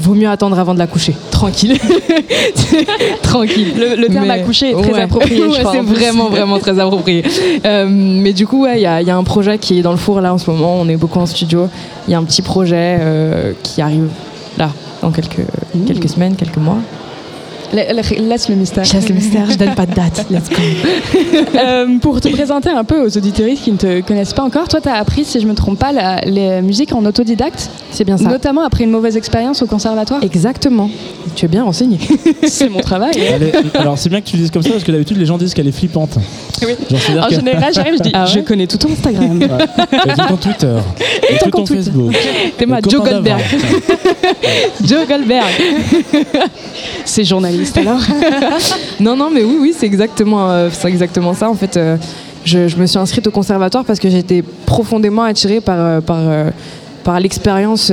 vaut 0.00 0.14
mieux 0.14 0.28
attendre 0.30 0.58
avant 0.58 0.72
de 0.72 0.78
la 0.78 0.86
coucher. 0.86 1.14
Tranquille. 1.30 1.76
Tranquille. 3.22 3.74
Le, 3.76 3.96
le 4.00 4.08
terme 4.08 4.30
accouché 4.30 4.70
est 4.70 4.74
très 4.82 4.92
ouais. 4.94 5.02
approprié, 5.02 5.44
Ouais, 5.46 5.62
c'est 5.72 5.80
vraiment, 5.82 6.28
vraiment 6.30 6.58
très 6.58 6.78
approprié. 6.78 7.22
Euh, 7.64 7.86
mais 7.88 8.32
du 8.32 8.46
coup, 8.46 8.62
ouais, 8.64 8.78
il 8.78 8.82
y, 8.82 8.86
a- 8.86 9.02
il 9.02 9.06
y 9.06 9.10
a 9.10 9.16
un 9.16 9.24
projet 9.24 9.58
qui 9.58 9.78
est 9.78 9.82
dans 9.82 9.90
le 9.92 9.98
four 9.98 10.20
là 10.20 10.32
en 10.32 10.38
ce 10.38 10.50
moment. 10.50 10.78
On 10.80 10.88
est 10.88 10.96
beaucoup 10.96 11.18
en 11.18 11.26
studio. 11.26 11.68
Il 12.08 12.12
y 12.12 12.14
a 12.14 12.18
un 12.18 12.24
petit 12.24 12.42
projet 12.42 12.96
euh, 13.00 13.52
qui 13.62 13.82
arrive 13.82 14.08
là, 14.58 14.70
dans 15.02 15.10
quelques, 15.10 15.46
quelques 15.86 16.08
semaines, 16.08 16.36
quelques 16.36 16.56
mois. 16.56 16.78
La- 17.72 17.92
la- 17.92 18.02
Laisse 18.02 18.48
le 18.48 18.54
mystère. 18.56 18.84
Je 18.84 18.94
laisse 18.94 19.08
le 19.08 19.14
mystère, 19.14 19.50
je 19.50 19.56
donne 19.56 19.74
pas 19.74 19.86
de 19.86 19.94
date. 19.94 20.26
Let's 20.30 20.48
go. 20.48 20.56
Euh, 21.60 21.98
pour 22.00 22.20
te 22.20 22.28
présenter 22.28 22.70
un 22.70 22.84
peu 22.84 23.04
aux 23.04 23.16
auditeurs 23.16 23.48
qui 23.62 23.70
ne 23.72 23.76
te 23.76 24.00
connaissent 24.00 24.32
pas 24.32 24.42
encore, 24.42 24.66
toi, 24.68 24.80
tu 24.80 24.88
as 24.88 24.94
appris, 24.94 25.24
si 25.24 25.40
je 25.40 25.46
me 25.46 25.54
trompe 25.54 25.78
pas, 25.78 25.92
la, 25.92 26.20
les 26.22 26.60
musiques 26.62 26.92
en 26.94 27.04
autodidacte. 27.04 27.68
C'est 27.90 28.04
bien 28.04 28.16
ça. 28.16 28.24
Notamment 28.28 28.62
après 28.62 28.84
une 28.84 28.90
mauvaise 28.90 29.16
expérience 29.16 29.62
au 29.62 29.66
conservatoire. 29.66 30.22
Exactement. 30.24 30.88
Tu 31.36 31.44
es 31.44 31.48
bien 31.48 31.64
renseigné. 31.64 31.98
C'est 32.46 32.68
mon 32.68 32.80
travail. 32.80 33.12
Elle 33.16 33.42
est- 33.44 33.76
alors 33.76 33.98
c'est 33.98 34.08
bien 34.08 34.20
que 34.20 34.26
tu 34.26 34.36
le 34.36 34.42
dises 34.42 34.50
comme 34.50 34.62
ça 34.62 34.70
parce 34.70 34.84
que 34.84 34.92
d'habitude 34.92 35.16
les 35.18 35.26
gens 35.26 35.38
disent 35.38 35.54
qu'elle 35.54 35.66
est 35.68 35.72
flippante. 35.72 36.16
Oui. 36.62 36.74
Genre, 36.90 37.24
En 37.24 37.28
que- 37.28 37.34
général, 37.34 37.72
j'arrive, 37.74 37.94
je 37.98 38.02
dis, 38.02 38.10
Ah 38.14 38.24
ouais 38.24 38.30
je 38.34 38.40
connais 38.40 38.66
tout 38.66 38.78
ton 38.78 38.90
Instagram. 38.90 39.40
Et 39.42 39.48
tout 39.48 40.28
ton 40.28 40.36
Twitter. 40.36 40.76
Et, 41.30 41.38
tout 41.38 41.50
ton. 41.50 41.66
Facebook. 41.66 42.14
T'es 42.58 42.66
ma 42.66 42.80
Le 42.80 42.90
Joe 42.90 43.02
Goldberg. 43.08 43.40
Joe 44.84 45.06
Goldberg. 45.08 45.46
C'est 47.04 47.24
journaliste 47.24 47.59
non, 49.00 49.16
non, 49.16 49.30
mais 49.30 49.42
oui, 49.42 49.56
oui, 49.60 49.74
c'est 49.76 49.86
exactement, 49.86 50.50
euh, 50.50 50.70
ça. 50.70 51.50
En 51.50 51.54
fait, 51.54 51.76
euh, 51.76 51.96
je, 52.44 52.68
je 52.68 52.76
me 52.76 52.86
suis 52.86 52.98
inscrite 52.98 53.26
au 53.26 53.30
conservatoire 53.30 53.84
parce 53.84 53.98
que 53.98 54.08
j'étais 54.08 54.42
profondément 54.66 55.22
attirée 55.22 55.60
par, 55.60 55.78
euh, 55.78 56.00
par, 56.00 56.18
par 57.04 57.20
l'expérience 57.20 57.92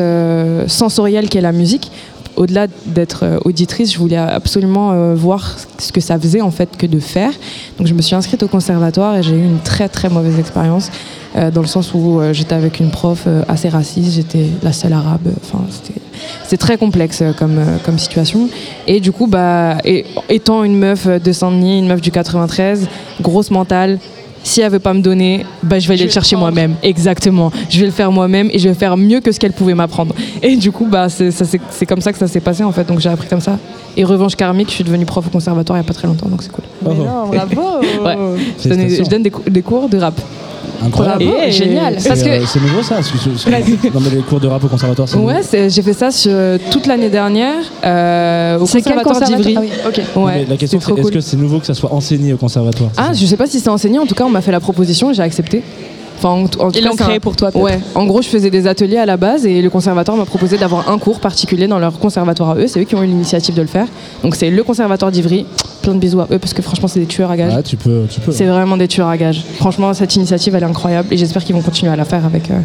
sensorielle 0.68 1.30
qu'est 1.30 1.42
la 1.42 1.52
musique. 1.52 1.92
Au-delà 2.36 2.68
d'être 2.86 3.40
auditrice, 3.46 3.92
je 3.94 3.98
voulais 3.98 4.18
absolument 4.18 5.16
voir 5.16 5.58
ce 5.80 5.92
que 5.92 6.00
ça 6.00 6.20
faisait 6.20 6.42
en 6.42 6.52
fait 6.52 6.78
que 6.78 6.86
de 6.86 7.00
faire. 7.00 7.32
Donc 7.80 7.88
je 7.88 7.96
me 7.96 8.02
suis 8.04 8.16
inscrite 8.16 8.44
au 8.44 8.48
conservatoire 8.48 9.16
et 9.16 9.24
j'ai 9.24 9.36
eu 9.36 9.44
une 9.44 9.58
très 9.60 9.90
très 9.90 10.08
mauvaise 10.10 10.38
expérience 10.38 10.92
dans 11.54 11.62
le 11.62 11.68
sens 11.68 11.94
où 11.94 12.20
euh, 12.20 12.34
j'étais 12.34 12.56
avec 12.56 12.80
une 12.80 12.90
prof 12.90 13.24
euh, 13.28 13.44
assez 13.48 13.70
raciste, 13.70 14.14
j'étais 14.16 14.46
la 14.64 14.74
seule 14.74 14.94
arabe. 14.94 15.28
Enfin, 15.44 15.64
c'était 16.44 16.58
très 16.58 16.78
complexe 16.78 17.22
euh, 17.22 17.32
comme, 17.34 17.58
euh, 17.60 17.78
comme 17.86 18.00
situation. 18.00 18.50
Et 18.88 19.00
du 19.00 19.12
coup, 19.12 19.28
bah, 19.28 19.78
et- 19.86 20.06
étant 20.30 20.64
une 20.64 20.78
meuf 20.78 21.06
de 21.08 21.32
Saint-Denis, 21.32 21.80
une 21.80 21.88
meuf 21.88 22.02
du 22.02 22.12
93, 22.12 22.88
grosse 23.22 23.52
mentale, 23.52 24.00
si 24.44 24.62
elle 24.62 24.72
veut 24.72 24.80
pas 24.80 24.94
me 24.94 25.02
donner, 25.02 25.46
bah, 25.62 25.78
je 25.78 25.88
vais 25.90 25.96
aller 25.96 26.06
le 26.06 26.10
chercher 26.10 26.38
moi-même. 26.38 26.76
Exactement. 26.82 27.52
Je 27.70 27.80
vais 27.82 27.86
le 27.88 27.92
faire 27.92 28.12
moi-même 28.14 28.50
et 28.54 28.60
je 28.60 28.70
vais 28.70 28.76
faire 28.76 28.96
mieux 28.96 29.20
que 29.20 29.32
ce 29.34 29.40
qu'elle 29.40 29.52
pouvait 29.52 29.74
m'apprendre. 29.74 30.16
Et 30.42 30.56
du 30.56 30.72
coup, 30.72 30.86
bah, 30.90 31.08
c'est 31.10 31.86
comme 31.86 32.00
ça 32.02 32.14
que 32.14 32.18
ça 32.18 32.28
s'est 32.28 32.40
passé 32.40 32.64
en 32.64 32.72
fait. 32.72 32.88
Donc 32.88 33.00
j'ai 33.00 33.10
appris 33.10 33.28
comme 33.28 33.42
ça. 33.42 33.58
Et 33.98 34.04
revanche 34.06 34.36
karmique, 34.36 34.70
je 34.70 34.76
suis 34.76 34.84
devenue 34.86 35.06
prof 35.06 35.26
au 35.28 35.30
conservatoire 35.30 35.78
il 35.78 35.82
y 35.82 35.86
a 35.86 35.88
pas 35.88 35.94
très 35.94 36.08
longtemps, 36.08 36.30
donc 36.30 36.44
c'est 36.44 36.52
cool. 36.52 36.64
Oh. 36.86 36.92
bravo. 37.32 37.62
Ouais. 38.06 38.16
Je 38.64 38.70
donne, 38.70 38.90
je 38.90 39.10
donne 39.10 39.24
des, 39.24 39.32
cou- 39.32 39.50
des 39.50 39.62
cours 39.62 39.90
de 39.90 39.98
rap. 39.98 40.14
Incroyable. 40.84 41.26
Bravo. 41.26 41.40
Et 41.44 41.52
génial. 41.52 41.96
C'est, 42.00 42.10
Parce 42.10 42.24
que 42.24 42.30
euh, 42.30 42.46
c'est 42.46 42.62
nouveau 42.62 42.82
ça 42.84 42.96
parce 42.96 43.10
que 43.12 43.18
ce- 43.18 43.36
ce- 43.36 43.50
Non 43.50 44.00
mais 44.02 44.10
les 44.16 44.22
cours 44.22 44.40
de 44.40 44.48
rap 44.48 44.64
au 44.64 44.68
conservatoire 44.68 45.08
c'est 45.10 45.18
Ouais, 45.18 45.42
c'est- 45.42 45.70
j'ai 45.70 45.82
fait 45.82 45.94
ça 45.94 46.12
sur, 46.12 46.32
toute 46.72 46.86
l'année 46.88 47.10
dernière 47.10 47.56
euh, 47.84 48.60
au 48.60 48.66
C'est 48.66 48.82
quel 48.82 48.96
conservatoire 49.02 49.38
d'Ivry. 49.40 49.56
Ah 49.58 49.62
oui, 49.62 49.70
ok. 49.88 50.02
nouveau. 50.16 50.28
Ouais, 50.28 50.34
Mais 50.40 50.46
la 50.50 50.58
question 50.58 50.80
c'est 50.80 50.92
est-ce 50.94 51.02
cool. 51.02 51.12
que 51.12 51.22
c'est 51.22 51.38
nouveau 51.38 51.60
que 51.60 51.66
ça 51.66 51.74
soit 51.74 51.92
enseigné 51.94 52.34
au 52.34 52.38
conservatoire 52.38 52.90
Ah, 52.98 53.08
ça 53.08 53.14
je 53.14 53.26
sais 53.26 53.38
pas 53.38 53.48
si 53.48 53.60
c'est 53.60 53.70
enseigné. 53.70 54.00
En 54.00 54.06
tout 54.06 54.16
cas, 54.16 54.24
on 54.26 54.30
m'a 54.30 54.42
fait 54.42 54.52
la 54.52 54.60
proposition 54.60 55.12
et 55.12 55.14
j'ai 55.14 55.24
accepté. 55.24 55.64
Enfin, 56.20 56.30
en, 56.30 56.44
en 56.66 56.72
Ils 56.72 56.84
l'ont 56.84 56.94
un- 56.94 56.96
créé 56.96 57.20
pour 57.20 57.36
toi, 57.36 57.52
peut-être. 57.52 57.64
Ouais. 57.64 57.80
En 57.94 58.06
gros, 58.08 58.24
je 58.24 58.28
faisais 58.28 58.50
des 58.50 58.66
ateliers 58.66 58.98
à 58.98 59.06
la 59.06 59.18
base 59.18 59.46
et 59.46 59.62
le 59.62 59.70
conservatoire 59.70 60.18
m'a 60.18 60.26
proposé 60.26 60.58
d'avoir 60.58 60.90
un 60.90 60.98
cours 60.98 61.20
particulier 61.20 61.68
dans 61.68 61.78
leur 61.78 62.00
conservatoire 62.00 62.52
à 62.52 62.56
eux. 62.56 62.66
C'est 62.68 62.80
eux 62.80 62.86
qui 62.86 62.96
ont 62.96 63.04
eu 63.04 63.08
l'initiative 63.08 63.54
de 63.54 63.62
le 63.62 63.68
faire. 63.68 63.86
Donc 64.24 64.36
c'est 64.36 64.50
le 64.50 64.64
conservatoire 64.64 65.12
d'Ivry. 65.12 65.46
Plein 65.88 65.96
de 65.96 66.00
bisous 66.00 66.20
à 66.20 66.28
eux 66.32 66.38
parce 66.40 66.54
que 66.54 66.62
franchement, 66.62 66.90
c'est 66.90 67.00
des 67.00 67.06
tueurs 67.06 67.32
à 67.32 67.38
gages. 67.38 67.54
Ouais, 67.56 67.64
tu 67.64 67.78
peux, 67.78 68.04
tu 68.10 68.20
peux. 68.20 68.34
C'est 68.34 68.46
vraiment 68.46 68.76
des 68.76 68.90
tueurs 68.90 69.08
à 69.08 69.16
gages. 69.16 69.42
Franchement, 69.56 69.94
cette 69.94 70.14
initiative, 70.18 70.54
elle 70.54 70.64
est 70.64 70.66
incroyable 70.66 71.08
et 71.12 71.18
j'espère 71.18 71.46
qu'ils 71.46 71.56
vont 71.56 71.62
continuer 71.62 71.92
à 71.92 71.96
la 71.96 72.04
faire 72.04 72.26
avec, 72.26 72.52
euh, 72.52 72.60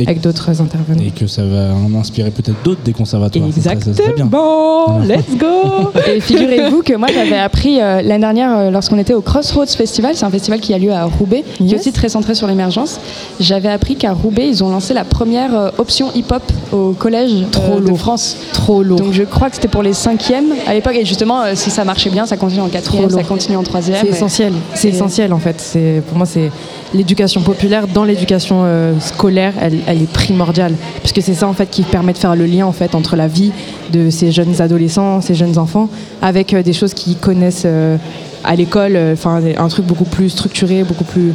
avec 0.00 0.20
d'autres 0.20 0.60
intervenants. 0.60 1.02
Et 1.04 1.10
que 1.10 1.26
ça 1.26 1.42
va 1.44 1.74
en 1.74 1.92
inspirer 1.98 2.30
peut-être 2.30 2.62
d'autres 2.62 2.82
des 2.84 2.92
conservatoires. 2.92 3.46
Ça 3.52 3.60
serait- 3.62 3.74
ça 3.80 3.80
serait 3.94 4.12
bien. 4.12 4.26
Exactement. 4.26 5.00
Let's 5.00 5.36
go. 5.38 5.90
Et 6.06 6.20
figurez-vous 6.20 6.82
que 6.82 6.94
moi 6.94 7.08
j'avais 7.12 7.36
appris 7.38 7.80
euh, 7.80 8.00
l'année 8.02 8.20
dernière 8.20 8.56
euh, 8.56 8.70
lorsqu'on 8.70 8.98
était 8.98 9.14
au 9.14 9.20
Crossroads 9.22 9.66
Festival, 9.66 10.12
c'est 10.14 10.24
un 10.24 10.30
festival 10.30 10.60
qui 10.60 10.72
a 10.72 10.78
lieu 10.78 10.92
à 10.92 11.04
Roubaix, 11.04 11.42
qui 11.56 11.64
est 11.64 11.66
Yes. 11.72 11.80
aussi 11.80 11.92
très 11.92 12.08
centré 12.08 12.34
sur 12.36 12.46
l'émergence. 12.46 13.00
J'avais 13.40 13.68
appris 13.70 13.96
qu'à 13.96 14.12
Roubaix 14.12 14.46
ils 14.48 14.62
ont 14.62 14.68
lancé 14.70 14.94
la 14.94 15.04
première 15.04 15.54
euh, 15.58 15.70
option 15.78 16.10
hip-hop 16.14 16.42
au 16.72 16.92
collège 16.92 17.32
euh, 17.32 17.44
Trop 17.50 17.80
de. 17.80 17.94
France. 17.94 18.36
Trop 18.52 18.82
lourd. 18.84 19.00
Donc 19.00 19.12
je 19.12 19.24
crois 19.24 19.48
que 19.50 19.56
c'était 19.56 19.66
pour 19.68 19.82
les 19.82 19.92
cinquièmes 19.94 20.52
à 20.66 20.74
l'époque 20.74 20.94
et 20.94 21.04
justement 21.04 21.42
euh, 21.42 21.52
si 21.54 21.70
ça 21.70 21.84
marchait 21.84 22.10
bien 22.10 22.24
ça 22.26 22.36
continue 22.36 22.60
en 22.68 22.70
quatrième, 22.70 23.08
Trop 23.08 23.18
ça 23.18 23.24
continue 23.24 23.56
en 23.56 23.62
troisième. 23.62 23.98
C'est 24.02 24.08
essentiel. 24.08 24.52
C'est 24.74 24.88
et- 24.88 24.92
essentiel 24.92 25.32
en 25.32 25.38
fait. 25.38 25.56
C'est 25.60 26.02
pour 26.08 26.16
moi 26.16 26.26
c'est 26.26 26.50
l'éducation 26.94 27.42
populaire 27.42 27.86
dans 27.88 28.04
l'éducation 28.04 28.62
euh, 28.64 28.92
scolaire. 29.00 29.52
Elle, 29.60 29.78
elle 29.86 30.02
est 30.02 30.10
primordiale 30.12 30.74
puisque 31.00 31.20
c'est 31.22 31.34
ça 31.34 31.48
en 31.48 31.52
fait 31.52 31.66
qui 31.68 31.82
permet 31.82 32.12
de 32.12 32.18
faire 32.18 32.36
le 32.36 32.46
lien 32.46 32.66
en 32.66 32.72
fait 32.72 32.94
entre 32.94 33.16
la 33.16 33.26
vie 33.28 33.52
de 33.92 34.10
ces 34.10 34.30
jeunes 34.32 34.60
adolescents, 34.60 35.20
ces 35.20 35.34
jeunes 35.34 35.58
enfants, 35.58 35.88
avec 36.22 36.54
euh, 36.54 36.62
des 36.62 36.72
choses 36.72 36.94
qu'ils 36.94 37.16
connaissent 37.16 37.62
euh, 37.66 37.96
à 38.44 38.54
l'école. 38.54 38.92
euh, 38.96 39.12
Enfin 39.14 39.40
un 39.58 39.68
truc 39.68 39.86
beaucoup 39.86 40.04
plus 40.04 40.30
structuré, 40.30 40.84
beaucoup 40.84 41.04
plus 41.04 41.32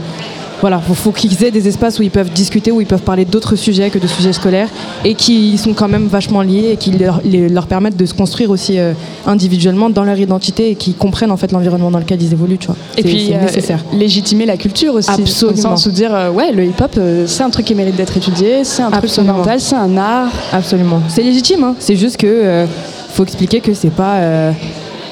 voilà, 0.64 0.82
il 0.88 0.96
faut 0.96 1.12
qu'ils 1.12 1.44
aient 1.44 1.52
des 1.52 1.68
espaces 1.68 2.00
où 2.00 2.04
ils 2.04 2.10
peuvent 2.10 2.32
discuter, 2.32 2.72
où 2.72 2.80
ils 2.80 2.88
peuvent 2.88 3.02
parler 3.02 3.26
d'autres 3.26 3.58
sujets 3.58 3.90
que 3.90 4.00
de 4.00 4.08
sujets 4.08 4.32
scolaires 4.32 4.70
et 5.04 5.14
qui 5.14 5.58
sont 5.58 5.74
quand 5.74 5.90
même 5.90 6.08
vachement 6.08 6.42
liés 6.42 6.70
et 6.72 6.78
qui 6.78 6.92
leur, 6.92 7.20
les- 7.26 7.50
leur 7.50 7.68
permettent 7.68 7.98
de 7.98 8.06
se 8.06 8.14
construire 8.14 8.50
aussi 8.50 8.80
euh, 8.80 8.94
individuellement 9.28 9.90
dans 9.90 10.06
leur 10.06 10.18
identité 10.18 10.70
et 10.72 10.76
qui 10.76 10.94
comprennent 10.94 11.32
en 11.32 11.36
fait 11.36 11.52
l'environnement 11.52 11.92
dans 11.92 12.00
lequel 12.00 12.22
ils 12.24 12.32
évoluent, 12.32 12.58
tu 12.60 12.68
vois. 12.68 12.78
Et 12.96 13.04
puis 13.04 13.26
c'est 13.28 13.36
euh, 13.36 13.42
nécessaire. 13.42 13.80
légitimer 13.94 14.46
la 14.46 14.56
culture 14.56 14.94
aussi, 14.94 15.10
Absolument. 15.12 15.58
au 15.60 15.62
sens 15.62 15.86
où 15.86 15.92
dire 15.92 16.16
euh, 16.16 16.32
ouais 16.32 16.54
le 16.54 16.64
hip-hop 16.64 16.92
euh, 16.98 17.26
c'est 17.28 17.44
un 17.44 17.50
truc 17.50 17.66
qui 17.66 17.76
mérite 17.76 17.98
d'être 17.98 18.16
étudié, 18.16 18.64
c'est 18.64 18.84
un 18.84 18.92
truc 18.92 19.10
fondamental, 19.12 19.60
c'est 19.60 19.76
un 19.76 19.98
art. 19.98 20.32
Absolument. 20.54 21.02
C'est 21.10 21.24
légitime, 21.24 21.64
hein. 21.66 21.76
c'est 21.80 21.98
juste 21.98 22.16
que 22.16 22.66
faut 23.14 23.24
expliquer 23.26 23.60
que 23.60 23.74
c'est 23.74 23.90
pas. 23.92 24.54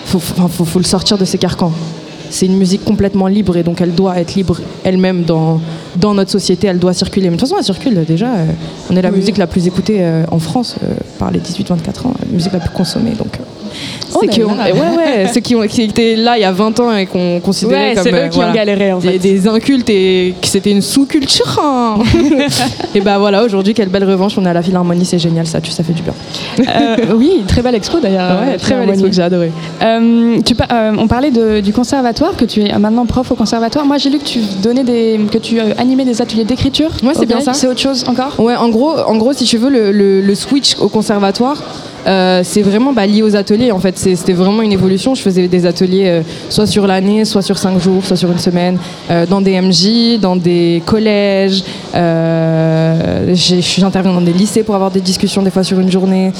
faut- 0.06 0.20
faut 0.66 0.80
le 0.80 0.86
sortir 0.86 1.18
de 1.18 1.26
ses 1.26 1.38
carcans. 1.38 1.74
C'est 2.32 2.46
une 2.48 2.58
musique 2.58 2.84
complètement 2.84 3.28
libre 3.28 3.56
et 3.58 3.64
donc 3.64 3.82
elle 3.82 3.94
doit 3.94 4.20
être 4.20 4.34
libre 4.36 4.60
elle-même 4.84 5.24
dans, 5.24 5.60
dans 5.98 6.14
notre 6.16 6.32
société, 6.32 6.66
elle 6.68 6.80
doit 6.80 6.94
circuler. 6.94 7.30
Mais 7.30 7.36
de 7.36 7.40
toute 7.40 7.48
façon, 7.50 7.60
elle 7.60 7.66
circule 7.66 8.04
déjà. 8.06 8.34
euh, 8.34 8.46
on 8.90 8.96
est 8.96 9.02
la 9.02 9.10
Oui. 9.12 9.18
musique 9.18 9.38
la 9.38 9.48
plus 9.48 9.68
écoutée 9.68 9.98
euh, 10.00 10.24
en 10.32 10.40
France 10.40 10.78
euh, 10.84 10.94
par 11.20 11.30
les 11.32 11.40
18-24 11.40 12.08
ans, 12.08 12.14
la 12.26 12.32
musique 12.32 12.54
la 12.54 12.60
plus 12.60 12.70
consommée. 12.70 13.12
Donc, 13.12 13.38
euh, 13.40 13.44
Oh 14.14 14.20
c'est 14.30 14.44
on- 14.44 14.50
ouais, 14.50 14.72
ouais, 14.74 15.28
ceux 15.34 15.40
qui, 15.42 15.56
ont, 15.56 15.62
qui 15.68 15.84
étaient 15.84 16.16
là 16.16 16.38
il 16.38 16.42
y 16.42 16.46
a 16.46 16.52
20 16.52 16.80
ans 16.80 16.96
et 16.96 17.06
qu'on 17.06 17.40
considérait 17.40 17.96
Ouais, 17.96 18.04
comme 18.04 18.14
euh, 18.14 18.26
eux 18.26 18.30
qui 18.30 18.40
ont 18.40 18.52
galéré, 18.54 18.92
en 18.94 19.00
des, 19.00 19.12
fait. 19.14 19.20
des 19.20 19.48
incultes 19.48 19.90
et 19.90 20.34
que 20.42 20.48
c'était 20.48 20.72
une 20.72 20.82
sous-culture. 20.82 21.60
hein. 21.64 21.98
et 22.96 23.02
bah 23.02 23.18
voilà, 23.18 23.44
aujourd'hui, 23.44 23.74
quelle 23.74 23.90
belle 23.90 24.04
revanche. 24.04 24.34
On 24.38 24.46
est 24.46 24.50
à 24.50 24.54
la 24.54 24.62
Philharmonie, 24.62 25.06
c'est 25.06 25.20
génial, 25.20 25.48
ça, 25.48 25.62
tu, 25.62 25.72
ça 25.72 25.84
fait 25.84 25.94
du 25.94 26.02
bien. 26.02 26.14
Euh, 26.60 26.98
oui, 27.16 27.44
très 27.48 27.62
belle 27.62 27.76
expo 27.76 28.00
d'ailleurs. 28.00 28.40
Ouais, 28.42 28.58
très 28.58 28.76
belle 28.76 28.90
expo 28.90 29.08
que 29.08 29.14
j'ai 29.14 29.22
adoré. 29.22 29.52
Euh, 29.82 30.40
tu 30.46 30.54
euh, 30.72 30.92
on 30.98 31.08
parlait 31.08 31.32
de- 31.32 31.60
du 31.62 31.74
conservatoire, 31.74 32.36
que 32.36 32.46
tu 32.46 32.62
es 32.64 32.78
maintenant 32.80 33.06
prof 33.06 33.32
au 33.32 33.36
conservatoire. 33.36 33.86
Moi, 33.86 33.98
j'ai 33.98 34.10
lu 34.10 34.20
que 34.20 34.26
tu 34.26 34.40
donnais 34.62 34.84
des, 34.84 35.20
que 35.32 35.38
tu 35.38 35.60
animais 35.78 36.06
des 36.06 36.22
ateliers 36.22 36.46
d'écriture. 36.46 36.90
Ouais, 37.04 37.14
c'est 37.18 37.26
bien 37.26 37.40
ça. 37.42 37.54
C'est 37.54 37.68
autre 37.68 37.80
chose 37.80 38.04
encore? 38.08 38.36
Ouais, 38.40 38.56
en 38.56 38.70
gros, 38.70 38.94
en 39.08 39.16
gros, 39.18 39.34
si 39.34 39.46
tu 39.46 39.58
veux, 39.58 39.70
le, 39.70 39.92
le- 39.92 40.22
le 40.22 40.36
switch 40.36 40.76
au 40.80 40.90
conservatoire, 40.90 41.58
euh, 42.08 42.42
c'est 42.44 42.62
vraiment 42.62 42.94
bah, 42.94 43.06
lié 43.06 43.22
aux 43.22 43.36
ateliers. 43.36 43.72
En 43.72 43.80
fait, 43.80 43.98
c'était 43.98 44.34
vraiment 44.34 44.62
une 44.62 44.72
évolution. 44.72 45.16
Je 45.16 45.22
faisais 45.22 45.48
des 45.48 45.66
ateliers 45.66 46.08
euh, 46.08 46.22
soit 46.50 46.68
sur 46.68 46.88
l'année, 46.88 47.26
soit 47.26 47.42
sur 47.42 47.58
cinq 47.58 47.80
jours, 47.80 48.06
soit 48.06 48.18
sur 48.18 48.32
une 48.32 48.40
semaine, 48.40 48.78
euh, 49.10 49.26
dans 49.26 49.42
des 49.42 49.60
MJ, 49.60 50.20
dans 50.20 50.36
des 50.36 50.82
collèges. 50.86 51.64
J'interviens 53.34 54.14
dans 54.14 54.22
des 54.22 54.34
lycées 54.34 54.64
pour 54.64 54.76
avoir 54.76 54.92
des 54.92 55.02
discussions 55.02 55.42
des 55.42 55.52
fois 55.52 55.64
sur 55.64 55.80
une 55.80 55.92
journée. 55.92 56.32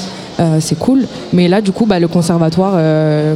C'est 0.58 0.78
cool. 0.78 1.06
Mais 1.32 1.46
là, 1.46 1.60
du 1.60 1.70
coup, 1.70 1.86
bah, 1.86 2.00
le 2.00 2.08
conservatoire, 2.08 2.72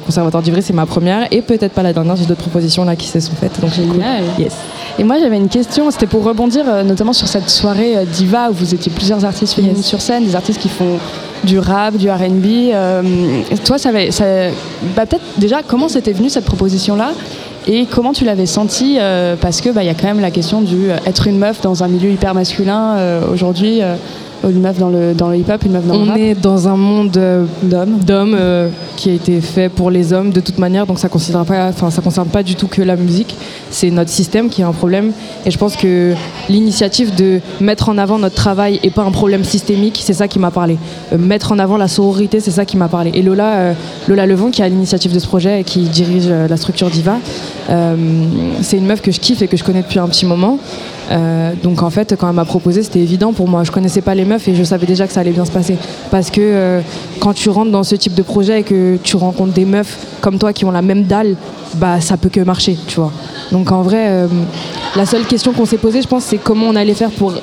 conservatoire 0.04 0.42
d'Ivry, 0.42 0.60
c'est 0.60 0.72
ma 0.72 0.86
première 0.86 1.28
et 1.30 1.40
peut-être 1.40 1.72
pas 1.72 1.84
la 1.84 1.92
dernière. 1.92 2.16
J'ai 2.16 2.24
d'autres 2.24 2.40
propositions 2.40 2.84
là 2.84 2.96
qui 2.96 3.06
se 3.06 3.20
sont 3.20 3.34
faites. 3.38 3.60
Donc 3.60 3.70
cool. 3.70 4.02
Yes. 4.38 4.54
Et 4.98 5.04
moi, 5.04 5.18
j'avais 5.20 5.36
une 5.36 5.48
question. 5.48 5.88
C'était 5.92 6.06
pour 6.06 6.24
rebondir 6.24 6.64
notamment 6.84 7.12
sur 7.12 7.28
cette 7.28 7.48
soirée 7.48 7.94
diva 8.12 8.50
où 8.50 8.54
vous 8.54 8.74
étiez 8.74 8.90
plusieurs 8.90 9.24
artistes 9.24 9.54
féminines 9.54 9.82
sur 9.82 10.00
scène, 10.00 10.24
des 10.24 10.34
artistes 10.34 10.60
qui 10.60 10.68
font 10.68 10.98
du 11.44 11.58
rap, 11.58 11.96
du 11.96 12.10
R&B. 12.10 12.44
euh, 12.72 13.02
toi, 13.64 13.78
ça, 13.78 13.90
ça- 14.10 14.24
bah, 14.96 15.06
peut-être 15.06 15.24
déjà 15.38 15.62
comment 15.66 15.88
c'était 15.88 16.12
venu 16.12 16.28
cette 16.28 16.44
proposition-là 16.44 17.12
et 17.68 17.86
comment 17.86 18.12
tu 18.12 18.24
l'avais 18.24 18.46
senti 18.46 18.96
euh, 19.00 19.34
parce 19.40 19.60
que 19.60 19.70
bah, 19.70 19.82
il 19.82 19.86
y 19.86 19.90
a 19.90 19.94
quand 19.94 20.06
même 20.06 20.20
la 20.20 20.30
question 20.30 20.60
du 20.60 20.88
être 21.04 21.26
une 21.26 21.38
meuf 21.38 21.60
dans 21.60 21.82
un 21.82 21.88
milieu 21.88 22.10
hyper 22.10 22.34
masculin 22.34 22.96
euh, 22.96 23.20
aujourd'hui. 23.32 23.80
Euh, 24.44 24.50
une 24.50 24.60
meuf 24.60 24.78
dans 24.78 24.88
le, 24.88 25.14
dans 25.14 25.28
le 25.28 25.36
hip-hop, 25.38 25.62
une 25.64 25.72
meuf 25.72 25.86
dans 25.86 25.94
le 25.94 26.00
On 26.00 26.04
rap. 26.06 26.18
est 26.18 26.34
dans 26.34 26.68
un 26.68 26.76
monde 26.76 27.16
euh, 27.16 27.44
d'hommes, 27.62 27.98
d'hommes 27.98 28.36
euh, 28.38 28.68
qui 28.96 29.10
a 29.10 29.12
été 29.12 29.40
fait 29.40 29.68
pour 29.68 29.90
les 29.90 30.12
hommes 30.12 30.30
de 30.30 30.40
toute 30.40 30.58
manière, 30.58 30.86
donc 30.86 30.98
ça 30.98 31.08
concerne 31.08 31.44
pas, 31.44 31.68
enfin 31.68 31.90
ça 31.90 32.02
concerne 32.02 32.28
pas 32.28 32.42
du 32.42 32.54
tout 32.54 32.66
que 32.66 32.82
la 32.82 32.96
musique. 32.96 33.36
C'est 33.70 33.90
notre 33.90 34.10
système 34.10 34.48
qui 34.48 34.62
a 34.62 34.68
un 34.68 34.72
problème, 34.72 35.12
et 35.44 35.50
je 35.50 35.58
pense 35.58 35.76
que 35.76 36.14
l'initiative 36.48 37.14
de 37.14 37.40
mettre 37.60 37.88
en 37.88 37.98
avant 37.98 38.18
notre 38.18 38.34
travail 38.34 38.80
et 38.82 38.90
pas 38.90 39.02
un 39.02 39.10
problème 39.10 39.44
systémique, 39.44 40.00
c'est 40.04 40.14
ça 40.14 40.28
qui 40.28 40.38
m'a 40.38 40.50
parlé. 40.50 40.78
Euh, 41.12 41.18
mettre 41.18 41.52
en 41.52 41.58
avant 41.58 41.76
la 41.76 41.88
sororité, 41.88 42.40
c'est 42.40 42.50
ça 42.50 42.64
qui 42.64 42.76
m'a 42.76 42.88
parlé. 42.88 43.10
Et 43.14 43.22
Lola, 43.22 43.54
euh, 43.54 43.72
Lola 44.08 44.26
Levon, 44.26 44.50
qui 44.50 44.62
a 44.62 44.68
l'initiative 44.68 45.12
de 45.12 45.18
ce 45.18 45.26
projet 45.26 45.60
et 45.60 45.64
qui 45.64 45.80
dirige 45.80 46.28
la 46.28 46.56
structure 46.56 46.90
Diva, 46.90 47.18
c'est 48.62 48.76
une 48.76 48.86
meuf 48.86 49.02
que 49.02 49.10
je 49.10 49.20
kiffe 49.20 49.42
et 49.42 49.48
que 49.48 49.56
je 49.56 49.64
connais 49.64 49.82
depuis 49.82 49.98
un 49.98 50.08
petit 50.08 50.26
moment. 50.26 50.58
Euh, 51.10 51.52
donc 51.62 51.82
en 51.82 51.90
fait, 51.90 52.14
quand 52.18 52.28
elle 52.28 52.34
m'a 52.34 52.44
proposé, 52.44 52.82
c'était 52.82 53.00
évident 53.00 53.32
pour 53.32 53.48
moi. 53.48 53.64
Je 53.64 53.70
connaissais 53.70 54.00
pas 54.00 54.14
les 54.14 54.24
meufs 54.24 54.46
et 54.48 54.54
je 54.54 54.64
savais 54.64 54.86
déjà 54.86 55.06
que 55.06 55.12
ça 55.12 55.20
allait 55.20 55.32
bien 55.32 55.44
se 55.44 55.50
passer. 55.50 55.76
Parce 56.10 56.30
que 56.30 56.40
euh, 56.42 56.80
quand 57.20 57.32
tu 57.32 57.48
rentres 57.48 57.70
dans 57.70 57.84
ce 57.84 57.94
type 57.94 58.14
de 58.14 58.22
projet 58.22 58.60
et 58.60 58.62
que 58.62 58.96
tu 59.02 59.16
rencontres 59.16 59.52
des 59.52 59.64
meufs 59.64 59.98
comme 60.20 60.38
toi 60.38 60.52
qui 60.52 60.64
ont 60.64 60.70
la 60.70 60.82
même 60.82 61.04
dalle, 61.04 61.36
bah 61.74 62.00
ça 62.00 62.16
peut 62.16 62.28
que 62.28 62.40
marcher, 62.40 62.76
tu 62.86 62.96
vois. 62.96 63.12
Donc 63.52 63.70
en 63.70 63.82
vrai, 63.82 64.06
euh, 64.08 64.26
la 64.96 65.06
seule 65.06 65.24
question 65.24 65.52
qu'on 65.52 65.66
s'est 65.66 65.78
posée, 65.78 66.02
je 66.02 66.08
pense, 66.08 66.24
c'est 66.24 66.38
comment 66.38 66.66
on 66.66 66.76
allait 66.76 66.94
faire 66.94 67.10
pour 67.10 67.34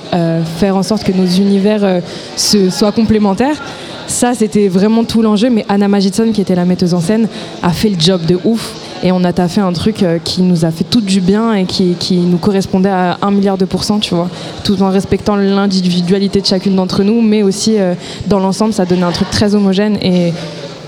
faire 0.57 0.76
en 0.76 0.84
sorte 0.84 1.03
que 1.03 1.11
nos 1.11 1.26
univers 1.26 2.02
se, 2.35 2.69
soient 2.69 2.91
complémentaires. 2.91 3.61
Ça, 4.07 4.34
c'était 4.34 4.68
vraiment 4.68 5.03
tout 5.03 5.22
l'enjeu. 5.22 5.49
Mais 5.49 5.65
Anna 5.69 5.88
Magidson, 5.88 6.31
qui 6.34 6.41
était 6.41 6.56
la 6.56 6.65
metteuse 6.65 6.94
en 6.94 6.99
scène, 6.99 7.27
a 7.61 7.69
fait 7.69 7.90
le 7.90 7.99
job 7.99 8.26
de 8.26 8.38
ouf. 8.44 8.73
Et 9.05 9.11
on 9.11 9.23
a 9.25 9.34
taffé 9.34 9.59
un 9.59 9.73
truc 9.73 10.01
euh, 10.01 10.17
qui 10.23 10.41
nous 10.41 10.63
a 10.63 10.71
fait 10.71 10.85
tout 10.85 11.01
du 11.01 11.19
bien 11.19 11.53
et 11.53 11.65
qui, 11.65 12.15
nous 12.15 12.38
correspondait 12.38 12.89
à 12.89 13.17
un 13.21 13.31
milliard 13.31 13.57
de 13.57 13.65
pourcents, 13.65 13.99
tu 13.99 14.15
vois. 14.15 14.30
Tout 14.63 14.81
en 14.81 14.89
respectant 14.89 15.35
l'individualité 15.35 16.39
de 16.39 16.45
chacune 16.45 16.75
d'entre 16.75 17.03
nous, 17.03 17.21
mais 17.21 17.43
aussi 17.43 17.77
euh, 17.77 17.95
dans 18.27 18.39
l'ensemble, 18.39 18.71
ça 18.71 18.85
donnait 18.85 19.03
un 19.03 19.11
truc 19.11 19.30
très 19.30 19.55
homogène. 19.55 19.97
Et 20.01 20.34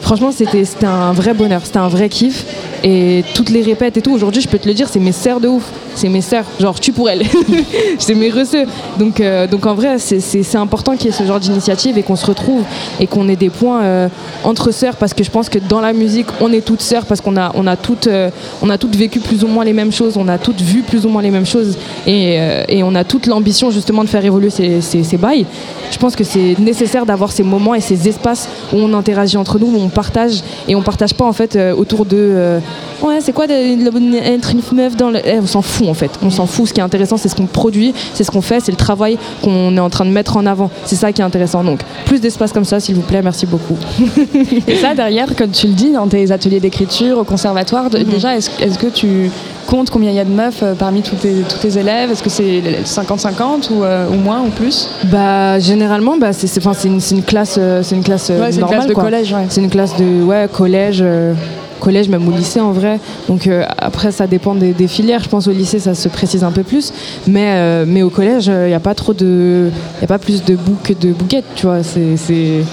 franchement, 0.05 0.31
c'était 0.31 0.63
un 0.85 1.13
vrai 1.13 1.33
bonheur, 1.33 1.61
c'était 1.63 1.79
un 1.79 1.87
vrai 1.87 2.09
kiff. 2.09 2.45
Et 2.83 3.23
toutes 3.33 3.49
les 3.49 3.63
répètes 3.63 3.97
et 3.97 4.01
tout, 4.01 4.11
aujourd'hui, 4.13 4.39
je 4.41 4.47
peux 4.47 4.59
te 4.59 4.67
le 4.67 4.75
dire, 4.75 4.87
c'est 4.87 4.99
mes 4.99 5.11
sœurs 5.11 5.39
de 5.39 5.47
ouf. 5.47 5.63
C'est 5.95 6.09
mes 6.09 6.21
sœurs, 6.21 6.43
genre 6.59 6.77
tu 6.79 6.91
pour 6.91 7.09
elles. 7.09 7.23
c'est 7.99 8.13
mes 8.15 8.29
receux. 8.29 8.65
Donc, 8.99 9.19
euh, 9.21 9.47
donc 9.47 9.65
en 9.65 9.73
vrai, 9.73 9.97
c'est- 9.97 10.55
important 10.55 10.95
qu'il 10.95 11.07
y 11.07 11.09
ait 11.09 11.11
ce 11.11 11.23
genre 11.25 11.39
d'initiative 11.39 11.97
et 11.97 12.03
qu'on 12.03 12.15
se 12.15 12.25
retrouve 12.25 12.63
et 12.99 13.07
qu'on 13.07 13.27
ait 13.29 13.35
des 13.35 13.49
points 13.49 13.81
euh, 13.81 14.07
entre 14.43 14.71
sœurs 14.71 14.95
parce 14.97 15.13
que 15.13 15.23
je 15.23 15.31
pense 15.31 15.49
que 15.49 15.57
dans 15.57 15.81
la 15.81 15.91
musique, 15.93 16.27
on 16.39 16.51
est 16.53 16.63
toutes 16.63 16.81
sœurs 16.81 17.05
parce 17.05 17.19
qu'on 17.21 17.35
a, 17.37 17.51
on 17.55 17.65
a, 17.65 17.75
toutes, 17.75 18.07
euh, 18.07 18.29
a 18.69 18.77
toutes 18.77 18.95
vécu 18.95 19.19
plus 19.19 19.43
ou 19.43 19.47
moins 19.47 19.65
les 19.65 19.73
mêmes 19.73 19.91
choses, 19.91 20.17
on 20.17 20.27
a 20.27 20.37
toutes 20.37 20.61
vu 20.61 20.81
plus 20.81 21.05
ou 21.05 21.09
moins 21.09 21.21
les 21.21 21.31
mêmes 21.31 21.45
choses 21.45 21.77
et, 22.05 22.37
et 22.69 22.83
on 22.83 22.93
a 22.93 23.03
toute 23.03 23.25
l'ambition 23.27 23.71
justement 23.71 24.03
de 24.03 24.09
faire 24.09 24.23
évoluer 24.23 24.49
ces, 24.49 24.81
ces, 24.81 25.03
ces 25.03 25.17
bails. 25.17 25.45
Je 25.91 25.97
pense 25.97 26.15
que 26.15 26.23
c'est 26.23 26.55
nécessaire 26.59 27.05
d'avoir 27.05 27.31
ces 27.31 27.43
moments 27.43 27.73
et 27.73 27.81
ces 27.81 28.07
espaces 28.07 28.47
où 28.73 28.77
on 28.77 28.93
interagit 28.93 29.37
entre 29.37 29.59
nous, 29.59 29.67
où 29.67 29.79
on 29.79 29.89
partage 29.95 30.43
et 30.67 30.75
on 30.75 30.83
partage 30.83 31.15
pas 31.15 31.25
en 31.25 31.33
fait 31.33 31.55
euh, 31.55 31.73
autour 31.73 32.05
de 32.05 32.17
euh, 32.17 32.59
ouais 33.01 33.19
c'est 33.21 33.33
quoi 33.33 33.47
d'être 33.47 34.51
une 34.51 34.61
meuf 34.73 34.95
dans 34.95 35.09
le... 35.09 35.19
Eh, 35.25 35.39
on 35.39 35.47
s'en 35.47 35.61
fout 35.61 35.87
en 35.87 35.93
fait, 35.93 36.11
on 36.21 36.29
s'en 36.29 36.45
fout. 36.45 36.67
Ce 36.67 36.73
qui 36.73 36.79
est 36.79 36.83
intéressant 36.83 37.17
c'est 37.17 37.29
ce 37.29 37.35
qu'on 37.35 37.45
produit, 37.45 37.93
c'est 38.13 38.23
ce 38.23 38.31
qu'on 38.31 38.41
fait, 38.41 38.59
c'est 38.59 38.71
le 38.71 38.77
travail 38.77 39.17
qu'on 39.43 39.75
est 39.75 39.79
en 39.79 39.89
train 39.89 40.05
de 40.05 40.09
mettre 40.11 40.37
en 40.37 40.45
avant. 40.45 40.69
C'est 40.85 40.95
ça 40.95 41.11
qui 41.11 41.21
est 41.21 41.25
intéressant. 41.25 41.63
Donc 41.63 41.79
plus 42.05 42.19
d'espace 42.19 42.51
comme 42.51 42.65
ça 42.65 42.79
s'il 42.79 42.95
vous 42.95 43.01
plaît, 43.01 43.21
merci 43.21 43.45
beaucoup. 43.45 43.77
Et 44.67 44.75
ça, 44.75 44.93
derrière, 44.95 45.35
comme 45.35 45.51
tu 45.51 45.67
le 45.67 45.73
dis, 45.73 45.91
dans 45.91 46.07
tes 46.07 46.31
ateliers 46.31 46.59
d'écriture 46.59 47.17
au 47.19 47.23
conservatoire, 47.23 47.89
de- 47.89 47.99
déjà, 47.99 48.35
est-ce 48.35 48.77
que 48.79 48.87
tu 48.87 49.29
comptes 49.67 49.89
combien 49.89 50.11
il 50.11 50.15
y 50.15 50.19
a 50.19 50.25
de 50.25 50.29
meufs 50.31 50.61
euh, 50.63 50.73
parmi 50.75 51.01
tous 51.01 51.15
tes, 51.15 51.33
tous 51.49 51.57
tes 51.59 51.77
élèves? 51.77 52.11
Est-ce 52.11 52.23
que 52.23 52.29
c'est 52.29 52.61
50-50 52.85 53.71
ou, 53.71 53.83
euh, 53.83 54.07
ou 54.09 54.15
moins 54.15 54.41
ou 54.41 54.49
plus? 54.49 54.87
Bah 55.05 55.59
généralement 55.59 56.17
bah 56.17 56.33
c'est 56.33 56.47
une, 56.85 57.23
classe 57.23 57.59
c'est 57.81 57.95
une 57.95 58.03
classe 58.03 58.29
euh, 58.29 58.39
Ouais, 58.41 58.53
une 58.55 58.65
classe 58.65 58.87
de 58.87 58.93
quoi. 58.93 59.03
collège, 59.03 59.33
ouais. 59.33 59.45
C'est 59.49 59.61
une 59.61 59.69
classe 59.69 59.95
de 59.97 60.23
ouais 60.23 60.47
collège 60.51 60.99
euh, 61.01 61.33
collège 61.79 62.09
même 62.09 62.27
au 62.27 62.31
lycée 62.31 62.59
en 62.59 62.71
vrai. 62.71 62.99
Donc 63.27 63.47
euh, 63.47 63.63
après 63.77 64.11
ça 64.11 64.27
dépend 64.27 64.55
des, 64.55 64.87
filières. 64.87 65.23
Je 65.23 65.29
pense 65.29 65.47
au 65.47 65.51
lycée 65.51 65.79
ça 65.79 65.95
se 65.95 66.07
précise 66.09 66.43
un 66.43 66.51
peu 66.51 66.63
plus, 66.63 66.93
mais 67.27 67.53
euh, 67.55 68.01
au 68.03 68.09
collège 68.09 68.47
il 68.47 68.67
n'y 68.67 68.73
a 68.73 68.79
pas 68.79 68.95
trop 68.95 69.13
de 69.13 69.69
il 70.01 70.07
pas 70.07 70.19
plus 70.19 70.43
de 70.43 70.55
boucs 70.55 70.81
que 70.83 70.93
de 70.93 71.13
bouquettes 71.13 71.45
tu 71.55 71.65
vois. 71.65 71.83
C'est 71.83 72.63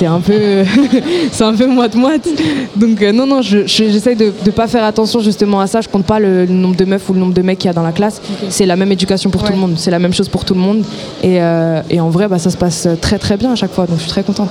c'est 0.00 0.06
un 0.06 0.20
peu 0.20 0.64
c'est 1.30 1.44
un 1.44 1.54
peu 1.54 1.66
moite 1.66 1.94
moite. 1.94 2.26
Donc 2.74 3.02
euh, 3.02 3.12
non 3.12 3.26
non 3.26 3.42
je- 3.42 3.66
je- 3.66 3.90
j'essaye 3.90 4.16
de 4.16 4.32
ne 4.46 4.50
pas 4.50 4.66
faire 4.66 4.82
attention 4.84 5.20
justement 5.20 5.60
à 5.60 5.66
ça. 5.66 5.82
Je 5.82 5.88
compte 5.88 6.06
pas 6.06 6.18
le, 6.18 6.46
le 6.46 6.52
nombre 6.54 6.74
de 6.76 6.86
meufs 6.86 7.06
ou 7.10 7.12
le 7.12 7.20
nombre 7.20 7.34
de 7.34 7.42
mecs 7.42 7.58
qu'il 7.58 7.68
y 7.68 7.70
a 7.70 7.74
dans 7.74 7.82
la 7.82 7.92
classe. 7.92 8.22
C'est 8.48 8.64
la 8.64 8.76
même 8.76 8.90
éducation 8.92 9.28
pour 9.28 9.42
tout 9.44 9.52
le 9.52 9.58
monde. 9.58 9.74
C'est 9.76 9.90
la 9.90 9.98
même 9.98 10.14
chose 10.14 10.30
pour 10.30 10.46
tout 10.46 10.54
le 10.54 10.60
monde. 10.60 10.84
Et, 11.22 11.42
euh, 11.42 11.82
et 11.90 12.00
en 12.00 12.08
vrai 12.08 12.28
bah, 12.28 12.38
ça 12.38 12.48
se 12.48 12.56
passe 12.56 12.88
très 13.02 13.18
très 13.18 13.36
bien 13.36 13.52
à 13.52 13.56
chaque 13.56 13.72
fois. 13.72 13.86
Donc 13.86 13.96
je 13.98 14.02
suis 14.02 14.10
très 14.10 14.22
contente. 14.22 14.48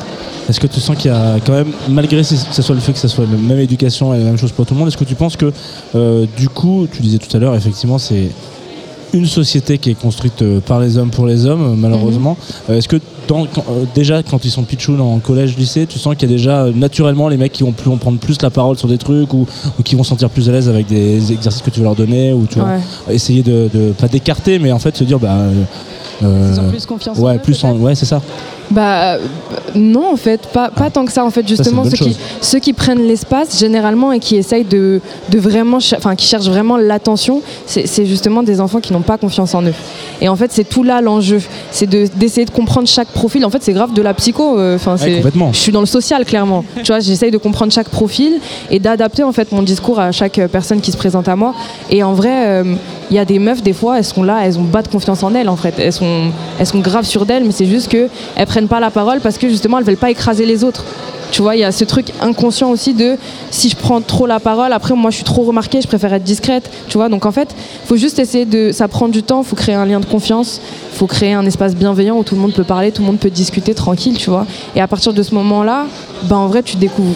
Est-ce 0.47 0.59
que 0.59 0.67
tu 0.67 0.79
sens 0.79 0.95
qu'il 0.95 1.09
y 1.09 1.13
a 1.13 1.37
quand 1.43 1.53
même, 1.53 1.71
malgré 1.89 2.17
que 2.17 2.23
ce 2.23 2.61
soit 2.61 2.75
le 2.75 2.81
fait 2.81 2.93
que 2.93 2.99
ce 2.99 3.07
soit 3.07 3.25
la 3.25 3.37
même 3.37 3.59
éducation 3.59 4.13
et 4.13 4.19
la 4.19 4.25
même 4.25 4.37
chose 4.37 4.51
pour 4.51 4.65
tout 4.67 4.73
le 4.75 4.79
monde, 4.79 4.87
est-ce 4.89 4.97
que 4.97 5.03
tu 5.03 5.15
penses 5.15 5.35
que 5.35 5.51
euh, 5.95 6.25
du 6.37 6.47
coup, 6.49 6.87
tu 6.91 7.01
disais 7.01 7.17
tout 7.17 7.35
à 7.35 7.39
l'heure, 7.39 7.55
effectivement, 7.55 7.97
c'est 7.97 8.29
une 9.13 9.25
société 9.25 9.77
qui 9.77 9.91
est 9.91 9.99
construite 9.99 10.41
euh, 10.41 10.59
par 10.59 10.79
les 10.79 10.97
hommes 10.97 11.09
pour 11.09 11.25
les 11.25 11.45
hommes, 11.45 11.61
euh, 11.73 11.75
malheureusement. 11.75 12.37
Euh, 12.69 12.77
Est-ce 12.77 12.87
que 12.87 12.97
dans- 13.27 13.45
quand- 13.45 13.65
déjà, 13.95 14.21
quand 14.23 14.43
ils 14.45 14.51
sont 14.51 14.63
pitchouns 14.63 14.99
en 14.99 15.19
collège, 15.19 15.55
lycée, 15.57 15.85
tu 15.87 15.97
sens 15.99 16.15
qu'il 16.15 16.29
y 16.29 16.33
a 16.33 16.35
déjà 16.35 16.65
naturellement 16.73 17.27
les 17.27 17.37
mecs 17.37 17.51
qui 17.51 17.63
vont, 17.63 17.71
plus, 17.71 17.89
vont 17.89 17.97
prendre 17.97 18.19
plus 18.19 18.41
la 18.41 18.49
parole 18.49 18.77
sur 18.77 18.87
des 18.87 18.97
trucs 18.97 19.33
ou, 19.33 19.45
ou 19.79 19.83
qui 19.83 19.95
vont 19.95 20.03
se 20.03 20.09
sentir 20.09 20.29
plus 20.29 20.47
à 20.49 20.51
l'aise 20.51 20.69
avec 20.69 20.87
des 20.87 21.31
exercices 21.31 21.61
que 21.61 21.69
tu 21.69 21.79
veux 21.79 21.85
leur 21.85 21.95
donner 21.95 22.33
ou 22.33 22.45
tu 22.47 22.59
vois, 22.59 22.69
Ouais. 22.69 23.15
essayer 23.15 23.41
de, 23.43 23.69
de- 23.73 23.91
pas 23.91 24.07
d'écarter, 24.07 24.59
mais 24.59 24.71
en 24.71 24.79
fait 24.79 24.95
se 24.97 25.03
dire 25.03 25.19
bah. 25.19 25.35
euh, 26.23 26.51
Ils 26.53 26.59
ont 26.59 26.69
plus 26.69 26.85
confiance 26.85 27.17
en 27.17 27.21
ouais, 27.21 27.35
eux, 27.35 27.39
plus 27.39 27.63
en, 27.63 27.73
ouais, 27.77 27.95
c'est 27.95 28.05
ça. 28.05 28.21
Bah 28.71 29.17
non 29.75 30.11
en 30.13 30.15
fait, 30.15 30.41
pas, 30.47 30.69
pas 30.69 30.89
tant 30.89 31.05
que 31.05 31.11
ça 31.11 31.23
en 31.25 31.29
fait. 31.31 31.47
Justement, 31.47 31.83
ceux 31.83 31.97
qui, 31.97 32.17
ceux 32.41 32.59
qui 32.59 32.73
prennent 32.73 33.05
l'espace 33.07 33.59
généralement 33.59 34.11
et 34.11 34.19
qui 34.19 34.35
essayent 34.35 34.63
de, 34.63 35.01
de 35.29 35.39
vraiment, 35.39 35.77
enfin 35.97 36.15
qui 36.15 36.27
cherchent 36.27 36.47
vraiment 36.49 36.77
l'attention, 36.77 37.41
c'est 37.65 38.05
justement 38.05 38.43
des 38.43 38.61
enfants 38.61 38.79
qui 38.79 38.93
n'ont 38.93 39.01
pas 39.01 39.17
confiance 39.17 39.55
en 39.55 39.63
eux. 39.63 39.73
Et 40.21 40.27
en 40.29 40.35
fait, 40.35 40.51
c'est 40.51 40.65
tout 40.67 40.83
là 40.83 41.01
l'enjeu, 41.01 41.41
c'est 41.71 41.87
de- 41.87 42.07
d'essayer 42.15 42.45
de, 42.45 42.51
comprendre 42.51 42.87
chaque 42.87 43.07
profil. 43.07 43.45
En 43.45 43.49
fait, 43.49 43.63
c'est 43.63 43.73
grave 43.73 43.93
de 43.93 44.01
la 44.01 44.13
psycho. 44.13 44.57
euh, 44.59 44.75
Enfin, 44.75 44.95
Ouais, 45.15 45.21
je 45.53 45.57
suis 45.59 45.71
dans 45.71 45.79
le 45.79 45.85
social 45.85 46.25
clairement. 46.25 46.63
tu 46.83 46.91
vois, 46.91 46.99
j'essaye 46.99 47.31
de 47.31 47.37
comprendre 47.37 47.71
chaque 47.71 47.89
profil 47.89 48.33
et 48.69 48.79
d'adapter 48.79 49.23
en 49.23 49.31
fait 49.31 49.51
mon 49.51 49.63
discours 49.63 49.99
à 49.99 50.11
chaque 50.11 50.37
euh, 50.39 50.47
personne 50.47 50.81
qui 50.81 50.91
se 50.91 50.97
présente 50.97 51.27
à 51.27 51.35
moi. 51.35 51.53
Et 51.89 52.03
en 52.03 52.13
vrai, 52.13 52.47
euh, 52.47 52.63
il 53.09 53.15
y 53.15 53.19
a 53.19 53.25
des 53.25 53.39
meufs 53.39 53.63
des 53.63 53.73
fois, 53.73 53.97
elles 53.97 54.03
sont 54.05 54.21
là, 54.23 54.39
elles 54.43 54.59
ont 54.59 54.65
pas 54.65 54.81
de 54.83 54.87
confiance 54.89 55.23
en 55.23 55.33
elles 55.33 55.49
en 55.49 55.55
fait. 55.55 55.73
Elles 55.79 55.93
sont, 55.93 56.29
elles 56.59 56.65
sont 56.67 56.79
graves 56.79 57.05
sur 57.05 57.25
d'elles, 57.25 57.43
mais 57.45 57.51
c'est 57.51 57.65
juste 57.65 57.87
que 57.87 58.07
elles 58.35 58.45
prennent 58.45 58.58
pas 58.67 58.79
la 58.79 58.91
parole 58.91 59.19
parce 59.19 59.37
que 59.37 59.49
justement 59.49 59.77
elles 59.79 59.85
veulent 59.85 59.97
pas 59.97 60.11
écraser 60.11 60.45
les 60.45 60.63
autres. 60.63 60.83
Tu 61.31 61.43
vois, 61.43 61.55
il 61.55 61.59
y 61.59 61.63
a 61.63 61.71
ce 61.71 61.83
truc 61.83 62.07
inconscient 62.21 62.71
aussi 62.71 62.95
de 62.95 63.15
si 63.51 63.69
je 63.69 63.75
prends 63.75 64.01
trop 64.01 64.25
la 64.25 64.39
parole, 64.39 64.73
après 64.73 64.95
moi 64.95 65.11
je 65.11 65.17
suis 65.17 65.23
trop 65.23 65.43
remarquée, 65.43 65.79
je 65.79 65.87
préfère 65.87 66.11
être 66.13 66.23
discrète. 66.23 66.71
Tu 66.87 66.97
vois, 66.97 67.07
donc 67.07 67.25
en 67.27 67.31
fait, 67.31 67.55
faut 67.85 67.97
juste 67.97 68.17
essayer 68.17 68.45
de. 68.45 68.71
Ça 68.71 68.87
prend 68.87 69.07
du 69.07 69.21
temps, 69.21 69.43
faut 69.43 69.55
créer 69.55 69.75
un 69.75 69.85
lien 69.85 69.99
de 69.99 70.05
confiance, 70.05 70.59
faut 70.93 71.05
créer 71.05 71.33
un 71.33 71.45
espace 71.45 71.75
bienveillant 71.75 72.17
où 72.17 72.23
tout 72.23 72.33
le 72.33 72.41
monde 72.41 72.53
peut 72.53 72.63
parler, 72.63 72.91
tout 72.91 73.03
le 73.03 73.07
monde 73.07 73.19
peut 73.19 73.29
discuter 73.29 73.75
tranquille, 73.75 74.17
tu 74.17 74.31
vois. 74.31 74.47
Et 74.75 74.81
à 74.81 74.87
partir 74.87 75.13
de 75.13 75.21
ce 75.21 75.35
moment-là, 75.35 75.85
ben 76.23 76.37
en 76.37 76.47
vrai, 76.47 76.63
tu 76.63 76.77
découvres 76.77 77.13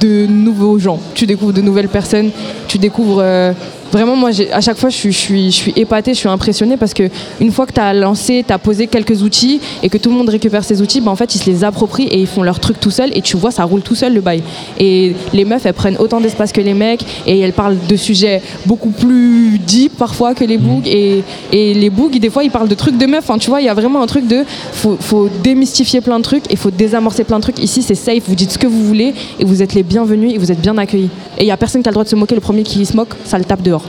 de 0.00 0.26
nouveaux 0.26 0.78
gens, 0.78 0.98
tu 1.14 1.26
découvres 1.26 1.52
de 1.52 1.60
nouvelles 1.60 1.88
personnes, 1.88 2.30
tu 2.68 2.78
découvres. 2.78 3.20
euh, 3.20 3.52
Vraiment, 3.92 4.16
moi, 4.16 4.30
à 4.52 4.60
chaque 4.62 4.78
fois, 4.78 4.88
je 4.88 4.96
suis, 4.96 5.12
je, 5.12 5.18
suis, 5.18 5.50
je 5.50 5.56
suis 5.56 5.72
épatée, 5.76 6.14
je 6.14 6.18
suis 6.18 6.28
impressionnée 6.28 6.78
parce 6.78 6.94
que 6.94 7.10
une 7.40 7.52
fois 7.52 7.66
que 7.66 7.74
tu 7.74 7.80
as 7.80 7.92
lancé, 7.92 8.42
tu 8.46 8.50
as 8.50 8.58
posé 8.58 8.86
quelques 8.86 9.22
outils 9.22 9.60
et 9.82 9.90
que 9.90 9.98
tout 9.98 10.08
le 10.08 10.16
monde 10.16 10.30
récupère 10.30 10.64
ces 10.64 10.80
outils, 10.80 11.02
ben, 11.02 11.10
en 11.10 11.16
fait, 11.16 11.34
ils 11.34 11.38
se 11.38 11.50
les 11.50 11.62
approprient 11.62 12.06
et 12.06 12.18
ils 12.18 12.26
font 12.26 12.42
leur 12.42 12.58
truc 12.58 12.80
tout 12.80 12.90
seul 12.90 13.10
et 13.14 13.20
tu 13.20 13.36
vois, 13.36 13.50
ça 13.50 13.64
roule 13.64 13.82
tout 13.82 13.94
seul 13.94 14.14
le 14.14 14.22
bail. 14.22 14.42
Et 14.80 15.14
les 15.34 15.44
meufs, 15.44 15.66
elles 15.66 15.74
prennent 15.74 15.98
autant 15.98 16.22
d'espace 16.22 16.52
que 16.52 16.62
les 16.62 16.72
mecs 16.72 17.04
et 17.26 17.38
elles 17.40 17.52
parlent 17.52 17.76
de 17.86 17.96
sujets 17.96 18.40
beaucoup 18.64 18.90
plus 18.90 19.58
deep 19.58 19.98
parfois 19.98 20.34
que 20.34 20.44
les 20.44 20.56
bougs. 20.56 20.86
Et, 20.86 21.22
et 21.52 21.74
les 21.74 21.90
bougs, 21.90 22.18
des 22.18 22.30
fois, 22.30 22.44
ils 22.44 22.50
parlent 22.50 22.68
de 22.68 22.74
trucs 22.74 22.96
de 22.96 23.04
meufs. 23.04 23.28
Enfin, 23.28 23.36
tu 23.36 23.50
vois, 23.50 23.60
il 23.60 23.66
y 23.66 23.68
a 23.68 23.74
vraiment 23.74 24.00
un 24.00 24.06
truc 24.06 24.26
de 24.26 24.44
faut, 24.72 24.96
faut 24.98 25.28
démystifier 25.42 26.00
plein 26.00 26.18
de 26.18 26.24
trucs 26.24 26.50
et 26.50 26.56
faut 26.56 26.70
désamorcer 26.70 27.24
plein 27.24 27.36
de 27.36 27.42
trucs. 27.42 27.58
Ici, 27.58 27.82
c'est 27.82 27.94
safe, 27.94 28.22
vous 28.26 28.34
dites 28.34 28.52
ce 28.52 28.58
que 28.58 28.66
vous 28.66 28.84
voulez 28.86 29.12
et 29.38 29.44
vous 29.44 29.62
êtes 29.62 29.74
les 29.74 29.82
bienvenus 29.82 30.32
et 30.32 30.38
vous 30.38 30.50
êtes 30.50 30.60
bien 30.62 30.78
accueillis. 30.78 31.10
Et 31.36 31.44
il 31.44 31.46
y 31.46 31.50
a 31.50 31.58
personne 31.58 31.82
qui 31.82 31.88
a 31.88 31.90
le 31.90 31.94
droit 31.94 32.04
de 32.04 32.08
se 32.08 32.16
moquer. 32.16 32.34
Le 32.34 32.40
premier 32.40 32.62
qui 32.62 32.86
se 32.86 32.96
moque, 32.96 33.14
ça 33.24 33.36
le 33.36 33.44
tape 33.44 33.62
dehors. 33.62 33.81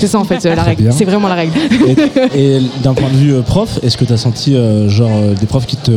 C'est 0.00 0.06
ça 0.06 0.18
en 0.18 0.24
fait 0.24 0.44
euh, 0.46 0.54
la 0.54 0.62
règle. 0.62 0.92
C'est 0.92 1.04
vraiment 1.04 1.28
la 1.28 1.34
règle. 1.34 1.52
Et, 2.34 2.56
et 2.56 2.62
d'un 2.82 2.94
point 2.94 3.08
de 3.10 3.16
vue 3.16 3.34
euh, 3.34 3.42
prof, 3.42 3.78
est-ce 3.82 3.96
que 3.96 4.04
tu 4.04 4.12
as 4.12 4.16
senti 4.16 4.54
euh, 4.56 4.88
genre 4.88 5.10
des 5.38 5.46
profs 5.46 5.66
qui 5.66 5.76
te 5.76 5.92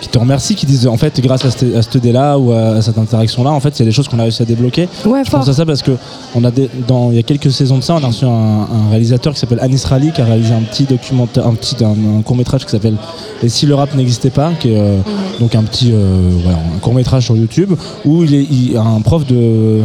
qui 0.00 0.08
te 0.10 0.18
remercient, 0.18 0.54
qui 0.54 0.66
disent 0.66 0.86
en 0.86 0.98
fait 0.98 1.18
grâce 1.22 1.46
à 1.46 1.50
cette, 1.50 1.74
à 1.74 1.80
cette 1.80 1.94
idée-là 1.94 2.36
ou 2.38 2.52
à, 2.52 2.72
à 2.76 2.82
cette 2.82 2.98
interaction-là, 2.98 3.50
en 3.50 3.60
fait 3.60 3.70
il 3.70 3.78
y 3.78 3.82
a 3.82 3.86
des 3.86 3.92
choses 3.92 4.06
qu'on 4.06 4.18
a 4.18 4.22
réussi 4.24 4.42
à 4.42 4.44
débloquer? 4.44 4.86
Ouais, 5.06 5.22
Je 5.24 5.30
pense 5.30 5.48
à 5.48 5.54
ça 5.54 5.64
parce 5.64 5.80
que 5.82 5.92
on 6.34 6.44
a 6.44 6.50
des- 6.50 6.68
dans 6.86 7.10
il 7.10 7.16
y 7.16 7.18
a 7.18 7.22
quelques 7.22 7.50
saisons 7.50 7.78
de 7.78 7.82
ça, 7.82 7.94
on 7.94 8.04
a 8.04 8.08
reçu 8.08 8.26
un, 8.26 8.28
un 8.28 8.90
réalisateur 8.90 9.32
qui 9.32 9.40
s'appelle 9.40 9.60
Anis 9.62 9.82
Rali 9.86 10.12
qui 10.12 10.20
a 10.20 10.26
réalisé 10.26 10.52
un 10.52 10.60
petit 10.60 10.84
documentaire, 10.84 11.46
un 11.46 11.54
petit 11.54 11.76
un, 11.82 12.20
court 12.22 12.36
métrage 12.36 12.66
qui 12.66 12.70
s'appelle 12.70 12.96
Et 13.42 13.48
si 13.48 13.64
le 13.64 13.74
rap 13.74 13.94
n'existait 13.94 14.28
pas, 14.30 14.52
qui 14.60 14.72
est 14.72 14.78
euh, 14.78 14.98
donc 15.40 15.54
un 15.54 15.62
petit 15.62 15.90
euh, 15.94 16.28
voilà, 16.42 16.58
un 16.58 16.78
court 16.80 16.92
métrage 16.94 17.24
sur 17.24 17.36
YouTube 17.36 17.72
où 18.04 18.24
il 18.24 18.34
est 18.34 18.42
il- 18.50 18.76
un 18.76 19.00
prof 19.00 19.24
de 19.26 19.80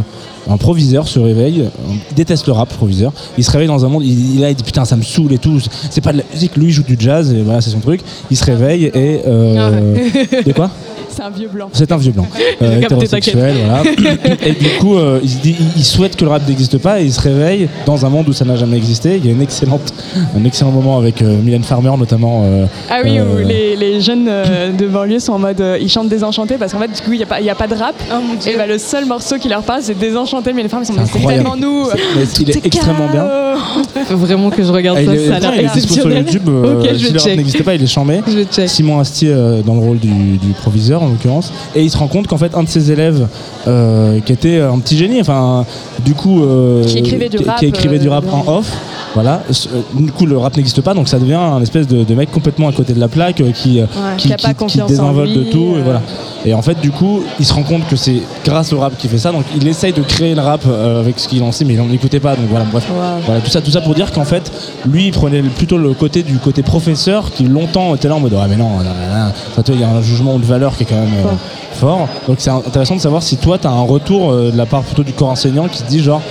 un 0.50 0.56
proviseur 0.56 1.06
se 1.08 1.18
réveille, 1.18 1.64
il 2.10 2.14
déteste 2.14 2.46
le 2.46 2.52
rap, 2.52 2.68
proviseur. 2.68 3.12
Il 3.38 3.44
se 3.44 3.50
réveille 3.50 3.68
dans 3.68 3.84
un 3.84 3.88
monde, 3.88 4.02
il, 4.04 4.36
il, 4.36 4.44
a, 4.44 4.50
il 4.50 4.56
dit 4.56 4.64
putain, 4.64 4.84
ça 4.84 4.96
me 4.96 5.02
saoule 5.02 5.32
et 5.32 5.38
tout. 5.38 5.60
C'est 5.90 6.00
pas 6.00 6.12
de 6.12 6.18
la 6.18 6.24
musique, 6.32 6.56
lui 6.56 6.66
il 6.66 6.72
joue 6.72 6.82
du 6.82 6.96
jazz 6.98 7.32
et 7.32 7.42
voilà, 7.42 7.60
c'est 7.60 7.70
son 7.70 7.80
truc. 7.80 8.00
Il 8.30 8.36
se 8.36 8.44
réveille 8.44 8.86
et. 8.86 9.20
euh, 9.26 9.96
de 10.44 10.52
quoi? 10.52 10.70
C'est 11.14 11.22
un 11.22 11.30
vieux 11.30 11.48
blanc. 11.48 11.68
C'est 11.72 11.90
un 11.92 11.96
vieux 11.96 12.12
blanc, 12.12 12.26
euh, 12.62 12.80
hétérosexuel, 12.80 13.54
voilà. 13.66 13.82
Et 14.46 14.52
du 14.52 14.68
coup, 14.80 14.96
euh, 14.96 15.20
il, 15.22 15.28
se 15.30 15.38
dit, 15.38 15.56
il- 15.58 15.66
il 15.78 15.84
souhaite 15.84 16.16
que 16.16 16.24
le 16.24 16.30
rap 16.30 16.46
n'existe 16.48 16.78
pas 16.78 17.00
et 17.00 17.04
il 17.04 17.12
se 17.12 17.20
réveille 17.20 17.68
dans 17.86 18.04
un 18.06 18.08
monde 18.08 18.28
où 18.28 18.32
ça 18.32 18.44
n'a 18.44 18.56
jamais 18.56 18.76
existé. 18.76 19.16
Il 19.16 19.26
y 19.26 19.28
a 19.28 19.32
une 19.32 19.42
excellente, 19.42 19.92
un 20.38 20.44
excellent 20.44 20.70
moment 20.70 20.98
avec 20.98 21.22
euh, 21.22 21.36
Mylène 21.42 21.62
Farmer 21.64 21.92
notamment. 21.98 22.42
euh, 22.44 22.66
Ah 22.88 23.00
oui, 23.04 23.18
euh, 23.18 23.24
où 23.44 23.46
les, 23.46 23.76
les 23.76 24.00
jeunes 24.00 24.26
euh, 24.28 24.70
de 24.72 24.86
banlieue 24.86 25.18
sont 25.18 25.32
en 25.34 25.38
mode. 25.38 25.60
euh, 25.60 25.78
ils 25.80 25.88
chantent 25.88 26.08
désenchanté 26.08 26.56
parce 26.58 26.72
qu'en 26.72 26.78
fait, 26.80 26.88
du 26.88 27.00
coup, 27.02 27.12
il 27.12 27.18
n'y 27.18 27.22
a, 27.22 27.26
pas- 27.26 27.40
il 27.40 27.46
y 27.46 27.50
a 27.50 27.54
pas 27.54 27.66
de 27.66 27.74
rap. 27.74 27.94
et 28.46 28.56
bah, 28.56 28.66
le 28.66 28.78
seul 28.78 29.04
morceau 29.06 29.36
qui 29.38 29.48
leur 29.48 29.62
parle, 29.62 29.80
c'est 29.82 29.98
désenchanté. 29.98 30.52
Mais 30.52 30.62
les 30.62 30.68
femmes, 30.68 30.82
ils 30.82 30.86
sont 30.86 30.94
C'est 31.12 31.26
tellement 31.26 31.56
nous. 31.56 31.86
Mais 32.16 32.24
il 32.40 32.50
est 32.50 32.66
extrêmement 32.66 33.08
bien. 33.10 33.26
Faut 34.06 34.16
vraiment 34.16 34.50
que 34.50 34.62
je 34.62 34.70
regarde 34.72 34.98
Ah, 34.98 35.02
il 35.02 35.06
ça, 35.08 35.14
est, 35.14 35.26
ça 35.28 35.34
a 35.34 35.36
attends, 35.38 35.50
l'air 35.52 35.60
il 35.62 35.66
est 35.66 35.74
dispo 35.74 35.94
sur. 35.94 36.10
YouTube. 36.10 36.48
euh, 36.48 36.94
si 36.96 37.12
le 37.12 37.18
rap 37.18 37.28
n'existait 37.36 37.62
pas, 37.62 37.74
il 37.74 37.82
est 37.82 37.86
chambé. 37.86 38.20
Simon 38.66 39.00
Astier 39.00 39.30
euh, 39.32 39.62
dans 39.62 39.74
le 39.74 39.80
rôle 39.80 39.98
du, 39.98 40.08
du 40.38 40.52
proviseur 40.60 40.99
en 41.00 41.08
l'occurrence. 41.08 41.52
Et 41.74 41.82
il 41.82 41.90
se 41.90 41.96
rend 41.96 42.06
compte 42.08 42.26
qu'en 42.26 42.38
fait 42.38 42.54
un 42.54 42.62
de 42.62 42.68
ses 42.68 42.90
élèves 42.92 43.26
euh, 43.66 44.20
qui 44.20 44.32
était 44.32 44.60
un 44.60 44.78
petit 44.78 44.96
génie, 44.96 45.20
enfin 45.20 45.64
du 46.04 46.14
coup 46.14 46.42
euh, 46.42 46.84
Qui 46.84 46.98
écrivait 46.98 47.28
du 47.28 47.38
qui- 47.38 47.44
rap, 47.44 47.58
qui 47.58 47.66
écrivait 47.66 47.98
du 47.98 48.08
euh, 48.08 48.12
rap 48.12 48.24
en 48.32 48.44
off. 48.58 48.70
Voilà, 49.14 49.42
du 49.94 50.12
coup 50.12 50.24
le 50.24 50.38
rap 50.38 50.56
n'existe 50.56 50.82
pas, 50.82 50.94
donc 50.94 51.08
ça 51.08 51.18
devient 51.18 51.34
un 51.34 51.60
espèce 51.60 51.88
de, 51.88 52.04
de 52.04 52.14
mec 52.14 52.30
complètement 52.30 52.68
à 52.68 52.72
côté 52.72 52.92
de 52.92 53.00
la 53.00 53.08
plaque 53.08 53.42
qui, 53.54 53.80
euh, 53.80 53.86
qui, 54.16 54.28
qui 54.28 54.34
qui- 54.68 54.80
désinvolte 54.86 55.32
de 55.32 55.42
tout. 55.44 55.74
Et 55.78 55.82
voilà. 55.82 56.00
Et 56.46 56.54
en 56.54 56.62
fait, 56.62 56.80
du 56.80 56.90
coup, 56.90 57.20
il 57.38 57.44
se 57.44 57.52
rend 57.52 57.64
compte 57.64 57.86
que 57.88 57.96
c'est 57.96 58.22
grâce 58.44 58.72
au 58.72 58.78
rap 58.78 58.96
qu'il 58.96 59.10
fait 59.10 59.18
ça. 59.18 59.30
Donc, 59.32 59.44
il 59.54 59.66
essaye 59.68 59.92
de 59.92 60.00
créer 60.02 60.34
le 60.34 60.40
rap 60.40 60.62
avec 60.66 61.18
ce 61.18 61.28
qu'il 61.28 61.42
en 61.42 61.52
sait, 61.52 61.64
mais 61.66 61.74
il 61.74 61.78
n'en 61.80 61.90
écoutait 61.92 62.20
pas. 62.20 62.34
Donc 62.36 62.46
voilà, 62.48 62.64
bref. 62.70 62.86
Voilà, 63.26 63.40
tout 63.40 63.50
ça, 63.50 63.60
tout 63.60 63.70
ça 63.72 63.80
pour 63.80 63.94
dire 63.94 64.10
qu'en 64.12 64.24
fait, 64.24 64.50
lui, 64.86 65.06
il 65.08 65.12
prenait 65.12 65.42
plutôt 65.42 65.76
le 65.76 65.92
côté 65.92 66.22
du 66.22 66.38
côté 66.38 66.62
professeur, 66.62 67.30
qui 67.32 67.44
longtemps 67.44 67.94
était 67.94 68.08
là 68.08 68.14
en 68.14 68.20
mode 68.20 68.34
ah 68.40 68.46
mais 68.48 68.56
non, 68.56 68.68
il 69.68 69.80
y 69.80 69.84
a 69.84 69.88
un 69.90 70.02
jugement 70.02 70.38
de 70.38 70.44
valeur 70.44 70.76
qui 70.76 70.84
est 70.84 70.86
euh, 70.92 71.32
fort. 71.72 72.08
Donc 72.26 72.36
c'est 72.38 72.50
intéressant 72.50 72.96
de 72.96 73.00
savoir 73.00 73.22
si 73.22 73.36
toi, 73.36 73.58
tu 73.58 73.66
as 73.66 73.70
un 73.70 73.82
retour 73.82 74.30
euh, 74.30 74.50
de 74.50 74.56
la 74.56 74.66
part 74.66 74.82
plutôt 74.82 75.02
du 75.02 75.12
corps 75.12 75.30
enseignant 75.30 75.68
qui 75.68 75.82
te 75.82 75.88
dit 75.88 76.00
genre. 76.00 76.22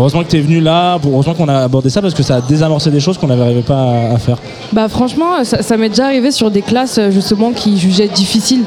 Heureusement 0.00 0.22
que 0.22 0.28
tu 0.28 0.36
es 0.36 0.40
venu 0.40 0.60
là, 0.60 0.96
heureusement 1.04 1.34
qu'on 1.34 1.48
a 1.48 1.58
abordé 1.58 1.90
ça 1.90 2.00
parce 2.00 2.14
que 2.14 2.22
ça 2.22 2.36
a 2.36 2.40
désamorcé 2.40 2.88
des 2.88 3.00
choses 3.00 3.18
qu'on 3.18 3.26
n'arrivait 3.26 3.62
pas 3.62 3.80
à, 3.80 4.14
à 4.14 4.18
faire. 4.18 4.36
Bah 4.72 4.88
franchement, 4.88 5.42
ça, 5.42 5.60
ça 5.60 5.76
m'est 5.76 5.88
déjà 5.88 6.04
arrivé 6.06 6.30
sur 6.30 6.52
des 6.52 6.62
classes 6.62 6.98
euh, 6.98 7.10
justement 7.10 7.50
qui 7.50 7.76
jugeaient 7.76 8.06
difficiles. 8.06 8.62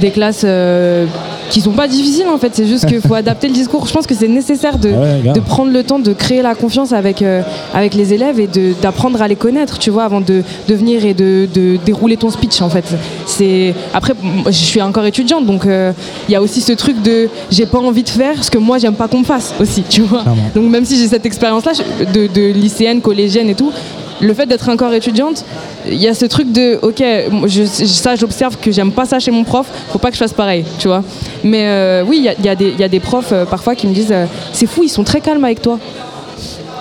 Des 0.00 0.10
classes 0.10 0.42
euh, 0.44 1.06
qui 1.50 1.60
sont 1.60 1.72
pas 1.72 1.86
difficiles 1.88 2.26
en 2.28 2.38
fait, 2.38 2.50
c'est 2.54 2.66
juste 2.66 2.86
qu'il 2.86 3.00
faut 3.00 3.14
adapter 3.24 3.46
le 3.48 3.54
discours. 3.54 3.86
Je 3.86 3.92
pense 3.92 4.06
que 4.06 4.14
c'est 4.14 4.28
nécessaire 4.28 4.78
de, 4.78 4.90
Ah 4.94 5.00
ouais, 5.00 5.32
de 5.32 5.40
prendre 5.40 5.72
le 5.72 5.82
temps 5.84 5.98
de 5.98 6.12
créer 6.12 6.42
la 6.42 6.54
confiance 6.54 6.92
avec, 6.92 7.22
euh, 7.22 7.42
avec 7.72 7.94
les 7.94 8.12
élèves 8.12 8.40
et 8.40 8.48
d'apprendre 8.82 9.22
à 9.22 9.28
les 9.28 9.36
connaître, 9.36 9.78
tu 9.78 9.90
vois, 9.90 10.04
avant 10.04 10.20
de, 10.20 10.42
de 10.68 10.74
venir 10.74 11.04
et 11.04 11.14
de, 11.14 11.48
de 11.52 11.76
dérouler 11.84 12.16
ton 12.16 12.30
speech 12.30 12.60
en 12.62 12.68
fait. 12.68 12.84
C'est 13.26 13.74
Après, 13.94 14.14
je 14.46 14.50
suis 14.52 14.82
encore 14.82 15.04
étudiante 15.06 15.46
donc 15.46 15.66
euh, 15.66 15.92
il 16.28 16.32
y 16.32 16.36
a 16.36 16.42
aussi 16.42 16.60
ce 16.60 16.72
truc 16.72 17.00
de 17.02 17.28
j'ai 17.50 17.66
pas 17.66 17.78
envie 17.78 18.02
de 18.02 18.08
faire 18.08 18.42
ce 18.42 18.50
que 18.50 18.58
moi 18.58 18.78
j'aime 18.78 18.94
pas 18.94 19.08
qu'on 19.08 19.20
me 19.20 19.24
fasse 19.24 19.54
aussi, 19.60 19.82
tu 19.88 20.02
vois. 20.02 20.24
Donc 20.54 20.64
même 20.70 20.84
si 20.84 20.96
j'ai 20.98 21.08
cette 21.08 21.26
expérience-là 21.26 21.72
de 22.12 22.52
lycéenne, 22.52 23.00
collégienne 23.00 23.48
et 23.50 23.54
tout, 23.54 23.72
le 24.20 24.32
fait 24.34 24.46
d'être 24.46 24.68
encore 24.68 24.92
étudiante, 24.94 25.44
il 25.88 25.94
y 26.00 26.08
a 26.08 26.14
ce 26.14 26.24
truc 26.26 26.50
de 26.52 26.78
ok, 26.82 27.02
je, 27.46 27.64
ça 27.64 28.16
j'observe 28.16 28.56
que 28.56 28.70
j'aime 28.72 28.92
pas 28.92 29.04
ça 29.04 29.18
chez 29.18 29.30
mon 29.30 29.44
prof, 29.44 29.66
faut 29.90 29.98
pas 29.98 30.08
que 30.08 30.14
je 30.14 30.20
fasse 30.20 30.32
pareil, 30.32 30.64
tu 30.78 30.88
vois. 30.88 31.02
Mais 31.44 31.66
euh, 31.66 32.04
oui, 32.06 32.18
il 32.18 32.24
y 32.44 32.48
a, 32.48 32.52
y 32.52 32.56
des- 32.56 32.70
il 32.70 32.80
y 32.80 32.84
a 32.84 32.88
des 32.88 33.00
profs 33.00 33.32
euh, 33.32 33.44
parfois 33.44 33.74
qui 33.74 33.86
me 33.86 33.94
disent 33.94 34.12
euh, 34.12 34.26
c'est 34.52 34.66
fou, 34.66 34.82
ils 34.82 34.88
sont 34.88 35.04
très 35.04 35.20
calmes 35.20 35.44
avec 35.44 35.60
toi. 35.62 35.78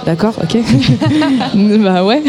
D'accord, 0.06 0.34
ok. 0.41 0.57
bah 1.80 2.03
ouais. 2.03 2.22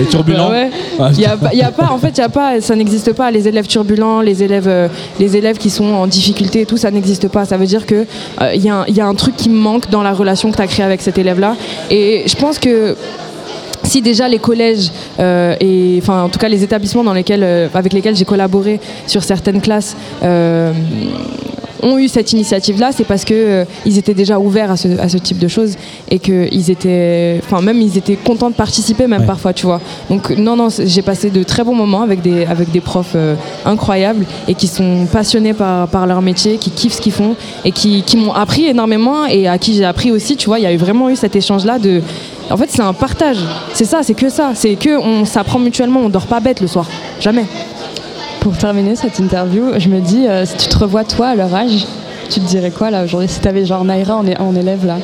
Les 0.00 0.04
turbulents 0.06 0.48
Bah 0.48 0.52
ouais. 0.52 0.70
Ah, 1.00 1.08
Il 1.14 1.20
y 1.20 1.24
a, 1.24 1.36
pas- 1.36 1.48
il 1.52 1.58
y 1.58 1.62
a 1.62 1.70
pas, 1.70 1.88
en 1.90 1.96
fait, 1.98 2.10
il 2.10 2.18
y 2.18 2.22
a 2.22 2.28
pas, 2.28 2.60
ça 2.60 2.76
n'existe 2.76 3.14
pas. 3.14 3.30
Les 3.30 3.48
élèves 3.48 3.66
turbulents, 3.66 4.20
les 4.20 4.42
élèves, 4.42 4.90
les 5.18 5.36
élèves 5.36 5.56
qui 5.56 5.70
sont 5.70 5.86
en 5.94 6.06
difficulté 6.06 6.60
et 6.60 6.66
tout, 6.66 6.76
ça 6.76 6.90
n'existe 6.90 7.28
pas. 7.28 7.46
Ça 7.46 7.56
veut 7.56 7.64
dire 7.64 7.86
que 7.86 8.04
il 8.54 8.60
y, 8.62 8.68
a 8.68 8.80
un- 8.80 8.84
il 8.86 8.94
y 8.94 9.00
a 9.00 9.06
un 9.06 9.14
truc 9.14 9.34
qui 9.34 9.48
me 9.48 9.56
manque 9.58 9.88
dans 9.90 10.02
la 10.02 10.12
relation 10.12 10.50
que 10.50 10.56
tu 10.56 10.62
as 10.62 10.66
créée 10.66 10.84
avec 10.84 11.00
cet 11.00 11.16
élève-là. 11.16 11.56
Et 11.90 12.24
je 12.26 12.36
pense 12.36 12.58
que 12.58 12.94
si 13.86 14.02
déjà 14.02 14.28
les 14.28 14.38
collèges 14.38 14.90
euh, 15.18 15.54
et 15.60 15.98
enfin 16.02 16.22
en 16.24 16.28
tout 16.28 16.38
cas 16.38 16.48
les 16.48 16.62
établissements 16.62 17.04
dans 17.04 17.14
lesquels, 17.14 17.42
euh, 17.42 17.68
avec 17.72 17.92
lesquels 17.92 18.16
j'ai 18.16 18.24
collaboré 18.24 18.80
sur 19.06 19.22
certaines 19.22 19.60
classes 19.60 19.96
euh, 20.22 20.72
ont 21.82 21.98
eu 21.98 22.08
cette 22.08 22.32
initiative-là, 22.32 22.90
c'est 22.92 23.04
parce 23.04 23.24
que 23.24 23.34
euh, 23.34 23.64
ils 23.84 23.98
étaient 23.98 24.14
déjà 24.14 24.38
ouverts 24.38 24.70
à 24.70 24.76
ce, 24.76 24.88
à 24.98 25.08
ce 25.08 25.18
type 25.18 25.38
de 25.38 25.48
choses 25.48 25.76
et 26.10 26.18
que 26.18 26.48
ils 26.52 26.70
étaient, 26.70 27.40
enfin 27.44 27.60
même 27.60 27.80
ils 27.80 27.98
étaient 27.98 28.16
contents 28.16 28.50
de 28.50 28.54
participer 28.54 29.06
même 29.06 29.26
parfois, 29.26 29.52
tu 29.52 29.66
vois. 29.66 29.80
Donc 30.10 30.30
non 30.30 30.56
non, 30.56 30.68
j'ai 30.70 31.02
passé 31.02 31.30
de 31.30 31.42
très 31.42 31.64
bons 31.64 31.74
moments 31.74 32.02
avec 32.02 32.22
des 32.22 32.44
avec 32.46 32.70
des 32.70 32.80
profs 32.80 33.12
euh, 33.14 33.34
incroyables 33.64 34.24
et 34.48 34.54
qui 34.54 34.66
sont 34.66 35.06
passionnés 35.10 35.54
par 35.54 35.88
par 35.88 36.06
leur 36.06 36.22
métier, 36.22 36.56
qui 36.56 36.70
kiffent 36.70 36.94
ce 36.94 37.00
qu'ils 37.00 37.12
font 37.12 37.36
et 37.64 37.72
qui, 37.72 38.02
qui 38.02 38.16
m'ont 38.16 38.32
appris 38.32 38.66
énormément 38.66 39.26
et 39.26 39.48
à 39.48 39.58
qui 39.58 39.74
j'ai 39.74 39.84
appris 39.84 40.10
aussi, 40.10 40.36
tu 40.36 40.46
vois. 40.46 40.58
Il 40.58 40.62
y 40.62 40.66
a 40.66 40.72
eu 40.72 40.76
vraiment 40.76 41.10
eu 41.10 41.16
cet 41.16 41.36
échange-là 41.36 41.78
de 41.78 42.02
en 42.48 42.56
fait, 42.56 42.70
c'est 42.70 42.82
un 42.82 42.92
partage. 42.92 43.38
C'est 43.74 43.84
ça, 43.84 44.02
c'est 44.02 44.14
que 44.14 44.28
ça. 44.28 44.52
C'est 44.54 44.76
que 44.76 44.96
on 44.98 45.24
s'apprend 45.24 45.58
mutuellement. 45.58 46.00
On 46.00 46.08
dort 46.08 46.26
pas 46.26 46.40
bête 46.40 46.60
le 46.60 46.66
soir. 46.68 46.86
Jamais. 47.20 47.44
Pour 48.46 48.56
terminer 48.56 48.94
cette 48.94 49.18
interview, 49.18 49.72
je 49.76 49.88
me 49.88 49.98
dis, 49.98 50.28
euh, 50.28 50.46
si 50.46 50.56
tu 50.56 50.68
te 50.68 50.78
revois 50.78 51.02
toi 51.02 51.30
à 51.30 51.34
leur 51.34 51.52
âge, 51.52 51.84
tu 52.30 52.38
te 52.38 52.46
dirais 52.46 52.70
quoi 52.70 52.92
là 52.92 53.02
aujourd'hui? 53.02 53.28
Si 53.28 53.40
t'avais 53.40 53.66
genre 53.66 53.84
Naira 53.84 54.14
en, 54.14 54.54
élève 54.54 54.86
là? 54.86 54.98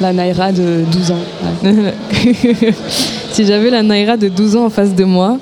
La 0.00 0.12
Naira 0.12 0.50
de 0.50 0.82
12 0.90 1.12
ans. 1.12 1.18
ouais. 1.62 1.94
si 3.30 3.46
j'avais 3.46 3.70
la 3.70 3.84
Naira 3.84 4.16
de 4.16 4.26
12 4.26 4.56
ans 4.56 4.64
en 4.64 4.68
face 4.68 4.96
de 4.96 5.04
moi, 5.04 5.38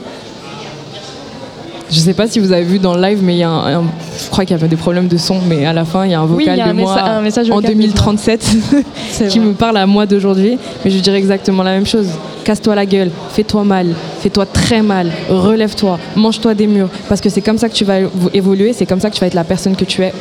je 1.93 1.99
sais 2.01 2.15
pas 2.15 2.27
si 2.27 2.39
vous 2.41 2.51
avez 2.53 2.65
vu 2.65 2.79
dans 2.79 2.95
le 2.95 3.03
live, 3.03 3.21
mais 3.23 3.35
il 3.35 3.39
y 3.39 3.43
a 3.43 3.51
un, 3.51 3.81
un- 3.81 3.85
je 4.25 4.31
crois 4.31 4.45
qu'il 4.45 4.57
y 4.57 4.59
avait 4.59 4.69
des 4.69 4.77
problèmes 4.77 5.09
de 5.09 5.17
son, 5.19 5.37
mais 5.47 5.67
à 5.67 5.73
la 5.73 5.85
fin, 5.85 6.05
il 6.07 6.11
y 6.11 6.15
a 6.15 6.21
un 6.21 6.25
vocal 6.27 6.59
a 6.61 6.65
de 6.65 6.71
un 6.71 6.73
moi 6.73 6.95
un 7.19 7.21
message 7.21 7.51
en 7.51 7.57
vocal 7.57 7.71
de 7.71 7.75
2037 7.77 8.57
qui 9.29 9.39
me 9.41 9.53
parle 9.53 9.77
à 9.77 9.87
moi 9.87 10.07
d'aujourd'hui. 10.07 10.59
Mais 10.85 10.91
je 10.91 10.99
dirais 11.01 11.19
exactement 11.19 11.63
la 11.63 11.73
même 11.73 11.87
chose. 11.87 12.09
Casse-toi 12.45 12.75
la 12.75 12.87
gueule, 12.87 13.11
fais-toi 13.31 13.63
mal, 13.63 13.89
fais-toi 14.21 14.47
très 14.47 14.83
mal, 14.83 15.13
relève-toi, 15.29 15.99
mange-toi 16.17 16.55
des 16.55 16.67
murs, 16.67 16.89
parce 17.09 17.21
que 17.21 17.29
c'est 17.29 17.41
comme 17.43 17.59
ça 17.59 17.69
que 17.69 17.75
tu 17.75 17.85
vas 17.85 18.01
évo- 18.01 18.31
évoluer, 18.35 18.73
c'est 18.73 18.87
comme 18.87 18.99
ça 19.01 19.11
que 19.11 19.15
tu 19.15 19.21
vas 19.21 19.29
être 19.29 19.35
la 19.35 19.45
personne 19.45 19.77
que 19.77 19.85
tu 19.85 20.03
es 20.03 20.13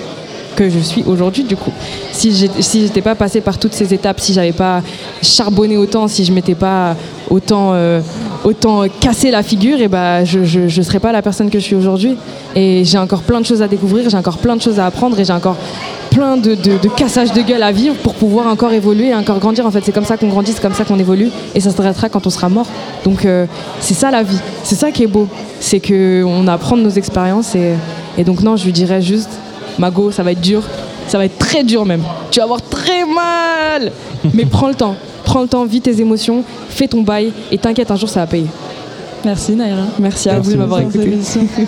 que 0.56 0.70
je 0.70 0.80
suis 0.80 1.02
aujourd'hui 1.08 1.44
du 1.46 1.56
coup. 1.56 1.72
Si 2.12 2.36
j'ai- 2.36 2.52
si 2.60 2.82
j'étais 2.82 3.02
pas 3.02 3.16
passée 3.16 3.40
par 3.42 3.58
toutes 3.58 3.74
ces 3.74 3.94
étapes, 3.94 4.20
si 4.20 4.34
j'avais 4.34 4.52
pas 4.52 4.82
charbonné 5.24 5.78
autant, 5.78 6.08
si 6.10 6.26
je 6.26 6.32
m'étais 6.34 6.56
pas 6.56 6.96
autant 7.30 7.72
euh, 7.74 8.02
autant 8.44 8.84
cassé 9.00 9.32
la 9.32 9.44
figure, 9.44 9.80
et 9.82 9.88
ben 9.88 10.24
je, 10.26 10.44
je 10.44 10.68
je 10.68 10.82
serais 10.82 11.00
pas 11.00 11.12
la 11.12 11.22
personne 11.22 11.50
que 11.50 11.60
je 11.60 11.64
suis 11.64 11.76
aujourd'hui. 11.76 12.18
Et 12.56 12.84
j'ai 12.86 12.98
encore 12.98 13.22
plein 13.22 13.40
de 13.40 13.46
choses 13.46 13.62
à 13.62 13.68
découvrir, 13.68 14.10
j'ai 14.10 14.18
encore 14.18 14.38
plein 14.38 14.56
de 14.56 14.62
choses 14.62 14.80
à 14.80 14.86
apprendre 14.86 15.20
et 15.20 15.26
j'ai 15.26 15.34
encore 15.34 15.58
plein 16.10 16.36
de, 16.36 16.56
de, 16.56 16.90
cassages 16.90 17.32
de 17.32 17.42
gueule 17.42 17.64
à 17.64 17.72
vivre 17.72 17.96
pour 17.96 18.14
pouvoir 18.14 18.48
encore 18.48 18.74
évoluer 18.74 19.08
et 19.08 19.16
encore 19.16 19.40
grandir. 19.40 19.66
En 19.66 19.72
fait, 19.72 19.82
c'est 19.84 19.94
comme 19.94 20.06
ça 20.06 20.18
qu'on 20.18 20.28
grandit, 20.28 20.52
c'est 20.52 20.62
comme 20.62 20.74
ça 20.74 20.84
qu'on 20.84 21.00
évolue 21.00 21.30
et 21.56 21.60
ça 21.62 21.72
s'arrêtera 21.72 22.10
quand 22.10 22.28
on 22.28 22.30
sera 22.30 22.50
mort. 22.50 22.68
Donc 23.06 23.26
euh, 23.26 23.46
c'est 23.80 23.94
ça 23.94 24.12
la 24.12 24.24
vie, 24.24 24.40
c'est 24.64 24.76
ça 24.76 24.92
qui 24.92 25.04
est 25.04 25.08
beau, 25.08 25.28
c'est 25.60 25.80
que 25.80 26.24
on 26.26 26.48
apprend 26.48 26.76
de 26.76 26.82
nos 26.82 26.90
expériences 26.90 27.56
et, 27.56 27.76
et 28.18 28.24
donc 28.24 28.42
non, 28.42 28.58
je 28.58 28.66
lui 28.66 28.74
dirais 28.74 29.02
juste, 29.02 29.30
Mago, 29.80 30.12
ça 30.12 30.24
va 30.24 30.34
être 30.34 30.42
dur, 30.42 30.64
ça 31.08 31.18
va 31.18 31.26
être 31.26 31.38
très 31.38 31.64
dur 31.64 31.86
même. 31.86 32.04
Tu 32.30 32.40
vas 32.40 32.46
avoir 32.46 32.62
très 32.62 33.06
mal, 33.06 33.92
mais 34.34 34.46
prends 34.46 34.68
le 34.68 34.76
temps, 34.76 34.96
prends 35.32 35.42
le 35.44 35.48
temps, 35.48 35.64
vis 35.64 35.80
tes 35.80 36.02
émotions, 36.02 36.44
fais 36.70 36.88
ton 36.90 37.04
bail 37.04 37.32
et 37.54 37.58
t'inquiète, 37.58 37.90
un 37.90 37.96
jour 37.96 38.10
ça 38.10 38.20
va 38.20 38.28
payer. 38.28 38.48
Merci 39.24 39.54
Naira. 39.54 39.84
Merci 40.00 40.30
à 40.30 40.40
vous 40.40 40.52
de 40.52 40.58
m'avoir 40.58 40.82
écouté. 40.82 41.18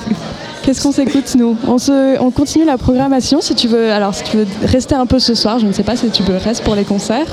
Qu'est-ce 0.63 0.81
qu'on 0.81 0.91
s'écoute 0.91 1.33
nous 1.37 1.55
on, 1.67 1.77
se, 1.77 2.19
on 2.21 2.31
continue 2.31 2.65
la 2.65 2.77
programmation 2.77 3.39
si 3.41 3.53
tu 3.55 3.67
veux. 3.67 3.91
Alors 3.91 4.13
si 4.13 4.23
tu 4.23 4.37
veux 4.37 4.47
rester 4.65 4.95
un 4.95 5.05
peu 5.05 5.19
ce 5.19 5.33
soir, 5.35 5.59
je 5.59 5.65
ne 5.65 5.71
sais 5.71 5.83
pas 5.83 5.95
si 5.95 6.09
tu 6.09 6.23
veux 6.23 6.35
rester 6.37 6.63
pour 6.63 6.75
les 6.75 6.83
concerts. 6.83 7.27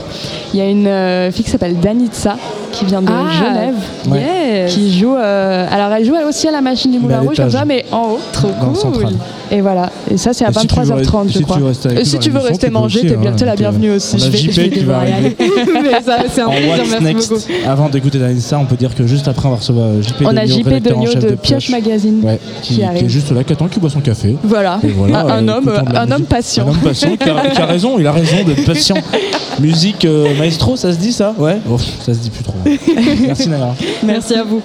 Il 0.52 0.58
y 0.58 0.62
a 0.62 0.66
une 0.66 0.86
euh, 0.86 1.30
fille 1.32 1.44
qui 1.44 1.50
s'appelle 1.50 1.78
Danitza 1.80 2.36
qui 2.72 2.84
vient 2.84 3.02
de 3.02 3.08
Ah, 3.10 3.30
Genève, 3.32 3.74
yes. 4.12 4.72
qui 4.72 4.96
joue. 4.98 5.14
euh, 5.16 5.66
alors 5.70 5.92
elle 5.92 6.04
joue 6.04 6.14
elle 6.16 6.26
aussi 6.26 6.46
à 6.48 6.52
la 6.52 6.60
machine 6.60 6.90
du 6.92 6.98
Moulin 7.00 7.20
Rouge 7.20 7.36
comme 7.36 7.50
ça, 7.50 7.64
mais 7.64 7.84
en 7.92 8.02
haut, 8.12 8.20
trop 8.32 8.50
Dans 8.60 8.72
cool. 8.90 9.06
Et 9.52 9.60
voilà. 9.60 9.90
Et 10.10 10.16
ça 10.16 10.32
c'est 10.32 10.44
à 10.44 10.50
Et 10.50 10.52
si 10.52 10.66
tu 10.66 10.74
veux 10.76 10.82
23h30 10.82 11.04
re- 11.04 11.28
je 11.28 11.32
si 11.38 11.42
crois. 11.42 11.58
Et 11.98 12.04
si 12.04 12.18
tu 12.18 12.30
veux 12.30 12.38
rester 12.38 12.70
manger, 12.70 13.00
t'es 13.00 13.14
hein, 13.14 13.18
bien, 13.20 13.32
t'es 13.32 13.44
la 13.44 13.56
bienvenue 13.56 13.90
aussi. 13.92 14.16
on 14.16 14.22
a 14.22 14.26
Je 14.26 14.30
vais, 14.30 14.38
JP 14.38 14.50
je 14.52 14.60
vais 14.60 14.68
qui 14.70 14.78
va 14.84 15.04
devoir 15.04 15.08
y 15.08 15.12
aller. 15.12 15.36
Mais 15.82 16.02
ça, 16.04 16.18
c'est 16.32 16.40
un 16.40 16.46
En 16.46 16.50
plaisir, 16.50 16.70
What's 16.70 16.90
merci 16.90 17.04
Next, 17.04 17.30
beaucoup. 17.30 17.42
avant 17.66 17.88
d'écouter 17.88 18.18
Danissa, 18.18 18.58
on 18.58 18.64
peut 18.66 18.76
dire 18.76 18.94
que 18.94 19.06
juste 19.06 19.26
après 19.26 19.48
on 19.48 19.50
va 19.50 19.56
recevoir 19.56 19.86
euh, 19.88 20.02
JP 20.02 20.22
On 20.24 20.36
a 20.36 20.46
JP 20.46 20.68
de 20.68 21.34
Pioche 21.34 21.70
Magazine 21.70 22.22
qui, 22.62 22.80
est 22.82 23.08
juste 23.08 23.32
là, 23.32 23.42
qui 23.42 23.52
attend, 23.52 23.66
qui 23.68 23.80
boit 23.80 23.90
son 23.90 24.00
café. 24.00 24.36
Voilà, 24.44 24.80
un, 25.28 25.48
homme, 25.48 25.72
un 25.94 26.10
homme 26.10 26.24
patient. 26.24 26.66
Un 26.66 26.70
homme 26.70 26.78
patient 26.78 27.16
qui 27.16 27.28
a, 27.28 27.66
raison, 27.66 27.98
il 27.98 28.06
a 28.06 28.12
raison 28.12 28.36
d'être 28.46 28.64
patient. 28.64 28.96
Musique 29.60 30.04
euh, 30.04 30.34
maestro, 30.38 30.76
ça 30.76 30.92
se 30.92 30.98
dit 30.98 31.12
ça? 31.12 31.34
Ouais 31.38 31.58
Oh, 31.70 31.76
Ça 31.78 32.14
se 32.14 32.18
dit 32.20 32.30
plus 32.30 32.44
trop. 32.44 32.54
Merci 33.26 33.48
Naira. 33.48 33.74
Merci 34.04 34.34
à 34.34 34.44
vous. 34.44 34.62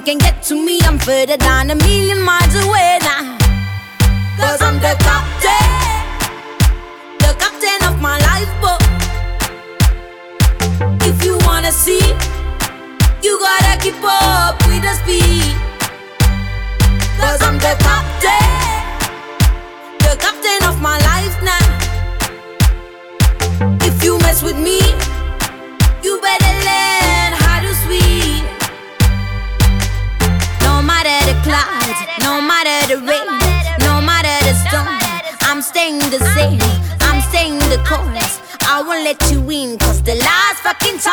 Can 0.00 0.18
get 0.18 0.42
to 0.44 0.54
me. 0.54 0.80
I'm 0.82 0.98
further 0.98 1.36
down 1.36 1.70
a 1.70 1.74
million 1.74 1.99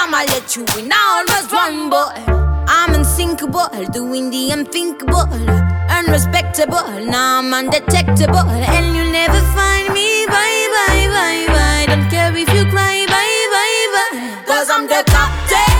fucking 0.07 0.11
time 0.11 0.13
I 0.13 0.25
let 0.25 0.55
you 0.55 0.63
in, 0.79 0.91
I 0.91 1.23
almost 1.25 1.51
won, 1.51 1.89
boy. 1.89 2.11
Eh, 2.15 2.65
I'm 2.67 2.93
unsinkable, 2.95 3.69
doing 3.91 4.29
the 4.29 4.51
unthinkable, 4.51 5.27
eh, 5.31 5.99
unrespectable. 5.99 7.05
Now 7.05 7.39
I'm 7.39 7.53
undetectable, 7.53 8.49
and 8.49 8.95
you'll 8.95 9.11
never 9.11 9.39
find 9.55 9.93
me. 9.93 10.25
Bye, 10.27 10.67
bye, 10.75 11.07
bye, 11.07 11.45
bye. 11.47 11.85
Don't 11.88 12.09
care 12.09 12.35
if 12.35 12.49
you 12.53 12.65
cry, 12.69 13.05
bye, 13.07 13.47
bye, 13.53 13.88
bye. 13.93 14.43
Cause 14.45 14.69
I'm 14.69 14.88
the 14.88 15.03
captain, 15.05 15.75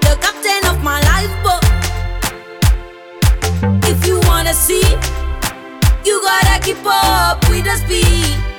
the 0.00 0.16
captain 0.20 0.62
of 0.70 0.82
my 0.82 1.00
lifeboat. 1.10 1.64
If 3.90 4.06
you 4.06 4.20
wanna 4.26 4.54
see, 4.54 4.84
you 6.04 6.20
gotta 6.22 6.60
keep 6.62 6.84
up 6.84 7.48
with 7.48 7.64
the 7.64 7.76
speed. 7.76 8.51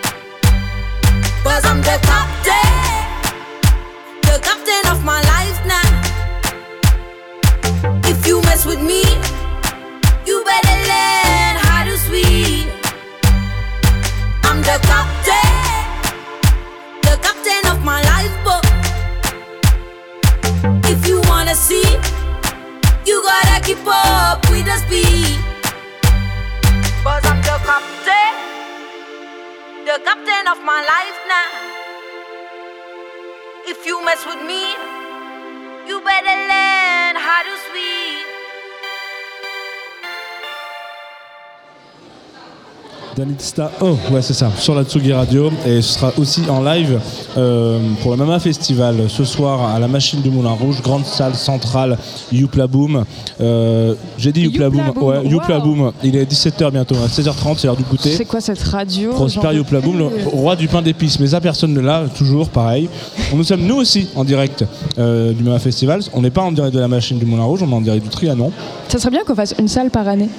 Oh, 43.82 43.98
ouais, 44.12 44.22
c'est 44.22 44.34
ça, 44.34 44.52
sur 44.58 44.74
la 44.74 44.84
Tsugi 44.84 45.14
Radio. 45.14 45.52
Et 45.66 45.82
ce 45.82 45.94
sera 45.94 46.12
aussi 46.18 46.42
en 46.50 46.64
live 46.64 47.00
euh, 47.38 47.80
pour 48.02 48.12
le 48.12 48.18
Mama 48.18 48.40
Festival 48.40 48.96
ce 49.08 49.24
soir 49.24 49.70
à 49.76 49.80
la 49.80 49.88
Machine 49.88 50.22
du 50.22 50.30
Moulin 50.32 50.52
Rouge, 50.52 50.82
grande 50.82 51.06
salle 51.06 51.36
centrale, 51.36 51.98
Youpla 52.32 52.66
Boom. 52.66 53.04
Euh, 53.42 53.94
J'ai 54.18 54.32
dit 54.32 54.42
Youpla 54.42 54.70
Boom, 54.70 54.88
Youpla 54.88 54.94
Boom, 54.94 55.10
ouais, 55.10 55.28
Youpla 55.28 55.60
wow. 55.60 55.64
Boom. 55.64 55.92
Il 56.04 56.16
est 56.16 56.32
17h 56.32 56.72
bientôt, 56.72 56.96
à 56.96 57.08
16h30, 57.08 57.58
c'est 57.58 57.68
l'heure 57.68 57.76
du 57.76 57.84
goûter. 57.84 58.12
C'est 58.12 58.26
quoi 58.26 58.42
cette 58.42 58.64
radio 58.64 59.12
Prosper 59.12 59.54
Youpla 59.54 59.82
Boom, 59.82 60.00
le 60.00 60.08
roi 60.26 60.56
du 60.56 60.68
pain 60.68 60.82
d'épices. 60.82 61.20
Mais 61.20 61.28
ça, 61.28 61.40
personne 61.40 61.74
ne 61.74 61.82
l'a, 61.82 62.06
toujours 62.18 62.50
pareil. 62.50 62.90
Nous 63.34 63.44
sommes 63.44 63.62
nous 63.62 63.76
aussi 63.76 64.08
en 64.16 64.24
direct 64.24 64.66
euh, 64.98 65.32
du 65.32 65.44
Mama 65.44 65.60
Festival. 65.60 66.02
On 66.14 66.22
n'est 66.22 66.32
pas 66.32 66.42
en 66.42 66.52
direct 66.52 66.74
de 66.74 66.80
la 66.80 66.88
Machine 66.88 67.20
du 67.20 67.26
Moulin 67.26 67.44
Rouge, 67.44 67.62
on 67.62 67.70
est 67.70 67.76
en 67.76 67.82
direct 67.82 68.04
du 68.04 68.10
Trianon. 68.10 68.52
Ça 68.88 68.98
serait 68.98 69.12
bien 69.12 69.24
qu'on 69.24 69.36
fasse 69.36 69.54
une 69.60 69.68
salle 69.68 69.92
par 69.92 70.08
année. 70.08 70.30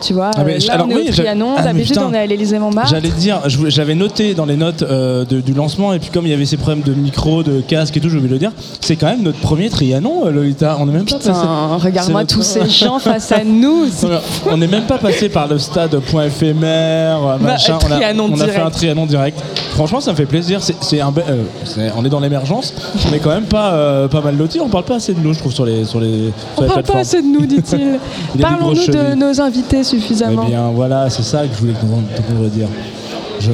Tu 0.00 0.14
vois, 0.14 0.30
Ah, 0.36 0.44
mais 0.44 0.54
euh, 0.56 0.66
là 0.66 0.74
alors 0.74 0.86
on 0.86 0.90
est 0.90 0.94
oui, 0.96 1.08
au 1.08 1.12
Trianon, 1.12 1.48
Ah, 1.56 1.60
mais 1.60 1.64
d'habitude 1.66 1.94
putain. 1.96 2.06
on 2.10 2.14
est 2.14 2.18
à 2.18 2.26
l'Élysée 2.26 2.58
Montmartre. 2.58 2.90
J'allais 2.90 3.10
dire, 3.10 3.40
j'avais 3.46 3.94
noté 3.94 4.34
dans 4.34 4.46
les 4.46 4.56
notes 4.56 4.82
euh, 4.82 5.24
de- 5.24 5.40
du 5.40 5.52
lancement, 5.52 5.92
et 5.92 5.98
puis 5.98 6.08
comme 6.10 6.26
il 6.26 6.30
y 6.30 6.34
avait 6.34 6.46
ces 6.46 6.56
problèmes 6.56 6.82
de 6.82 6.94
micro, 6.94 7.42
de 7.42 7.60
casque 7.60 7.96
et 7.96 8.00
tout, 8.00 8.08
je 8.08 8.16
voulais 8.16 8.28
le 8.30 8.38
dire, 8.38 8.52
c'est 8.80 8.96
quand 8.96 9.06
même 9.08 9.22
notre 9.22 9.38
premier 9.40 9.68
Trianon, 9.68 10.26
euh, 10.26 10.30
Lolita. 10.30 10.76
On 10.80 10.86
n'est 10.86 10.92
même 10.92 11.04
pas 11.04 11.18
Putain, 11.18 11.32
passé. 11.32 11.84
regarde-moi 11.84 12.22
c'est 12.26 12.34
tous 12.34 12.42
ces 12.42 12.68
gens 12.84 12.98
face 12.98 13.30
à 13.32 13.44
nous. 13.44 13.86
On 14.50 14.56
n'est 14.56 14.66
même 14.66 14.84
pas 14.86 14.98
passé 14.98 15.28
par 15.28 15.46
le 15.48 15.58
stade 15.58 15.96
point 15.98 16.24
éphémère, 16.26 17.20
Bah, 17.20 17.38
machin. 17.40 17.78
on 17.82 17.92
a, 17.92 17.96
Trianon 17.96 18.30
on 18.32 18.40
a 18.40 18.46
fait 18.48 18.60
un 18.60 18.70
Trianon 18.70 19.06
direct. 19.06 19.38
Franchement, 19.72 20.00
ça 20.00 20.10
me 20.12 20.16
fait 20.16 20.26
plaisir. 20.26 20.60
C'est, 20.62 21.00
un, 21.00 21.12
euh, 21.28 21.88
on 21.96 22.04
est 22.04 22.08
dans 22.08 22.20
l'émergence. 22.20 22.74
On 23.08 23.14
est 23.14 23.18
quand 23.18 23.30
même 23.30 23.44
pas, 23.44 23.72
euh, 23.72 24.08
pas 24.08 24.20
mal 24.20 24.36
lotis. 24.36 24.60
On 24.60 24.68
parle 24.68 24.84
pas 24.84 24.96
assez 24.96 25.14
de 25.14 25.20
nous, 25.20 25.32
je 25.32 25.38
trouve, 25.38 25.52
sur 25.52 25.64
les, 25.64 25.84
sur 25.84 26.00
les, 26.00 26.08
sur 26.08 26.32
On 26.58 26.62
les 26.62 26.68
parle 26.68 26.82
pas 26.82 26.98
assez 26.98 27.22
de 27.22 27.26
nous, 27.26 27.46
dit-il. 27.46 27.98
Parlons-nous 28.40 28.86
de 28.86 29.14
nos 29.14 29.40
invités 29.40 29.84
Eh 29.92 30.00
suffisamment. 30.00 30.44
bien, 30.44 30.68
voilà, 30.70 31.08
c'est 31.10 31.22
ça 31.22 31.46
que 31.46 31.54
je 31.54 31.60
voulais 31.60 31.72
qu'on 31.74 32.34
dire. 32.48 32.68
Je... 33.40 33.50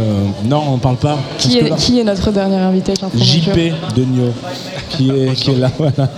Non, 0.49 0.63
on 0.73 0.79
parle 0.79 0.97
pas. 0.97 1.17
Qui 1.39 1.59
est, 1.59 1.69
là- 1.71 1.77
qui 1.77 2.01
est 2.01 2.05
notre 2.05 2.31
dernier 2.33 2.57
invité 2.57 2.95
JP 3.15 3.73
de 3.95 4.05
Nio, 4.05 4.33
qui 4.91 5.11
est, 5.11 5.33
qui 5.35 5.51
est 5.53 5.57
là, 5.59 5.71
voilà. 5.79 6.11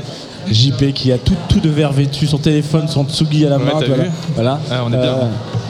JP 0.50 0.92
qui 0.94 1.12
a 1.12 1.18
tout, 1.18 1.34
tout 1.48 1.60
de 1.60 1.68
verre 1.68 1.92
vêtu, 1.92 2.26
son 2.26 2.38
téléphone, 2.38 2.88
son 2.88 3.04
tsugi 3.04 3.46
à 3.46 3.50
la 3.50 3.58
main. 3.58 3.64
voilà. 3.86 4.04
voilà. 4.34 4.60
Ah, 4.70 4.74
on 4.86 4.92
est 4.92 4.96
bien. 4.96 5.14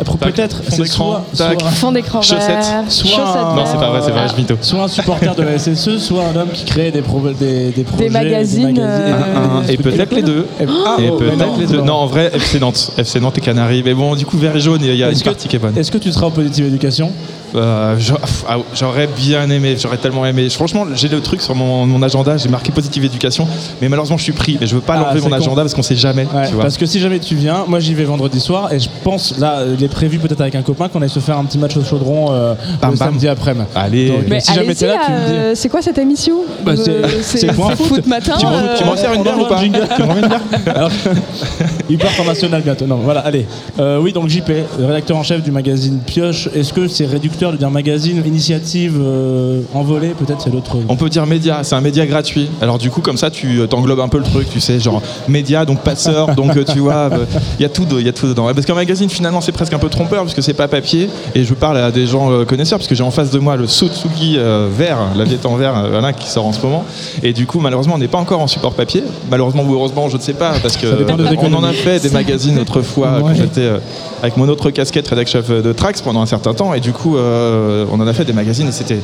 après, 0.01 0.17
Tac, 0.19 0.35
peut-être, 0.35 0.57
fond 0.57 0.63
c'est 0.71 0.83
d'écran, 0.83 1.23
soit, 1.33 1.47
tac. 1.49 1.61
soit- 1.61 1.71
Fond 1.71 1.93
d'écran 1.93 2.23
Chaussettes. 2.23 2.65
Soit 2.89 3.11
chaussettes 3.11 3.27
un- 3.37 3.55
Non, 3.57 3.65
c'est 3.67 3.79
pas 3.79 3.91
vrai, 3.91 4.01
c'est 4.05 4.11
vrai, 4.11 4.27
je 4.31 4.37
mytho. 4.41 4.55
Soit 4.61 4.83
un 4.85 4.89
supporter 4.89 5.35
de 5.35 5.43
la 5.43 5.59
SSE, 5.59 5.99
soit 5.99 6.25
un 6.25 6.37
homme 6.41 6.49
qui 6.53 6.65
crée 6.65 6.91
des, 6.91 7.03
pro- 7.03 7.21
des, 7.39 7.71
des 7.71 7.85
projets, 7.85 8.09
magazines, 8.11 8.79
euh, 8.79 9.13
Un- 9.13 9.59
un- 9.59 9.63
et 9.69 9.77
peut-être 9.77 10.15
les 10.15 10.23
deux. 10.23 10.47
Et, 10.61 10.65
ah, 10.87 10.97
Et 11.01 11.09
oh, 11.11 11.17
peut-être 11.17 11.37
mais 11.39 11.47
non, 11.47 11.57
les 11.59 11.67
deux. 11.67 11.81
Non, 11.83 11.95
en 11.95 12.07
vrai, 12.07 12.31
FC 12.35 12.61
Nantes. 12.61 12.93
FC 12.97 13.21
Nantes 13.21 13.39
et 13.39 13.41
Canaries. 13.41 13.83
Mais 13.85 13.95
bon, 13.95 14.15
du 14.15 14.25
coup, 14.27 14.39
vert 14.39 14.55
et 14.57 14.61
jaune, 14.61 14.81
il 14.83 14.95
y 14.95 15.03
a 15.03 15.11
une 15.11 15.19
que- 15.19 15.25
partie 15.25 15.49
qui 15.49 15.57
est 15.57 15.59
bonne. 15.59 15.77
Est-ce 15.77 15.91
que 15.91 15.99
tu 15.99 16.13
seras 16.13 16.27
en 16.27 16.31
positive 16.31 16.67
éducation? 16.67 17.11
Euh, 17.55 17.97
ah, 18.49 18.57
J'aurais 18.75 19.07
bien 19.07 19.49
aimé, 19.51 19.77
j'aurais 19.81 19.97
tellement 19.97 20.27
aimé. 20.27 20.49
Franchement, 20.51 20.85
j'ai 20.95 21.09
le 21.09 21.21
truc 21.21 21.41
sur 21.41 21.55
mon, 21.55 21.87
mon 21.87 22.03
agenda, 22.03 22.37
j'ai 22.37 22.49
marqué 22.49 22.71
positive 22.73 23.05
éducation, 23.05 23.47
mais 23.81 23.89
malheureusement, 23.89 24.19
je 24.19 24.25
suis 24.25 24.33
pris. 24.33 24.59
Mais 24.61 24.67
je 24.67 24.75
veux 24.75 24.81
pas 24.81 24.95
Ah, 24.97 25.01
l'enlever 25.05 25.21
mon 25.23 25.29
con. 25.31 25.37
agenda 25.37 25.63
parce 25.63 25.75
qu'on 25.75 25.83
sait 25.83 25.97
jamais. 25.97 26.27
Ouais, 26.33 26.49
tu 26.49 26.55
vois. 26.55 26.63
parce 26.63 26.77
que 26.77 26.87
si 26.87 27.01
jamais 27.01 27.19
tu 27.19 27.35
viens, 27.35 27.65
moi 27.67 27.81
j'y 27.81 27.95
vais 27.95 28.05
vendredi 28.05 28.41
soir 28.41 28.73
et 28.73 28.79
je 28.79 28.89
pense, 29.03 29.39
là, 29.39 29.63
il 29.79 29.83
est 29.83 29.89
prévu 29.89 30.19
peut-être 30.19 30.41
avec 30.41 30.55
un 30.55 30.63
copain 30.63 30.89
qu'on 30.89 31.03
aille 31.03 31.09
se 31.09 31.21
faire 31.21 31.39
un 31.39 31.45
petit 31.45 31.59
match 31.59 31.77
au 31.77 31.85
chaudron 31.85 32.33
euh, 32.33 32.55
Bam, 32.81 32.93
le 32.93 32.97
bam. 32.99 33.09
samedi 33.09 33.29
après-midi. 33.29 33.67
Allez. 33.75 34.09
Donc, 34.09 34.19
Mais 34.29 34.41
si 34.41 34.53
jamais 34.53 34.75
t'es 34.75 34.87
là, 34.87 34.97
tu 35.07 35.13
me 35.13 35.19
dis. 35.19 35.33
euh, 35.35 35.55
c'est 35.55 35.69
quoi 35.69 35.83
cette 35.83 35.99
émission 35.99 36.41
Bah, 36.65 36.73
c'est- 36.77 36.91
Euh, 36.91 37.07
c'est 37.23 37.53
point 37.55 37.75
foot. 37.77 38.07
matin. 38.07 38.35
Tu 38.39 38.45
m'en- 38.45 38.53
euh, 38.53 38.97
sers 38.97 39.13
une 39.13 39.21
on 39.21 39.23
bière 39.23 39.39
ou 39.41 39.45
pas 39.47 39.63
Hyper 41.89 42.11
international 42.11 42.63
bientôt. 42.63 42.87
Non, 42.87 42.97
voilà, 42.97 43.21
allez. 43.21 43.47
Euh, 43.79 43.99
oui, 44.01 44.13
donc 44.13 44.29
JP, 44.29 44.51
rédacteur 44.79 45.17
en 45.17 45.23
chef 45.23 45.43
du 45.43 45.51
magazine 45.51 45.99
Pioche. 46.05 46.49
Est-ce 46.55 46.73
que 46.73 46.89
c'est 46.89 47.07
réducteur 47.07 47.38
de 47.47 47.57
dire 47.57 47.71
magazine, 47.71 48.23
initiative 48.27 48.99
euh, 49.01 49.63
envolée 49.73 50.15
Peut-être 50.19 50.41
c'est 50.41 50.51
l'autre. 50.51 50.77
On 50.89 50.97
peut 50.97 51.09
dire 51.09 51.27
média, 51.27 51.61
c'est 51.63 51.75
un 51.75 51.81
média 51.81 52.05
gratuit. 52.07 52.49
Alors 52.61 52.79
du 52.79 52.91
coup, 52.91 53.01
comme 53.01 53.17
ça, 53.17 53.31
tu 53.31 53.61
euh, 53.61 53.67
t'englobes 53.67 54.01
un 54.01 54.09
peu 54.09 54.19
le 54.19 54.25
truc. 54.25 54.49
tu 54.51 54.61
sais, 54.61 54.81
genre 54.81 55.01
média, 55.29 55.65
donc 55.65 55.81
passeur, 55.81 56.35
donc 56.35 56.57
euh, 56.57 56.65
tu 56.65 56.81
vois, 56.81 57.09
euh, 57.13 57.25
il 57.59 57.63
y 57.63 57.67
a 57.67 57.69
tout, 57.69 57.87
il 57.93 58.05
y 58.05 58.09
a 58.09 58.13
tout 58.13 58.27
dedans. 58.27 58.53
Parce 58.53 58.67
qu'un 58.67 58.75
magazine, 58.75 59.09
finalement, 59.09 59.41
c'est 59.41 59.53
presque 59.53 59.73
un 59.73 59.79
peu 59.79 59.89
trompeur, 59.89 60.23
puisque 60.25 60.43
c'est 60.43 60.55
pas 60.55 60.69
papier, 60.69 61.09
et 61.35 61.45
je 61.45 61.55
parle 61.55 61.79
à 61.79 61.91
des 61.91 62.07
gens 62.07 62.31
euh, 62.31 62.45
connaisseurs, 62.45 62.79
puisque 62.79 62.95
j'ai 62.95 63.03
en 63.03 63.11
face 63.11 63.31
de 63.31 63.39
moi 63.39 63.57
le 63.57 63.67
Sotsugi 63.67 64.37
euh, 64.39 64.69
vert, 64.71 64.99
la 65.17 65.25
viette 65.25 65.47
en 65.47 65.57
vert, 65.57 65.77
euh, 65.77 65.89
voilà, 65.91 66.13
qui 66.13 66.29
sort 66.29 66.47
en 66.47 66.53
ce 66.53 66.61
moment, 66.61 66.85
et 67.23 67.33
du 67.33 67.47
coup, 67.47 67.61
malheureusement, 67.61 67.95
on 67.95 67.99
n'est 67.99 68.09
pas 68.09 68.19
encore 68.19 68.41
en 68.41 68.47
support 68.47 68.75
papier, 68.75 69.03
malheureusement 69.31 69.63
ou 69.63 69.75
heureusement, 69.75 70.09
je 70.09 70.17
ne 70.17 70.23
sais 70.23 70.35
pas, 70.35 70.55
parce 70.63 70.77
que 70.77 70.87
on 71.41 71.55
en 71.55 71.65
a 71.65 71.73
fait 71.73 72.01
des 72.01 72.11
magazines 72.11 72.59
autrefois, 72.59 73.19
quand 73.21 73.35
j'étais 73.35 73.61
euh, 73.61 73.79
avec 74.23 74.37
mon 74.37 74.49
autre 74.49 74.71
casquette 74.71 75.09
rédac 75.09 75.29
chef 75.29 75.51
de 75.51 75.73
Trax 75.73 76.03
pendant 76.03 76.21
un 76.21 76.27
certain 76.27 76.55
temps, 76.55 76.75
et 76.75 76.81
du 76.81 76.93
coup, 76.93 77.17
euh, 77.29 77.87
on 77.93 78.01
en 78.01 78.07
a 78.07 78.13
fait 78.13 78.25
des 78.25 78.33
magazines, 78.33 78.69
et 78.69 78.73
c'était 78.73 78.99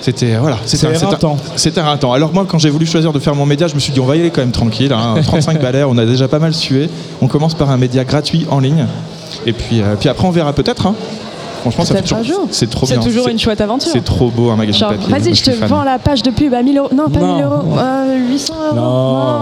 c'était 0.00 0.36
voilà, 0.36 0.56
c'était 0.64 0.86
C'est 0.86 0.94
c'était 0.94 1.04
éreintant. 1.06 1.36
C'était 1.56 1.80
éreintant. 1.80 2.12
Alors 2.12 2.32
moi, 2.32 2.44
quand 2.48 2.58
j'ai 2.58 2.70
voulu 2.70 2.86
choisir 2.86 3.12
de 3.12 3.18
faire 3.18 3.34
mon 3.34 3.46
média, 3.46 3.66
je 3.68 3.74
me 3.74 3.80
suis 3.80 3.92
dit 3.92 4.00
on 4.00 4.06
va 4.06 4.16
y 4.16 4.20
aller 4.20 4.30
quand 4.30 4.40
même 4.42 4.52
tranquille. 4.52 4.92
hein. 4.92 5.14
35 5.22 5.60
balais, 5.60 5.84
on 5.84 5.96
a 5.98 6.04
déjà 6.06 6.28
pas 6.28 6.38
mal 6.38 6.54
sué. 6.54 6.88
On 7.20 7.26
commence 7.28 7.54
par 7.54 7.70
un 7.70 7.76
média 7.76 8.04
gratuit 8.04 8.46
en 8.50 8.60
ligne, 8.60 8.86
et 9.46 9.52
puis 9.52 9.80
euh, 9.80 9.94
puis 9.98 10.08
après 10.08 10.26
on 10.26 10.30
verra 10.30 10.52
peut-être. 10.52 10.86
hein. 10.86 10.94
Franchement, 11.60 11.84
ça 11.84 11.94
fait 11.96 12.02
toujours- 12.02 12.22
jour. 12.24 12.48
C'est 12.50 12.70
trop 12.70 12.86
C'est 12.86 12.94
bien. 12.94 13.02
toujours 13.02 13.28
une 13.28 13.38
chouette 13.38 13.60
aventure. 13.60 13.90
C'est 13.92 14.04
trop 14.04 14.28
beau 14.30 14.50
un 14.50 14.56
magazine 14.56 14.80
Genre, 14.80 14.90
papier. 14.94 15.08
Vas-y, 15.12 15.34
je 15.34 15.42
te 15.44 15.50
vends 15.66 15.82
la 15.84 15.98
page 15.98 16.22
de 16.22 16.30
pub 16.30 16.54
à 16.54 16.62
1000 16.62 16.78
euros. 16.78 16.88
Non, 16.94 17.08
pas 17.08 17.20
Non. 17.20 17.34
1000 17.36 17.44
euros, 17.44 17.62
euh, 17.78 18.28
800 18.30 18.54
euros. 18.68 18.76
Non. 18.76 19.38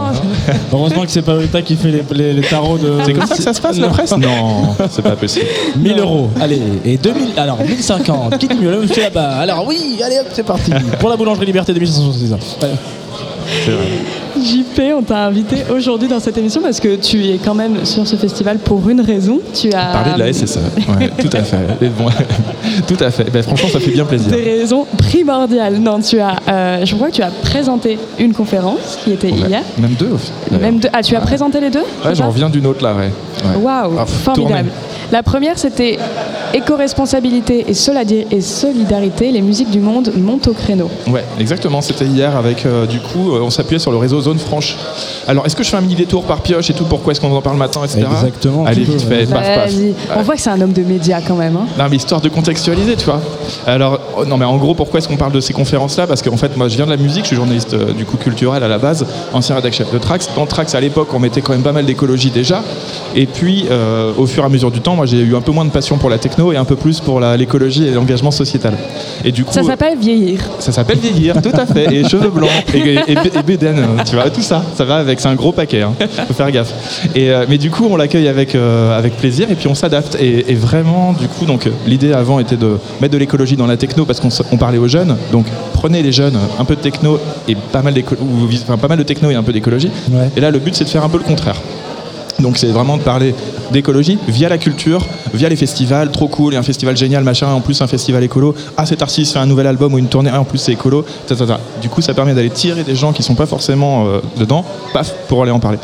Heureusement 0.73 1.03
que 1.03 1.11
c'est 1.11 1.23
pas 1.23 1.35
Lolita 1.35 1.63
qui 1.63 1.77
fait 1.77 1.89
les, 1.91 2.05
les- 2.13 2.33
les 2.35 2.43
tarots 2.43 2.79
de. 2.79 2.93
C'est 3.05 3.13
comme 3.13 3.27
ça 3.27 3.37
que 3.37 3.43
ça 3.43 3.53
se 3.53 3.61
passe 3.61 3.79
la 3.79 3.87
Non. 3.89 3.93
presse 3.93 4.11
Non, 4.13 4.75
c'est 4.91 5.03
pas 5.03 5.17
possible. 5.17 5.47
1000 5.77 5.99
euros. 5.99 6.31
Allez, 6.41 6.61
et 6.85 6.97
2000. 6.97 7.39
Alors, 7.39 7.59
1050. 7.63 8.39
Qui 8.39 8.49
dit 8.49 8.57
mieux 8.57 8.71
Le 8.71 8.81
monsieur 8.81 9.03
là-bas. 9.03 9.37
Alors, 9.39 9.67
oui, 9.67 9.99
allez 10.05 10.19
hop, 10.19 10.27
c'est 10.33 10.43
parti. 10.43 10.71
Pour 11.01 11.09
la 11.11 11.17
boulangerie 11.17 11.47
Liberté 11.47 11.73
de 11.73 11.79
1566. 11.79 12.33
Ouais. 12.63 12.71
C'est 13.65 13.71
vrai. 13.71 13.85
JP, 14.43 14.81
on 14.99 15.03
t'a 15.03 15.25
invité 15.27 15.57
aujourd'hui 15.75 16.09
dans 16.09 16.21
cette 16.21 16.37
émission 16.39 16.61
parce 16.63 16.81
que 16.81 16.97
tu 16.97 17.25
es 17.27 17.39
quand 17.43 17.55
même 17.55 17.85
sur 17.85 18.07
ce 18.07 18.17
festival 18.17 18.59
pour 18.59 18.89
une 18.89 19.01
raison. 19.01 19.41
Tu 19.55 19.69
as 19.73 19.93
Parler 19.93 20.13
de 20.15 20.19
la 20.19 20.33
SSE. 20.33 20.59
Ouais, 20.99 21.11
tout 21.19 21.31
à 21.37 21.43
fait. 21.43 21.57
Bon, 21.99 22.07
tout 22.87 22.97
à 23.05 23.11
fait. 23.11 23.31
Ben, 23.31 23.43
franchement, 23.43 23.69
ça 23.71 23.81
fait 23.81 23.91
bien 23.91 24.05
plaisir. 24.05 24.31
des 24.31 24.43
raisons 24.43 24.87
primordiales. 24.99 25.79
Non, 25.79 26.01
tu 26.01 26.19
as, 26.21 26.37
euh, 26.49 26.85
je 26.85 26.95
crois 26.95 27.09
que 27.09 27.15
tu 27.17 27.23
as 27.23 27.31
présenté 27.31 27.99
une 28.19 28.33
conférence 28.33 28.99
qui 29.05 29.13
était 29.13 29.31
hier. 29.31 29.63
Même 29.79 29.95
deux. 29.99 30.11
Même 30.61 30.79
deux. 30.79 30.89
Ah, 30.93 31.03
tu 31.03 31.17
as 31.17 31.21
présenté 31.21 31.61
les 31.61 31.71
deux 31.71 31.85
Ouais, 32.05 32.15
j'en 32.15 32.29
reviens 32.29 32.49
d'une 32.49 32.67
autre 32.67 32.83
là, 32.85 32.95
ouais. 32.95 33.11
Waouh, 33.61 33.97
Ah, 33.99 34.07
formidable. 34.07 34.71
La 35.13 35.23
première, 35.23 35.59
c'était 35.59 35.99
éco-responsabilité 36.57 37.67
et, 37.69 37.75
solidarité. 37.75 39.31
Les 39.31 39.43
musiques 39.43 39.71
du 39.71 39.81
monde 39.81 40.13
montent 40.17 40.49
au 40.49 40.53
créneau. 40.53 40.91
Ouais, 41.09 41.25
exactement. 41.39 41.81
C'était 41.81 42.07
hier 42.07 42.37
avec, 42.37 42.65
euh, 42.65 42.87
du 42.87 42.99
coup, 43.01 43.33
euh, 43.33 43.41
on 43.43 43.51
s'appuyait 43.51 43.79
sur 43.79 43.91
le 43.91 43.99
réseau 43.99 44.21
Zone 44.21 44.39
Franche. 44.39 44.77
Alors, 45.29 45.45
est-ce 45.47 45.55
que 45.55 45.63
je 45.63 45.71
fais 45.71 45.77
un 45.77 45.81
mini 45.81 45.95
détour 45.95 46.25
par 46.25 46.41
pioche 46.41 46.71
et 46.71 46.75
tout 46.75 46.85
Pourquoi 46.85 47.13
est-ce 47.13 47.21
qu'on 47.21 47.35
en 47.35 47.43
parle 47.43 47.57
maintenant, 47.57 47.85
etc. 47.85 48.07
Exactement, 48.11 48.65
Allez, 48.65 48.85
peux, 48.85 48.93
vite 48.93 49.03
fait, 49.03 49.27
paf. 49.27 49.71
On 50.17 50.23
voit 50.23 50.35
que 50.35 50.41
c'est 50.41 50.51
un 50.51 50.61
homme 50.61 50.73
de 50.73 50.83
médias 50.83 51.21
quand 51.21 51.37
même. 51.37 51.57
hein. 51.57 51.67
Non, 51.79 51.85
mais 51.91 51.97
histoire 51.97 52.21
de 52.21 52.29
contextualiser, 52.29 52.97
tu 52.97 53.05
vois. 53.05 53.21
Alors, 53.67 54.01
oh, 54.17 54.25
non, 54.25 54.37
mais 54.37 54.45
en 54.45 54.57
gros, 54.57 54.75
pourquoi 54.75 54.99
est-ce 54.99 55.09
qu'on 55.09 55.17
parle 55.17 55.33
de 55.33 55.41
ces 55.41 55.53
conférences-là? 55.53 56.07
Parce 56.07 56.23
qu'en 56.23 56.37
fait, 56.37 56.57
moi, 56.57 56.69
je 56.69 56.77
viens 56.77 56.87
de 56.87 56.91
la 56.91 56.97
musique, 56.97 57.25
je 57.25 57.29
suis 57.29 57.37
journaliste 57.37 57.75
euh, 57.75 57.93
du 57.93 58.05
coup 58.05 58.17
culturel 58.17 58.63
à 58.63 58.69
la 58.69 58.79
base, 58.79 59.05
ancien 59.33 59.55
rédacteur 59.55 59.67
chef 59.77 59.93
de 59.93 59.99
Trax. 59.99 60.31
Dans 60.37 60.47
Trax, 60.47 60.75
à 60.75 60.81
l'époque, 60.81 61.09
on 61.13 61.19
mettait 61.19 61.41
quand 61.41 61.53
même 61.53 61.63
pas 61.63 61.73
mal 61.73 61.85
d'écologie 61.85 62.31
déjà. 62.31 62.63
Et 63.15 63.27
puis, 63.27 63.67
euh, 63.71 64.13
au 64.17 64.27
fur 64.27 64.43
et 64.43 64.47
à 64.47 64.49
mesure 64.49 64.71
du 64.71 64.81
temps, 64.81 64.95
moi, 64.95 65.07
j'ai 65.07 65.19
eu 65.19 65.35
un 65.37 65.41
peu 65.41 65.53
moins 65.53 65.65
de 65.65 65.71
passion 65.71 65.99
pour 65.99 66.09
la 66.09 66.19
techno 66.19 66.46
et 66.53 66.57
un 66.57 66.65
peu 66.65 66.77
plus 66.77 67.01
pour 67.01 67.21
l'écologie 67.21 67.87
et 67.87 67.91
l'engagement 67.93 68.31
sociétal. 68.31 68.75
Et 69.25 69.33
du 69.33 69.45
coup, 69.45 69.53
Ça 69.53 69.63
s'appelle 69.63 69.99
vieillir. 69.99 70.41
ça 70.59 70.73
s'appelle 70.73 70.99
vieillir, 70.99 71.41
tout 71.43 71.53
à 71.55 71.67
fait. 71.67 71.93
Et 71.95 72.05
cheveux 72.09 72.31
blancs, 72.31 72.51
et, 72.75 72.79
et, 72.79 72.95
et, 72.95 73.13
et 73.13 73.43
bédaine, 73.45 73.85
tu 74.09 74.17
vois, 74.17 74.31
tout 74.31 74.43
ça, 74.43 74.63
ça 74.77 74.85
va 74.85 74.97
avec, 74.97 75.21
c'est 75.21 75.29
un 75.29 75.35
gros 75.35 75.53
paquet, 75.53 75.83
hein. 75.83 75.93
faut 76.29 76.35
faire 76.35 76.51
gaffe. 76.51 76.73
Et, 77.15 77.31
euh, 77.31 77.45
mais 77.49 77.59
du 77.59 77.71
coup, 77.71 77.87
on 77.91 77.97
l'accueille 77.97 78.29
avec, 78.29 78.55
euh, 78.55 78.97
avec 78.99 79.17
plaisir 79.17 79.51
et 79.51 79.55
puis 79.55 79.69
on 79.69 79.75
s'adapte. 79.75 80.17
Et, 80.21 80.51
et 80.51 80.55
vraiment, 80.55 81.13
du 81.13 81.29
coup, 81.29 81.45
donc 81.47 81.67
euh, 81.67 81.71
l'idée 81.87 82.13
avant 82.13 82.39
était 82.39 82.57
de 82.57 82.77
mettre 83.01 83.13
de 83.13 83.19
l'écologie 83.19 83.57
dans 83.57 83.67
la 83.67 83.77
techno 83.77 84.05
parce 84.05 84.21
qu'on 84.21 84.57
parlait 84.57 84.79
aux 84.79 84.89
jeunes. 84.89 85.17
Donc 85.33 85.47
prenez 85.73 86.03
les 86.03 86.13
jeunes, 86.13 86.39
un 86.59 86.65
peu 86.65 86.77
de 86.77 86.81
techno 86.81 87.19
et 87.49 87.55
pas 87.55 87.83
mal, 87.83 87.95
d'éco- 87.95 88.17
ou, 88.21 88.47
enfin, 88.63 88.77
pas 88.77 88.89
mal 88.89 88.99
de 88.99 89.03
techno 89.03 89.31
et 89.31 89.35
un 89.35 89.43
peu 89.43 89.53
d'écologie. 89.53 89.91
Ouais. 90.11 90.31
Et 90.37 90.41
là, 90.41 90.51
le 90.51 90.59
but, 90.59 90.75
c'est 90.75 90.85
de 90.85 90.89
faire 90.89 91.05
un 91.05 91.09
peu 91.09 91.19
le 91.19 91.25
contraire. 91.25 91.57
Donc 92.41 92.59
c'est 92.59 92.67
vraiment 92.69 92.97
de 92.97 93.03
parler 93.03 93.35
d'écologie 93.73 94.19
via 94.29 94.49
la 94.49 94.59
culture, 94.59 95.05
via 95.33 95.49
les 95.49 95.57
festivals, 95.57 96.11
trop 96.11 96.29
cool, 96.29 96.55
et 96.55 96.57
un 96.57 96.63
festival 96.63 96.97
génial, 96.97 97.25
machin, 97.25 97.49
en 97.49 97.61
plus 97.61 97.81
un 97.81 97.87
festival 97.87 98.23
écolo. 98.23 98.55
Ah 98.77 98.87
cet 98.87 99.03
artiste 99.03 99.33
fait 99.33 99.39
un 99.39 99.47
nouvel 99.47 99.67
album 99.67 99.95
ou 99.95 99.99
une 99.99 100.09
tournée, 100.09 100.31
ah, 100.33 100.41
en 100.41 100.45
plus 100.45 100.59
c'est 100.59 100.73
écolo. 100.73 101.05
Du 101.81 101.89
coup 101.89 102.03
ça 102.03 102.15
permet 102.15 102.35
d'aller 102.35 102.51
tirer 102.51 102.85
des 102.85 102.95
gens 102.95 103.13
qui 103.13 103.23
sont 103.23 103.35
pas 103.35 103.47
forcément 103.47 104.07
euh, 104.07 104.21
dedans, 104.39 104.65
paf, 104.93 105.13
pour 105.29 105.43
aller 105.43 105.53
en 105.53 105.61
parler. 105.61 105.79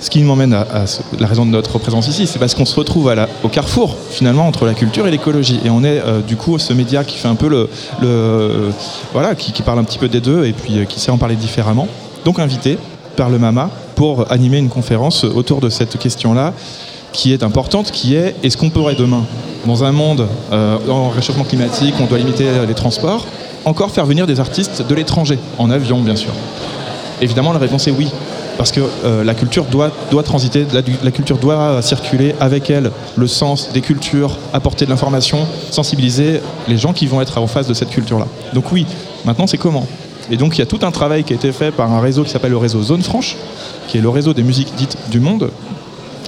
Ce 0.00 0.10
qui 0.10 0.22
m'emmène 0.22 0.52
à, 0.52 0.84
la 1.18 1.26
raison 1.26 1.44
de 1.44 1.50
notre 1.50 1.78
présence 1.78 2.06
ici, 2.06 2.28
c'est 2.28 2.38
parce 2.38 2.54
qu'on 2.54 2.64
se 2.64 2.76
retrouve 2.76 3.12
au 3.42 3.48
carrefour 3.48 3.96
finalement 4.10 4.46
entre 4.46 4.64
la 4.64 4.74
culture 4.74 5.08
et 5.08 5.10
l'écologie. 5.10 5.58
Et 5.64 5.70
on 5.70 5.82
est 5.82 6.00
euh, 6.04 6.20
du 6.20 6.36
coup 6.36 6.56
ce 6.58 6.72
média 6.72 7.02
qui 7.02 7.16
fait 7.16 7.26
un 7.26 7.34
peu 7.34 7.48
le, 7.48 7.68
le- 8.00 8.70
voilà, 9.12 9.34
qui, 9.34 9.50
qui 9.52 9.62
parle 9.62 9.80
un 9.80 9.84
petit 9.84 9.98
peu 9.98 10.08
des 10.08 10.20
deux 10.20 10.44
et 10.44 10.52
puis 10.52 10.78
euh, 10.78 10.84
qui 10.84 11.00
sait 11.00 11.10
en 11.10 11.18
parler 11.18 11.34
différemment. 11.34 11.88
Donc 12.24 12.38
invité 12.38 12.78
par 13.18 13.30
le 13.30 13.38
MAMA 13.38 13.68
pour 13.96 14.30
animer 14.30 14.58
une 14.58 14.68
conférence 14.68 15.24
autour 15.24 15.60
de 15.60 15.68
cette 15.68 15.98
question-là 15.98 16.54
qui 17.12 17.32
est 17.32 17.42
importante, 17.42 17.90
qui 17.90 18.14
est 18.14 18.36
est-ce 18.44 18.56
qu'on 18.56 18.70
pourrait 18.70 18.94
demain, 18.94 19.24
dans 19.66 19.82
un 19.82 19.90
monde 19.90 20.28
euh, 20.52 20.78
en 20.88 21.08
réchauffement 21.08 21.42
climatique, 21.42 21.94
on 22.00 22.04
doit 22.04 22.18
limiter 22.18 22.46
les 22.66 22.74
transports, 22.74 23.26
encore 23.64 23.90
faire 23.90 24.06
venir 24.06 24.28
des 24.28 24.38
artistes 24.38 24.84
de 24.88 24.94
l'étranger, 24.94 25.38
en 25.58 25.68
avion 25.68 26.00
bien 26.00 26.14
sûr? 26.14 26.30
Évidemment, 27.20 27.52
la 27.52 27.58
réponse 27.58 27.88
est 27.88 27.90
oui. 27.90 28.08
Parce 28.56 28.72
que 28.72 28.80
euh, 28.80 29.24
la 29.24 29.34
culture 29.34 29.64
doit, 29.64 29.90
transiter, 30.24 30.66
la 31.02 31.10
culture 31.10 31.38
doit 31.38 31.80
circuler 31.82 32.34
avec 32.40 32.70
elle 32.70 32.90
le 33.16 33.26
sens 33.26 33.70
des 33.72 33.80
cultures, 33.80 34.36
apporter 34.52 34.84
de 34.84 34.90
l'information, 34.90 35.38
sensibiliser 35.70 36.40
les 36.68 36.76
gens 36.76 36.92
qui 36.92 37.06
vont 37.06 37.20
être 37.20 37.38
en 37.38 37.46
face 37.48 37.66
de 37.66 37.74
cette 37.74 37.90
culture-là. 37.90 38.26
Donc 38.54 38.72
oui, 38.72 38.86
maintenant 39.24 39.46
c'est 39.46 39.58
comment? 39.58 39.86
Et 40.30 40.36
donc 40.36 40.56
il 40.56 40.58
y 40.58 40.62
a 40.62 40.66
tout 40.66 40.80
un 40.82 40.90
travail 40.90 41.24
qui 41.24 41.32
a 41.32 41.36
été 41.36 41.52
fait 41.52 41.70
par 41.70 41.90
un 41.92 42.00
réseau 42.00 42.22
qui 42.24 42.30
s'appelle 42.30 42.50
le 42.50 42.56
réseau 42.58 42.82
Zone 42.82 43.02
Franche, 43.02 43.36
qui 43.88 43.98
est 43.98 44.00
le 44.00 44.08
réseau 44.08 44.34
des 44.34 44.42
musiques 44.42 44.72
dites 44.76 44.96
du 45.10 45.20
monde. 45.20 45.50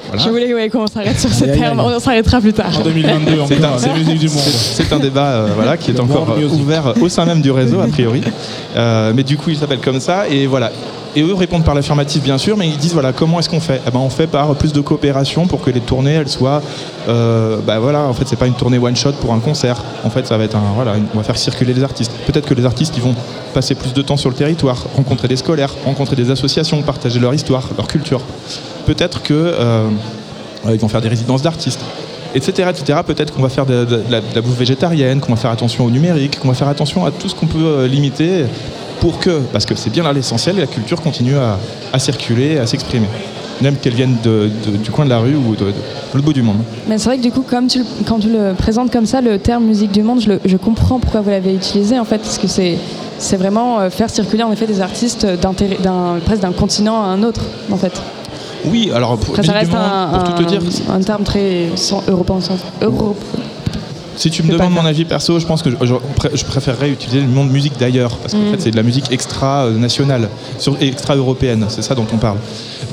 Voilà. 0.09 0.25
Je 0.25 0.29
voulais 0.31 0.53
ouais, 0.53 0.69
qu'on 0.69 0.89
s'arrête 0.89 1.21
sur 1.21 1.33
ce 1.33 1.45
terme. 1.45 1.79
On 1.79 2.01
s'arrêtera 2.01 2.41
plus 2.41 2.53
tard. 2.53 2.73
En 2.77 2.83
2022 2.83 3.33
C'est 3.47 3.65
un- 3.65 3.79
c'est 3.79 3.93
musique 3.95 4.19
du 4.19 4.29
monde. 4.29 4.39
C'est 4.45 4.83
c'est 4.85 4.93
un 4.93 4.99
débat 4.99 5.27
euh, 5.27 5.49
voilà, 5.55 5.77
qui 5.77 5.93
est 5.93 6.01
encore 6.01 6.27
ouvert 6.53 6.95
au 7.01 7.09
sein 7.09 7.25
même 7.27 7.41
du 7.41 7.53
réseau, 7.53 7.79
a 7.81 7.87
priori. 7.87 8.21
Euh, 8.77 9.13
mais 9.15 9.23
du 9.23 9.37
coup, 9.37 9.51
il 9.51 9.57
s'appelle 9.57 9.79
comme 9.79 10.01
ça. 10.01 10.29
Et 10.29 10.47
voilà. 10.49 10.73
Et 11.17 11.23
eux 11.23 11.35
répondent 11.35 11.65
par 11.65 11.75
l'affirmatif, 11.75 12.23
bien 12.23 12.39
sûr, 12.39 12.57
mais 12.57 12.69
ils 12.69 12.77
disent 12.77 12.93
voilà, 12.93 13.13
comment 13.13 13.41
est-ce 13.41 13.49
qu'on 13.49 13.61
fait? 13.61 13.81
Eh 13.87 13.91
ben, 13.91 13.99
On 13.99 14.11
fait 14.11 14.29
par 14.29 14.55
plus 14.55 14.73
de 14.73 14.81
coopération 14.81 15.47
pour 15.47 15.61
que 15.61 15.71
les 15.71 15.81
tournées, 15.81 16.13
elles 16.15 16.29
soient. 16.29 16.63
euh, 17.09 17.59
bah 17.67 17.79
voilà, 17.81 18.03
en 18.03 18.13
fait, 18.13 18.27
c'est 18.29 18.37
pas 18.37 18.47
une 18.47 18.55
tournée 18.55 18.79
one-shot 18.79 19.13
pour 19.21 19.33
un 19.33 19.41
concert. 19.41 19.83
En 20.05 20.11
fait, 20.11 20.27
ça 20.27 20.39
va 20.39 20.45
être 20.45 20.57
un. 20.57 20.63
Voilà, 20.77 20.93
on 21.15 21.19
va 21.19 21.25
faire 21.25 21.37
circuler 21.37 21.75
les 21.75 21.83
artistes. 21.83 22.13
Peut-être 22.27 22.47
que 22.47 22.55
les 22.55 22.65
artistes, 22.65 22.95
ils 22.97 23.03
vont 23.03 23.15
passer 23.55 23.75
plus 23.75 23.93
de 23.93 24.03
temps 24.03 24.17
sur 24.17 24.31
le 24.31 24.37
territoire, 24.37 24.85
rencontrer 24.95 25.27
des 25.27 25.37
scolaires, 25.37 25.75
rencontrer 25.85 26.15
des 26.15 26.31
associations, 26.31 26.81
partager 26.83 27.19
leur 27.19 27.35
histoire, 27.35 27.69
leur 27.77 27.89
culture. 27.89 28.21
Peut-être 28.87 29.23
que. 29.23 29.35
euh, 29.35 29.89
vont 30.79 30.89
faire 30.89 31.01
des 31.01 31.09
résidences 31.09 31.43
d'artistes, 31.43 31.81
etc. 32.35 32.71
Peut-être 33.07 33.33
qu'on 33.33 33.43
va 33.43 33.49
faire 33.49 33.67
de 33.67 33.87
la 34.11 34.41
bouffe 34.43 34.59
végétarienne, 34.59 35.21
qu'on 35.21 35.33
va 35.33 35.41
faire 35.41 35.51
attention 35.51 35.85
au 35.87 35.91
numérique, 35.91 36.39
qu'on 36.39 36.49
va 36.49 36.55
faire 36.55 36.69
attention 36.69 37.05
à 37.05 37.11
tout 37.11 37.29
ce 37.29 37.35
qu'on 37.35 37.47
peut 37.47 37.59
euh, 37.65 37.89
limiter 37.89 38.45
pour 39.01 39.19
que, 39.19 39.41
parce 39.53 39.67
que 39.67 39.75
c'est 39.75 39.91
bien 39.91 40.03
là 40.05 40.13
l'essentiel, 40.13 40.57
la 40.59 40.67
culture 40.67 41.01
continue 41.01 41.37
à, 41.37 41.59
à 41.93 41.99
circuler, 41.99 42.59
à 42.59 42.67
s'exprimer. 42.67 43.09
Même 43.63 43.77
qu'elle 43.77 43.93
vienne 43.95 44.17
de- 44.25 44.51
de- 44.67 44.77
du 44.79 44.91
coin 44.91 45.05
de 45.05 45.11
la 45.11 45.19
rue 45.19 45.35
ou 45.37 45.55
de, 45.55 45.67
de 45.67 45.73
l'autre 46.15 46.25
bout 46.25 46.33
du 46.33 46.43
monde. 46.43 46.57
Mais 46.89 46.97
c'est 46.97 47.07
vrai 47.11 47.19
que 47.19 47.23
du 47.23 47.31
coup, 47.31 47.43
comme 47.43 47.67
tu, 47.67 47.81
le- 47.81 47.85
quand 48.07 48.19
tu 48.19 48.29
le 48.31 48.55
présentes 48.57 48.91
comme 48.91 49.05
ça, 49.05 49.21
le 49.21 49.39
terme 49.39 49.65
musique 49.65 49.93
du 49.93 50.03
monde, 50.03 50.21
je, 50.23 50.29
le- 50.31 50.41
je 50.47 50.57
comprends 50.57 50.99
pourquoi 50.99 51.21
vous 51.21 51.29
l'avez 51.31 51.55
utilisé 51.55 51.99
en 51.99 52.05
fait, 52.07 52.19
parce 52.19 52.39
que 52.39 52.47
c'est 52.49 52.79
c'est 53.19 53.37
vraiment 53.37 53.81
euh, 53.81 53.91
faire 53.91 54.09
circuler 54.09 54.43
en 54.45 54.51
effet 54.53 54.67
des 54.67 54.81
artistes 54.81 55.27
d'un 55.43 55.53
presque 56.25 56.41
d'un 56.41 56.53
continent 56.53 57.03
à 57.03 57.07
un 57.09 57.23
autre 57.23 57.43
en 57.71 57.77
fait. 57.77 57.93
Oui, 58.65 58.91
alors 58.95 59.19
pour, 59.19 59.35
Après, 59.35 59.43
ça 59.47 59.53
reste 59.53 59.71
monde, 59.73 59.81
un, 59.83 60.19
pour 60.19 60.25
tout 60.35 60.43
te 60.43 60.49
dire, 60.49 60.61
un- 60.91 60.95
un 60.95 61.01
terme 61.03 61.23
très 61.25 61.67
sans- 61.77 62.03
européen, 62.09 62.41
sans, 62.41 62.57
euro, 62.81 63.15
Si 64.21 64.31
tu 64.31 64.43
me 64.43 64.53
demandes 64.53 64.73
mon 64.75 64.85
avis 64.85 65.05
perso, 65.07 65.39
je 65.39 65.47
pense 65.47 65.63
que 65.63 65.71
je, 65.71 65.77
je 65.83 65.95
pré- 66.15 66.31
je 66.35 66.45
préférerais 66.45 66.91
utiliser 66.91 67.21
le 67.23 67.27
nom 67.27 67.45
de 67.47 67.51
musique 67.51 67.73
d'ailleurs, 67.79 68.17
parce 68.19 68.35
qu'en 68.35 68.41
Mm. 68.41 68.51
fait 68.53 68.61
c'est 68.61 68.71
de 68.71 68.77
la 68.77 68.83
musique 68.83 69.11
extra-nationale, 69.11 70.29
extra-européenne, 70.81 71.65
c'est 71.69 71.83
ça 71.83 71.95
dont 71.95 72.07
on 72.13 72.19
parle. 72.19 72.37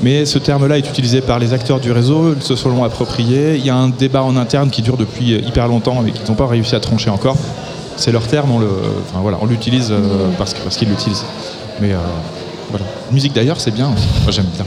Mais 0.02 0.24
ce 0.24 0.38
terme-là 0.38 0.78
est 0.78 0.88
utilisé 0.88 1.20
par 1.20 1.38
les 1.38 1.52
acteurs 1.52 1.80
du 1.80 1.92
réseau, 1.92 2.34
ils 2.34 2.42
se 2.42 2.56
sont 2.56 2.70
l'ont 2.70 2.84
approprié. 2.84 3.56
Il 3.56 3.64
y 3.66 3.70
a 3.70 3.76
un 3.76 3.88
débat 3.88 4.22
en 4.22 4.36
interne 4.36 4.70
qui 4.70 4.80
dure 4.82 4.96
depuis 4.96 5.34
euh, 5.34 5.40
hyper 5.46 5.68
longtemps 5.68 6.02
et 6.06 6.12
qu'ils 6.12 6.26
n'ont 6.28 6.34
pas 6.36 6.46
réussi 6.46 6.74
à 6.74 6.80
trancher 6.80 7.10
encore. 7.10 7.36
C'est 7.96 8.12
leur 8.12 8.26
terme, 8.26 8.50
on 8.52 8.58
enfin, 8.58 9.20
voilà, 9.20 9.38
l'utilise 9.48 9.90
euh, 9.90 9.98
parce 10.38 10.54
que- 10.54 10.60
parce 10.60 10.76
qu'ils 10.76 10.88
l'utilisent. 10.88 11.24
Mais 11.80 11.92
euh, 11.92 11.98
voilà. 12.70 12.86
Musique 13.12 13.34
d'ailleurs, 13.34 13.60
c'est 13.60 13.72
bien. 13.74 13.88
Moi 13.88 14.30
j'aime 14.30 14.46
bien. 14.54 14.64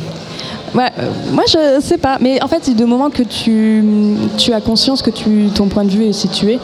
Ouais, 0.73 0.89
euh, 0.99 1.09
moi 1.33 1.43
je 1.47 1.81
sais 1.81 1.97
pas, 1.97 2.17
mais 2.21 2.41
en 2.41 2.47
fait 2.47 2.59
c'est 2.61 2.75
de 2.75 2.85
moment 2.85 3.09
que 3.09 3.23
tu, 3.23 3.83
tu 4.37 4.53
as 4.53 4.61
conscience 4.61 5.01
que 5.01 5.09
tu, 5.09 5.49
ton 5.53 5.67
point 5.67 5.83
de 5.83 5.89
vue 5.89 6.05
est 6.05 6.13
situé 6.13 6.59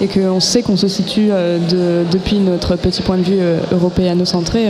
et 0.00 0.08
qu'on 0.08 0.40
sait 0.40 0.60
qu'on 0.62 0.76
se 0.76 0.88
situe 0.88 1.28
euh, 1.30 1.58
de- 1.58 2.04
depuis 2.10 2.36
notre 2.38 2.76
petit 2.76 3.00
point 3.00 3.16
de 3.16 3.22
vue 3.22 3.38
euh, 3.40 3.58
européano-centré, 3.72 4.68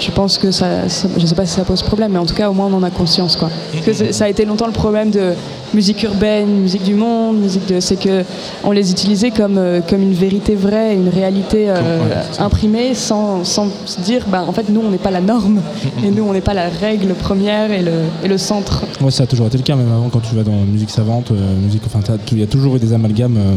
je 0.00 0.10
pense 0.10 0.38
que 0.38 0.50
ça, 0.50 0.88
ça- 0.88 1.08
je 1.16 1.26
sais 1.26 1.34
pas 1.34 1.46
si 1.46 1.54
ça 1.54 1.64
pose 1.64 1.82
problème, 1.82 2.12
mais 2.12 2.18
en 2.18 2.26
tout 2.26 2.34
cas, 2.34 2.50
au 2.50 2.52
moins, 2.52 2.66
on 2.72 2.76
en 2.76 2.82
a 2.82 2.90
conscience, 2.90 3.36
quoi. 3.36 3.50
Parce 3.84 3.98
que 3.98 4.12
ça 4.12 4.24
a 4.24 4.28
été 4.28 4.44
longtemps 4.44 4.66
le 4.66 4.72
problème 4.72 5.10
de 5.10 5.32
musique 5.72 6.02
urbaine, 6.04 6.48
musique 6.60 6.84
du 6.84 6.94
monde, 6.94 7.38
musique 7.38 7.66
de, 7.66 7.80
c'est 7.80 7.96
que 7.96 8.22
on 8.62 8.70
les 8.70 8.92
utilisait 8.92 9.30
comme 9.32 9.58
euh, 9.58 9.80
comme 9.88 10.02
une 10.02 10.12
vérité 10.12 10.54
vraie, 10.54 10.94
une 10.94 11.08
réalité 11.08 11.66
euh, 11.68 11.98
imprimée, 12.38 12.94
sans, 12.94 13.44
sans 13.44 13.68
se 13.86 14.00
dire, 14.00 14.24
bah, 14.28 14.44
en 14.46 14.52
fait, 14.52 14.68
nous, 14.68 14.80
on 14.86 14.90
n'est 14.90 14.98
pas 14.98 15.10
la 15.10 15.20
norme, 15.20 15.60
et 16.04 16.10
nous, 16.10 16.24
on 16.24 16.32
n'est 16.32 16.40
pas 16.40 16.54
la 16.54 16.68
règle 16.68 17.14
première 17.14 17.72
et 17.72 17.82
le, 17.82 17.92
et 18.24 18.28
le 18.28 18.38
centre. 18.38 18.82
Ouais, 19.00 19.10
ça 19.10 19.24
a 19.24 19.26
toujours 19.26 19.46
été 19.46 19.56
le 19.58 19.64
cas, 19.64 19.74
même 19.74 19.90
avant 19.92 20.08
quand 20.10 20.20
tu 20.20 20.34
vas 20.34 20.42
dans 20.44 20.52
musique 20.70 20.90
savante, 20.90 21.30
euh, 21.32 21.56
musique, 21.60 21.82
enfin, 21.86 22.00
il 22.32 22.38
y 22.38 22.42
a 22.42 22.46
toujours 22.46 22.76
eu 22.76 22.78
des 22.78 22.92
amalgames, 22.92 23.36
euh, 23.36 23.54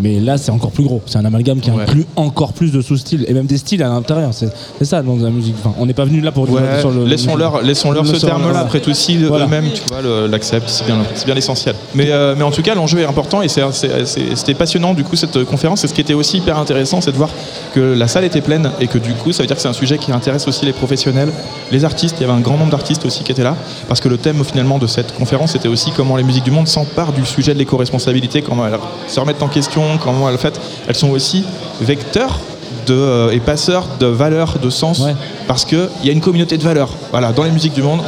mais 0.00 0.20
là 0.20 0.36
c'est 0.38 0.50
encore 0.50 0.70
plus 0.70 0.84
gros. 0.84 1.00
C'est 1.06 1.18
un 1.18 1.24
amalgame 1.24 1.60
qui 1.60 1.70
inclut 1.70 2.06
encore 2.16 2.52
plus 2.52 2.72
de 2.72 2.80
sous-styles 2.80 3.24
et 3.28 3.32
même 3.34 3.46
des 3.46 3.58
styles 3.58 3.82
à 3.82 3.88
l'intérieur. 3.88 4.30
C'est 4.32 4.84
ça 4.84 5.02
dans 5.02 5.16
la 5.16 5.30
musique. 5.30 5.54
Enfin, 5.58 5.74
on 5.78 5.86
n'est 5.86 5.92
pas 5.94 6.04
venu 6.04 6.20
là 6.20 6.32
pour 6.32 6.48
Ouais, 6.50 6.80
sur 6.80 6.90
le. 6.90 7.04
laissons-leur 7.04 7.62
laissons-leur 7.62 8.06
ce 8.06 8.12
Laissons-leur, 8.12 8.34
terme-là. 8.36 8.50
voilà. 8.52 8.60
Après 8.66 8.80
tout, 8.80 8.92
si 8.94 9.16
Voilà. 9.18 9.46
eux-mêmes, 9.46 9.66
tu 9.72 9.82
vois, 9.88 10.00
l'acceptent, 10.28 10.68
c'est 10.68 10.84
bien, 10.86 10.96
bien 11.24 11.34
l'essentiel. 11.34 11.74
Mais, 11.94 12.10
euh, 12.10 12.34
mais 12.36 12.44
en 12.44 12.50
tout 12.50 12.62
cas, 12.62 12.74
l'enjeu 12.74 13.00
est 13.00 13.04
important 13.06 13.42
et 13.42 13.48
c'était 13.48 14.54
passionnant 14.54 14.94
du 14.94 15.04
coup 15.04 15.16
cette 15.16 15.44
conférence. 15.44 15.84
Et 15.84 15.88
ce 15.88 15.94
qui 15.94 16.00
était 16.00 16.14
aussi 16.14 16.38
hyper 16.38 16.58
intéressant, 16.58 17.00
c'est 17.00 17.12
de 17.12 17.16
voir 17.16 17.30
que 17.74 17.80
la 17.80 18.08
salle 18.08 18.24
était 18.24 18.40
pleine 18.40 18.70
et 18.80 18.86
que 18.86 18.98
du 18.98 19.12
coup, 19.14 19.32
ça 19.32 19.42
veut 19.42 19.46
dire 19.46 19.56
que 19.56 19.62
c'est 19.62 19.68
un 19.68 19.72
sujet 19.72 19.98
qui 19.98 20.12
intéresse 20.12 20.46
aussi 20.48 20.64
les 20.64 20.72
professionnels, 20.72 21.30
les 21.70 21.84
artistes. 21.84 22.16
Il 22.18 22.22
y 22.22 22.24
avait 22.24 22.32
un 22.38 22.40
grand 22.40 22.56
nombre 22.58 22.70
d'artistes 22.70 23.04
aussi 23.06 23.22
qui 23.24 23.32
étaient 23.32 23.42
là 23.44 23.56
parce 23.88 24.00
que 24.00 24.08
le 24.08 24.16
thème 24.18 24.42
finalement 24.44 24.78
de 24.78 24.86
cette 24.86 25.14
conférence 25.14 25.52
c'était 25.52 25.68
aussi 25.68 25.90
comment 25.96 26.16
les 26.16 26.22
musiques 26.22 26.44
du 26.44 26.50
monde 26.50 26.68
s'emparent 26.68 27.12
du 27.12 27.24
sujet 27.24 27.54
de 27.54 27.58
l'éco-responsabilité, 27.58 28.42
comment 28.42 28.66
elles 28.66 28.78
se 29.08 29.20
remettent 29.20 29.42
en 29.42 29.48
question, 29.48 29.82
comment 30.02 30.28
elles, 30.30 30.38
fait, 30.38 30.60
elles 30.88 30.94
sont 30.96 31.10
aussi 31.10 31.44
vecteurs 31.80 32.38
de, 32.86 32.94
euh, 32.94 33.30
et 33.30 33.40
passeurs 33.40 33.86
de 34.00 34.06
valeurs, 34.06 34.58
de 34.62 34.70
sens, 34.70 35.00
parce 35.46 35.64
qu'il 35.64 35.88
y 36.04 36.08
a 36.08 36.12
une 36.12 36.20
communauté 36.20 36.58
de 36.58 36.62
valeurs. 36.62 36.90
Voilà, 37.10 37.32
dans 37.32 37.44
les 37.44 37.50
musiques 37.50 37.74
du 37.74 37.82
monde, 37.82 38.00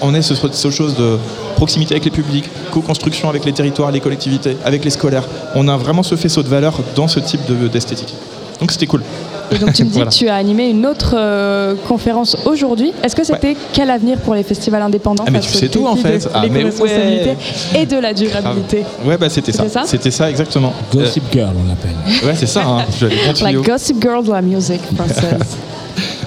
on 0.00 0.14
est 0.14 0.22
ce, 0.22 0.34
ce 0.34 0.70
chose 0.70 0.94
de 0.96 1.18
proximité 1.56 1.94
avec 1.94 2.04
les 2.04 2.10
publics, 2.10 2.44
co-construction 2.72 3.28
avec 3.28 3.44
les 3.44 3.52
territoires, 3.52 3.90
les 3.92 4.00
collectivités, 4.00 4.56
avec 4.64 4.84
les 4.84 4.90
scolaires. 4.90 5.24
On 5.54 5.68
a 5.68 5.76
vraiment 5.76 6.02
ce 6.02 6.16
faisceau 6.16 6.42
de 6.42 6.48
valeurs 6.48 6.74
dans 6.96 7.08
ce 7.08 7.20
type 7.20 7.44
de- 7.46 7.68
d'esthétique. 7.68 8.14
Donc 8.62 8.70
c'était 8.72 8.86
cool. 8.86 9.02
Et 9.50 9.58
donc 9.58 9.72
tu 9.74 9.82
me 9.84 9.88
dis 9.90 9.94
Voilà. 9.96 10.10
que 10.10 10.14
tu 10.16 10.28
as 10.28 10.36
animé 10.36 10.68
une 10.68 10.86
autre 10.86 11.14
euh, 11.16 11.74
conférence 11.88 12.36
aujourd'hui. 12.46 12.92
Est-ce 13.02 13.16
que 13.16 13.24
c'était 13.24 13.56
quel 13.72 13.90
avenir 13.90 14.18
pour 14.18 14.34
les 14.34 14.44
festivals 14.44 14.80
indépendants? 14.82 15.24
Ah, 15.26 15.30
mais 15.32 15.40
tu 15.40 15.50
sais 15.52 15.68
tout, 15.68 15.84
en 15.86 15.96
fait. 15.96 16.18
de 16.20 16.28
Ah, 16.32 16.42
mais 16.48 16.62
l'éco-responsabilité 16.62 17.36
et 17.76 17.84
de 17.86 17.96
la 17.98 18.14
durabilité 18.14 18.84
Ouais, 19.04 19.18
bah 19.18 19.28
c'était 19.28 19.50
ça. 19.52 19.64
C'était 19.64 19.72
ça? 19.80 19.82
C'était 19.84 20.10
ça, 20.12 20.30
exactement. 20.30 20.72
Gossip 20.94 21.24
Girl, 21.32 21.50
on 21.62 21.68
l'appelle. 21.68 21.96
Ouais, 22.24 22.34
c'est 22.36 22.46
ça. 22.46 22.62
Hein. 22.64 22.84
Je 22.98 23.06
vais 23.06 23.52
gossip 23.54 24.00
girl 24.00 24.24
de 24.24 24.30
la 24.32 24.40
musique 24.42 24.82
française. 24.96 25.40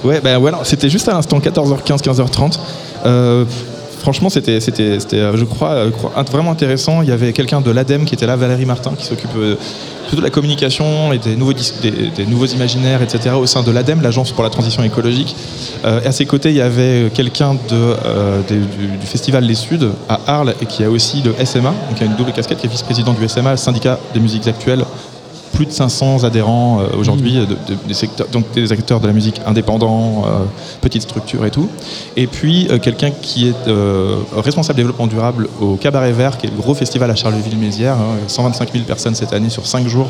Ouais, 0.04 0.20
ben 0.20 0.38
voilà, 0.38 0.60
c'était 0.62 0.90
juste 0.90 1.08
à 1.08 1.14
l'instant 1.14 1.38
14h15, 1.38 2.02
15h30. 2.02 2.58
Euh, 3.06 3.44
franchement, 4.06 4.30
c'était, 4.30 4.60
euh, 5.14 5.36
je 5.36 5.44
crois, 5.44 5.70
euh, 5.70 5.90
vraiment 6.30 6.52
intéressant. 6.52 7.02
Il 7.02 7.08
y 7.08 7.12
avait 7.12 7.32
quelqu'un 7.32 7.60
de 7.60 7.72
l'ADEME 7.72 8.04
qui 8.04 8.14
était 8.14 8.26
là, 8.26 8.36
Valérie 8.36 8.64
Martin, 8.64 8.92
qui 8.96 9.04
s'occupe 9.04 9.34
euh, 9.36 9.56
plutôt 10.02 10.18
de 10.18 10.22
la 10.22 10.30
communication 10.30 11.12
et 11.12 11.18
des 11.18 11.34
nouveaux, 11.34 12.46
imaginaires, 12.46 13.02
etc. 13.02 13.34
au 13.34 13.46
sein 13.46 13.64
de 13.64 13.72
l'ADEME, 13.72 14.02
l'Agence 14.02 14.30
pour 14.30 14.44
la 14.44 14.50
transition 14.50 14.84
écologique. 14.84 15.34
Euh, 15.84 16.00
et 16.04 16.06
à 16.06 16.12
ses 16.12 16.24
côtés, 16.24 16.50
il 16.50 16.56
y 16.56 16.60
avait 16.60 17.10
quelqu'un 17.12 17.54
du, 17.54 18.60
festival 19.06 19.42
Les 19.42 19.56
Suds 19.56 19.88
à 20.08 20.20
Arles 20.28 20.54
et 20.62 20.66
qui 20.66 20.84
a 20.84 20.90
aussi 20.90 21.22
le 21.22 21.34
SMA, 21.44 21.74
donc 21.90 22.00
a 22.00 22.04
une 22.04 22.14
double 22.14 22.32
casquette, 22.32 22.58
qui 22.58 22.66
est 22.66 22.70
vice-président 22.70 23.12
du 23.12 23.28
SMA, 23.28 23.50
le 23.50 23.56
syndicat 23.56 23.98
des 24.14 24.20
musiques 24.20 24.46
actuelles 24.46 24.84
plus 25.56 25.66
de 25.66 25.70
500 25.72 26.24
adhérents 26.24 26.80
euh, 26.80 26.96
aujourd'hui, 26.98 27.34
de- 27.34 27.44
de- 27.46 27.78
des 27.88 27.94
secteurs, 27.94 28.28
donc 28.30 28.44
des 28.52 28.72
acteurs 28.72 29.00
de 29.00 29.06
la 29.06 29.12
musique 29.14 29.40
indépendants, 29.46 30.24
euh, 30.26 30.44
petites 30.82 31.02
structures 31.02 31.46
et 31.46 31.50
tout. 31.50 31.68
Et 32.16 32.26
puis 32.26 32.68
euh, 32.70 32.78
quelqu'un 32.78 33.10
qui 33.10 33.48
est 33.48 33.54
euh, 33.68 34.16
responsable 34.36 34.76
développement 34.76 35.06
durable 35.06 35.48
au 35.60 35.76
Cabaret 35.76 36.12
Vert, 36.12 36.36
qui 36.36 36.46
est 36.46 36.50
le 36.50 36.56
gros 36.56 36.74
festival 36.74 37.10
à 37.10 37.14
Charleville-Mézières, 37.14 37.94
hein, 37.96 38.16
125 38.28 38.72
000 38.72 38.84
personnes 38.84 39.14
cette 39.14 39.32
année 39.32 39.48
sur 39.48 39.66
5 39.66 39.86
jours. 39.88 40.08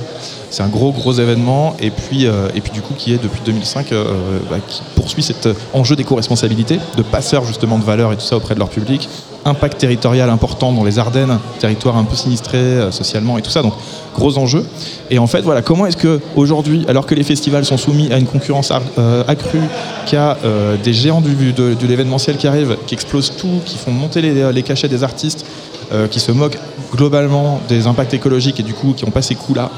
C'est 0.51 0.62
un 0.64 0.68
gros 0.68 0.90
gros 0.93 1.12
événement. 1.12 1.77
Et 1.81 1.90
puis, 1.90 2.27
euh, 2.27 2.48
et 2.55 2.60
puis 2.60 2.73
du 2.73 2.81
coup, 2.82 2.94
qui 2.98 3.12
est 3.12 3.23
depuis 3.23 3.40
2005, 3.44 3.93
euh, 3.93 4.05
bah, 4.51 4.56
qui 4.66 4.82
poursuit 4.97 5.23
cet 5.23 5.47
euh, 5.47 5.55
enjeu 5.73 5.94
d'éco-responsabilité, 5.97 6.81
de 6.97 7.02
passeurs 7.02 7.44
justement 7.44 7.78
de 7.78 7.85
valeurs 7.85 8.12
et 8.12 8.16
tout 8.16 8.23
ça 8.24 8.36
auprès 8.36 8.55
de 8.55 8.59
leur 8.59 8.68
public. 8.68 9.09
Impact 9.47 9.78
territorial 9.78 10.28
important 10.28 10.73
dans 10.73 10.85
les 10.85 10.98
Ardennes, 10.98 11.39
territoire 11.60 11.97
un 11.97 12.05
peu 12.05 12.16
sinistré 12.16 12.59
euh, 12.59 12.90
socialement 12.90 13.39
et 13.39 13.43
tout 13.43 13.51
ça. 13.51 13.62
Donc 13.62 13.73
gros 14.14 14.36
enjeu. 14.39 14.66
Et 15.10 15.18
en 15.18 15.27
fait, 15.27 15.40
voilà, 15.40 15.62
comment 15.62 15.86
est-ce 15.86 15.97
que 15.97 16.20
aujourd'hui, 16.35 16.85
alors 16.89 17.06
que 17.06 17.14
les 17.14 17.23
festivals 17.23 17.64
sont 17.64 17.78
soumis 17.78 18.12
à 18.12 18.18
une 18.18 18.27
concurrence 18.27 18.73
euh, 18.98 19.23
accrue, 19.28 19.62
qu'il 20.05 20.18
y 20.18 20.20
a 20.20 20.36
des 20.82 20.93
géants 20.93 21.20
du, 21.20 21.52
de, 21.52 21.74
de 21.74 21.86
l'événementiel 21.86 22.36
qui 22.36 22.47
arrivent, 22.47 22.77
qui 22.86 22.94
explosent 22.94 23.32
tout, 23.36 23.60
qui 23.64 23.78
font 23.78 23.93
monter 23.93 24.20
les, 24.20 24.52
les 24.52 24.62
cachets 24.62 24.89
des 24.89 25.02
artistes, 25.02 25.47
euh, 25.93 26.09
qui 26.09 26.18
se 26.18 26.32
moquent 26.32 26.59
globalement 26.93 27.60
des 27.68 27.86
impacts 27.86 28.12
écologiques 28.12 28.59
et 28.59 28.64
du 28.64 28.74
coup 28.74 28.93
qui 28.93 29.05
n'ont 29.05 29.12
pas 29.12 29.23
ces 29.23 29.36
coûts-là, 29.36 29.70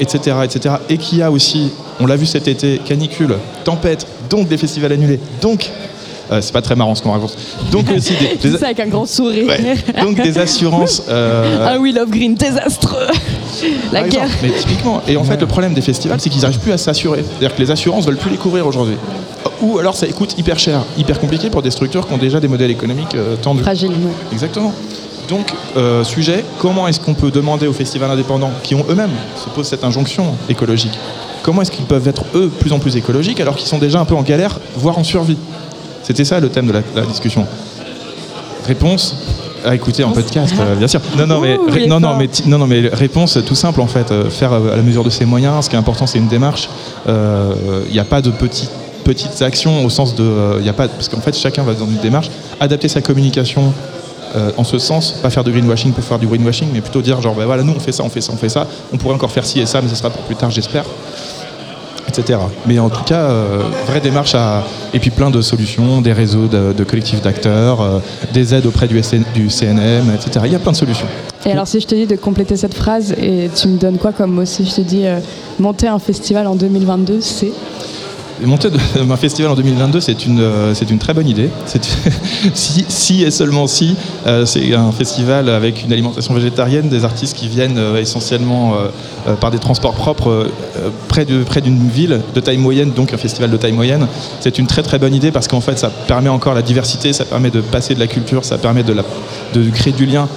etc., 0.00 0.36
etc. 0.44 0.76
Et 0.88 0.96
qu'il 0.96 1.18
y 1.18 1.22
a 1.22 1.30
aussi, 1.30 1.70
on 2.00 2.06
l'a 2.06 2.16
vu 2.16 2.24
cet 2.24 2.48
été, 2.48 2.78
canicule, 2.78 3.36
tempête, 3.64 4.06
donc 4.30 4.48
des 4.48 4.56
festivals 4.56 4.92
annulés, 4.92 5.20
donc 5.42 5.70
euh, 6.32 6.40
c'est 6.40 6.52
pas 6.52 6.62
très 6.62 6.74
marrant 6.74 6.94
ce 6.94 7.02
qu'on 7.02 7.12
raconte. 7.12 7.36
Donc 7.70 7.90
aussi 7.90 8.14
des, 8.20 8.36
Dis 8.40 8.50
des- 8.50 8.58
ça 8.58 8.66
avec 8.66 8.80
un 8.80 8.86
grand 8.88 9.06
sourire. 9.06 9.52
donc 10.00 10.20
des 10.20 10.38
assurances. 10.38 11.02
euh, 11.08 11.66
Ah 11.68 11.76
oui, 11.78 11.92
Love 11.92 12.10
Green, 12.10 12.34
désastreux. 12.34 13.06
La 13.92 14.00
par 14.00 14.08
guerre. 14.08 14.22
exemple. 14.24 14.38
Mais 14.42 14.50
typiquement. 14.50 15.02
Et 15.06 15.16
en 15.16 15.24
fait, 15.24 15.36
le 15.40 15.46
problème 15.46 15.74
des 15.74 15.80
festivals, 15.82 16.20
c'est 16.20 16.30
qu'ils 16.30 16.42
n'arrivent 16.42 16.58
plus 16.58 16.72
à 16.72 16.78
s'assurer. 16.78 17.22
C'est-à-dire 17.28 17.54
que 17.54 17.60
les 17.62 17.70
assurances 17.70 18.06
veulent 18.06 18.16
plus 18.16 18.30
les 18.30 18.36
couvrir 18.38 18.66
aujourd'hui. 18.66 18.96
Ou 19.60 19.78
alors 19.78 19.94
ça 19.94 20.06
coûte 20.08 20.36
hyper 20.38 20.58
cher, 20.58 20.80
hyper 20.98 21.20
compliqué 21.20 21.48
pour 21.50 21.62
des 21.62 21.70
structures 21.70 22.06
qui 22.08 22.12
ont 22.14 22.18
déjà 22.18 22.40
des 22.40 22.48
modèles 22.48 22.70
économiques 22.72 23.14
euh, 23.14 23.36
tendus. 23.36 23.62
Fragile. 23.62 23.92
Exactement. 24.32 24.72
Donc, 25.28 25.52
euh, 25.76 26.02
sujet, 26.02 26.44
comment 26.58 26.88
est-ce 26.88 26.98
qu'on 26.98 27.14
peut 27.14 27.30
demander 27.30 27.66
aux 27.68 27.72
festivals 27.72 28.10
indépendants, 28.10 28.50
qui 28.64 28.74
ont 28.74 28.84
eux-mêmes 28.90 29.12
se 29.36 29.48
posent 29.50 29.68
cette 29.68 29.84
injonction 29.84 30.34
écologique, 30.48 30.98
comment 31.44 31.62
est-ce 31.62 31.70
qu'ils 31.70 31.84
peuvent 31.84 32.08
être 32.08 32.24
eux 32.34 32.48
plus 32.58 32.72
en 32.72 32.80
plus 32.80 32.96
écologiques 32.96 33.38
alors 33.40 33.54
qu'ils 33.54 33.68
sont 33.68 33.78
déjà 33.78 34.00
un 34.00 34.04
peu 34.04 34.16
en 34.16 34.22
galère, 34.22 34.58
voire 34.74 34.98
en 34.98 35.04
survie? 35.04 35.36
C'était 36.02 36.24
ça 36.24 36.40
le 36.40 36.48
thème 36.48 36.66
de 36.66 36.72
la, 36.72 36.80
la 36.94 37.02
discussion. 37.02 37.46
Réponse 38.66 39.16
à 39.64 39.74
écouter 39.74 40.02
en 40.04 40.10
podcast, 40.10 40.54
euh, 40.58 40.74
bien 40.74 40.88
sûr. 40.88 41.00
Non, 41.16 41.26
non, 41.26 41.40
mais, 41.40 41.56
Ouh, 41.56 41.86
non, 41.88 42.00
non, 42.00 42.16
mais, 42.16 42.28
non, 42.46 42.58
non, 42.58 42.66
mais 42.66 42.88
réponse 42.92 43.38
tout 43.46 43.54
simple 43.54 43.80
en 43.80 43.86
fait. 43.86 44.10
euh, 44.10 44.28
faire 44.28 44.52
euh, 44.52 44.72
à 44.72 44.76
la 44.76 44.82
mesure 44.82 45.04
de 45.04 45.10
ses 45.10 45.24
moyens. 45.24 45.64
Ce 45.64 45.70
qui 45.70 45.76
est 45.76 45.78
important, 45.78 46.06
c'est 46.06 46.18
une 46.18 46.28
démarche. 46.28 46.68
Euh, 47.08 47.54
Il 47.88 47.92
n'y 47.92 47.98
a 48.00 48.04
pas 48.04 48.20
de 48.22 48.30
petites 48.30 48.70
petites 49.04 49.42
actions 49.42 49.84
au 49.84 49.90
sens 49.90 50.14
de, 50.14 50.60
il 50.60 50.68
a 50.68 50.72
pas, 50.72 50.86
parce 50.86 51.08
qu'en 51.08 51.20
fait, 51.20 51.36
chacun 51.36 51.64
va 51.64 51.74
dans 51.74 51.86
une 51.86 51.96
démarche, 51.96 52.30
adapter 52.60 52.86
sa 52.88 53.00
communication. 53.00 53.72
en 54.56 54.64
ce 54.64 54.78
sens, 54.78 55.10
pas 55.22 55.28
faire 55.28 55.42
de 55.44 55.50
greenwashing 55.50 55.92
pour 55.92 56.04
faire 56.04 56.18
du 56.20 56.26
greenwashing, 56.28 56.68
mais 56.72 56.80
plutôt 56.80 57.02
dire 57.02 57.20
genre, 57.20 57.34
ben 57.34 57.44
voilà, 57.44 57.62
nous 57.64 57.74
on 57.76 57.80
fait 57.80 57.92
ça, 57.92 58.02
on 58.04 58.08
fait 58.08 58.20
ça, 58.22 58.32
on 58.32 58.36
fait 58.36 58.48
ça, 58.48 58.66
on 58.92 58.96
pourrait 58.96 59.14
encore 59.14 59.30
faire 59.32 59.44
ci 59.44 59.60
et 59.60 59.66
ça, 59.66 59.82
mais 59.82 59.88
ce 59.88 59.96
sera 59.96 60.08
pour 60.08 60.22
plus 60.22 60.36
tard, 60.36 60.50
j'espère 60.52 60.84
Mais 62.66 62.78
en 62.78 62.90
tout 62.90 63.04
cas, 63.04 63.30
euh, 63.30 63.62
vraie 63.86 64.00
démarche 64.00 64.34
à... 64.34 64.64
Et 64.94 64.98
puis 64.98 65.10
plein 65.10 65.30
de 65.30 65.40
solutions, 65.40 66.00
des 66.00 66.12
réseaux 66.12 66.46
de, 66.46 66.84
collectifs 66.84 67.22
d'acteurs, 67.22 67.80
euh, 67.80 67.98
des 68.32 68.54
aides 68.54 68.66
auprès 68.66 68.88
du, 68.88 69.00
du 69.34 69.48
CNM, 69.48 70.10
etc. 70.14 70.44
Il 70.44 70.52
y 70.52 70.56
a 70.56 70.58
plein 70.58 70.72
de 70.72 70.76
solutions. 70.76 71.06
Et 71.44 71.50
alors 71.50 71.66
si 71.66 71.80
je 71.80 71.86
te 71.86 71.94
dis 71.94 72.06
de 72.06 72.16
compléter 72.16 72.56
cette 72.56 72.74
phrase 72.74 73.12
et 73.12 73.50
tu 73.54 73.68
me 73.68 73.78
donnes 73.78 73.98
quoi 73.98 74.12
comme 74.12 74.32
mot 74.32 74.44
Si 74.44 74.64
je 74.64 74.74
te 74.74 74.80
dis 74.80 75.06
euh, 75.06 75.18
monter 75.58 75.88
un 75.88 75.98
festival 75.98 76.46
en 76.46 76.54
2022, 76.54 77.20
c'est? 77.20 77.52
Monter 78.44 78.68
un 78.98 79.16
festival 79.16 79.52
en 79.52 79.54
2022, 79.54 80.00
c'est 80.00 80.26
une, 80.26 80.40
euh, 80.40 80.74
c'est 80.74 80.90
une 80.90 80.98
très 80.98 81.14
bonne 81.14 81.28
idée. 81.28 81.48
Si, 82.54 83.22
et 83.22 83.30
seulement 83.30 83.66
si, 83.66 83.94
euh, 84.26 84.44
c'est 84.46 84.74
un 84.74 84.90
festival 84.92 85.48
avec 85.48 85.84
une 85.84 85.92
alimentation 85.92 86.34
végétarienne, 86.34 86.88
des 86.88 87.04
artistes 87.04 87.36
qui 87.36 87.48
viennent 87.48 87.78
euh, 87.78 88.00
essentiellement 88.00 88.74
par 89.40 89.50
des 89.50 89.58
transports 89.58 89.94
propres 89.94 90.48
près 91.08 91.24
de- 91.24 91.42
près 91.44 91.60
d'une 91.60 91.88
ville 91.88 92.20
de 92.34 92.40
taille 92.40 92.56
moyenne, 92.58 92.90
donc 92.92 93.12
un 93.12 93.16
festival 93.16 93.50
de 93.50 93.56
taille 93.56 93.72
moyenne. 93.72 94.06
C'est 94.40 94.58
une 94.58 94.66
très 94.66 94.82
très 94.82 94.98
bonne 94.98 95.14
idée 95.14 95.30
parce 95.30 95.46
qu'en 95.48 95.60
fait, 95.60 95.78
ça 95.78 95.90
permet 95.90 96.28
encore 96.28 96.54
la 96.54 96.62
diversité, 96.62 97.12
ça 97.12 97.24
permet 97.24 97.50
de 97.50 97.60
passer 97.60 97.94
de 97.94 98.00
la 98.00 98.06
culture, 98.08 98.44
ça 98.44 98.58
permet 98.58 98.82
de 98.82 98.94
créer 99.70 99.92
du 99.92 100.06
lien. 100.06 100.28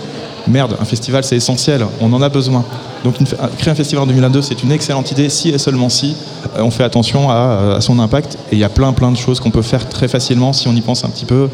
Merde, 0.47 0.75
un 0.79 0.85
festival 0.85 1.23
c'est 1.23 1.35
essentiel, 1.35 1.85
on 2.01 2.11
en 2.13 2.21
a 2.21 2.29
besoin. 2.29 2.63
Donc 3.03 3.15
créer 3.57 3.71
un 3.71 3.75
festival 3.75 4.03
en 4.03 4.07
2022 4.07 4.41
c'est 4.41 4.63
une 4.63 4.71
excellente 4.71 5.11
idée 5.11 5.29
si 5.29 5.49
et 5.49 5.57
seulement 5.57 5.89
si 5.89 6.15
euh, 6.57 6.61
on 6.61 6.71
fait 6.71 6.83
attention 6.83 7.29
à, 7.29 7.75
à 7.77 7.81
son 7.81 7.99
impact. 7.99 8.37
Et 8.51 8.55
il 8.55 8.59
y 8.59 8.63
a 8.63 8.69
plein 8.69 8.93
plein 8.93 9.11
de 9.11 9.17
choses 9.17 9.39
qu'on 9.39 9.51
peut 9.51 9.61
faire 9.61 9.87
très 9.89 10.07
facilement 10.07 10.53
si 10.53 10.67
on 10.67 10.73
y 10.73 10.81
pense 10.81 11.03
un 11.03 11.09
petit 11.09 11.25
peu. 11.25 11.49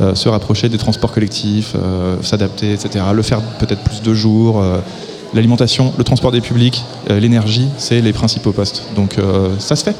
Euh, 0.00 0.16
se 0.16 0.28
rapprocher 0.28 0.68
des 0.68 0.78
transports 0.78 1.12
collectifs, 1.12 1.74
euh, 1.76 2.16
s'adapter, 2.20 2.72
etc. 2.72 3.04
Le 3.12 3.22
faire 3.22 3.40
peut-être 3.60 3.82
plus 3.82 4.02
de 4.02 4.12
jours. 4.12 4.60
euh, 4.60 4.78
L'alimentation, 5.34 5.92
le 5.98 6.04
transport 6.04 6.30
des 6.30 6.40
publics, 6.40 6.84
euh, 7.10 7.18
l'énergie, 7.18 7.68
c'est 7.76 8.00
les 8.00 8.12
principaux 8.12 8.52
postes. 8.52 8.84
Donc 8.94 9.18
euh, 9.18 9.48
ça 9.58 9.74
se 9.76 9.82
fait. 9.84 9.96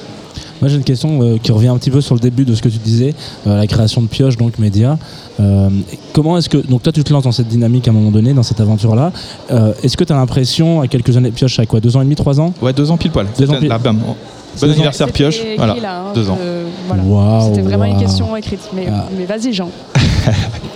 Moi 0.61 0.69
j'ai 0.69 0.77
une 0.77 0.85
question 0.85 1.21
euh, 1.23 1.37
qui 1.43 1.53
revient 1.53 1.69
un 1.69 1.77
petit 1.79 1.91
peu 1.91 2.01
sur 2.01 2.15
le 2.15 2.21
début 2.21 2.45
de 2.45 2.55
ce 2.55 2.63
que 2.63 2.69
tu 2.69 2.79
disais, 2.79 3.15
euh, 3.47 3.57
la 3.57 3.67
création 3.67 4.01
de 4.03 4.07
pioche, 4.07 4.37
donc 4.37 4.59
média. 4.59 4.99
Euh, 5.41 5.69
comment 6.13 6.39
est-ce 6.39 6.49
que. 6.49 6.59
Donc 6.59 6.83
toi 6.83 6.93
tu 6.93 7.03
te 7.05 7.13
lances 7.13 7.25
dans 7.25 7.33
cette 7.33 7.49
dynamique 7.49 7.87
à 7.89 7.91
un 7.91 7.95
moment 7.95 8.11
donné, 8.11 8.33
dans 8.33 8.43
cette 8.43 8.61
aventure-là. 8.61 9.13
Euh, 9.51 9.73
est-ce 9.83 9.97
que 9.97 10.05
tu 10.05 10.13
as 10.13 10.17
l'impression, 10.17 10.81
à 10.81 10.89
quelques 10.89 11.17
années, 11.17 11.31
pioche 11.33 11.59
à 11.59 11.67
quoi 11.67 11.81
Deux 11.81 11.97
ans 11.97 12.01
et 12.01 12.05
demi, 12.05 12.15
trois 12.15 12.41
ans? 12.41 12.53
Ouais, 12.63 12.73
deux 12.73 12.91
ans 12.91 12.97
pile 12.97 13.11
poil. 13.11 13.27
Deux 13.39 13.51
ans 13.51 13.57
pile- 13.59 13.69
Là, 13.69 13.79
bam. 13.79 13.99
Deux 13.99 14.67
Bon 14.69 14.73
anniversaire 14.73 15.11
pioche. 15.11 15.39
écrit 15.41 15.57
Voilà, 15.57 15.75
là, 15.83 15.99
hein, 16.01 16.13
deux 16.15 16.31
ans. 16.31 16.39
euh, 16.41 16.67
voilà. 16.87 17.03
Waouh, 17.03 17.49
C'était 17.49 17.63
vraiment 17.63 17.85
une 17.87 17.99
question 17.99 18.37
écrite. 18.37 18.61
Mais, 18.75 18.87
Ah. 18.89 19.07
mais 19.19 19.25
vas-y, 19.25 19.53
Jean. 19.53 19.69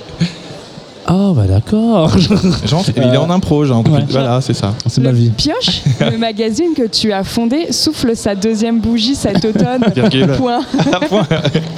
Oh 1.10 1.32
bah 1.34 1.44
d'accord. 1.48 2.10
Il 2.96 3.02
est 3.02 3.16
en 3.16 3.30
impro, 3.30 3.64
Jean. 3.64 3.82
Ouais. 3.84 4.04
Voilà, 4.10 4.40
c'est 4.42 4.52
ça. 4.52 4.74
C'est 4.86 5.00
ma 5.00 5.10
vie. 5.12 5.30
Pioche, 5.30 5.82
le 6.00 6.18
magazine 6.18 6.74
que 6.76 6.86
tu 6.86 7.12
as 7.12 7.24
fondé, 7.24 7.68
souffle 7.72 8.14
sa 8.14 8.34
deuxième 8.34 8.80
bougie 8.80 9.14
cet 9.14 9.42
automne. 9.44 9.80
Point. 10.36 10.60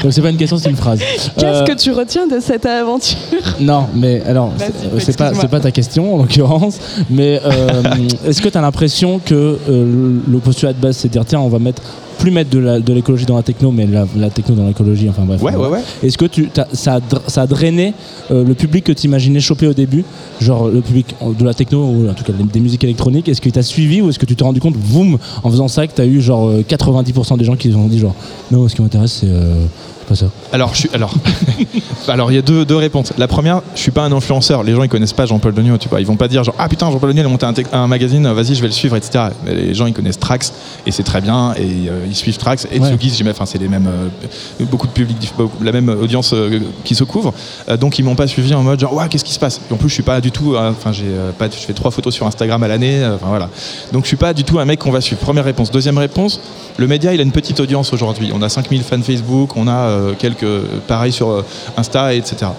Donc 0.02 0.12
c'est 0.12 0.23
pas 0.23 0.31
une 0.31 0.36
question, 0.36 0.57
c'est 0.59 0.70
une 0.70 0.77
phrase. 0.77 0.98
Qu'est-ce 1.36 1.44
Euh, 1.62 1.65
que 1.65 1.73
tu 1.74 1.93
retiens 1.93 2.27
de 2.27 2.40
cette 2.40 2.66
aventure? 2.66 3.16
Non, 3.61 3.86
mais 3.94 4.20
alors, 4.27 4.52
c'est- 4.59 4.65
euh, 4.65 4.98
c'est 4.98 5.16
pas, 5.16 5.31
pas 5.32 5.61
ta 5.61 5.70
question 5.70 6.15
en 6.15 6.19
l'occurrence, 6.19 6.78
mais 7.09 7.40
euh, 7.44 7.82
est-ce 8.27 8.43
que 8.43 8.48
tu 8.48 8.59
as 8.59 8.61
l'impression 8.61 9.20
que 9.24 9.59
euh, 9.69 10.19
le 10.28 10.39
postulat 10.39 10.73
de 10.73 10.81
base, 10.81 10.97
c'est 10.97 11.09
de 11.09 11.12
dire 11.12 11.24
tiens, 11.24 11.40
on 11.40 11.48
va 11.48 11.59
mettre 11.61 11.82
plus 12.21 12.31
mettre 12.31 12.51
de 12.51 12.93
l'écologie 12.93 13.25
dans 13.25 13.37
la 13.37 13.43
techno, 13.43 13.73
mais 13.73 13.87
la, 13.87 14.07
la 14.17 14.29
techno 14.31 14.55
dans 14.55 14.67
l'écologie, 14.67 15.09
enfin 15.09 15.23
bref. 15.25 15.43
Ouais, 15.43 15.57
ouais, 15.57 15.69
ouais. 15.69 15.81
Est-ce 16.03 16.19
que 16.19 16.27
tu, 16.27 16.49
ça, 16.73 16.97
a, 16.97 17.01
ça 17.27 17.43
a 17.43 17.47
drainé 17.47 17.95
euh, 18.31 18.45
le 18.45 18.55
public 18.55 18.85
que 18.85 18.93
tu 18.93 19.07
imaginais 19.07 19.41
choper 19.41 19.67
au 19.67 19.73
début, 19.73 20.05
genre 20.41 20.69
le 20.69 20.83
public 20.83 21.15
de 21.39 21.45
la 21.45 21.55
techno 21.55 21.83
ou 21.85 22.09
en 22.09 22.13
tout 22.15 22.25
cas 22.25 22.33
des 22.33 22.61
musiques 22.61 22.85
électroniques 22.85 23.29
Est-ce 23.29 23.41
qu'il 23.41 23.53
t'a 23.53 23.63
suivi 23.63 24.03
ou 24.03 24.11
est-ce 24.11 24.19
que 24.19 24.27
tu 24.27 24.37
t'es 24.37 24.45
rendu 24.45 24.61
compte, 24.61 24.77
boum, 24.77 25.19
en 25.43 25.51
faisant 25.51 25.69
ça, 25.69 25.87
que 25.87 25.95
tu 25.95 26.03
as 26.03 26.07
eu 26.07 26.21
genre 26.21 26.49
euh, 26.49 26.63
90% 26.63 27.39
des 27.39 27.45
gens 27.45 27.57
qui 27.57 27.75
ont 27.75 27.89
dit 27.89 27.99
genre 27.99 28.15
non, 28.51 28.69
ce 28.69 28.77
qui 28.77 28.83
m'intéresse 28.83 29.19
c'est 29.21 29.29
euh, 29.29 29.65
pas 30.11 30.16
ça 30.16 30.27
Alors, 30.53 30.74
je 30.74 30.81
suis, 30.81 30.91
alors, 30.93 31.15
alors 32.09 32.32
il 32.32 32.35
y 32.35 32.39
a 32.39 32.43
deux, 32.43 32.65
deux 32.65 32.77
réponses. 32.77 33.12
La 33.16 33.28
première, 33.28 33.62
je 33.74 33.81
suis 33.81 33.91
pas 33.91 34.03
un 34.03 34.12
influenceur. 34.12 34.62
Les 34.62 34.74
gens 34.74 34.82
ils 34.82 34.89
connaissent 34.89 35.12
pas 35.12 35.27
Jean-Paul 35.27 35.55
Degnaud, 35.55 35.78
tu 35.78 35.89
vois. 35.89 36.01
Ils 36.01 36.07
vont 36.07 36.16
pas 36.16 36.28
dire 36.28 36.45
genre 36.45 36.55
ah 36.59 36.69
putain 36.69 36.91
Jean-Paul 36.91 37.11
Degnaud 37.11 37.23
il 37.23 37.27
a 37.27 37.28
monté 37.28 37.47
un, 37.73 37.87
magazine, 37.87 38.28
vas-y 38.32 38.55
je 38.55 38.61
vais 38.61 38.66
le 38.66 38.73
suivre, 38.73 38.97
etc. 38.97 39.27
Mais 39.45 39.55
les 39.55 39.74
gens 39.74 39.87
ils 39.87 39.93
connaissent 39.93 40.19
Trax 40.19 40.53
et 40.87 40.91
c'est 40.91 41.03
très 41.03 41.20
bien 41.20 41.55
et 41.55 41.89
euh, 41.89 42.07
ils 42.09 42.16
suivent 42.16 42.37
Trax 42.37 42.66
et 42.70 42.81
Ouais. 42.81 42.97
Enfin 43.31 43.47
c'est 43.47 43.59
les 43.59 43.69
mêmes, 43.69 43.89
euh, 43.89 44.65
beaucoup 44.65 44.87
de 44.87 44.93
public, 44.93 45.32
la 45.62 45.73
même 45.73 45.89
audience 45.89 46.32
euh, 46.32 46.61
qui 46.85 46.95
se 46.95 47.05
couvre. 47.05 47.32
Donc 47.78 47.99
ils 47.99 48.05
m'ont 48.05 48.15
pas 48.15 48.27
suivi 48.27 48.55
en 48.55 48.62
mode 48.62 48.81
genre 48.81 48.95
ouais 48.95 49.09
qu'est-ce 49.09 49.24
qui 49.24 49.32
se 49.32 49.39
passe? 49.39 49.61
Et 49.70 49.73
en 49.73 49.77
plus 49.77 49.89
je 49.89 49.95
suis 49.95 50.03
pas 50.03 50.20
du 50.20 50.31
tout, 50.31 50.57
enfin 50.57 50.93
j'ai 50.93 51.05
pas, 51.39 51.47
je 51.47 51.57
fais 51.57 51.73
trois 51.73 51.91
photos 51.91 52.15
sur 52.15 52.27
Instagram 52.27 52.62
à 52.62 52.69
l'année, 52.69 53.05
enfin 53.15 53.27
voilà. 53.28 53.49
Donc 53.93 54.05
je 54.05 54.09
suis 54.09 54.16
pas 54.16 54.32
du 54.32 54.45
tout 54.45 54.59
un 54.59 54.65
mec 54.65 54.81
qu'on 54.81 54.91
va 54.91 55.01
suivre. 55.01 55.20
Première 55.20 55.45
réponse. 55.45 55.70
Deuxième 55.70 55.99
réponse, 55.99 56.41
le 56.78 56.87
média 56.87 57.12
il 57.15 57.20
a 57.20 57.23
une 57.23 57.32
petite 57.32 57.61
audience 57.61 57.93
aujourd'hui. 57.93 58.32
On 58.35 58.43
a 58.43 58.49
5000 58.49 58.82
fans 58.82 59.03
Facebook, 59.03 59.57
on 59.57 59.69
a 59.69 60.00
quelques 60.19 60.63
pareil 60.87 61.13
sur 61.13 61.31
euh, 61.31 61.45
Insta, 61.77 62.15
etc. 62.15 62.53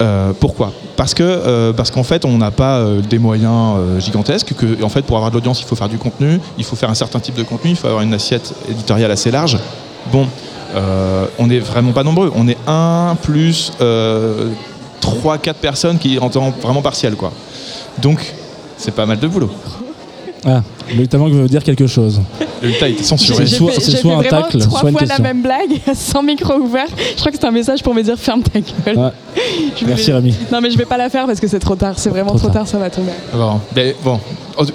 Euh, 0.00 0.32
pourquoi? 0.38 0.72
Parce 0.96 1.14
que 1.14 1.22
euh, 1.22 1.72
parce 1.72 1.90
qu'en 1.90 2.02
fait 2.02 2.24
on 2.24 2.36
n'a 2.38 2.50
pas 2.50 2.78
euh, 2.78 3.00
des 3.00 3.18
moyens 3.18 3.76
euh, 3.78 4.00
gigantesques. 4.00 4.54
Que 4.54 4.82
en 4.82 4.88
fait 4.88 5.02
pour 5.02 5.16
avoir 5.16 5.30
de 5.30 5.36
l'audience 5.36 5.60
il 5.60 5.66
faut 5.66 5.76
faire 5.76 5.88
du 5.88 5.98
contenu, 5.98 6.40
il 6.58 6.64
faut 6.64 6.76
faire 6.76 6.90
un 6.90 6.94
certain 6.94 7.20
type 7.20 7.34
de 7.34 7.42
contenu, 7.42 7.70
il 7.70 7.76
faut 7.76 7.86
avoir 7.86 8.02
une 8.02 8.14
assiette 8.14 8.52
éditoriale 8.68 9.10
assez 9.10 9.30
large. 9.30 9.58
Bon, 10.12 10.26
euh, 10.74 11.26
on 11.38 11.46
n'est 11.46 11.60
vraiment 11.60 11.92
pas 11.92 12.02
nombreux. 12.02 12.30
On 12.34 12.46
est 12.48 12.58
un 12.66 13.16
plus 13.22 13.72
euh, 13.80 14.50
3-4 15.00 15.54
personnes 15.54 15.98
qui 15.98 16.18
en 16.18 16.28
temps 16.28 16.52
vraiment 16.62 16.82
partiel 16.82 17.16
quoi. 17.16 17.32
Donc 17.98 18.34
c'est 18.76 18.94
pas 18.94 19.06
mal 19.06 19.18
de 19.18 19.26
boulot. 19.26 19.50
Ah, 20.46 20.62
le 20.96 21.06
talent 21.08 21.28
veut 21.28 21.48
dire 21.48 21.64
quelque 21.64 21.86
chose. 21.88 22.20
Le 22.62 22.72
tas 22.78 22.88
était 22.88 23.02
censuré. 23.02 23.46
C'est 23.46 23.56
soit, 23.56 23.72
fait 23.72 23.80
soit 23.80 24.14
un 24.16 24.22
tacle, 24.22 24.58
trois 24.60 24.80
soit 24.80 24.90
une 24.90 24.98
fois 24.98 25.06
la 25.06 25.18
même 25.18 25.42
blague, 25.42 25.80
sans 25.94 26.22
micro 26.22 26.54
ouvert. 26.54 26.86
Je 27.14 27.18
crois 27.20 27.32
que 27.32 27.38
c'est 27.40 27.46
un 27.46 27.50
message 27.50 27.82
pour 27.82 27.94
me 27.94 28.02
dire 28.02 28.16
ferme 28.16 28.42
ta 28.42 28.60
gueule. 28.60 28.96
Ouais. 28.96 29.10
Voulais- 29.34 29.86
Merci 29.88 30.12
Rémi. 30.12 30.34
Non 30.52 30.60
mais 30.60 30.70
je 30.70 30.78
vais 30.78 30.84
pas 30.84 30.96
la 30.96 31.10
faire 31.10 31.26
parce 31.26 31.40
que 31.40 31.48
c'est 31.48 31.58
trop 31.58 31.74
tard. 31.76 31.94
C'est 31.98 32.10
vraiment 32.10 32.30
Trop 32.30 32.38
trop, 32.38 32.46
tard. 32.48 32.54
tard. 32.62 32.68
ça 32.68 32.78
va 32.78 32.88
tomber. 32.90 33.12
Bon, 33.34 33.60
ben, 33.74 33.94
bon. 34.04 34.20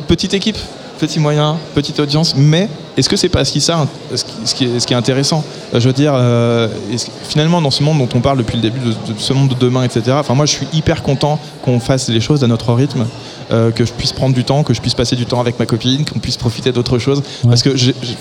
Petite 0.08 0.34
équipe, 0.34 0.58
petit 1.00 1.20
moyen, 1.20 1.56
petite 1.74 2.00
audience, 2.00 2.36
mais 2.38 2.68
est-ce 3.02 3.10
que 3.10 3.18
c'est 3.18 3.30
pas 3.30 3.44
ce 3.46 3.52
qui, 3.52 3.62
ça, 3.62 3.86
ce 4.16 4.24
qui, 4.54 4.80
ce 4.80 4.86
qui 4.88 4.94
est, 4.94 4.98
intéressant 4.98 5.44
Euh, 5.74 5.80
Je 5.80 5.88
veux 5.88 5.94
dire, 5.94 6.14
euh, 6.16 6.68
finalement, 7.28 7.62
dans 7.62 7.72
ce 7.72 7.84
monde 7.84 7.98
dont 7.98 8.10
on 8.16 8.22
parle 8.22 8.38
depuis 8.38 8.56
le 8.56 8.62
début, 8.62 8.80
de, 8.80 8.90
de 8.92 9.20
ce 9.20 9.34
monde 9.34 9.50
de 9.50 9.56
demain, 9.56 9.84
etc., 9.84 10.02
enfin, 10.20 10.36
moi 10.36 10.46
je 10.46 10.52
suis 10.54 10.68
hyper 10.74 11.02
content 11.04 11.40
qu'on 11.64 11.80
fasse 11.80 12.08
les 12.10 12.22
choses 12.22 12.44
à 12.44 12.48
notre 12.48 12.74
rythme. 12.74 13.06
euh, 13.52 13.72
que 13.72 13.84
je 13.86 13.92
puisse 13.92 14.14
prendre 14.14 14.34
du 14.34 14.44
temps, 14.46 14.64
que 14.64 14.74
je 14.74 14.80
puisse 14.80 14.94
passer 14.94 15.16
du 15.18 15.26
temps 15.26 15.42
avec 15.42 15.60
ma 15.60 15.66
copine, 15.66 16.06
qu'on 16.06 16.20
puisse 16.20 16.38
profiter 16.38 16.72
d'autres 16.72 17.00
choses. 17.00 17.22
Parce 17.44 17.62
que 17.64 17.72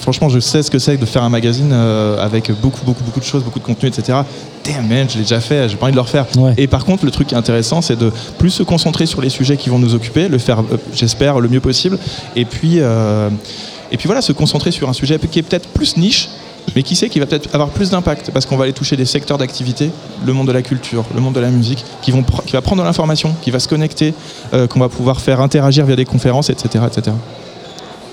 franchement, 0.00 0.28
je 0.28 0.40
sais 0.40 0.62
ce 0.62 0.70
que 0.70 0.78
c'est 0.80 0.96
que 0.96 1.00
de 1.00 1.06
faire 1.06 1.22
un 1.22 1.28
magazine 1.28 1.70
euh, 1.72 2.18
avec 2.20 2.50
beaucoup, 2.60 2.80
beaucoup, 2.84 3.04
beaucoup 3.04 3.20
de 3.20 3.24
choses, 3.24 3.44
beaucoup 3.44 3.60
de 3.60 3.64
contenu, 3.64 3.88
etc. 3.88 4.18
Damn 4.64 4.88
man, 4.88 5.06
je 5.08 5.14
l'ai 5.16 5.22
déjà 5.22 5.40
fait, 5.40 5.68
j'ai 5.68 5.76
pas 5.76 5.84
envie 5.84 5.92
de 5.92 5.96
le 5.96 6.02
refaire. 6.02 6.26
Et 6.56 6.66
par 6.66 6.84
contre, 6.84 7.04
le 7.04 7.10
truc 7.12 7.28
qui 7.28 7.34
est 7.34 7.38
intéressant, 7.38 7.80
c'est 7.80 7.96
de 7.96 8.10
plus 8.38 8.50
se 8.50 8.62
concentrer 8.64 9.06
sur 9.06 9.20
les 9.20 9.28
sujets 9.30 9.56
qui 9.56 9.70
vont 9.70 9.78
nous 9.78 9.94
occuper, 9.94 10.28
le 10.28 10.38
faire, 10.38 10.64
j'espère, 10.94 11.38
le 11.38 11.48
mieux 11.48 11.60
possible. 11.60 11.96
Et 12.34 12.44
puis, 12.44 12.80
et 13.92 13.96
puis 13.96 14.06
voilà, 14.06 14.22
se 14.22 14.32
concentrer 14.32 14.70
sur 14.70 14.88
un 14.88 14.92
sujet 14.92 15.18
qui 15.30 15.38
est 15.38 15.42
peut-être 15.42 15.68
plus 15.68 15.96
niche, 15.96 16.28
mais 16.76 16.82
qui 16.82 16.94
sait 16.94 17.08
qui 17.08 17.18
va 17.18 17.26
peut-être 17.26 17.48
avoir 17.54 17.70
plus 17.70 17.90
d'impact 17.90 18.30
parce 18.32 18.46
qu'on 18.46 18.56
va 18.56 18.64
aller 18.64 18.72
toucher 18.72 18.96
des 18.96 19.04
secteurs 19.06 19.38
d'activité, 19.38 19.90
le 20.24 20.32
monde 20.32 20.46
de 20.46 20.52
la 20.52 20.62
culture, 20.62 21.04
le 21.14 21.20
monde 21.20 21.34
de 21.34 21.40
la 21.40 21.48
musique, 21.50 21.84
qui, 22.02 22.10
vont 22.12 22.22
qui 22.46 22.52
va 22.52 22.60
prendre 22.62 22.82
de 22.82 22.86
l'information, 22.86 23.34
qui 23.42 23.50
va 23.50 23.58
se 23.58 23.66
connecter, 23.68 24.14
euh, 24.54 24.66
qu'on 24.66 24.78
va 24.80 24.88
pouvoir 24.88 25.20
faire 25.20 25.40
interagir 25.40 25.84
via 25.86 25.96
des 25.96 26.04
conférences, 26.04 26.50
etc. 26.50 26.84
etc. 26.86 27.16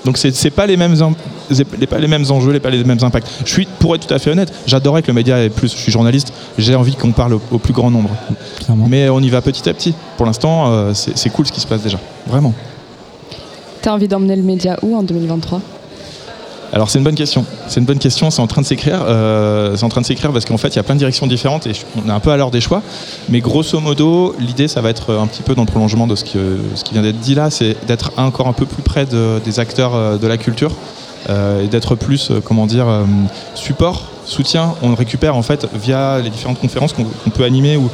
Donc 0.04 0.16
c'est 0.16 0.50
pas 0.50 0.64
les 0.66 0.76
mêmes 0.76 1.00
en- 1.02 1.12
c'est 1.50 1.66
les- 1.78 1.86
pas 1.86 1.98
les 1.98 2.06
mêmes 2.08 2.24
enjeux, 2.30 2.52
les 2.52 2.60
pas 2.60 2.70
les 2.70 2.82
mêmes 2.84 2.98
impacts. 3.02 3.28
Je 3.44 3.50
suis 3.50 3.66
pour 3.78 3.94
être 3.94 4.06
tout 4.06 4.14
à 4.14 4.18
fait 4.18 4.30
honnête, 4.30 4.52
j'adorais 4.66 5.02
que 5.02 5.08
le 5.08 5.12
média 5.12 5.42
ait 5.44 5.50
plus. 5.50 5.72
Je 5.72 5.76
suis 5.76 5.92
journaliste, 5.92 6.32
j'ai 6.56 6.74
envie 6.74 6.94
qu'on 6.94 7.12
parle 7.12 7.34
au, 7.34 7.42
au 7.50 7.58
plus 7.58 7.72
grand 7.74 7.90
nombre. 7.90 8.10
Mais 8.88 9.08
on 9.10 9.20
y 9.20 9.28
va 9.28 9.42
petit 9.42 9.68
à 9.68 9.74
petit. 9.74 9.94
Pour 10.16 10.24
l'instant, 10.24 10.72
euh, 10.72 10.92
c'est 10.94 11.30
cool 11.30 11.46
ce 11.46 11.52
qui 11.52 11.60
se 11.60 11.66
passe 11.66 11.82
déjà, 11.82 11.98
vraiment. 12.26 12.54
T'as 13.82 13.92
envie 13.92 14.08
d'emmener 14.08 14.36
le 14.36 14.42
média 14.42 14.78
où 14.82 14.96
en 14.96 15.02
2023 15.02 15.60
Alors 16.72 16.90
c'est 16.90 16.98
une 16.98 17.04
bonne 17.04 17.14
question. 17.14 17.44
C'est 17.68 17.80
une 17.80 17.86
bonne 17.86 17.98
question. 17.98 18.30
C'est 18.30 18.42
en 18.42 18.46
train 18.46 18.60
de 18.60 18.66
s'écrire. 18.66 19.00
Euh, 19.06 19.76
c'est 19.76 19.84
en 19.84 19.88
train 19.88 20.00
de 20.00 20.06
s'écrire 20.06 20.32
parce 20.32 20.44
qu'en 20.44 20.56
fait 20.58 20.68
il 20.68 20.76
y 20.76 20.78
a 20.78 20.82
plein 20.82 20.94
de 20.94 20.98
directions 20.98 21.26
différentes 21.26 21.66
et 21.66 21.72
on 21.96 22.08
est 22.08 22.12
un 22.12 22.20
peu 22.20 22.30
à 22.30 22.36
l'heure 22.36 22.50
des 22.50 22.60
choix. 22.60 22.82
Mais 23.28 23.40
grosso 23.40 23.78
modo, 23.80 24.34
l'idée 24.40 24.68
ça 24.68 24.80
va 24.80 24.90
être 24.90 25.14
un 25.14 25.26
petit 25.26 25.42
peu 25.42 25.54
dans 25.54 25.62
le 25.62 25.68
prolongement 25.68 26.06
de 26.06 26.14
ce, 26.16 26.24
qui 26.24 26.38
vient 26.92 27.02
d'être 27.02 27.20
dit 27.20 27.34
là, 27.34 27.50
c'est 27.50 27.76
d'être 27.86 28.12
encore 28.16 28.48
un 28.48 28.52
peu 28.52 28.66
plus 28.66 28.82
près 28.82 29.06
de- 29.06 29.40
des 29.44 29.60
acteurs 29.60 29.94
euh, 29.94 30.16
de 30.18 30.26
la 30.26 30.36
culture 30.36 30.72
euh, 31.30 31.62
et 31.64 31.68
d'être 31.68 31.94
plus, 31.94 32.30
euh, 32.30 32.40
comment 32.44 32.66
dire, 32.66 32.88
euh, 32.88 33.04
support, 33.54 34.04
soutien. 34.24 34.74
On 34.82 34.94
récupère 34.94 35.36
en 35.36 35.42
fait 35.42 35.66
via 35.74 36.18
les 36.20 36.30
différentes 36.30 36.58
conférences 36.60 36.92
qu'on 36.92 37.04
qu'on 37.04 37.30
peut 37.30 37.44
animer 37.44 37.76
ou 37.76 37.88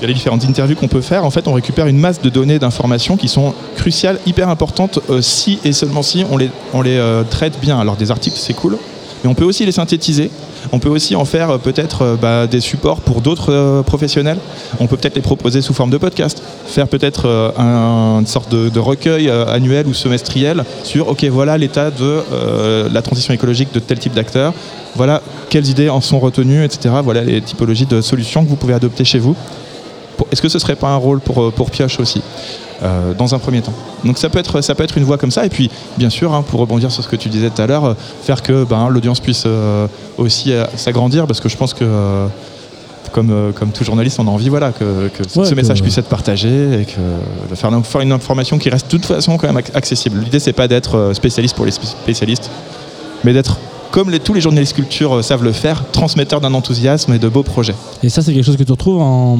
via 0.00 0.08
les 0.08 0.14
différentes 0.14 0.44
interviews 0.44 0.76
qu'on 0.76 0.88
peut 0.88 1.00
faire, 1.00 1.24
en 1.24 1.30
fait, 1.30 1.46
on 1.48 1.52
récupère 1.52 1.86
une 1.86 1.98
masse 1.98 2.20
de 2.20 2.28
données, 2.30 2.58
d'informations 2.58 3.16
qui 3.16 3.28
sont 3.28 3.54
cruciales, 3.76 4.18
hyper 4.26 4.48
importantes, 4.48 4.98
euh, 5.10 5.20
si 5.20 5.58
et 5.64 5.72
seulement 5.72 6.02
si 6.02 6.24
on 6.30 6.36
les, 6.36 6.50
euh, 6.98 7.22
traite 7.28 7.60
bien. 7.60 7.78
Alors 7.78 7.96
des 7.96 8.10
articles, 8.10 8.36
c'est 8.38 8.54
cool, 8.54 8.76
mais 9.22 9.30
on 9.30 9.34
peut 9.34 9.44
aussi 9.44 9.64
les 9.64 9.72
synthétiser. 9.72 10.30
On 10.72 10.78
peut 10.78 10.88
aussi 10.88 11.14
en 11.14 11.24
faire 11.26 11.50
euh, 11.50 11.58
peut-être 11.58 12.16
bah, 12.20 12.46
des 12.46 12.60
supports 12.60 13.00
pour 13.00 13.20
d'autres 13.20 13.82
professionnels. 13.86 14.38
On 14.80 14.86
peut 14.86 14.96
peut-être 14.96 15.14
les 15.14 15.22
proposer 15.22 15.60
sous 15.60 15.74
forme 15.74 15.90
de 15.90 15.98
podcast. 15.98 16.42
Faire 16.66 16.88
peut-être 16.88 17.52
un- 17.58 18.18
une 18.20 18.26
sorte 18.26 18.50
de, 18.50 18.78
recueil 18.80 19.28
annuel 19.30 19.86
ou 19.86 19.94
semestriel 19.94 20.64
sur, 20.82 21.08
ok, 21.08 21.24
voilà 21.24 21.56
l'état 21.58 21.90
de 21.90 22.22
la 22.92 23.02
transition 23.02 23.32
écologique 23.34 23.72
de 23.72 23.78
tel 23.80 23.98
type 23.98 24.14
d'acteur. 24.14 24.52
Voilà 24.96 25.20
quelles 25.50 25.68
idées 25.68 25.88
en 25.90 26.00
sont 26.00 26.18
retenues, 26.18 26.64
etc. 26.64 26.94
Voilà 27.04 27.22
les 27.22 27.40
typologies 27.40 27.86
de 27.86 28.00
solutions 28.00 28.44
que 28.44 28.48
vous 28.48 28.56
pouvez 28.56 28.74
adopter 28.74 29.04
chez 29.04 29.18
vous. 29.18 29.36
Est-ce 30.32 30.42
que 30.42 30.48
ce 30.48 30.58
serait 30.58 30.76
pas 30.76 30.88
un 30.88 30.96
rôle 30.96 31.20
pour, 31.20 31.42
euh, 31.42 31.50
pour 31.50 31.70
Pioche 31.70 31.98
aussi 32.00 32.22
euh, 32.82 33.14
dans 33.14 33.34
un 33.34 33.38
premier 33.38 33.60
temps? 33.62 33.72
Donc 34.04 34.18
ça 34.18 34.28
peut 34.28 34.38
être 34.38 34.60
ça 34.60 34.74
peut 34.74 34.84
être 34.84 34.96
une 34.98 35.04
voie 35.04 35.18
comme 35.18 35.30
ça 35.30 35.44
et 35.44 35.48
puis 35.48 35.70
bien 35.96 36.10
sûr 36.10 36.32
hein, 36.34 36.42
pour 36.48 36.60
rebondir 36.60 36.90
sur 36.90 37.02
ce 37.02 37.08
que 37.08 37.16
tu 37.16 37.28
disais 37.28 37.50
tout 37.50 37.60
à 37.62 37.66
l'heure, 37.66 37.84
euh, 37.84 37.94
faire 38.22 38.42
que 38.42 38.64
ben, 38.64 38.88
l'audience 38.88 39.20
puisse 39.20 39.44
euh, 39.46 39.86
aussi 40.18 40.52
s'agrandir 40.76 41.26
parce 41.26 41.40
que 41.40 41.48
je 41.48 41.56
pense 41.56 41.74
que 41.74 41.84
comme, 43.12 43.52
comme 43.54 43.70
tout 43.70 43.84
journaliste, 43.84 44.18
on 44.18 44.26
a 44.26 44.30
envie 44.30 44.48
voilà, 44.48 44.72
que, 44.72 45.08
que 45.08 45.28
ce- 45.28 45.38
Ouais, 45.38 45.44
ce 45.44 45.50
que- 45.50 45.54
message 45.54 45.82
puisse 45.82 45.98
être 45.98 46.08
partagé 46.08 46.48
et 46.80 46.84
que 46.84 47.00
de 47.50 47.54
faire, 47.54 47.70
faire 47.84 48.00
une 48.00 48.10
information 48.12 48.58
qui 48.58 48.68
reste 48.70 48.86
de 48.86 48.90
toute 48.90 49.06
façon 49.06 49.36
quand 49.36 49.46
même 49.46 49.58
ac- 49.62 49.74
accessible. 49.74 50.18
L'idée 50.24 50.40
c'est 50.40 50.52
pas 50.52 50.66
d'être 50.66 51.12
spécialiste 51.14 51.54
pour 51.54 51.64
les 51.64 51.70
spé- 51.70 51.86
spécialistes, 51.86 52.50
mais 53.22 53.32
d'être 53.32 53.56
comme 53.92 54.10
les- 54.10 54.18
tous 54.18 54.34
les 54.34 54.40
journalistes 54.40 54.74
culture 54.74 55.22
savent 55.22 55.44
le 55.44 55.52
faire, 55.52 55.84
transmetteur 55.92 56.40
d'un 56.40 56.52
enthousiasme 56.54 57.12
et 57.14 57.18
de 57.20 57.28
beaux 57.28 57.44
projets. 57.44 57.76
Et 58.02 58.08
ça, 58.08 58.20
c'est 58.22 58.32
quelque 58.34 58.44
chose 58.44 58.56
que 58.56 58.64
tu 58.64 58.72
retrouves 58.72 59.00
en, 59.00 59.38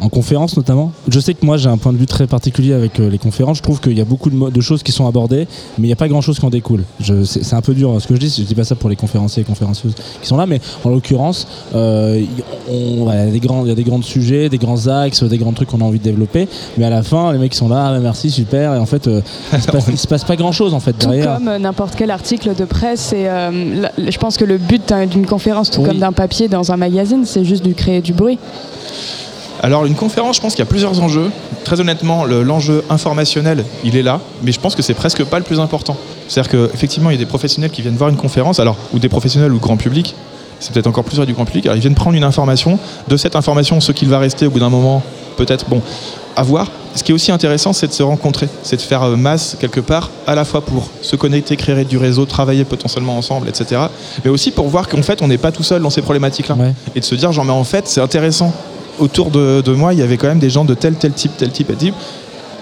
en 0.00 0.08
conférence 0.08 0.56
notamment. 0.56 0.92
Je 1.08 1.20
sais 1.20 1.34
que 1.34 1.44
moi, 1.44 1.56
j'ai 1.56 1.68
un 1.68 1.76
point 1.76 1.92
de 1.92 1.98
vue 1.98 2.06
très 2.06 2.26
particulier 2.26 2.72
avec 2.72 2.98
euh, 3.00 3.10
les 3.10 3.18
conférences. 3.18 3.58
Je 3.58 3.62
trouve 3.62 3.80
qu'il 3.80 3.96
y 3.96 4.00
a 4.00 4.04
beaucoup 4.04 4.30
de, 4.30 4.50
de 4.50 4.60
choses 4.60 4.82
qui 4.82 4.92
sont 4.92 5.06
abordées, 5.06 5.46
mais 5.78 5.84
il 5.84 5.86
n'y 5.88 5.92
a 5.92 5.96
pas 5.96 6.08
grand-chose 6.08 6.38
qui 6.38 6.46
en 6.46 6.50
découle. 6.50 6.84
C'est 7.24 7.54
un 7.54 7.60
peu 7.60 7.74
dur 7.74 7.90
hein, 7.90 8.00
ce 8.00 8.06
que 8.06 8.14
je 8.14 8.20
dis. 8.20 8.34
Je 8.38 8.42
dis 8.46 8.54
pas 8.54 8.64
ça 8.64 8.74
pour 8.74 8.88
les 8.90 8.96
conférenciers 8.96 9.42
et 9.42 9.44
conférencieuses 9.44 9.94
qui 10.20 10.26
sont 10.26 10.36
là, 10.36 10.46
mais 10.46 10.60
en 10.84 10.90
l'occurrence, 10.90 11.46
euh, 11.74 12.22
il 12.70 13.04
y 13.04 13.08
a 13.10 13.26
des 13.26 13.40
grands, 13.40 13.64
il 13.64 13.68
y 13.68 13.72
a 13.72 13.74
des 13.74 13.84
grands 13.84 14.02
sujets, 14.02 14.48
des 14.48 14.58
grands 14.58 14.86
axes, 14.86 15.22
des 15.22 15.38
grands 15.38 15.52
trucs 15.52 15.68
qu'on 15.68 15.80
a 15.80 15.84
envie 15.84 15.98
de 15.98 16.04
développer. 16.04 16.48
Mais 16.78 16.84
à 16.86 16.90
la 16.90 17.02
fin, 17.02 17.32
les 17.32 17.38
mecs 17.38 17.54
sont 17.54 17.68
là, 17.68 17.92
ah, 17.94 17.98
merci, 18.00 18.30
super. 18.30 18.74
Et 18.74 18.78
en 18.78 18.86
fait, 18.86 19.06
euh, 19.06 19.20
il, 19.52 19.60
se 19.62 19.66
passe, 19.70 19.86
il 19.90 19.98
se 19.98 20.06
passe 20.06 20.24
pas 20.24 20.36
grand-chose 20.36 20.74
en 20.74 20.80
fait 20.80 20.92
Tout 20.94 21.08
derrière. 21.08 21.36
comme 21.36 21.56
n'importe 21.58 21.94
quel 21.96 22.10
article 22.10 22.54
de 22.54 22.64
presse. 22.64 23.12
Et, 23.12 23.26
euh, 23.28 23.86
je 23.98 24.18
pense 24.18 24.36
que 24.36 24.44
le 24.44 24.58
but 24.58 24.88
d'un- 24.88 25.06
d'une 25.06 25.26
conférence, 25.26 25.70
tout 25.70 25.80
Oui. 25.82 25.88
comme 25.88 25.98
d'un 25.98 26.12
papier 26.12 26.48
dans 26.48 26.72
un 26.72 26.76
magazine, 26.76 27.24
c'est 27.26 27.44
juste 27.44 27.64
de 27.64 27.72
créer 27.72 28.00
du 28.00 28.12
bruit. 28.12 28.38
Alors 29.62 29.84
une 29.84 29.94
conférence, 29.94 30.36
je 30.36 30.40
pense 30.40 30.54
qu'il 30.54 30.60
y 30.60 30.68
a 30.68 30.70
plusieurs 30.70 31.00
enjeux. 31.00 31.30
Très 31.64 31.80
honnêtement, 31.80 32.24
le- 32.24 32.42
l'enjeu 32.42 32.82
informationnel, 32.88 33.64
il 33.84 33.96
est 33.96 34.02
là, 34.02 34.20
mais 34.42 34.52
je 34.52 34.60
pense 34.60 34.74
que 34.74 34.82
c'est 34.82 34.94
presque 34.94 35.22
pas 35.24 35.38
le 35.38 35.44
plus 35.44 35.60
important. 35.60 35.96
C'est-à-dire 36.28 36.50
qu'effectivement, 36.50 37.10
il 37.10 37.14
y 37.14 37.16
a 37.16 37.18
des 37.18 37.26
professionnels 37.26 37.70
qui 37.70 37.82
viennent 37.82 37.96
voir 37.96 38.08
une 38.10 38.16
conférence, 38.16 38.58
alors 38.60 38.76
ou 38.94 38.98
des 38.98 39.08
professionnels 39.08 39.52
ou 39.52 39.58
grand 39.58 39.76
public, 39.76 40.14
c'est 40.60 40.72
peut-être 40.72 40.86
encore 40.86 41.04
plus 41.04 41.16
vrai 41.16 41.26
du 41.26 41.32
grand 41.34 41.44
public. 41.44 41.66
Alors, 41.66 41.76
ils 41.76 41.80
viennent 41.80 41.94
prendre 41.94 42.16
une 42.16 42.24
information, 42.24 42.78
de 43.08 43.16
cette 43.16 43.36
information, 43.36 43.80
ce 43.80 43.92
qu'il 43.92 44.08
va 44.08 44.18
rester 44.18 44.46
au 44.46 44.50
bout 44.50 44.60
d'un 44.60 44.68
moment, 44.68 45.02
peut-être, 45.36 45.66
bon, 45.68 45.80
à 46.36 46.42
voir. 46.42 46.68
Ce 46.94 47.02
qui 47.02 47.12
est 47.12 47.14
aussi 47.14 47.32
intéressant, 47.32 47.72
c'est 47.72 47.86
de 47.86 47.92
se 47.92 48.02
rencontrer, 48.02 48.48
c'est 48.62 48.76
de 48.76 48.82
faire 48.82 49.02
euh, 49.04 49.16
masse 49.16 49.56
quelque 49.58 49.80
part, 49.80 50.10
à 50.26 50.34
la 50.34 50.44
fois 50.44 50.60
pour 50.60 50.88
se 51.02 51.16
connecter, 51.16 51.56
créer 51.56 51.84
du 51.84 51.96
réseau, 51.98 52.24
travailler 52.26 52.64
potentiellement 52.64 53.16
ensemble, 53.16 53.48
etc. 53.48 53.80
Mais 54.24 54.30
aussi 54.30 54.50
pour 54.50 54.68
voir 54.68 54.86
qu'en 54.88 55.02
fait, 55.02 55.22
on 55.22 55.28
n'est 55.28 55.38
pas 55.38 55.52
tout 55.52 55.62
seul 55.62 55.80
dans 55.82 55.90
ces 55.90 56.02
problématiques-là. 56.02 56.56
Et 56.94 57.00
de 57.00 57.04
se 57.04 57.14
dire, 57.14 57.32
genre, 57.32 57.44
mais 57.44 57.52
en 57.52 57.64
fait, 57.64 57.86
c'est 57.88 58.00
intéressant. 58.00 58.52
Autour 59.00 59.30
de, 59.30 59.60
de 59.62 59.72
moi, 59.72 59.92
il 59.94 59.98
y 59.98 60.02
avait 60.02 60.16
quand 60.16 60.28
même 60.28 60.38
des 60.38 60.50
gens 60.50 60.64
de 60.64 60.74
tel, 60.74 60.94
tel 60.94 61.12
type, 61.12 61.32
tel 61.36 61.50
type, 61.50 61.66
tel 61.66 61.76
type. 61.76 61.94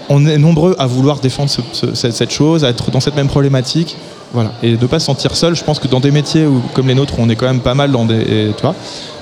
On 0.09 0.25
est 0.25 0.37
nombreux 0.39 0.75
à 0.79 0.87
vouloir 0.87 1.19
défendre 1.19 1.49
ce- 1.51 1.61
ce- 1.93 2.11
cette, 2.11 2.31
chose, 2.31 2.65
à 2.65 2.69
être 2.69 2.89
dans 2.91 2.99
cette 2.99 3.15
même 3.15 3.27
problématique. 3.27 3.95
Voilà. 4.33 4.51
Et 4.63 4.71
de 4.75 4.81
ne 4.81 4.87
pas 4.87 4.99
se 4.99 5.05
sentir 5.05 5.35
seul, 5.35 5.55
je 5.55 5.63
pense 5.63 5.79
que 5.79 5.87
dans 5.87 5.99
des 5.99 6.11
métiers 6.11 6.47
comme 6.73 6.87
les 6.87 6.95
nôtres, 6.95 7.13
on 7.19 7.29
est 7.29 7.35
quand 7.35 7.45
même 7.47 7.59
pas 7.61 7.75
mal 7.75 7.91
dans 7.91 8.05
des. 8.05 8.51
Tu 8.55 8.61
vois, 8.61 8.73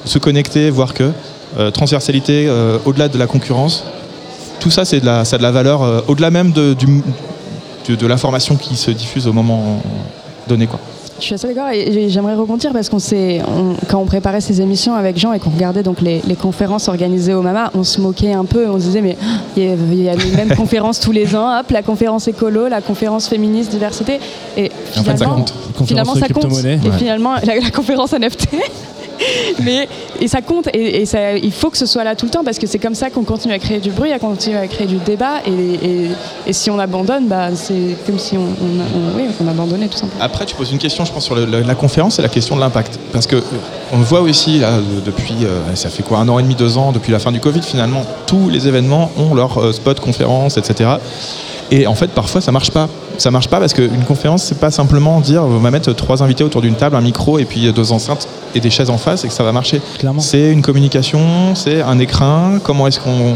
se 0.06 0.18
connecter, 0.20 0.70
voir 0.70 0.94
que 0.94 1.12
euh, 1.58 1.72
transversalité, 1.72 2.46
euh, 2.48 2.78
au-delà 2.86 3.08
de 3.10 3.18
la 3.18 3.26
concurrence, 3.28 3.84
tout 4.60 4.70
ça, 4.72 4.86
c'est 4.86 5.00
de 5.02 5.06
la, 5.06 5.26
ça 5.26 5.36
a 5.36 5.40
de 5.40 5.44
la 5.44 5.52
valeur, 5.52 5.82
euh, 5.84 6.02
au-delà 6.08 6.30
même 6.30 6.52
de, 6.52 6.74
du- 6.74 7.04
de 7.96 8.08
l'information 8.08 8.58
qui 8.58 8.76
se 8.76 8.92
diffuse 8.92 9.28
au 9.28 9.34
moment 9.34 9.82
donné. 10.48 10.68
Quoi. 10.68 10.80
Je 11.20 11.24
suis 11.26 11.34
assez 11.34 11.48
d'accord 11.48 11.70
et 11.70 11.92
j'ai- 11.92 12.10
j'aimerais 12.10 12.36
rebondir 12.36 12.72
parce 12.74 12.90
qu'on 12.90 13.00
s'est, 13.00 13.42
quand 13.88 14.00
on 14.00 14.06
préparait 14.06 14.40
ces 14.40 14.62
émissions 14.62 14.94
avec 14.94 15.18
Jean 15.18 15.34
et 15.34 15.40
qu'on 15.40 15.50
regardait 15.50 15.82
donc 15.82 16.00
les, 16.00 16.22
les 16.28 16.36
conférences 16.36 16.88
organisées 16.90 17.34
au 17.34 17.42
Mama, 17.42 17.72
on 17.74 17.84
se 17.84 18.00
moquait 18.00 18.34
un 18.34 18.46
peu, 18.46 18.68
on 18.70 18.80
se 18.80 18.86
disait 18.86 19.02
mais 19.02 19.18
il 19.56 19.64
y 19.64 19.68
a, 19.68 19.74
il 19.74 20.04
y 20.04 20.10
a 20.10 20.16
les 20.16 20.32
mêmes 20.32 20.56
conférences 20.56 21.00
tous 21.00 21.12
les 21.12 21.36
ans, 21.36 21.60
hop, 21.60 21.72
la 21.72 21.82
conférence 21.82 22.28
écolo, 22.28 22.68
la 22.68 22.82
conférence 22.82 23.28
féministe, 23.28 23.72
diversité, 23.72 24.20
et 24.56 24.66
En 24.96 25.04
fait, 25.04 25.12
ça 25.12 25.16
finalement, 25.16 25.36
compte. 25.36 25.54
finalement 25.88 26.14
ça 26.16 26.28
compte. 26.30 26.46
Et 26.46 26.48
Ouais. 26.88 26.98
finalement 26.98 27.34
la, 27.44 27.56
la 27.56 27.70
conférence 27.72 28.14
NFT. 28.14 28.48
Mais 29.64 29.88
et 30.20 30.28
ça 30.28 30.42
compte 30.42 30.68
et, 30.74 31.06
ça, 31.06 31.34
il 31.38 31.52
faut 31.52 31.70
que 31.70 31.78
ce 31.78 31.86
soit 31.86 32.04
là 32.04 32.16
tout 32.16 32.26
le 32.26 32.32
temps 32.32 32.44
parce 32.44 32.58
que 32.60 32.68
c'est 32.68 32.80
comme 32.80 32.96
ça 32.96 33.10
qu'on 33.10 33.24
continue 33.24 33.54
à 33.54 33.60
créer 33.60 33.80
du 33.80 33.92
bruit, 33.92 34.12
à 34.12 34.20
continuer 34.20 34.58
à 34.58 34.68
créer 34.68 34.88
du 34.88 34.98
débat 34.98 35.42
et, 35.46 36.10
et- 36.48 36.54
si 36.54 36.70
on 36.72 36.80
abandonne, 36.80 37.28
bah, 37.28 37.50
c'est 37.56 37.96
comme 38.06 38.18
si 38.18 38.38
on, 38.38 38.46
oui, 39.18 39.24
on 39.44 39.48
abandonnait 39.48 39.88
tout 39.88 39.98
simplement. 39.98 40.24
Après, 40.24 40.46
tu 40.46 40.56
poses 40.56 40.72
une 40.72 40.78
question, 40.78 41.04
je 41.06 41.12
pense, 41.12 41.26
sur 41.26 41.36
le- 41.36 41.46
la, 41.46 41.76
conférence, 41.76 42.16
c'est 42.16 42.22
la 42.22 42.30
question 42.30 42.56
de 42.56 42.62
l'impact. 42.62 43.00
Parce 43.12 43.28
que 43.28 43.36
euh, 43.36 43.42
on 43.94 43.98
voit 43.98 44.22
aussi, 44.22 44.60
là, 44.60 44.78
de- 44.78 45.02
depuis, 45.06 45.36
euh, 45.44 45.76
ça 45.76 45.90
fait 45.90 46.04
quoi, 46.04 46.20
un 46.20 46.30
an 46.30 46.40
et 46.40 46.44
demi, 46.44 46.56
deux 46.56 46.78
ans, 46.78 46.92
depuis 46.92 47.12
la 47.12 47.20
fin 47.20 47.32
du 47.32 47.40
Covid, 47.40 47.62
finalement, 47.62 48.04
tous 48.26 48.50
les 48.50 48.68
événements 48.68 49.12
ont 49.18 49.34
leur 49.36 49.58
euh, 49.58 49.72
spot 49.74 50.00
conférence, 50.00 50.58
etc. 50.58 50.90
Et 51.70 51.86
en 51.86 51.96
fait, 51.96 52.08
parfois, 52.12 52.40
ça 52.42 52.52
marche 52.52 52.72
pas. 52.72 52.88
Ça 53.18 53.32
marche 53.32 53.48
pas 53.48 53.60
parce 53.60 53.74
qu'une 53.74 54.04
conférence, 54.08 54.44
c'est 54.44 54.60
pas 54.60 54.72
simplement 54.72 55.20
dire 55.22 55.44
on 55.44 55.58
va 55.60 55.72
mettre 55.72 55.92
trois 55.94 56.22
invités 56.24 56.44
autour 56.44 56.62
d'une 56.62 56.76
table, 56.76 56.96
un 56.96 57.02
micro 57.02 57.40
et 57.40 57.46
puis 57.46 57.72
deux 57.74 57.92
enceintes 57.92 58.28
et 58.56 58.60
des 58.60 58.70
chaises 58.70 58.90
en 58.90 58.98
face 58.98 59.24
et 59.26 59.28
que 59.28 59.34
ça 59.34 59.44
va 59.44 59.52
marcher. 59.52 59.82
C'est 60.22 60.52
une 60.52 60.62
communication, 60.62 61.20
c'est 61.56 61.82
un 61.82 62.00
écrin, 62.00 62.60
comment 62.64 62.88
est-ce 62.88 63.00
qu'on. 63.00 63.36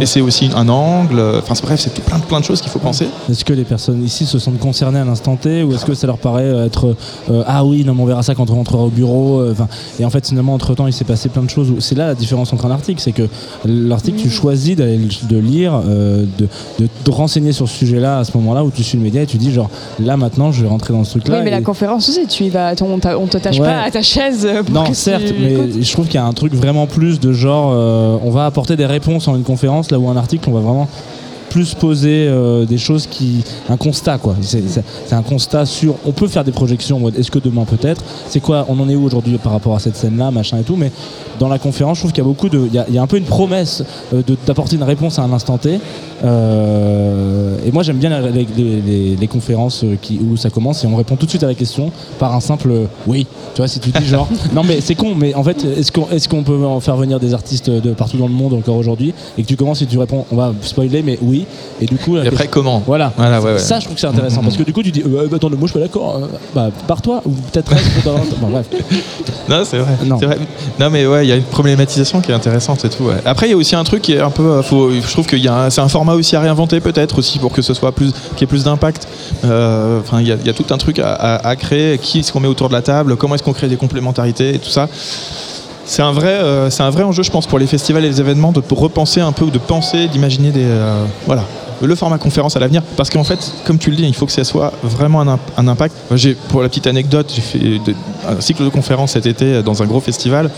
Et 0.00 0.06
c'est 0.06 0.20
aussi 0.20 0.50
un 0.56 0.68
angle. 0.68 1.20
Enfin, 1.38 1.54
bref, 1.62 1.80
c'est 1.80 1.92
plein, 2.02 2.18
de- 2.18 2.24
plein 2.24 2.40
de 2.40 2.44
choses 2.44 2.60
qu'il 2.60 2.70
faut 2.70 2.78
penser. 2.78 3.06
Est-ce 3.30 3.44
que 3.44 3.52
les 3.52 3.64
personnes 3.64 4.02
ici 4.04 4.24
se 4.26 4.38
sentent 4.38 4.58
concernées 4.58 5.00
à 5.00 5.04
l'instant 5.04 5.36
T 5.36 5.62
ou 5.62 5.74
est-ce 5.74 5.84
que 5.84 5.94
ça 5.94 6.06
leur 6.06 6.18
paraît 6.18 6.66
être 6.66 6.94
euh, 7.30 7.42
ah 7.46 7.64
oui 7.64 7.84
non 7.84 7.94
mais 7.94 8.02
on 8.02 8.06
verra 8.06 8.22
ça 8.22 8.34
quand 8.34 8.50
on 8.50 8.54
rentrera 8.54 8.82
au 8.82 8.88
bureau 8.88 9.40
euh, 9.40 9.52
enfin, 9.52 9.68
et 10.00 10.04
en 10.04 10.10
fait 10.10 10.26
finalement 10.26 10.54
entre 10.54 10.74
temps 10.74 10.86
il 10.86 10.92
s'est 10.92 11.04
passé 11.04 11.28
plein 11.28 11.42
de 11.42 11.50
choses 11.50 11.72
c'est 11.80 11.94
là 11.96 12.06
la 12.08 12.14
différence 12.14 12.52
entre 12.52 12.66
un 12.66 12.70
article 12.70 13.00
c'est 13.00 13.12
que 13.12 13.28
l'article 13.64 14.18
tu 14.18 14.30
choisis 14.30 14.76
d'aller 14.76 14.98
le- 14.98 15.28
de 15.28 15.36
lire 15.38 15.80
euh, 15.86 16.24
de, 16.38 16.48
de 16.80 16.88
te 17.04 17.10
renseigner 17.10 17.52
sur 17.52 17.68
ce 17.68 17.76
sujet 17.76 18.00
là 18.00 18.18
à 18.18 18.24
ce 18.24 18.36
moment 18.36 18.54
là 18.54 18.64
où 18.64 18.70
tu 18.70 18.82
suis 18.82 18.96
le 18.98 19.04
et 19.16 19.26
tu 19.26 19.36
dis 19.36 19.52
genre 19.52 19.70
là 19.98 20.16
maintenant 20.16 20.52
je 20.52 20.62
vais 20.62 20.68
rentrer 20.68 20.92
dans 20.92 21.04
ce 21.04 21.10
truc 21.12 21.28
là 21.28 21.38
oui, 21.38 21.44
mais 21.44 21.50
la 21.50 21.60
conférence 21.60 22.08
aussi, 22.08 22.26
tu 22.26 22.44
y 22.44 22.48
vas, 22.50 22.72
on, 22.82 22.98
on 23.04 23.26
te 23.26 23.38
tâche 23.38 23.58
Ouais. 23.58 23.66
pas 23.66 23.82
à 23.82 23.90
ta 23.90 24.02
chaise. 24.02 24.48
Pour 24.66 24.74
non, 24.74 24.84
que 24.84 24.94
certes, 24.94 25.32
mais 25.40 25.52
écoutes. 25.54 25.82
je 25.82 25.92
trouve 25.92 26.06
qu'il 26.06 26.14
y 26.16 26.18
a 26.18 26.24
un 26.24 26.32
truc 26.32 26.54
vraiment 26.54 26.86
plus 26.86 27.18
de 27.20 27.32
genre, 27.32 27.72
euh, 27.74 28.16
on 28.24 28.30
va 28.30 28.46
apporter 28.46 28.76
des 28.76 28.86
réponses 28.86 29.26
en 29.28 29.36
une 29.36 29.42
conférence, 29.42 29.90
là 29.90 29.98
où 29.98 30.08
un 30.08 30.16
article, 30.16 30.48
on 30.48 30.52
va 30.52 30.60
vraiment 30.60 30.88
plus 31.50 31.74
poser 31.74 32.26
euh, 32.28 32.64
des 32.66 32.78
choses 32.78 33.06
qui. 33.06 33.42
un 33.68 33.76
constat, 33.76 34.18
quoi. 34.18 34.36
C'est 34.42 35.12
un 35.12 35.22
constat 35.22 35.66
sur. 35.66 35.94
On 36.06 36.12
peut 36.12 36.28
faire 36.28 36.44
des 36.44 36.52
projections 36.52 36.96
en 36.96 37.00
mode 37.00 37.16
est-ce 37.18 37.30
que 37.30 37.38
demain 37.38 37.64
peut-être? 37.64 38.02
C'est 38.28 38.40
quoi 38.40 38.66
On 38.68 38.78
en 38.80 38.88
est 38.88 38.94
où 38.96 39.04
aujourd'hui 39.04 39.38
par 39.38 39.52
rapport 39.52 39.74
à 39.74 39.78
cette 39.78 39.96
scène-là, 39.96 40.30
machin 40.30 40.58
et 40.58 40.62
tout, 40.62 40.76
mais 40.76 40.90
dans 41.38 41.48
la 41.48 41.58
conférence, 41.58 41.98
je 41.98 42.02
trouve 42.02 42.12
qu'il 42.12 42.22
y 42.22 42.26
a 42.26 42.28
beaucoup 42.28 42.48
de. 42.48 42.60
Il 42.66 42.74
y 42.74 42.78
a, 42.78 42.86
il 42.88 42.94
y 42.94 42.98
a 42.98 43.02
un 43.02 43.06
peu 43.06 43.16
une 43.16 43.24
promesse 43.24 43.82
euh, 44.14 44.22
de- 44.26 44.36
d'apporter 44.46 44.76
une 44.76 44.82
réponse 44.82 45.18
à 45.18 45.22
un 45.22 45.32
instant 45.32 45.58
T. 45.58 45.78
Euh, 46.24 47.56
et 47.66 47.72
moi, 47.72 47.82
j'aime 47.82 47.96
bien 47.98 48.20
les, 48.20 48.46
les- 48.56 48.80
les- 48.80 49.16
les 49.16 49.26
conférences 49.28 49.84
euh, 49.84 49.96
qui, 50.00 50.18
où 50.18 50.36
ça 50.36 50.50
commence 50.50 50.84
et 50.84 50.86
on 50.86 50.96
répond 50.96 51.16
tout 51.16 51.26
de 51.26 51.30
suite 51.30 51.42
à 51.44 51.46
la 51.46 51.54
question 51.54 51.90
par 52.18 52.34
un 52.34 52.40
simple 52.40 52.72
oui. 53.06 53.26
Tu 53.54 53.58
vois, 53.60 53.68
si 53.68 53.80
tu 53.80 53.90
dis 53.90 54.04
genre. 54.06 54.28
non, 54.54 54.62
mais 54.64 54.80
c'est 54.80 54.94
con, 54.94 55.14
mais 55.16 55.34
en 55.34 55.42
fait, 55.44 55.64
est-ce 55.64 55.92
qu'on 55.92 56.08
est 56.10 56.26
qu'on 56.28 56.42
peut 56.42 56.64
en 56.64 56.80
faire 56.80 56.96
venir 56.96 57.18
des 57.20 57.34
artistes 57.34 57.70
de 57.70 57.92
partout 57.92 58.16
dans 58.18 58.26
le 58.28 58.34
monde 58.34 58.52
encore 58.54 58.76
aujourd'hui? 58.76 59.14
Et 59.36 59.42
que 59.42 59.46
tu 59.48 59.56
commences 59.56 59.82
et 59.82 59.86
tu 59.86 59.98
réponds, 59.98 60.24
on 60.32 60.36
va 60.36 60.52
spoiler, 60.62 61.02
mais 61.02 61.18
oui. 61.22 61.37
Et 61.80 61.86
du 61.86 61.96
coup. 61.96 62.16
Et 62.16 62.20
après, 62.20 62.30
question- 62.30 62.50
comment 62.50 62.82
Voilà. 62.86 63.12
Voilà, 63.16 63.40
ouais, 63.40 63.52
ouais. 63.52 63.58
Ça, 63.58 63.78
je 63.78 63.84
trouve 63.84 63.94
que 63.94 64.00
c'est 64.00 64.06
intéressant 64.06 64.42
parce 64.42 64.56
que 64.56 64.62
du 64.62 64.72
coup, 64.72 64.82
tu 64.82 64.90
dis, 64.90 65.02
euh, 65.02 65.26
bah, 65.30 65.36
attends, 65.36 65.50
moi, 65.50 65.58
je 65.62 65.66
suis 65.68 65.74
pas 65.74 65.80
d'accord. 65.86 66.16
euh, 66.22 66.26
bah, 66.54 66.68
pars-toi 66.86 67.22
ou 67.24 67.30
peut-être 67.30 67.68
reste 67.70 68.04
dans. 68.04 68.18
Bon, 68.40 68.48
bref. 68.50 68.66
Non, 69.48 69.62
c'est 69.64 69.78
vrai. 69.78 69.92
vrai. 70.26 70.38
Non, 70.78 70.90
mais 70.90 71.06
ouais, 71.06 71.24
il 71.24 71.28
y 71.30 71.32
a 71.32 71.36
une 71.36 71.42
problématisation 71.42 72.20
qui 72.20 72.30
est 72.30 72.34
intéressante 72.34 72.84
et 72.84 72.90
tout. 72.90 73.04
ouais. 73.04 73.14
Après, 73.24 73.46
il 73.46 73.50
y 73.50 73.54
a 73.54 73.56
aussi 73.56 73.74
un 73.76 73.84
truc 73.84 74.02
qui 74.02 74.12
est 74.12 74.20
un 74.20 74.28
peu. 74.30 74.42
euh, 74.42 74.62
faut- 74.62 74.90
je 74.90 75.10
trouve 75.10 75.26
un- 75.48 75.70
c'est 75.70 75.80
un 75.80 75.88
format 75.88 76.12
aussi 76.14 76.36
à 76.36 76.40
réinventer 76.40 76.80
peut-être 76.80 77.18
aussi 77.18 77.38
pour 77.38 77.50
que 77.52 77.62
ce 77.62 77.72
soit 77.72 77.92
plus, 77.92 78.12
qu'il 78.12 78.40
y 78.40 78.44
ait 78.44 78.46
plus 78.46 78.64
d'impact. 78.64 79.08
Euh, 79.44 80.00
Enfin, 80.00 80.20
il 80.20 80.28
y, 80.28 80.32
a- 80.32 80.36
il 80.40 80.46
y 80.46 80.50
a 80.50 80.52
tout 80.52 80.66
un 80.70 80.76
truc 80.78 80.98
à, 80.98 81.12
à- 81.12 81.48
à 81.48 81.56
créer. 81.56 81.98
Qui 81.98 82.18
est-ce 82.20 82.30
qu'on 82.32 82.40
met 82.40 82.48
autour 82.48 82.68
de 82.68 82.74
la 82.74 82.82
table 82.82 83.16
Comment 83.16 83.34
est-ce 83.34 83.42
qu'on 83.42 83.52
crée 83.54 83.68
des 83.68 83.76
complémentarités 83.76 84.54
et 84.54 84.58
tout 84.58 84.68
ça. 84.70 84.88
C'est 85.90 86.02
un 86.02 86.12
vrai, 86.12 86.28
euh, 86.34 86.68
c'est 86.68 86.82
un 86.82 86.90
vrai 86.90 87.02
enjeu, 87.02 87.22
je 87.22 87.30
pense, 87.30 87.46
pour 87.46 87.58
les 87.58 87.66
festivals 87.66 88.04
et 88.04 88.08
les 88.08 88.20
événements 88.20 88.52
de 88.52 88.62
repenser 88.70 89.22
un 89.22 89.32
peu 89.32 89.46
ou 89.46 89.50
de 89.50 89.56
penser, 89.58 90.06
d'imaginer 90.08 90.50
des, 90.50 90.60
euh, 90.64 91.02
voilà, 91.24 91.44
le 91.80 91.94
format 91.94 92.18
conférence 92.18 92.54
à 92.56 92.60
l'avenir. 92.60 92.82
Parce 92.98 93.08
qu'en 93.08 93.24
fait, 93.24 93.38
comme 93.64 93.78
tu 93.78 93.88
le 93.88 93.96
dis, 93.96 94.02
il 94.04 94.14
faut 94.14 94.26
que 94.26 94.32
ça 94.32 94.44
soit 94.44 94.70
vraiment 94.82 95.22
un, 95.22 95.28
imp- 95.28 95.50
un 95.56 95.66
impact. 95.66 95.94
J'ai, 96.14 96.34
pour 96.34 96.60
la 96.60 96.68
petite 96.68 96.86
anecdote, 96.86 97.32
j'ai 97.34 97.40
fait 97.40 97.58
de- 97.58 97.94
un 98.28 98.38
cycle 98.40 98.64
de 98.64 98.68
conférences 98.68 99.12
cet 99.12 99.24
été 99.24 99.62
dans 99.62 99.82
un 99.82 99.86
gros 99.86 100.00
festival. 100.00 100.50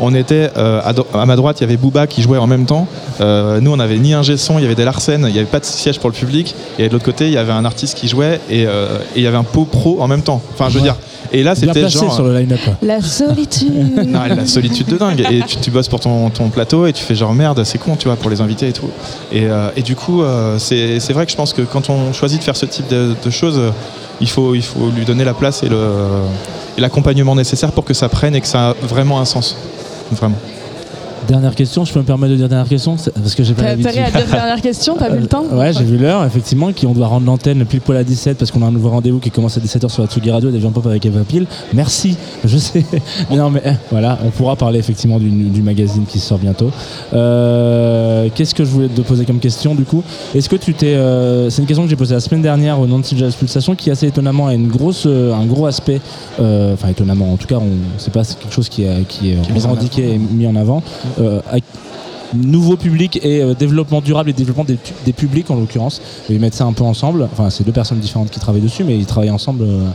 On 0.00 0.14
était 0.14 0.48
euh, 0.56 0.80
à, 1.12 1.26
ma 1.26 1.36
droite, 1.36 1.58
il 1.60 1.64
y 1.64 1.66
avait 1.66 1.76
Booba 1.76 2.06
qui 2.06 2.22
jouait 2.22 2.38
en 2.38 2.46
même 2.46 2.64
temps. 2.64 2.86
Euh, 3.20 3.60
nous, 3.60 3.70
on 3.70 3.76
n'avait 3.76 3.98
ni 3.98 4.14
un 4.14 4.22
son, 4.22 4.58
il 4.58 4.62
y 4.62 4.64
avait 4.64 4.74
des 4.74 4.84
Larsen, 4.86 5.22
il 5.28 5.32
n'y 5.34 5.38
avait 5.38 5.46
pas 5.48 5.60
de 5.60 5.66
siège 5.66 5.98
pour 6.00 6.08
le 6.08 6.14
public. 6.14 6.54
Et 6.78 6.88
de 6.88 6.92
l'autre 6.94 7.04
côté, 7.04 7.26
il 7.26 7.34
y 7.34 7.38
avait 7.38 7.52
un 7.52 7.66
artiste 7.66 7.94
qui 7.98 8.08
jouait 8.08 8.40
et, 8.48 8.64
euh, 8.66 8.86
et 9.14 9.18
il 9.18 9.22
y 9.22 9.26
avait 9.26 9.36
un 9.36 9.44
pot 9.44 9.66
pro 9.66 9.98
en 10.00 10.08
même 10.08 10.22
temps. 10.22 10.40
Enfin, 10.54 10.70
je 10.70 10.74
veux 10.78 10.80
Ouais. 10.80 10.84
dire. 10.84 10.96
Et 11.32 11.42
là, 11.42 11.54
Bien 11.54 11.60
c'était 11.68 11.80
placé 11.80 11.98
genre. 11.98 12.14
sur 12.14 12.24
le 12.24 12.38
line-up. 12.38 12.60
La 12.82 13.00
solitude. 13.00 14.06
Non, 14.06 14.20
la 14.28 14.46
solitude 14.46 14.86
de 14.86 14.96
dingue. 14.96 15.26
Et 15.30 15.42
tu, 15.46 15.56
tu 15.56 15.70
bosses 15.70 15.88
pour 15.88 16.00
ton, 16.00 16.30
ton 16.30 16.48
plateau 16.48 16.86
et 16.86 16.92
tu 16.92 17.02
fais 17.04 17.14
genre 17.14 17.34
merde, 17.34 17.62
c'est 17.64 17.78
con, 17.78 17.96
tu 17.96 18.08
vois, 18.08 18.16
pour 18.16 18.30
les 18.30 18.40
invités 18.40 18.68
et 18.68 18.72
tout. 18.72 18.88
Et, 19.32 19.44
euh, 19.46 19.68
et 19.76 19.82
du 19.82 19.94
coup, 19.96 20.22
euh, 20.22 20.58
c'est 20.58 21.00
c'est 21.00 21.12
vrai 21.12 21.26
que 21.26 21.32
je 21.32 21.36
pense 21.36 21.52
que 21.52 21.62
quand 21.62 21.90
on 21.90 22.12
choisit 22.12 22.38
de 22.38 22.44
faire 22.44 22.56
ce 22.56 22.66
type 22.66 22.88
de, 22.88 23.14
de 23.22 23.30
choses, 23.30 23.58
euh, 23.58 23.70
il 24.20 24.28
faut, 24.28 24.54
il 24.54 24.62
faut 24.62 24.90
lui 24.96 25.04
donner 25.04 25.24
la 25.24 25.34
place 25.34 25.62
et 25.62 25.68
le- 25.68 26.22
et 26.76 26.80
l'accompagnement 26.80 27.34
nécessaire 27.34 27.72
pour 27.72 27.84
que 27.84 27.92
ça 27.94 28.08
prenne 28.08 28.34
et 28.36 28.40
que 28.40 28.46
ça 28.46 28.70
a 28.70 28.74
vraiment 28.82 29.20
un 29.20 29.24
sens. 29.24 29.56
Vraiment. 30.12 30.36
Dernière 31.28 31.54
question, 31.54 31.84
je 31.84 31.92
peux 31.92 31.98
me 32.00 32.04
permettre 32.06 32.32
de 32.32 32.36
dire 32.38 32.48
dernière 32.48 32.68
question 32.68 32.96
C'est- 32.96 33.10
Parce 33.10 33.34
que 33.34 33.44
j'ai 33.44 33.52
pas 33.52 33.60
T'as 33.62 33.68
l'habitude. 33.68 33.90
intérêt 33.90 34.06
à 34.06 34.10
dire 34.24 34.30
dernière 34.34 34.60
question, 34.62 34.96
t'as 34.98 35.10
vu 35.10 35.18
le 35.20 35.26
temps 35.26 35.44
Ouais, 35.52 35.72
j'ai 35.74 35.84
vu 35.84 35.98
l'heure, 35.98 36.24
effectivement, 36.24 36.72
qui 36.72 36.86
on 36.86 36.92
doit 36.94 37.06
rendre 37.06 37.26
l'antenne 37.26 37.66
pile 37.66 37.82
poil 37.82 37.98
à 37.98 38.04
17 38.04 38.38
parce 38.38 38.50
qu'on 38.50 38.62
a 38.62 38.66
un 38.66 38.70
nouveau 38.70 38.88
rendez-vous 38.88 39.18
qui 39.18 39.30
commence 39.30 39.56
à 39.58 39.60
17h 39.60 39.90
sur 39.90 40.02
la 40.02 40.08
Tsugi 40.08 40.30
Radio, 40.30 40.50
des 40.50 40.58
Pop 40.58 40.86
avec 40.86 41.04
Eva 41.04 41.20
Pile. 41.28 41.46
Merci, 41.74 42.16
je 42.46 42.56
sais. 42.56 42.82
Mais 43.30 43.36
non, 43.36 43.50
mais 43.50 43.60
eh, 43.66 43.70
voilà, 43.90 44.18
on 44.24 44.30
pourra 44.30 44.56
parler 44.56 44.78
effectivement 44.78 45.18
du, 45.18 45.28
du 45.28 45.60
magazine 45.62 46.04
qui 46.06 46.18
sort 46.18 46.38
bientôt. 46.38 46.70
Euh, 47.12 48.28
Qu'est-ce 48.34 48.54
que 48.54 48.64
je 48.64 48.70
voulais 48.70 48.88
te 48.88 49.00
poser 49.02 49.26
comme 49.26 49.38
question 49.38 49.74
du 49.74 49.84
coup? 49.84 50.02
Est-ce 50.34 50.48
que 50.48 50.56
tu 50.56 50.72
t'es. 50.72 50.94
euh, 50.94 51.50
C'est 51.50 51.60
une 51.60 51.66
question 51.68 51.84
que 51.84 51.90
j'ai 51.90 51.96
posée 51.96 52.14
la 52.14 52.20
semaine 52.20 52.42
dernière 52.42 52.80
au 52.80 52.86
Nancy 52.86 53.16
Jazz 53.18 53.34
Pulsation 53.34 53.74
qui 53.74 53.90
assez 53.90 54.06
étonnamment 54.06 54.46
a 54.46 54.54
une 54.54 54.68
grosse, 54.68 55.04
euh, 55.06 55.34
un 55.34 55.44
gros 55.44 55.66
aspect. 55.66 56.00
euh, 56.40 56.72
Enfin, 56.72 56.88
étonnamment, 56.88 57.32
en 57.32 57.36
tout 57.36 57.46
cas, 57.46 57.56
on- 57.56 57.68
c'est 57.98 58.12
pas 58.12 58.22
quelque 58.24 58.52
chose 58.54 58.68
qui, 58.70 58.84
est- 58.84 59.06
qui 59.08 59.32
est 59.32 59.36
en 59.38 59.54
revendiqué 59.54 60.14
et 60.14 60.18
mis 60.18 60.46
en 60.46 60.56
avant. 60.56 60.82
Euh, 61.18 61.40
nouveau 62.34 62.76
public 62.76 63.18
et 63.22 63.42
euh, 63.42 63.54
développement 63.54 64.00
durable 64.00 64.30
et 64.30 64.32
développement 64.32 64.64
des, 64.64 65.12
publics 65.12 65.50
en 65.50 65.56
l'occurrence. 65.56 66.02
Ils 66.28 66.38
mettent 66.38 66.54
ça 66.54 66.64
un 66.64 66.72
peu 66.72 66.84
ensemble. 66.84 67.28
Enfin, 67.32 67.50
c'est 67.50 67.64
deux 67.64 67.72
personnes 67.72 68.00
différentes 68.00 68.30
qui 68.30 68.38
travaillent 68.38 68.62
dessus, 68.62 68.84
mais 68.84 68.96
ils 68.96 69.06
travaillent 69.06 69.30
ensemble. 69.30 69.62
euh, 69.62 69.88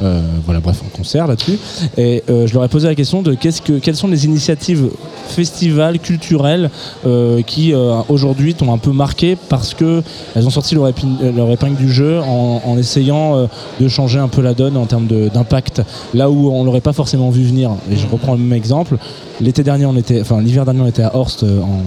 voilà, 0.00 0.60
bref, 0.60 0.82
en 0.84 0.96
concert 0.96 1.26
là-dessus. 1.26 1.58
Et 1.96 2.22
euh, 2.30 2.46
je 2.46 2.54
leur 2.54 2.64
ai 2.64 2.68
posé 2.68 2.88
la 2.88 2.94
question 2.94 3.22
de 3.22 3.34
qu'est-ce 3.34 3.62
que, 3.62 3.78
quelles 3.78 3.96
sont 3.96 4.08
les 4.08 4.24
initiatives 4.24 4.88
festivals, 5.28 5.98
culturelles, 5.98 6.70
euh, 7.06 7.42
qui 7.42 7.72
euh, 7.72 8.00
aujourd'hui 8.08 8.54
t'ont 8.54 8.72
un 8.72 8.78
peu 8.78 8.92
marqué 8.92 9.36
parce 9.48 9.74
que 9.74 10.02
elles 10.34 10.46
ont 10.46 10.50
sorti 10.50 10.74
leur, 10.74 10.86
euh, 10.86 11.52
épingle 11.52 11.76
du 11.76 11.92
jeu 11.92 12.20
en, 12.20 12.76
essayant 12.78 13.36
euh, 13.36 13.46
de 13.80 13.88
changer 13.88 14.18
un 14.18 14.28
peu 14.28 14.42
la 14.42 14.54
donne 14.54 14.76
en 14.76 14.86
termes 14.86 15.06
d'impact. 15.06 15.82
Là 16.14 16.30
où 16.30 16.50
on 16.50 16.64
l'aurait 16.64 16.80
pas 16.80 16.92
forcément 16.92 17.30
vu 17.30 17.44
venir. 17.44 17.70
Et 17.90 17.96
je 17.96 18.06
reprends 18.06 18.32
le 18.32 18.38
même 18.38 18.52
exemple. 18.52 18.96
L'été 19.40 19.62
dernier, 19.62 19.86
on 19.86 19.96
était, 19.96 20.20
enfin 20.20 20.40
l'hiver 20.40 20.64
dernier, 20.64 20.80
on 20.80 20.86
était 20.86 21.02
à 21.02 21.14
Horst 21.14 21.44
euh, 21.44 21.60
en 21.60 21.82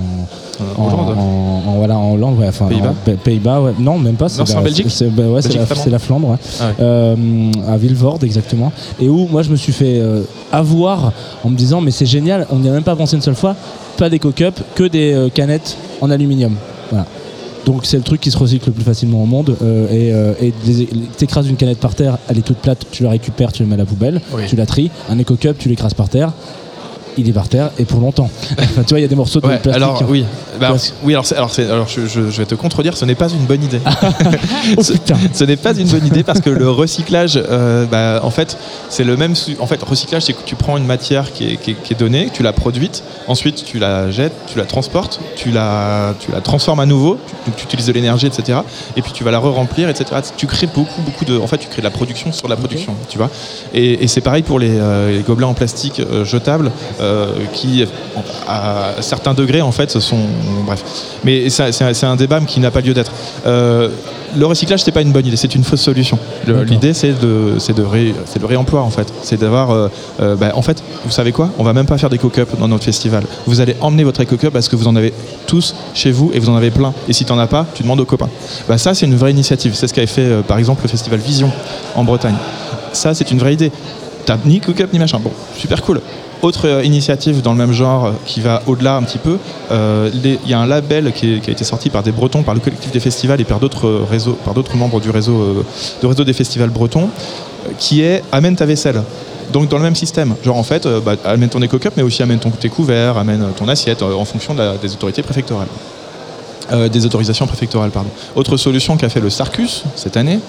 en, 0.78 0.86
Hollande. 0.88 1.18
en- 1.18 1.70
en- 1.70 1.76
voilà, 1.78 1.98
en 1.98 2.14
Hollande, 2.14 2.40
ouais, 2.40 2.48
enfin, 2.48 2.66
Pays-Bas 2.68 2.94
Pays-Bas, 3.24 3.62
ouais. 3.62 3.72
non, 3.80 3.98
même 4.00 4.16
pas. 4.16 4.26
Non, 4.38 4.46
c'est 4.46 4.54
en 4.54 4.58
la- 4.58 4.64
Belgique 4.64 4.88
C'est 4.90 5.10
bah, 5.10 5.24
ouais, 5.24 5.42
c'est 5.42 5.54
la, 5.56 5.66
flamande 5.66 5.84
c'est 5.84 5.90
la 5.90 6.00
Flandre, 6.00 6.28
ouais. 6.30 6.38
Ah. 6.60 6.72
Euh, 6.80 7.16
à 7.70 7.78
Villevorde 7.78 8.24
exactement. 8.24 8.72
Et 9.00 9.10
où 9.10 9.28
moi 9.32 9.42
je 9.44 9.50
me 9.50 9.56
suis 9.56 9.74
fait 9.74 10.00
euh, 10.00 10.22
avoir 10.52 11.12
en 11.44 11.50
me 11.50 11.56
disant 11.56 11.82
mais 11.82 11.92
c'est 11.92 12.06
génial, 12.06 12.48
on 12.52 12.58
n'y 12.60 12.70
a 12.70 12.72
même 12.72 12.84
pas 12.84 12.96
pensé 12.96 13.16
une 13.16 13.22
seule 13.22 13.36
fois, 13.36 13.56
pas 13.98 14.10
des 14.10 14.20
cock-up, 14.20 14.60
que 14.76 14.84
des 14.84 15.14
euh, 15.14 15.30
canettes 15.30 15.78
en 16.02 16.10
aluminium. 16.10 16.56
Voilà. 16.90 17.06
Donc 17.66 17.86
c'est 17.86 17.98
le 17.98 18.04
truc 18.04 18.20
qui 18.22 18.32
se 18.32 18.38
recycle 18.40 18.68
le 18.68 18.72
plus 18.74 18.84
facilement 18.84 19.22
au 19.22 19.26
monde. 19.28 19.56
euh, 19.62 19.88
et 19.92 20.12
euh, 20.14 20.34
et 20.42 20.52
des- 20.66 20.88
t'écrases 21.18 21.48
une 21.48 21.56
canette 21.58 21.80
par 21.80 21.94
terre, 21.96 22.18
elle 22.28 22.38
est 22.40 22.42
toute 22.42 22.58
plate, 22.58 22.86
tu 22.92 23.04
la 23.04 23.12
récupères, 23.12 23.52
tu 23.52 23.62
la 23.64 23.70
mets 23.70 23.76
à 23.76 23.78
la 23.78 23.86
poubelle, 23.86 24.20
Oui. 24.34 24.44
tu 24.48 24.56
la 24.56 24.66
tries. 24.66 24.90
Un 25.10 25.20
éco-cup, 25.20 25.58
tu 25.60 25.70
l'écrases 25.70 25.94
par 25.94 26.10
terre. 26.10 26.32
Il 27.18 27.28
est 27.28 27.34
par 27.34 27.50
terre 27.50 27.72
et 27.78 27.84
pour 27.84 28.00
longtemps. 28.00 28.30
Enfin, 28.58 28.84
tu 28.84 28.90
vois, 28.92 29.00
il 29.00 29.02
y 29.02 29.06
a 29.06 29.08
des 29.10 29.16
morceaux 29.18 29.42
de 29.42 29.46
Ouais, 29.46 29.58
plastique. 29.58 29.76
alors 29.76 30.02
oui, 30.10 30.24
Bah, 30.62 30.76
oui, 31.04 31.14
alors, 31.14 31.26
je, 31.88 32.06
je- 32.08 32.30
je 32.30 32.38
vais 32.38 32.46
te 32.46 32.56
contredire, 32.56 32.96
ce 32.96 33.06
n'est 33.06 33.16
pas 33.16 33.30
une 33.30 33.46
bonne 33.46 33.64
idée. 33.64 33.80
Oh, 34.78 34.84
ce 34.84 34.94
ce 35.34 35.44
n'est 35.44 35.58
pas 35.58 35.74
une 35.74 35.88
bonne 35.88 36.06
idée 36.06 36.24
parce 36.24 36.40
que 36.40 36.50
le 36.50 36.70
recyclage, 36.70 37.34
euh, 37.50 37.86
bah, 37.86 38.20
en 38.24 38.30
fait, 38.30 38.58
c'est 38.90 39.04
le 39.04 39.18
même. 39.18 39.34
En 39.60 39.68
fait, 39.68 39.82
recyclage, 39.84 40.24
c'est 40.24 40.34
que 40.34 40.44
tu 40.46 40.56
prends 40.56 40.78
une 40.78 40.86
matière 40.86 41.34
qui 41.34 41.54
est, 41.54 41.58
qui 41.58 41.72
est- 41.72 41.74
qui 41.84 41.94
est 41.94 41.96
donnée, 42.00 42.30
tu 42.34 42.44
l'as 42.44 42.54
produite, 42.54 43.04
ensuite 43.28 43.64
tu 43.66 43.80
la 43.80 44.12
jettes, 44.12 44.34
tu 44.48 44.58
la 44.58 44.66
transportes, 44.66 45.20
tu 45.36 45.52
la, 45.52 46.14
tu 46.20 46.32
la 46.32 46.42
transformes 46.42 46.80
à 46.80 46.86
nouveau, 46.86 47.18
tu, 47.28 47.34
donc 47.50 47.56
tu 47.58 47.66
utilises 47.66 47.88
de 47.88 47.92
l'énergie, 47.94 48.28
etc. 48.28 48.60
Et 48.96 49.02
puis 49.02 49.12
tu 49.12 49.24
vas 49.24 49.32
la 49.32 49.40
re-remplir, 49.40 49.90
etc. 49.90 50.06
Tu 50.38 50.48
crées 50.48 50.68
beaucoup, 50.74 51.02
beaucoup 51.02 51.26
de. 51.26 51.38
En 51.38 51.48
fait, 51.48 51.58
tu 51.58 51.68
crées 51.68 51.82
de 51.82 51.88
la 51.88 51.92
production 51.92 52.32
sur 52.32 52.48
la 52.48 52.56
production, 52.56 52.96
tu 53.10 53.18
vois. 53.18 53.30
Et, 53.74 54.04
et 54.04 54.08
c'est 54.08 54.22
pareil 54.22 54.44
pour 54.44 54.60
les, 54.60 54.72
euh, 54.80 55.12
les 55.18 55.24
gobelets 55.24 55.46
en 55.46 55.54
plastique 55.54 56.00
euh, 56.00 56.24
jetables 56.24 56.72
euh, 57.02 57.28
qui, 57.54 57.84
à 58.48 58.94
certains 59.02 59.34
degrés, 59.34 59.62
en 59.62 59.72
fait, 59.72 59.92
ce 59.92 60.00
Bref. 60.66 60.84
Mais 61.24 61.50
c'est 61.50 62.04
un, 62.06 62.16
débat 62.16 62.40
qui 62.42 62.60
n'a 62.60 62.72
pas 62.72 62.82
lieu 62.82 62.94
d'être. 62.94 63.12
Euh, 63.46 63.90
le 64.36 64.46
recyclage, 64.46 64.82
c'est 64.84 64.92
pas 64.92 65.02
une 65.02 65.12
bonne 65.12 65.26
idée, 65.26 65.36
c'est 65.36 65.56
une 65.56 65.64
fausse 65.64 65.82
solution. 65.82 66.18
L'idée, 66.48 66.94
c'est 66.94 67.20
de, 67.20 67.56
de, 67.76 67.84
ré- 67.84 68.16
le 68.40 68.46
réemploi, 68.46 68.82
en 68.82 68.90
fait. 68.90 69.12
C'est 69.24 69.40
d'avoir. 69.40 69.72
euh, 69.72 69.88
euh, 70.22 70.36
bah, 70.36 70.52
en 70.56 70.62
fait, 70.62 70.82
vous 71.06 71.12
savez 71.12 71.32
quoi? 71.32 71.50
On 71.60 71.64
va 71.64 71.74
même 71.74 71.86
pas 71.86 71.98
faire 71.98 72.10
des 72.10 72.18
cook-up 72.18 72.50
dans 72.60 72.68
notre 72.68 72.86
festival. 72.86 73.24
Vous 73.46 73.60
allez 73.60 73.76
emmener 73.82 74.04
votre 74.04 74.22
éco-cup 74.22 74.52
parce 74.54 74.70
que 74.70 74.76
vous 74.76 74.88
en 74.88 74.96
avez 74.96 75.14
tous 75.48 75.76
chez 75.94 76.12
vous 76.12 76.32
et 76.34 76.40
vous 76.40 76.50
en 76.50 76.56
avez 76.56 76.72
plein. 76.72 76.94
Et 77.10 77.14
si 77.14 77.26
t'en 77.26 77.38
as 77.40 77.48
pas, 77.48 77.66
tu 77.74 77.84
demandes 77.84 78.00
aux 78.00 78.06
copains. 78.06 78.30
Bah, 78.70 78.78
ça, 78.78 78.94
c'est 78.94 79.06
une 79.06 79.16
vraie 79.16 79.32
initiative. 79.32 79.74
C'est 79.76 79.88
ce 79.88 79.94
qu'avait 79.94 80.08
fait, 80.08 80.22
euh, 80.22 80.42
par 80.42 80.58
exemple, 80.58 80.82
le 80.84 80.90
festival 80.90 81.20
Vision 81.20 81.52
en 81.96 82.04
Bretagne. 82.04 82.36
Ça, 82.94 83.14
c'est 83.14 83.32
une 83.32 83.40
vraie 83.40 83.54
idée. 83.54 83.72
T'as 84.26 84.38
ni 84.46 84.60
cook-up 84.62 84.94
ni 84.94 85.00
machin. 85.00 85.20
Bon, 85.22 85.32
super 85.58 85.82
cool. 85.82 86.00
Autre 86.42 86.68
euh, 86.68 86.84
initiative 86.84 87.42
dans 87.42 87.52
le 87.52 87.58
même 87.58 87.72
genre 87.72 88.06
euh, 88.06 88.12
qui 88.26 88.42
va 88.42 88.64
au-delà 88.66 88.96
un 88.96 89.04
petit 89.04 89.20
peu, 89.20 89.38
euh, 89.72 90.10
il 90.14 90.50
y 90.50 90.54
a 90.54 90.60
un 90.60 90.66
label 90.66 91.12
qui, 91.14 91.40
a 91.46 91.52
été 91.52 91.64
sorti 91.64 91.90
par 91.90 92.02
des 92.02 92.12
Bretons, 92.12 92.42
par 92.42 92.56
le 92.56 92.60
collectif 92.60 92.92
des 92.92 93.00
festivals 93.00 93.40
et 93.40 93.44
par 93.44 93.60
d'autres 93.60 94.04
réseaux, 94.10 94.38
par 94.44 94.56
d'autres 94.56 94.76
membres 94.76 95.00
du 95.00 95.12
réseau, 95.12 95.64
du 96.00 96.08
réseau 96.08 96.24
des 96.24 96.34
festivals 96.34 96.70
bretons, 96.70 97.10
qui 97.78 98.02
est 98.02 98.24
amène 98.32 98.56
ta 98.56 98.66
vaisselle. 98.66 99.04
Donc 99.54 99.70
dans 99.70 99.78
le 99.78 99.84
même 99.84 99.96
système, 99.96 100.34
genre 100.44 100.58
en 100.58 100.64
fait, 100.64 100.88
bah, 101.06 101.16
amène 101.26 101.50
ton 101.50 101.62
éco-cup, 101.62 101.94
mais 101.98 102.04
aussi 102.04 102.24
amène 102.24 102.40
ton, 102.40 102.50
tes 102.50 102.72
amène 103.16 103.46
ton 103.56 103.68
assiette 103.68 104.02
en 104.02 104.26
fonction 104.26 104.56
des 104.56 104.94
autorités 104.94 105.22
préfectorales. 105.22 105.68
Des 106.92 107.06
autorisations 107.06 107.48
préfectorales, 107.48 107.92
pardon. 107.92 108.10
Autre 108.36 108.56
solution 108.56 108.96
qu'a 108.96 109.10
fait 109.10 109.20
le 109.20 109.30
Sarcus 109.30 109.84
cette 109.96 110.16
année, 110.16 110.40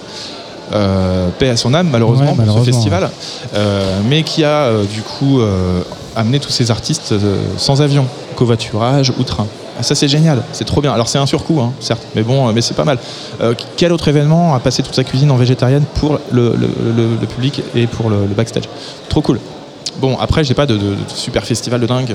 euh, 0.73 1.29
paix 1.39 1.49
à 1.51 1.57
son 1.57 1.75
âme 1.75 1.89
malheureusement 1.91 2.23
Ouais, 2.25 2.29
pour 2.31 2.37
malheureusement. 2.39 2.65
ce 2.65 2.71
festival, 2.73 3.11
euh, 3.55 3.99
mais 4.09 4.23
qui 4.23 4.45
a 4.45 4.65
euh, 4.65 4.85
du 4.85 5.03
coup 5.03 5.41
euh, 5.41 5.81
amené 6.17 6.39
tous 6.41 6.51
ces 6.51 6.71
artistes 6.71 7.15
sans 7.57 7.83
avion, 7.83 8.07
covoiturage 8.37 9.13
ou 9.19 9.23
train. 9.25 9.47
Ah, 9.79 9.83
Ça 9.83 9.95
c'est 9.95 10.09
génial, 10.09 10.43
c'est 10.53 10.65
trop 10.67 10.81
bien. 10.83 10.93
Alors 10.93 11.09
c'est 11.09 11.19
un 11.19 11.27
surcoût, 11.27 11.61
hein, 11.61 11.73
certes, 11.81 12.03
mais 12.15 12.23
bon, 12.23 12.53
mais 12.53 12.61
c'est 12.61 12.75
pas 12.75 12.85
mal. 12.85 12.99
Quel 13.77 13.93
autre 13.93 14.09
événement 14.09 14.55
a 14.55 14.61
passé 14.61 14.83
toute 14.83 14.95
sa 14.95 15.05
cuisine 15.05 15.31
en 15.31 15.37
végétarienne 15.37 15.85
pour 15.95 16.19
le, 16.31 16.51
le- 16.55 16.69
le- 16.97 17.17
le 17.21 17.27
public 17.27 17.63
et 17.75 17.87
pour 17.87 18.11
le, 18.11 18.17
le 18.27 18.35
backstage? 18.35 18.65
Trop 19.09 19.23
cool. 19.23 19.41
Bon, 19.97 20.17
après 20.21 20.45
j'ai 20.45 20.55
pas 20.55 20.67
de, 20.67 20.75
de- 20.77 20.95
de 20.95 20.97
super 21.15 21.45
festival 21.45 21.81
de 21.81 21.87
dingue. 21.87 22.15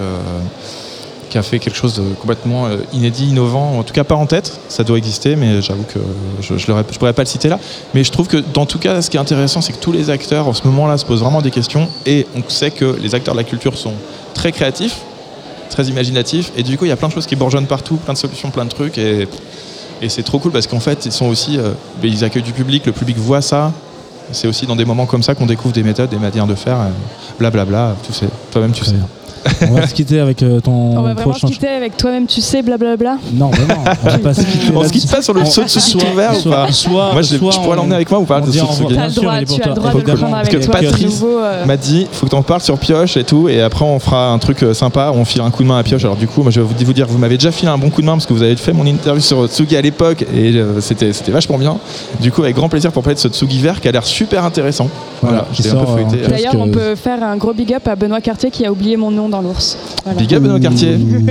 Euh, 1.27 1.31
qui 1.31 1.37
a 1.37 1.43
fait 1.43 1.59
quelque 1.59 1.75
chose 1.75 1.95
de 1.95 2.03
complètement 2.19 2.67
euh, 2.67 2.77
inédit, 2.93 3.29
innovant, 3.29 3.79
en 3.79 3.83
tout 3.83 3.93
cas 3.93 4.03
pas 4.03 4.15
en 4.15 4.25
tête, 4.25 4.59
ça 4.69 4.83
doit 4.83 4.97
exister, 4.97 5.35
mais 5.35 5.61
j'avoue 5.61 5.83
que 5.83 5.99
je 6.41 6.53
ne 6.53 6.57
je 6.59 6.97
pourrais 6.97 7.13
pas 7.13 7.23
le 7.23 7.27
citer 7.27 7.49
là. 7.49 7.59
Mais 7.93 8.03
je 8.03 8.11
trouve 8.11 8.27
que 8.27 8.37
dans 8.53 8.65
tout 8.65 8.79
cas, 8.79 9.01
ce 9.01 9.09
qui 9.09 9.17
est 9.17 9.19
intéressant, 9.19 9.61
c'est 9.61 9.73
que 9.73 9.79
tous 9.79 9.91
les 9.91 10.09
acteurs 10.09 10.47
en 10.47 10.53
ce 10.53 10.63
moment-là 10.65 10.97
se 10.97 11.05
posent 11.05 11.21
vraiment 11.21 11.41
des 11.41 11.51
questions, 11.51 11.87
et 12.05 12.25
on 12.35 12.47
sait 12.49 12.71
que 12.71 12.97
les 13.01 13.15
acteurs 13.15 13.33
de 13.33 13.39
la 13.39 13.43
culture 13.43 13.77
sont 13.77 13.93
très 14.33 14.51
créatifs, 14.51 14.97
très 15.69 15.85
imaginatifs, 15.85 16.51
et 16.57 16.63
du 16.63 16.77
coup 16.77 16.85
il 16.85 16.89
y 16.89 16.91
a 16.91 16.97
plein 16.97 17.09
de 17.09 17.13
choses 17.13 17.27
qui 17.27 17.35
bourgeonnent 17.35 17.67
partout, 17.67 17.95
plein 17.97 18.13
de 18.13 18.17
solutions, 18.17 18.49
plein 18.49 18.65
de 18.65 18.69
trucs, 18.69 18.97
et, 18.97 19.27
et 20.01 20.09
c'est 20.09 20.23
trop 20.23 20.39
cool 20.39 20.51
parce 20.51 20.67
qu'en 20.67 20.79
fait 20.79 21.05
ils 21.05 21.11
sont 21.11 21.27
aussi, 21.27 21.57
euh, 21.57 21.71
ils 22.03 22.23
accueillent 22.23 22.43
du 22.43 22.53
public, 22.53 22.85
le 22.85 22.91
public 22.91 23.17
voit 23.17 23.41
ça. 23.41 23.71
C'est 24.33 24.47
aussi 24.49 24.65
dans 24.65 24.75
des 24.75 24.83
moments 24.83 25.05
comme 25.05 25.23
ça 25.23 25.35
qu'on 25.35 25.45
découvre 25.45 25.73
des 25.73 25.83
méthodes, 25.83 26.09
des 26.09 26.17
manières 26.17 26.47
de 26.47 26.55
faire, 26.55 26.81
euh, 26.81 26.89
blablabla, 27.39 27.95
tu 28.05 28.11
sais, 28.11 28.27
toi-même 28.51 28.73
tu 28.73 28.83
sais. 28.83 28.95
On 29.69 29.73
va 29.75 29.87
se 29.87 29.93
quitter 29.93 30.19
avec 30.19 30.41
euh, 30.43 30.59
ton 30.59 30.71
On 30.71 31.01
va 31.01 31.13
vraiment 31.13 31.31
prochain 31.31 31.47
se 31.47 31.53
quitter 31.53 31.67
avec 31.67 31.97
toi-même, 31.97 32.25
tu 32.27 32.41
sais, 32.41 32.61
blablabla. 32.61 33.17
Non, 33.33 33.49
vraiment, 33.49 33.83
on 34.03 34.09
va 34.09 34.17
pas 34.19 34.33
se 34.33 34.41
quitter. 34.41 34.71
On 34.75 34.83
se 34.83 34.89
quitte 34.91 35.09
pas 35.11 35.21
sur 35.21 35.33
le 35.33 35.45
saut 35.45 35.63
de 35.63 35.67
Tsugi 35.67 35.97
ouvert 36.11 36.31
ou 36.37 36.39
soit- 36.39 36.55
pas 36.65 36.71
soit- 36.71 37.13
Moi, 37.13 37.21
je, 37.21 37.37
soit 37.37 37.51
je 37.51 37.59
pourrais 37.59 37.75
l'emmener 37.75 37.95
avec 37.95 38.09
moi 38.09 38.19
ou 38.19 38.25
pas 38.25 38.37
on 38.41 38.45
de 38.45 38.51
dit 38.51 38.57
Bien 38.57 38.65
sûr, 39.09 39.23
droit, 39.23 39.37
il 39.37 39.43
est 39.43 39.45
tu 39.45 39.61
as 39.61 39.67
le 39.67 39.73
droit 39.73 39.91
de 39.91 39.97
le 39.99 40.03
prendre 40.03 40.31
Parce 40.31 40.47
avec 40.47 40.59
que 40.59 40.65
toi. 40.65 40.73
Patrice 40.79 41.23
euh, 41.23 41.65
m'a 41.65 41.77
dit 41.77 42.07
faut 42.11 42.25
que 42.25 42.31
t'en 42.31 42.41
parles 42.43 42.61
sur 42.61 42.77
Pioche 42.77 43.17
et 43.17 43.23
tout 43.23 43.49
et 43.49 43.61
après 43.61 43.85
on 43.85 43.99
fera 43.99 44.29
un 44.29 44.37
truc 44.39 44.63
euh, 44.63 44.73
sympa 44.73 45.11
on 45.15 45.25
file 45.25 45.41
un 45.41 45.49
coup 45.51 45.63
de 45.63 45.67
main 45.67 45.77
à 45.77 45.83
Pioche 45.83 46.03
alors 46.03 46.15
du 46.17 46.27
coup 46.27 46.41
moi 46.43 46.51
je 46.51 46.61
vais 46.61 46.67
vous 46.85 46.93
dire 46.93 47.07
vous 47.07 47.17
m'avez 47.17 47.37
déjà 47.37 47.51
filé 47.51 47.69
un 47.71 47.77
bon 47.77 47.89
coup 47.89 48.01
de 48.01 48.05
main 48.05 48.13
parce 48.13 48.25
que 48.25 48.33
vous 48.33 48.43
avez 48.43 48.55
fait 48.55 48.73
mon 48.73 48.85
interview 48.85 49.21
sur 49.21 49.47
Tsugi 49.47 49.75
à 49.77 49.81
l'époque 49.81 50.23
et 50.33 50.53
euh, 50.55 50.79
c'était 50.81 51.13
c'était 51.13 51.31
vachement 51.31 51.57
bien 51.57 51.77
du 52.19 52.31
coup 52.31 52.43
avec 52.43 52.55
grand 52.55 52.69
plaisir 52.69 52.91
pour 52.91 53.03
parler 53.03 53.15
de 53.15 53.19
ce 53.19 53.27
Tsugi 53.29 53.59
vert 53.59 53.81
qui 53.81 53.87
a 53.87 53.91
l'air 53.91 54.05
super 54.05 54.43
intéressant 54.45 54.89
voilà, 55.21 55.45
qui 55.51 55.67
un 55.67 55.73
peu 55.73 56.27
D'ailleurs, 56.29 56.55
on 56.59 56.67
peut 56.67 56.95
faire 56.95 57.23
un 57.23 57.37
gros 57.37 57.53
big 57.53 57.73
up 57.73 57.87
à 57.87 57.95
Benoît 57.95 58.21
Cartier 58.21 58.51
qui 58.51 58.65
a 58.65 58.71
oublié 58.71 58.97
mon 58.97 59.11
nom 59.11 59.29
dans 59.29 59.36
l'ours. 59.41 59.77
Voilà. 60.03 60.19
Big 60.19 60.33
up 60.33 60.43
Benoît 60.43 60.59
Cartier 60.59 60.95
Big 60.95 61.29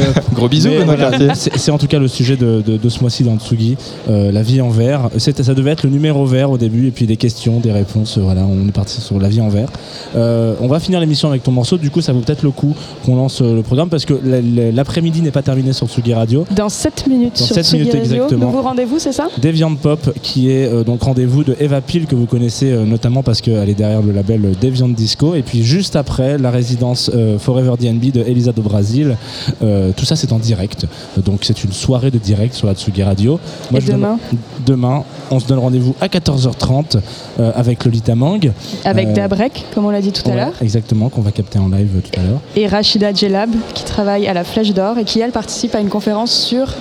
up. 0.00 0.24
gros 0.34 0.48
bisous 0.48 0.68
Mais 0.68 0.78
Benoît 0.78 0.96
voilà, 0.96 1.10
Cartier 1.10 1.28
C'est 1.34 1.56
c'est 1.58 1.70
en 1.70 1.78
tout 1.78 1.86
cas 1.86 1.98
le 1.98 2.08
sujet 2.08 2.36
de, 2.36 2.62
de- 2.66 2.76
de 2.76 2.88
ce 2.88 3.00
mois-ci 3.00 3.22
dans 3.24 3.36
Tsugi, 3.38 3.76
euh, 4.08 4.30
la 4.32 4.42
vie 4.42 4.60
en 4.60 4.68
vert. 4.70 5.10
C'était- 5.18 5.42
Ça 5.42 5.54
devait 5.54 5.70
être 5.70 5.84
le 5.84 5.90
numéro 5.90 6.24
vert 6.26 6.50
au 6.50 6.58
début, 6.58 6.88
et 6.88 6.90
puis 6.90 7.06
des 7.06 7.16
questions, 7.16 7.60
des 7.60 7.72
réponses. 7.72 8.18
euh, 8.18 8.22
Voilà, 8.22 8.42
on 8.46 8.66
est 8.68 8.72
parti 8.72 9.00
sur 9.00 9.18
la 9.20 9.28
vie 9.28 9.40
en 9.40 9.48
vert. 9.48 9.68
Euh, 10.16 10.54
on 10.60 10.66
va 10.68 10.80
finir 10.80 10.98
l'émission 11.00 11.28
avec 11.28 11.42
ton 11.42 11.52
morceau. 11.52 11.76
Du 11.78 11.90
coup, 11.90 12.00
ça 12.00 12.12
vaut 12.12 12.20
peut-être 12.20 12.42
le 12.42 12.50
coup 12.50 12.74
qu'on 13.04 13.16
lance 13.16 13.40
le 13.40 13.62
programme 13.62 13.88
parce 13.88 14.04
que 14.04 14.14
la- 14.24 14.40
la- 14.40 14.72
l'après-midi 14.72 15.22
n'est 15.22 15.30
pas 15.30 15.42
terminé 15.42 15.72
sur 15.72 15.88
Tsugi 15.88 16.14
Radio. 16.14 16.44
Dans 16.54 16.68
7 16.68 17.06
minutes 17.08 17.38
Dans 17.38 17.44
sur 17.44 17.54
7 17.54 17.64
Tsugi 17.64 17.78
minutes 17.84 17.94
Radio. 17.94 18.14
exactement. 18.14 18.46
Nouveau 18.46 18.62
rendez-vous, 18.62 18.98
c'est 18.98 19.12
ça? 19.12 19.28
Deviant 19.40 19.74
Pop, 19.76 20.12
qui 20.22 20.50
est 20.50 20.66
euh, 20.66 20.84
donc 20.84 21.02
rendez-vous 21.02 21.44
de 21.44 21.56
Eva 21.60 21.80
Peel, 21.80 22.06
que 22.06 22.14
vous 22.14 22.26
connaissez 22.26 22.70
euh, 22.72 22.84
notamment 22.84 23.22
parce 23.22 23.40
qu'elle 23.40 23.68
est 23.68 23.74
derrière 23.74 24.02
le 24.02 24.12
label 24.12 24.54
Deviant 24.60 24.88
Disco. 24.88 25.34
Et 25.34 25.42
puis 25.42 25.62
juste 25.62 25.96
après, 25.96 26.38
la 26.38 26.50
résidence 26.50 27.10
euh, 27.14 27.38
Forever 27.46 27.74
DNB 27.78 28.10
de 28.10 28.22
Elisa 28.22 28.50
do 28.50 28.60
Brasil. 28.60 29.16
Euh, 29.62 29.92
tout 29.96 30.04
ça, 30.04 30.16
c'est 30.16 30.32
en 30.32 30.38
direct. 30.40 30.86
Donc 31.24 31.40
c'est 31.44 31.62
une 31.62 31.70
soirée 31.70 32.10
de 32.10 32.18
direct 32.18 32.54
sur 32.54 32.66
la 32.66 32.74
Tsugi 32.74 33.04
Radio. 33.04 33.38
Et 33.72 33.80
je 33.80 33.86
donne- 33.92 34.18
demain 34.66 35.04
on 35.30 35.38
se 35.38 35.46
donne 35.46 35.60
rendez-vous 35.60 35.94
à 36.00 36.08
14h30 36.08 36.96
euh, 37.38 37.52
avec 37.54 37.84
Lolita 37.84 38.16
Mang. 38.16 38.50
Avec 38.84 39.08
Euh, 39.08 39.12
Dabrek, 39.14 39.64
comme 39.72 39.84
on 39.84 39.90
l'a 39.90 40.00
dit 40.00 40.10
tout 40.12 40.28
à 40.28 40.34
l'heure. 40.34 40.52
Exactement, 40.60 41.08
qu'on 41.08 41.20
va 41.20 41.30
capter 41.30 41.60
en 41.60 41.68
live 41.68 42.00
tout 42.02 42.18
à 42.20 42.22
l'heure. 42.24 42.40
Et 42.56 42.66
Rachida 42.66 43.12
Djellab, 43.12 43.50
qui 43.74 43.84
travaille 43.84 44.26
à 44.26 44.34
la 44.34 44.42
Flèche 44.42 44.72
d'Or 44.74 44.98
et 44.98 45.04
qui, 45.04 45.20
elle, 45.20 45.30
participe 45.32 45.74
à 45.76 45.80
une 45.80 45.88
conférence 45.88 46.32
sur 46.32 46.74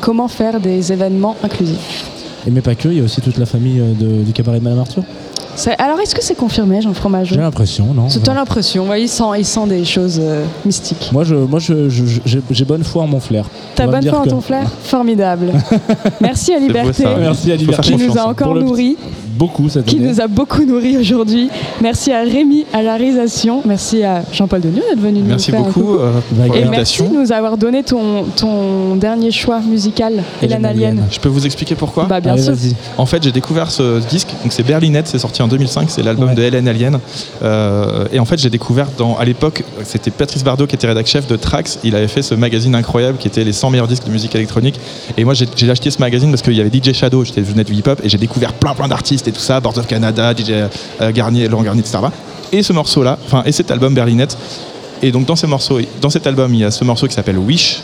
comment 0.00 0.28
faire 0.28 0.60
des 0.60 0.92
événements 0.92 1.34
inclusifs. 1.42 2.04
Et 2.46 2.50
mais 2.50 2.60
pas 2.60 2.74
que, 2.76 2.88
il 2.88 2.98
y 2.98 3.00
a 3.00 3.04
aussi 3.04 3.20
toute 3.20 3.38
la 3.38 3.46
famille 3.46 3.80
de- 3.98 4.22
du 4.22 4.32
cabaret 4.32 4.58
de 4.58 4.64
Madame 4.64 4.80
Arthur. 4.80 5.02
Alors, 5.78 6.00
est-ce 6.00 6.14
que 6.14 6.22
c'est 6.22 6.34
confirmé, 6.34 6.80
Jean 6.82 6.92
Fromageau 6.94 7.34
J'ai 7.34 7.40
l'impression, 7.40 7.94
non 7.94 8.08
C'est 8.08 8.22
toi 8.22 8.34
l'impression, 8.34 8.88
ouais, 8.88 9.02
il, 9.02 9.08
sent, 9.08 9.24
il 9.38 9.44
sent 9.44 9.66
des 9.68 9.84
choses 9.84 10.18
euh, 10.22 10.44
mystiques. 10.64 11.10
Moi, 11.12 11.24
je, 11.24 11.34
moi 11.34 11.58
je, 11.60 11.88
je- 11.88 12.04
je- 12.04 12.20
j'ai 12.24 12.42
j'ai 12.50 12.64
bonne 12.64 12.82
foi 12.84 13.02
en 13.04 13.06
mon 13.06 13.20
flair. 13.20 13.46
T'as 13.74 13.86
bonne 13.86 14.06
foi 14.08 14.18
en 14.20 14.24
que- 14.24 14.30
ton 14.30 14.40
flair 14.40 14.68
Formidable. 14.82 15.52
Merci 16.20 16.52
à 16.54 16.58
Liberté. 16.58 17.04
Merci 17.18 17.52
à 17.52 17.56
Liberté. 17.56 17.82
qui 17.82 17.96
nous 17.96 18.18
a 18.18 18.22
hein. 18.22 18.24
encore 18.26 18.54
nourris. 18.54 18.96
Beaucoup 19.36 19.68
cette 19.68 19.86
qui 19.86 19.96
année. 19.96 20.08
nous 20.08 20.20
a 20.20 20.26
beaucoup 20.28 20.64
nourris 20.64 20.96
aujourd'hui. 20.96 21.48
Merci 21.82 22.12
à 22.12 22.22
Rémi 22.22 22.64
à 22.72 22.82
la 22.82 22.96
réalisation. 22.96 23.62
Merci 23.64 24.02
à 24.04 24.22
Jean-Paul 24.32 24.60
Denieux 24.60 24.82
d'être 24.88 25.00
venu 25.00 25.20
nous 25.20 25.26
merci 25.26 25.50
faire 25.50 25.60
un 25.60 25.64
beaucoup 25.64 25.80
coucou. 25.80 25.98
euh, 25.98 26.12
pour 26.46 26.56
Et 26.56 26.64
merci 26.66 27.02
de 27.02 27.08
nous 27.08 27.32
avoir 27.32 27.56
donné 27.56 27.82
ton, 27.82 28.24
ton 28.36 28.96
dernier 28.96 29.30
choix 29.30 29.60
musical, 29.60 30.22
Hélène 30.42 30.64
Alien. 30.64 31.02
je 31.10 31.18
peux 31.18 31.28
vous 31.28 31.46
expliquer 31.46 31.74
pourquoi 31.74 32.04
Bah 32.04 32.20
bien 32.20 32.32
Allez, 32.32 32.42
sûr. 32.42 32.54
En 32.98 33.06
fait, 33.06 33.22
j'ai 33.22 33.32
découvert 33.32 33.70
ce 33.70 34.00
disque, 34.08 34.28
donc 34.42 34.52
c'est 34.52 34.62
Berlinette, 34.62 35.08
c'est 35.08 35.18
sorti 35.18 35.42
en 35.42 35.48
2005, 35.48 35.90
c'est 35.90 36.02
l'album 36.02 36.28
Ouais. 36.30 36.34
de 36.34 36.42
Hélène 36.42 36.68
Alien. 36.68 36.98
Euh, 37.42 38.06
et 38.12 38.18
en 38.18 38.24
fait, 38.24 38.38
j'ai 38.38 38.50
découvert 38.50 38.86
dans, 38.96 39.16
à 39.16 39.24
l'époque, 39.24 39.62
c'était 39.84 40.10
Patrice 40.10 40.44
Bardot 40.44 40.66
qui 40.66 40.74
était 40.76 40.86
rédac 40.86 41.06
chef 41.06 41.26
de 41.26 41.36
Trax. 41.36 41.78
Il 41.84 41.94
avait 41.96 42.08
fait 42.08 42.22
ce 42.22 42.34
magazine 42.34 42.74
incroyable 42.74 43.18
qui 43.18 43.28
était 43.28 43.44
les 43.44 43.52
100 43.52 43.70
meilleurs 43.70 43.88
disques 43.88 44.04
de 44.06 44.10
musique 44.12 44.34
électronique. 44.34 44.78
Et 45.16 45.24
moi, 45.24 45.34
j'ai 45.34 45.46
j'ai 45.56 45.68
acheté 45.70 45.90
ce 45.90 45.98
magazine 45.98 46.30
parce 46.30 46.42
qu'il 46.42 46.54
y 46.54 46.60
avait 46.60 46.70
DJ 46.70 46.92
Shadow, 46.92 47.24
j'étais 47.24 47.40
venu 47.42 47.64
du 47.64 47.74
hip-hop 47.74 48.00
et 48.04 48.08
j'ai 48.08 48.18
découvert 48.18 48.52
plein 48.52 48.74
plein 48.74 48.88
d'artistes 48.88 49.23
et 49.28 49.32
tout 49.32 49.40
ça, 49.40 49.60
Boards 49.60 49.78
of 49.78 49.86
Canada, 49.86 50.32
DJ 50.32 50.50
euh, 50.50 51.12
Garnier, 51.12 51.48
Laurent 51.48 51.62
Garnier, 51.62 51.80
etc. 51.80 51.98
Et 52.52 52.62
ce 52.62 52.72
morceau-là, 52.72 53.18
enfin, 53.26 53.42
et 53.44 53.52
cet 53.52 53.70
album 53.70 53.94
Berlinette. 53.94 54.36
Et 55.02 55.10
donc 55.10 55.26
dans 55.26 55.36
ces 55.36 55.46
morceaux, 55.46 55.78
dans 56.00 56.10
cet 56.10 56.26
album, 56.26 56.54
il 56.54 56.60
y 56.60 56.64
a 56.64 56.70
ce 56.70 56.84
morceau 56.84 57.06
qui 57.06 57.14
s'appelle 57.14 57.38
Wish. 57.38 57.82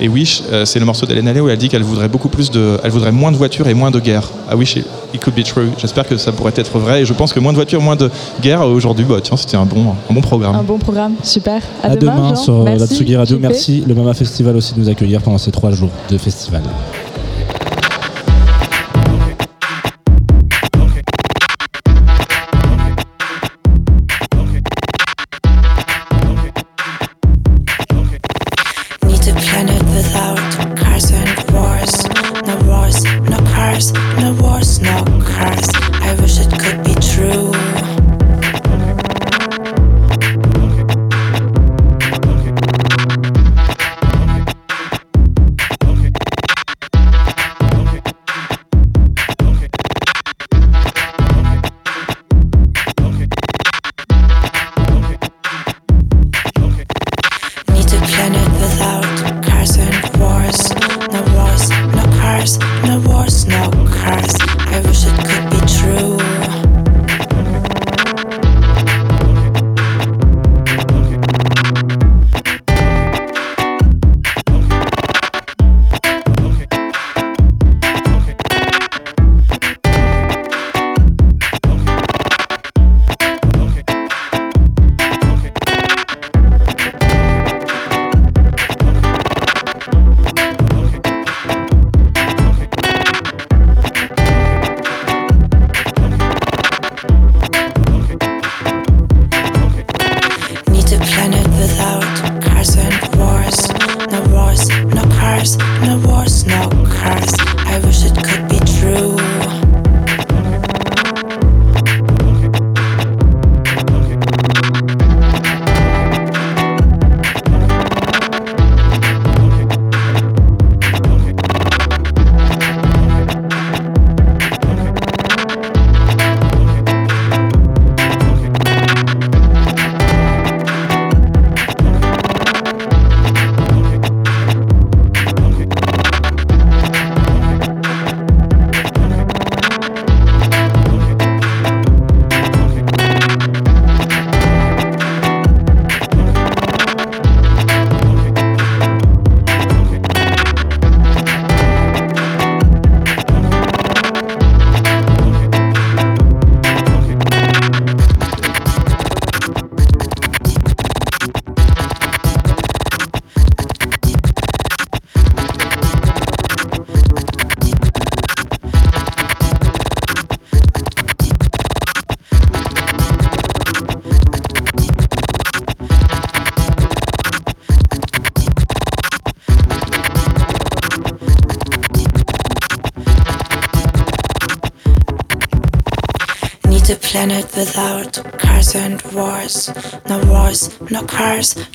Et 0.00 0.08
Wish, 0.08 0.42
euh, 0.50 0.64
c'est 0.64 0.78
le 0.78 0.84
morceau 0.86 1.06
d'Hélène 1.06 1.28
Allais 1.28 1.40
où 1.40 1.48
elle 1.48 1.58
dit 1.58 1.68
qu'elle 1.68 1.82
voudrait 1.82 2.08
beaucoup 2.08 2.28
plus 2.28 2.50
de, 2.50 2.78
elle 2.82 2.90
voudrait 2.90 3.12
moins 3.12 3.30
de 3.30 3.36
voitures 3.36 3.68
et 3.68 3.74
moins 3.74 3.90
de 3.90 4.00
guerre. 4.00 4.28
I 4.50 4.54
wish 4.54 4.76
it, 4.76 4.86
it 5.14 5.20
could 5.20 5.34
be 5.34 5.44
true. 5.44 5.68
J'espère 5.78 6.08
que 6.08 6.16
ça 6.16 6.32
pourrait 6.32 6.54
être 6.56 6.78
vrai. 6.78 7.02
Et 7.02 7.04
je 7.04 7.12
pense 7.12 7.32
que 7.32 7.40
moins 7.40 7.52
de 7.52 7.56
voitures, 7.56 7.80
moins 7.80 7.96
de 7.96 8.10
guerre 8.40 8.62
aujourd'hui, 8.66 9.04
bah 9.04 9.18
tiens, 9.22 9.36
c'était 9.36 9.56
un 9.56 9.66
bon, 9.66 9.94
un 10.10 10.14
bon 10.14 10.20
programme. 10.20 10.56
Un 10.56 10.62
bon 10.62 10.78
programme, 10.78 11.14
super. 11.22 11.60
À, 11.82 11.90
À 11.90 11.96
demain, 11.96 12.30
Jean. 12.30 12.36
sur 12.36 12.64
Merci, 12.64 12.80
la 12.80 12.86
Tsugi 12.86 13.16
Radio. 13.16 13.38
Merci 13.40 13.84
le 13.86 13.94
Mama 13.94 14.14
Festival 14.14 14.56
aussi 14.56 14.74
de 14.74 14.80
nous 14.80 14.88
accueillir 14.88 15.20
pendant 15.20 15.38
ces 15.38 15.52
trois 15.52 15.70
jours 15.70 15.90
de 16.10 16.18
festival. 16.18 16.62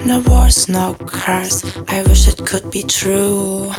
No 0.05 0.19
wars, 0.27 0.69
no 0.69 0.93
cars. 0.93 1.63
I 1.87 2.01
wish 2.03 2.27
it 2.27 2.45
could 2.45 2.71
be 2.71 2.83
true. 2.83 3.71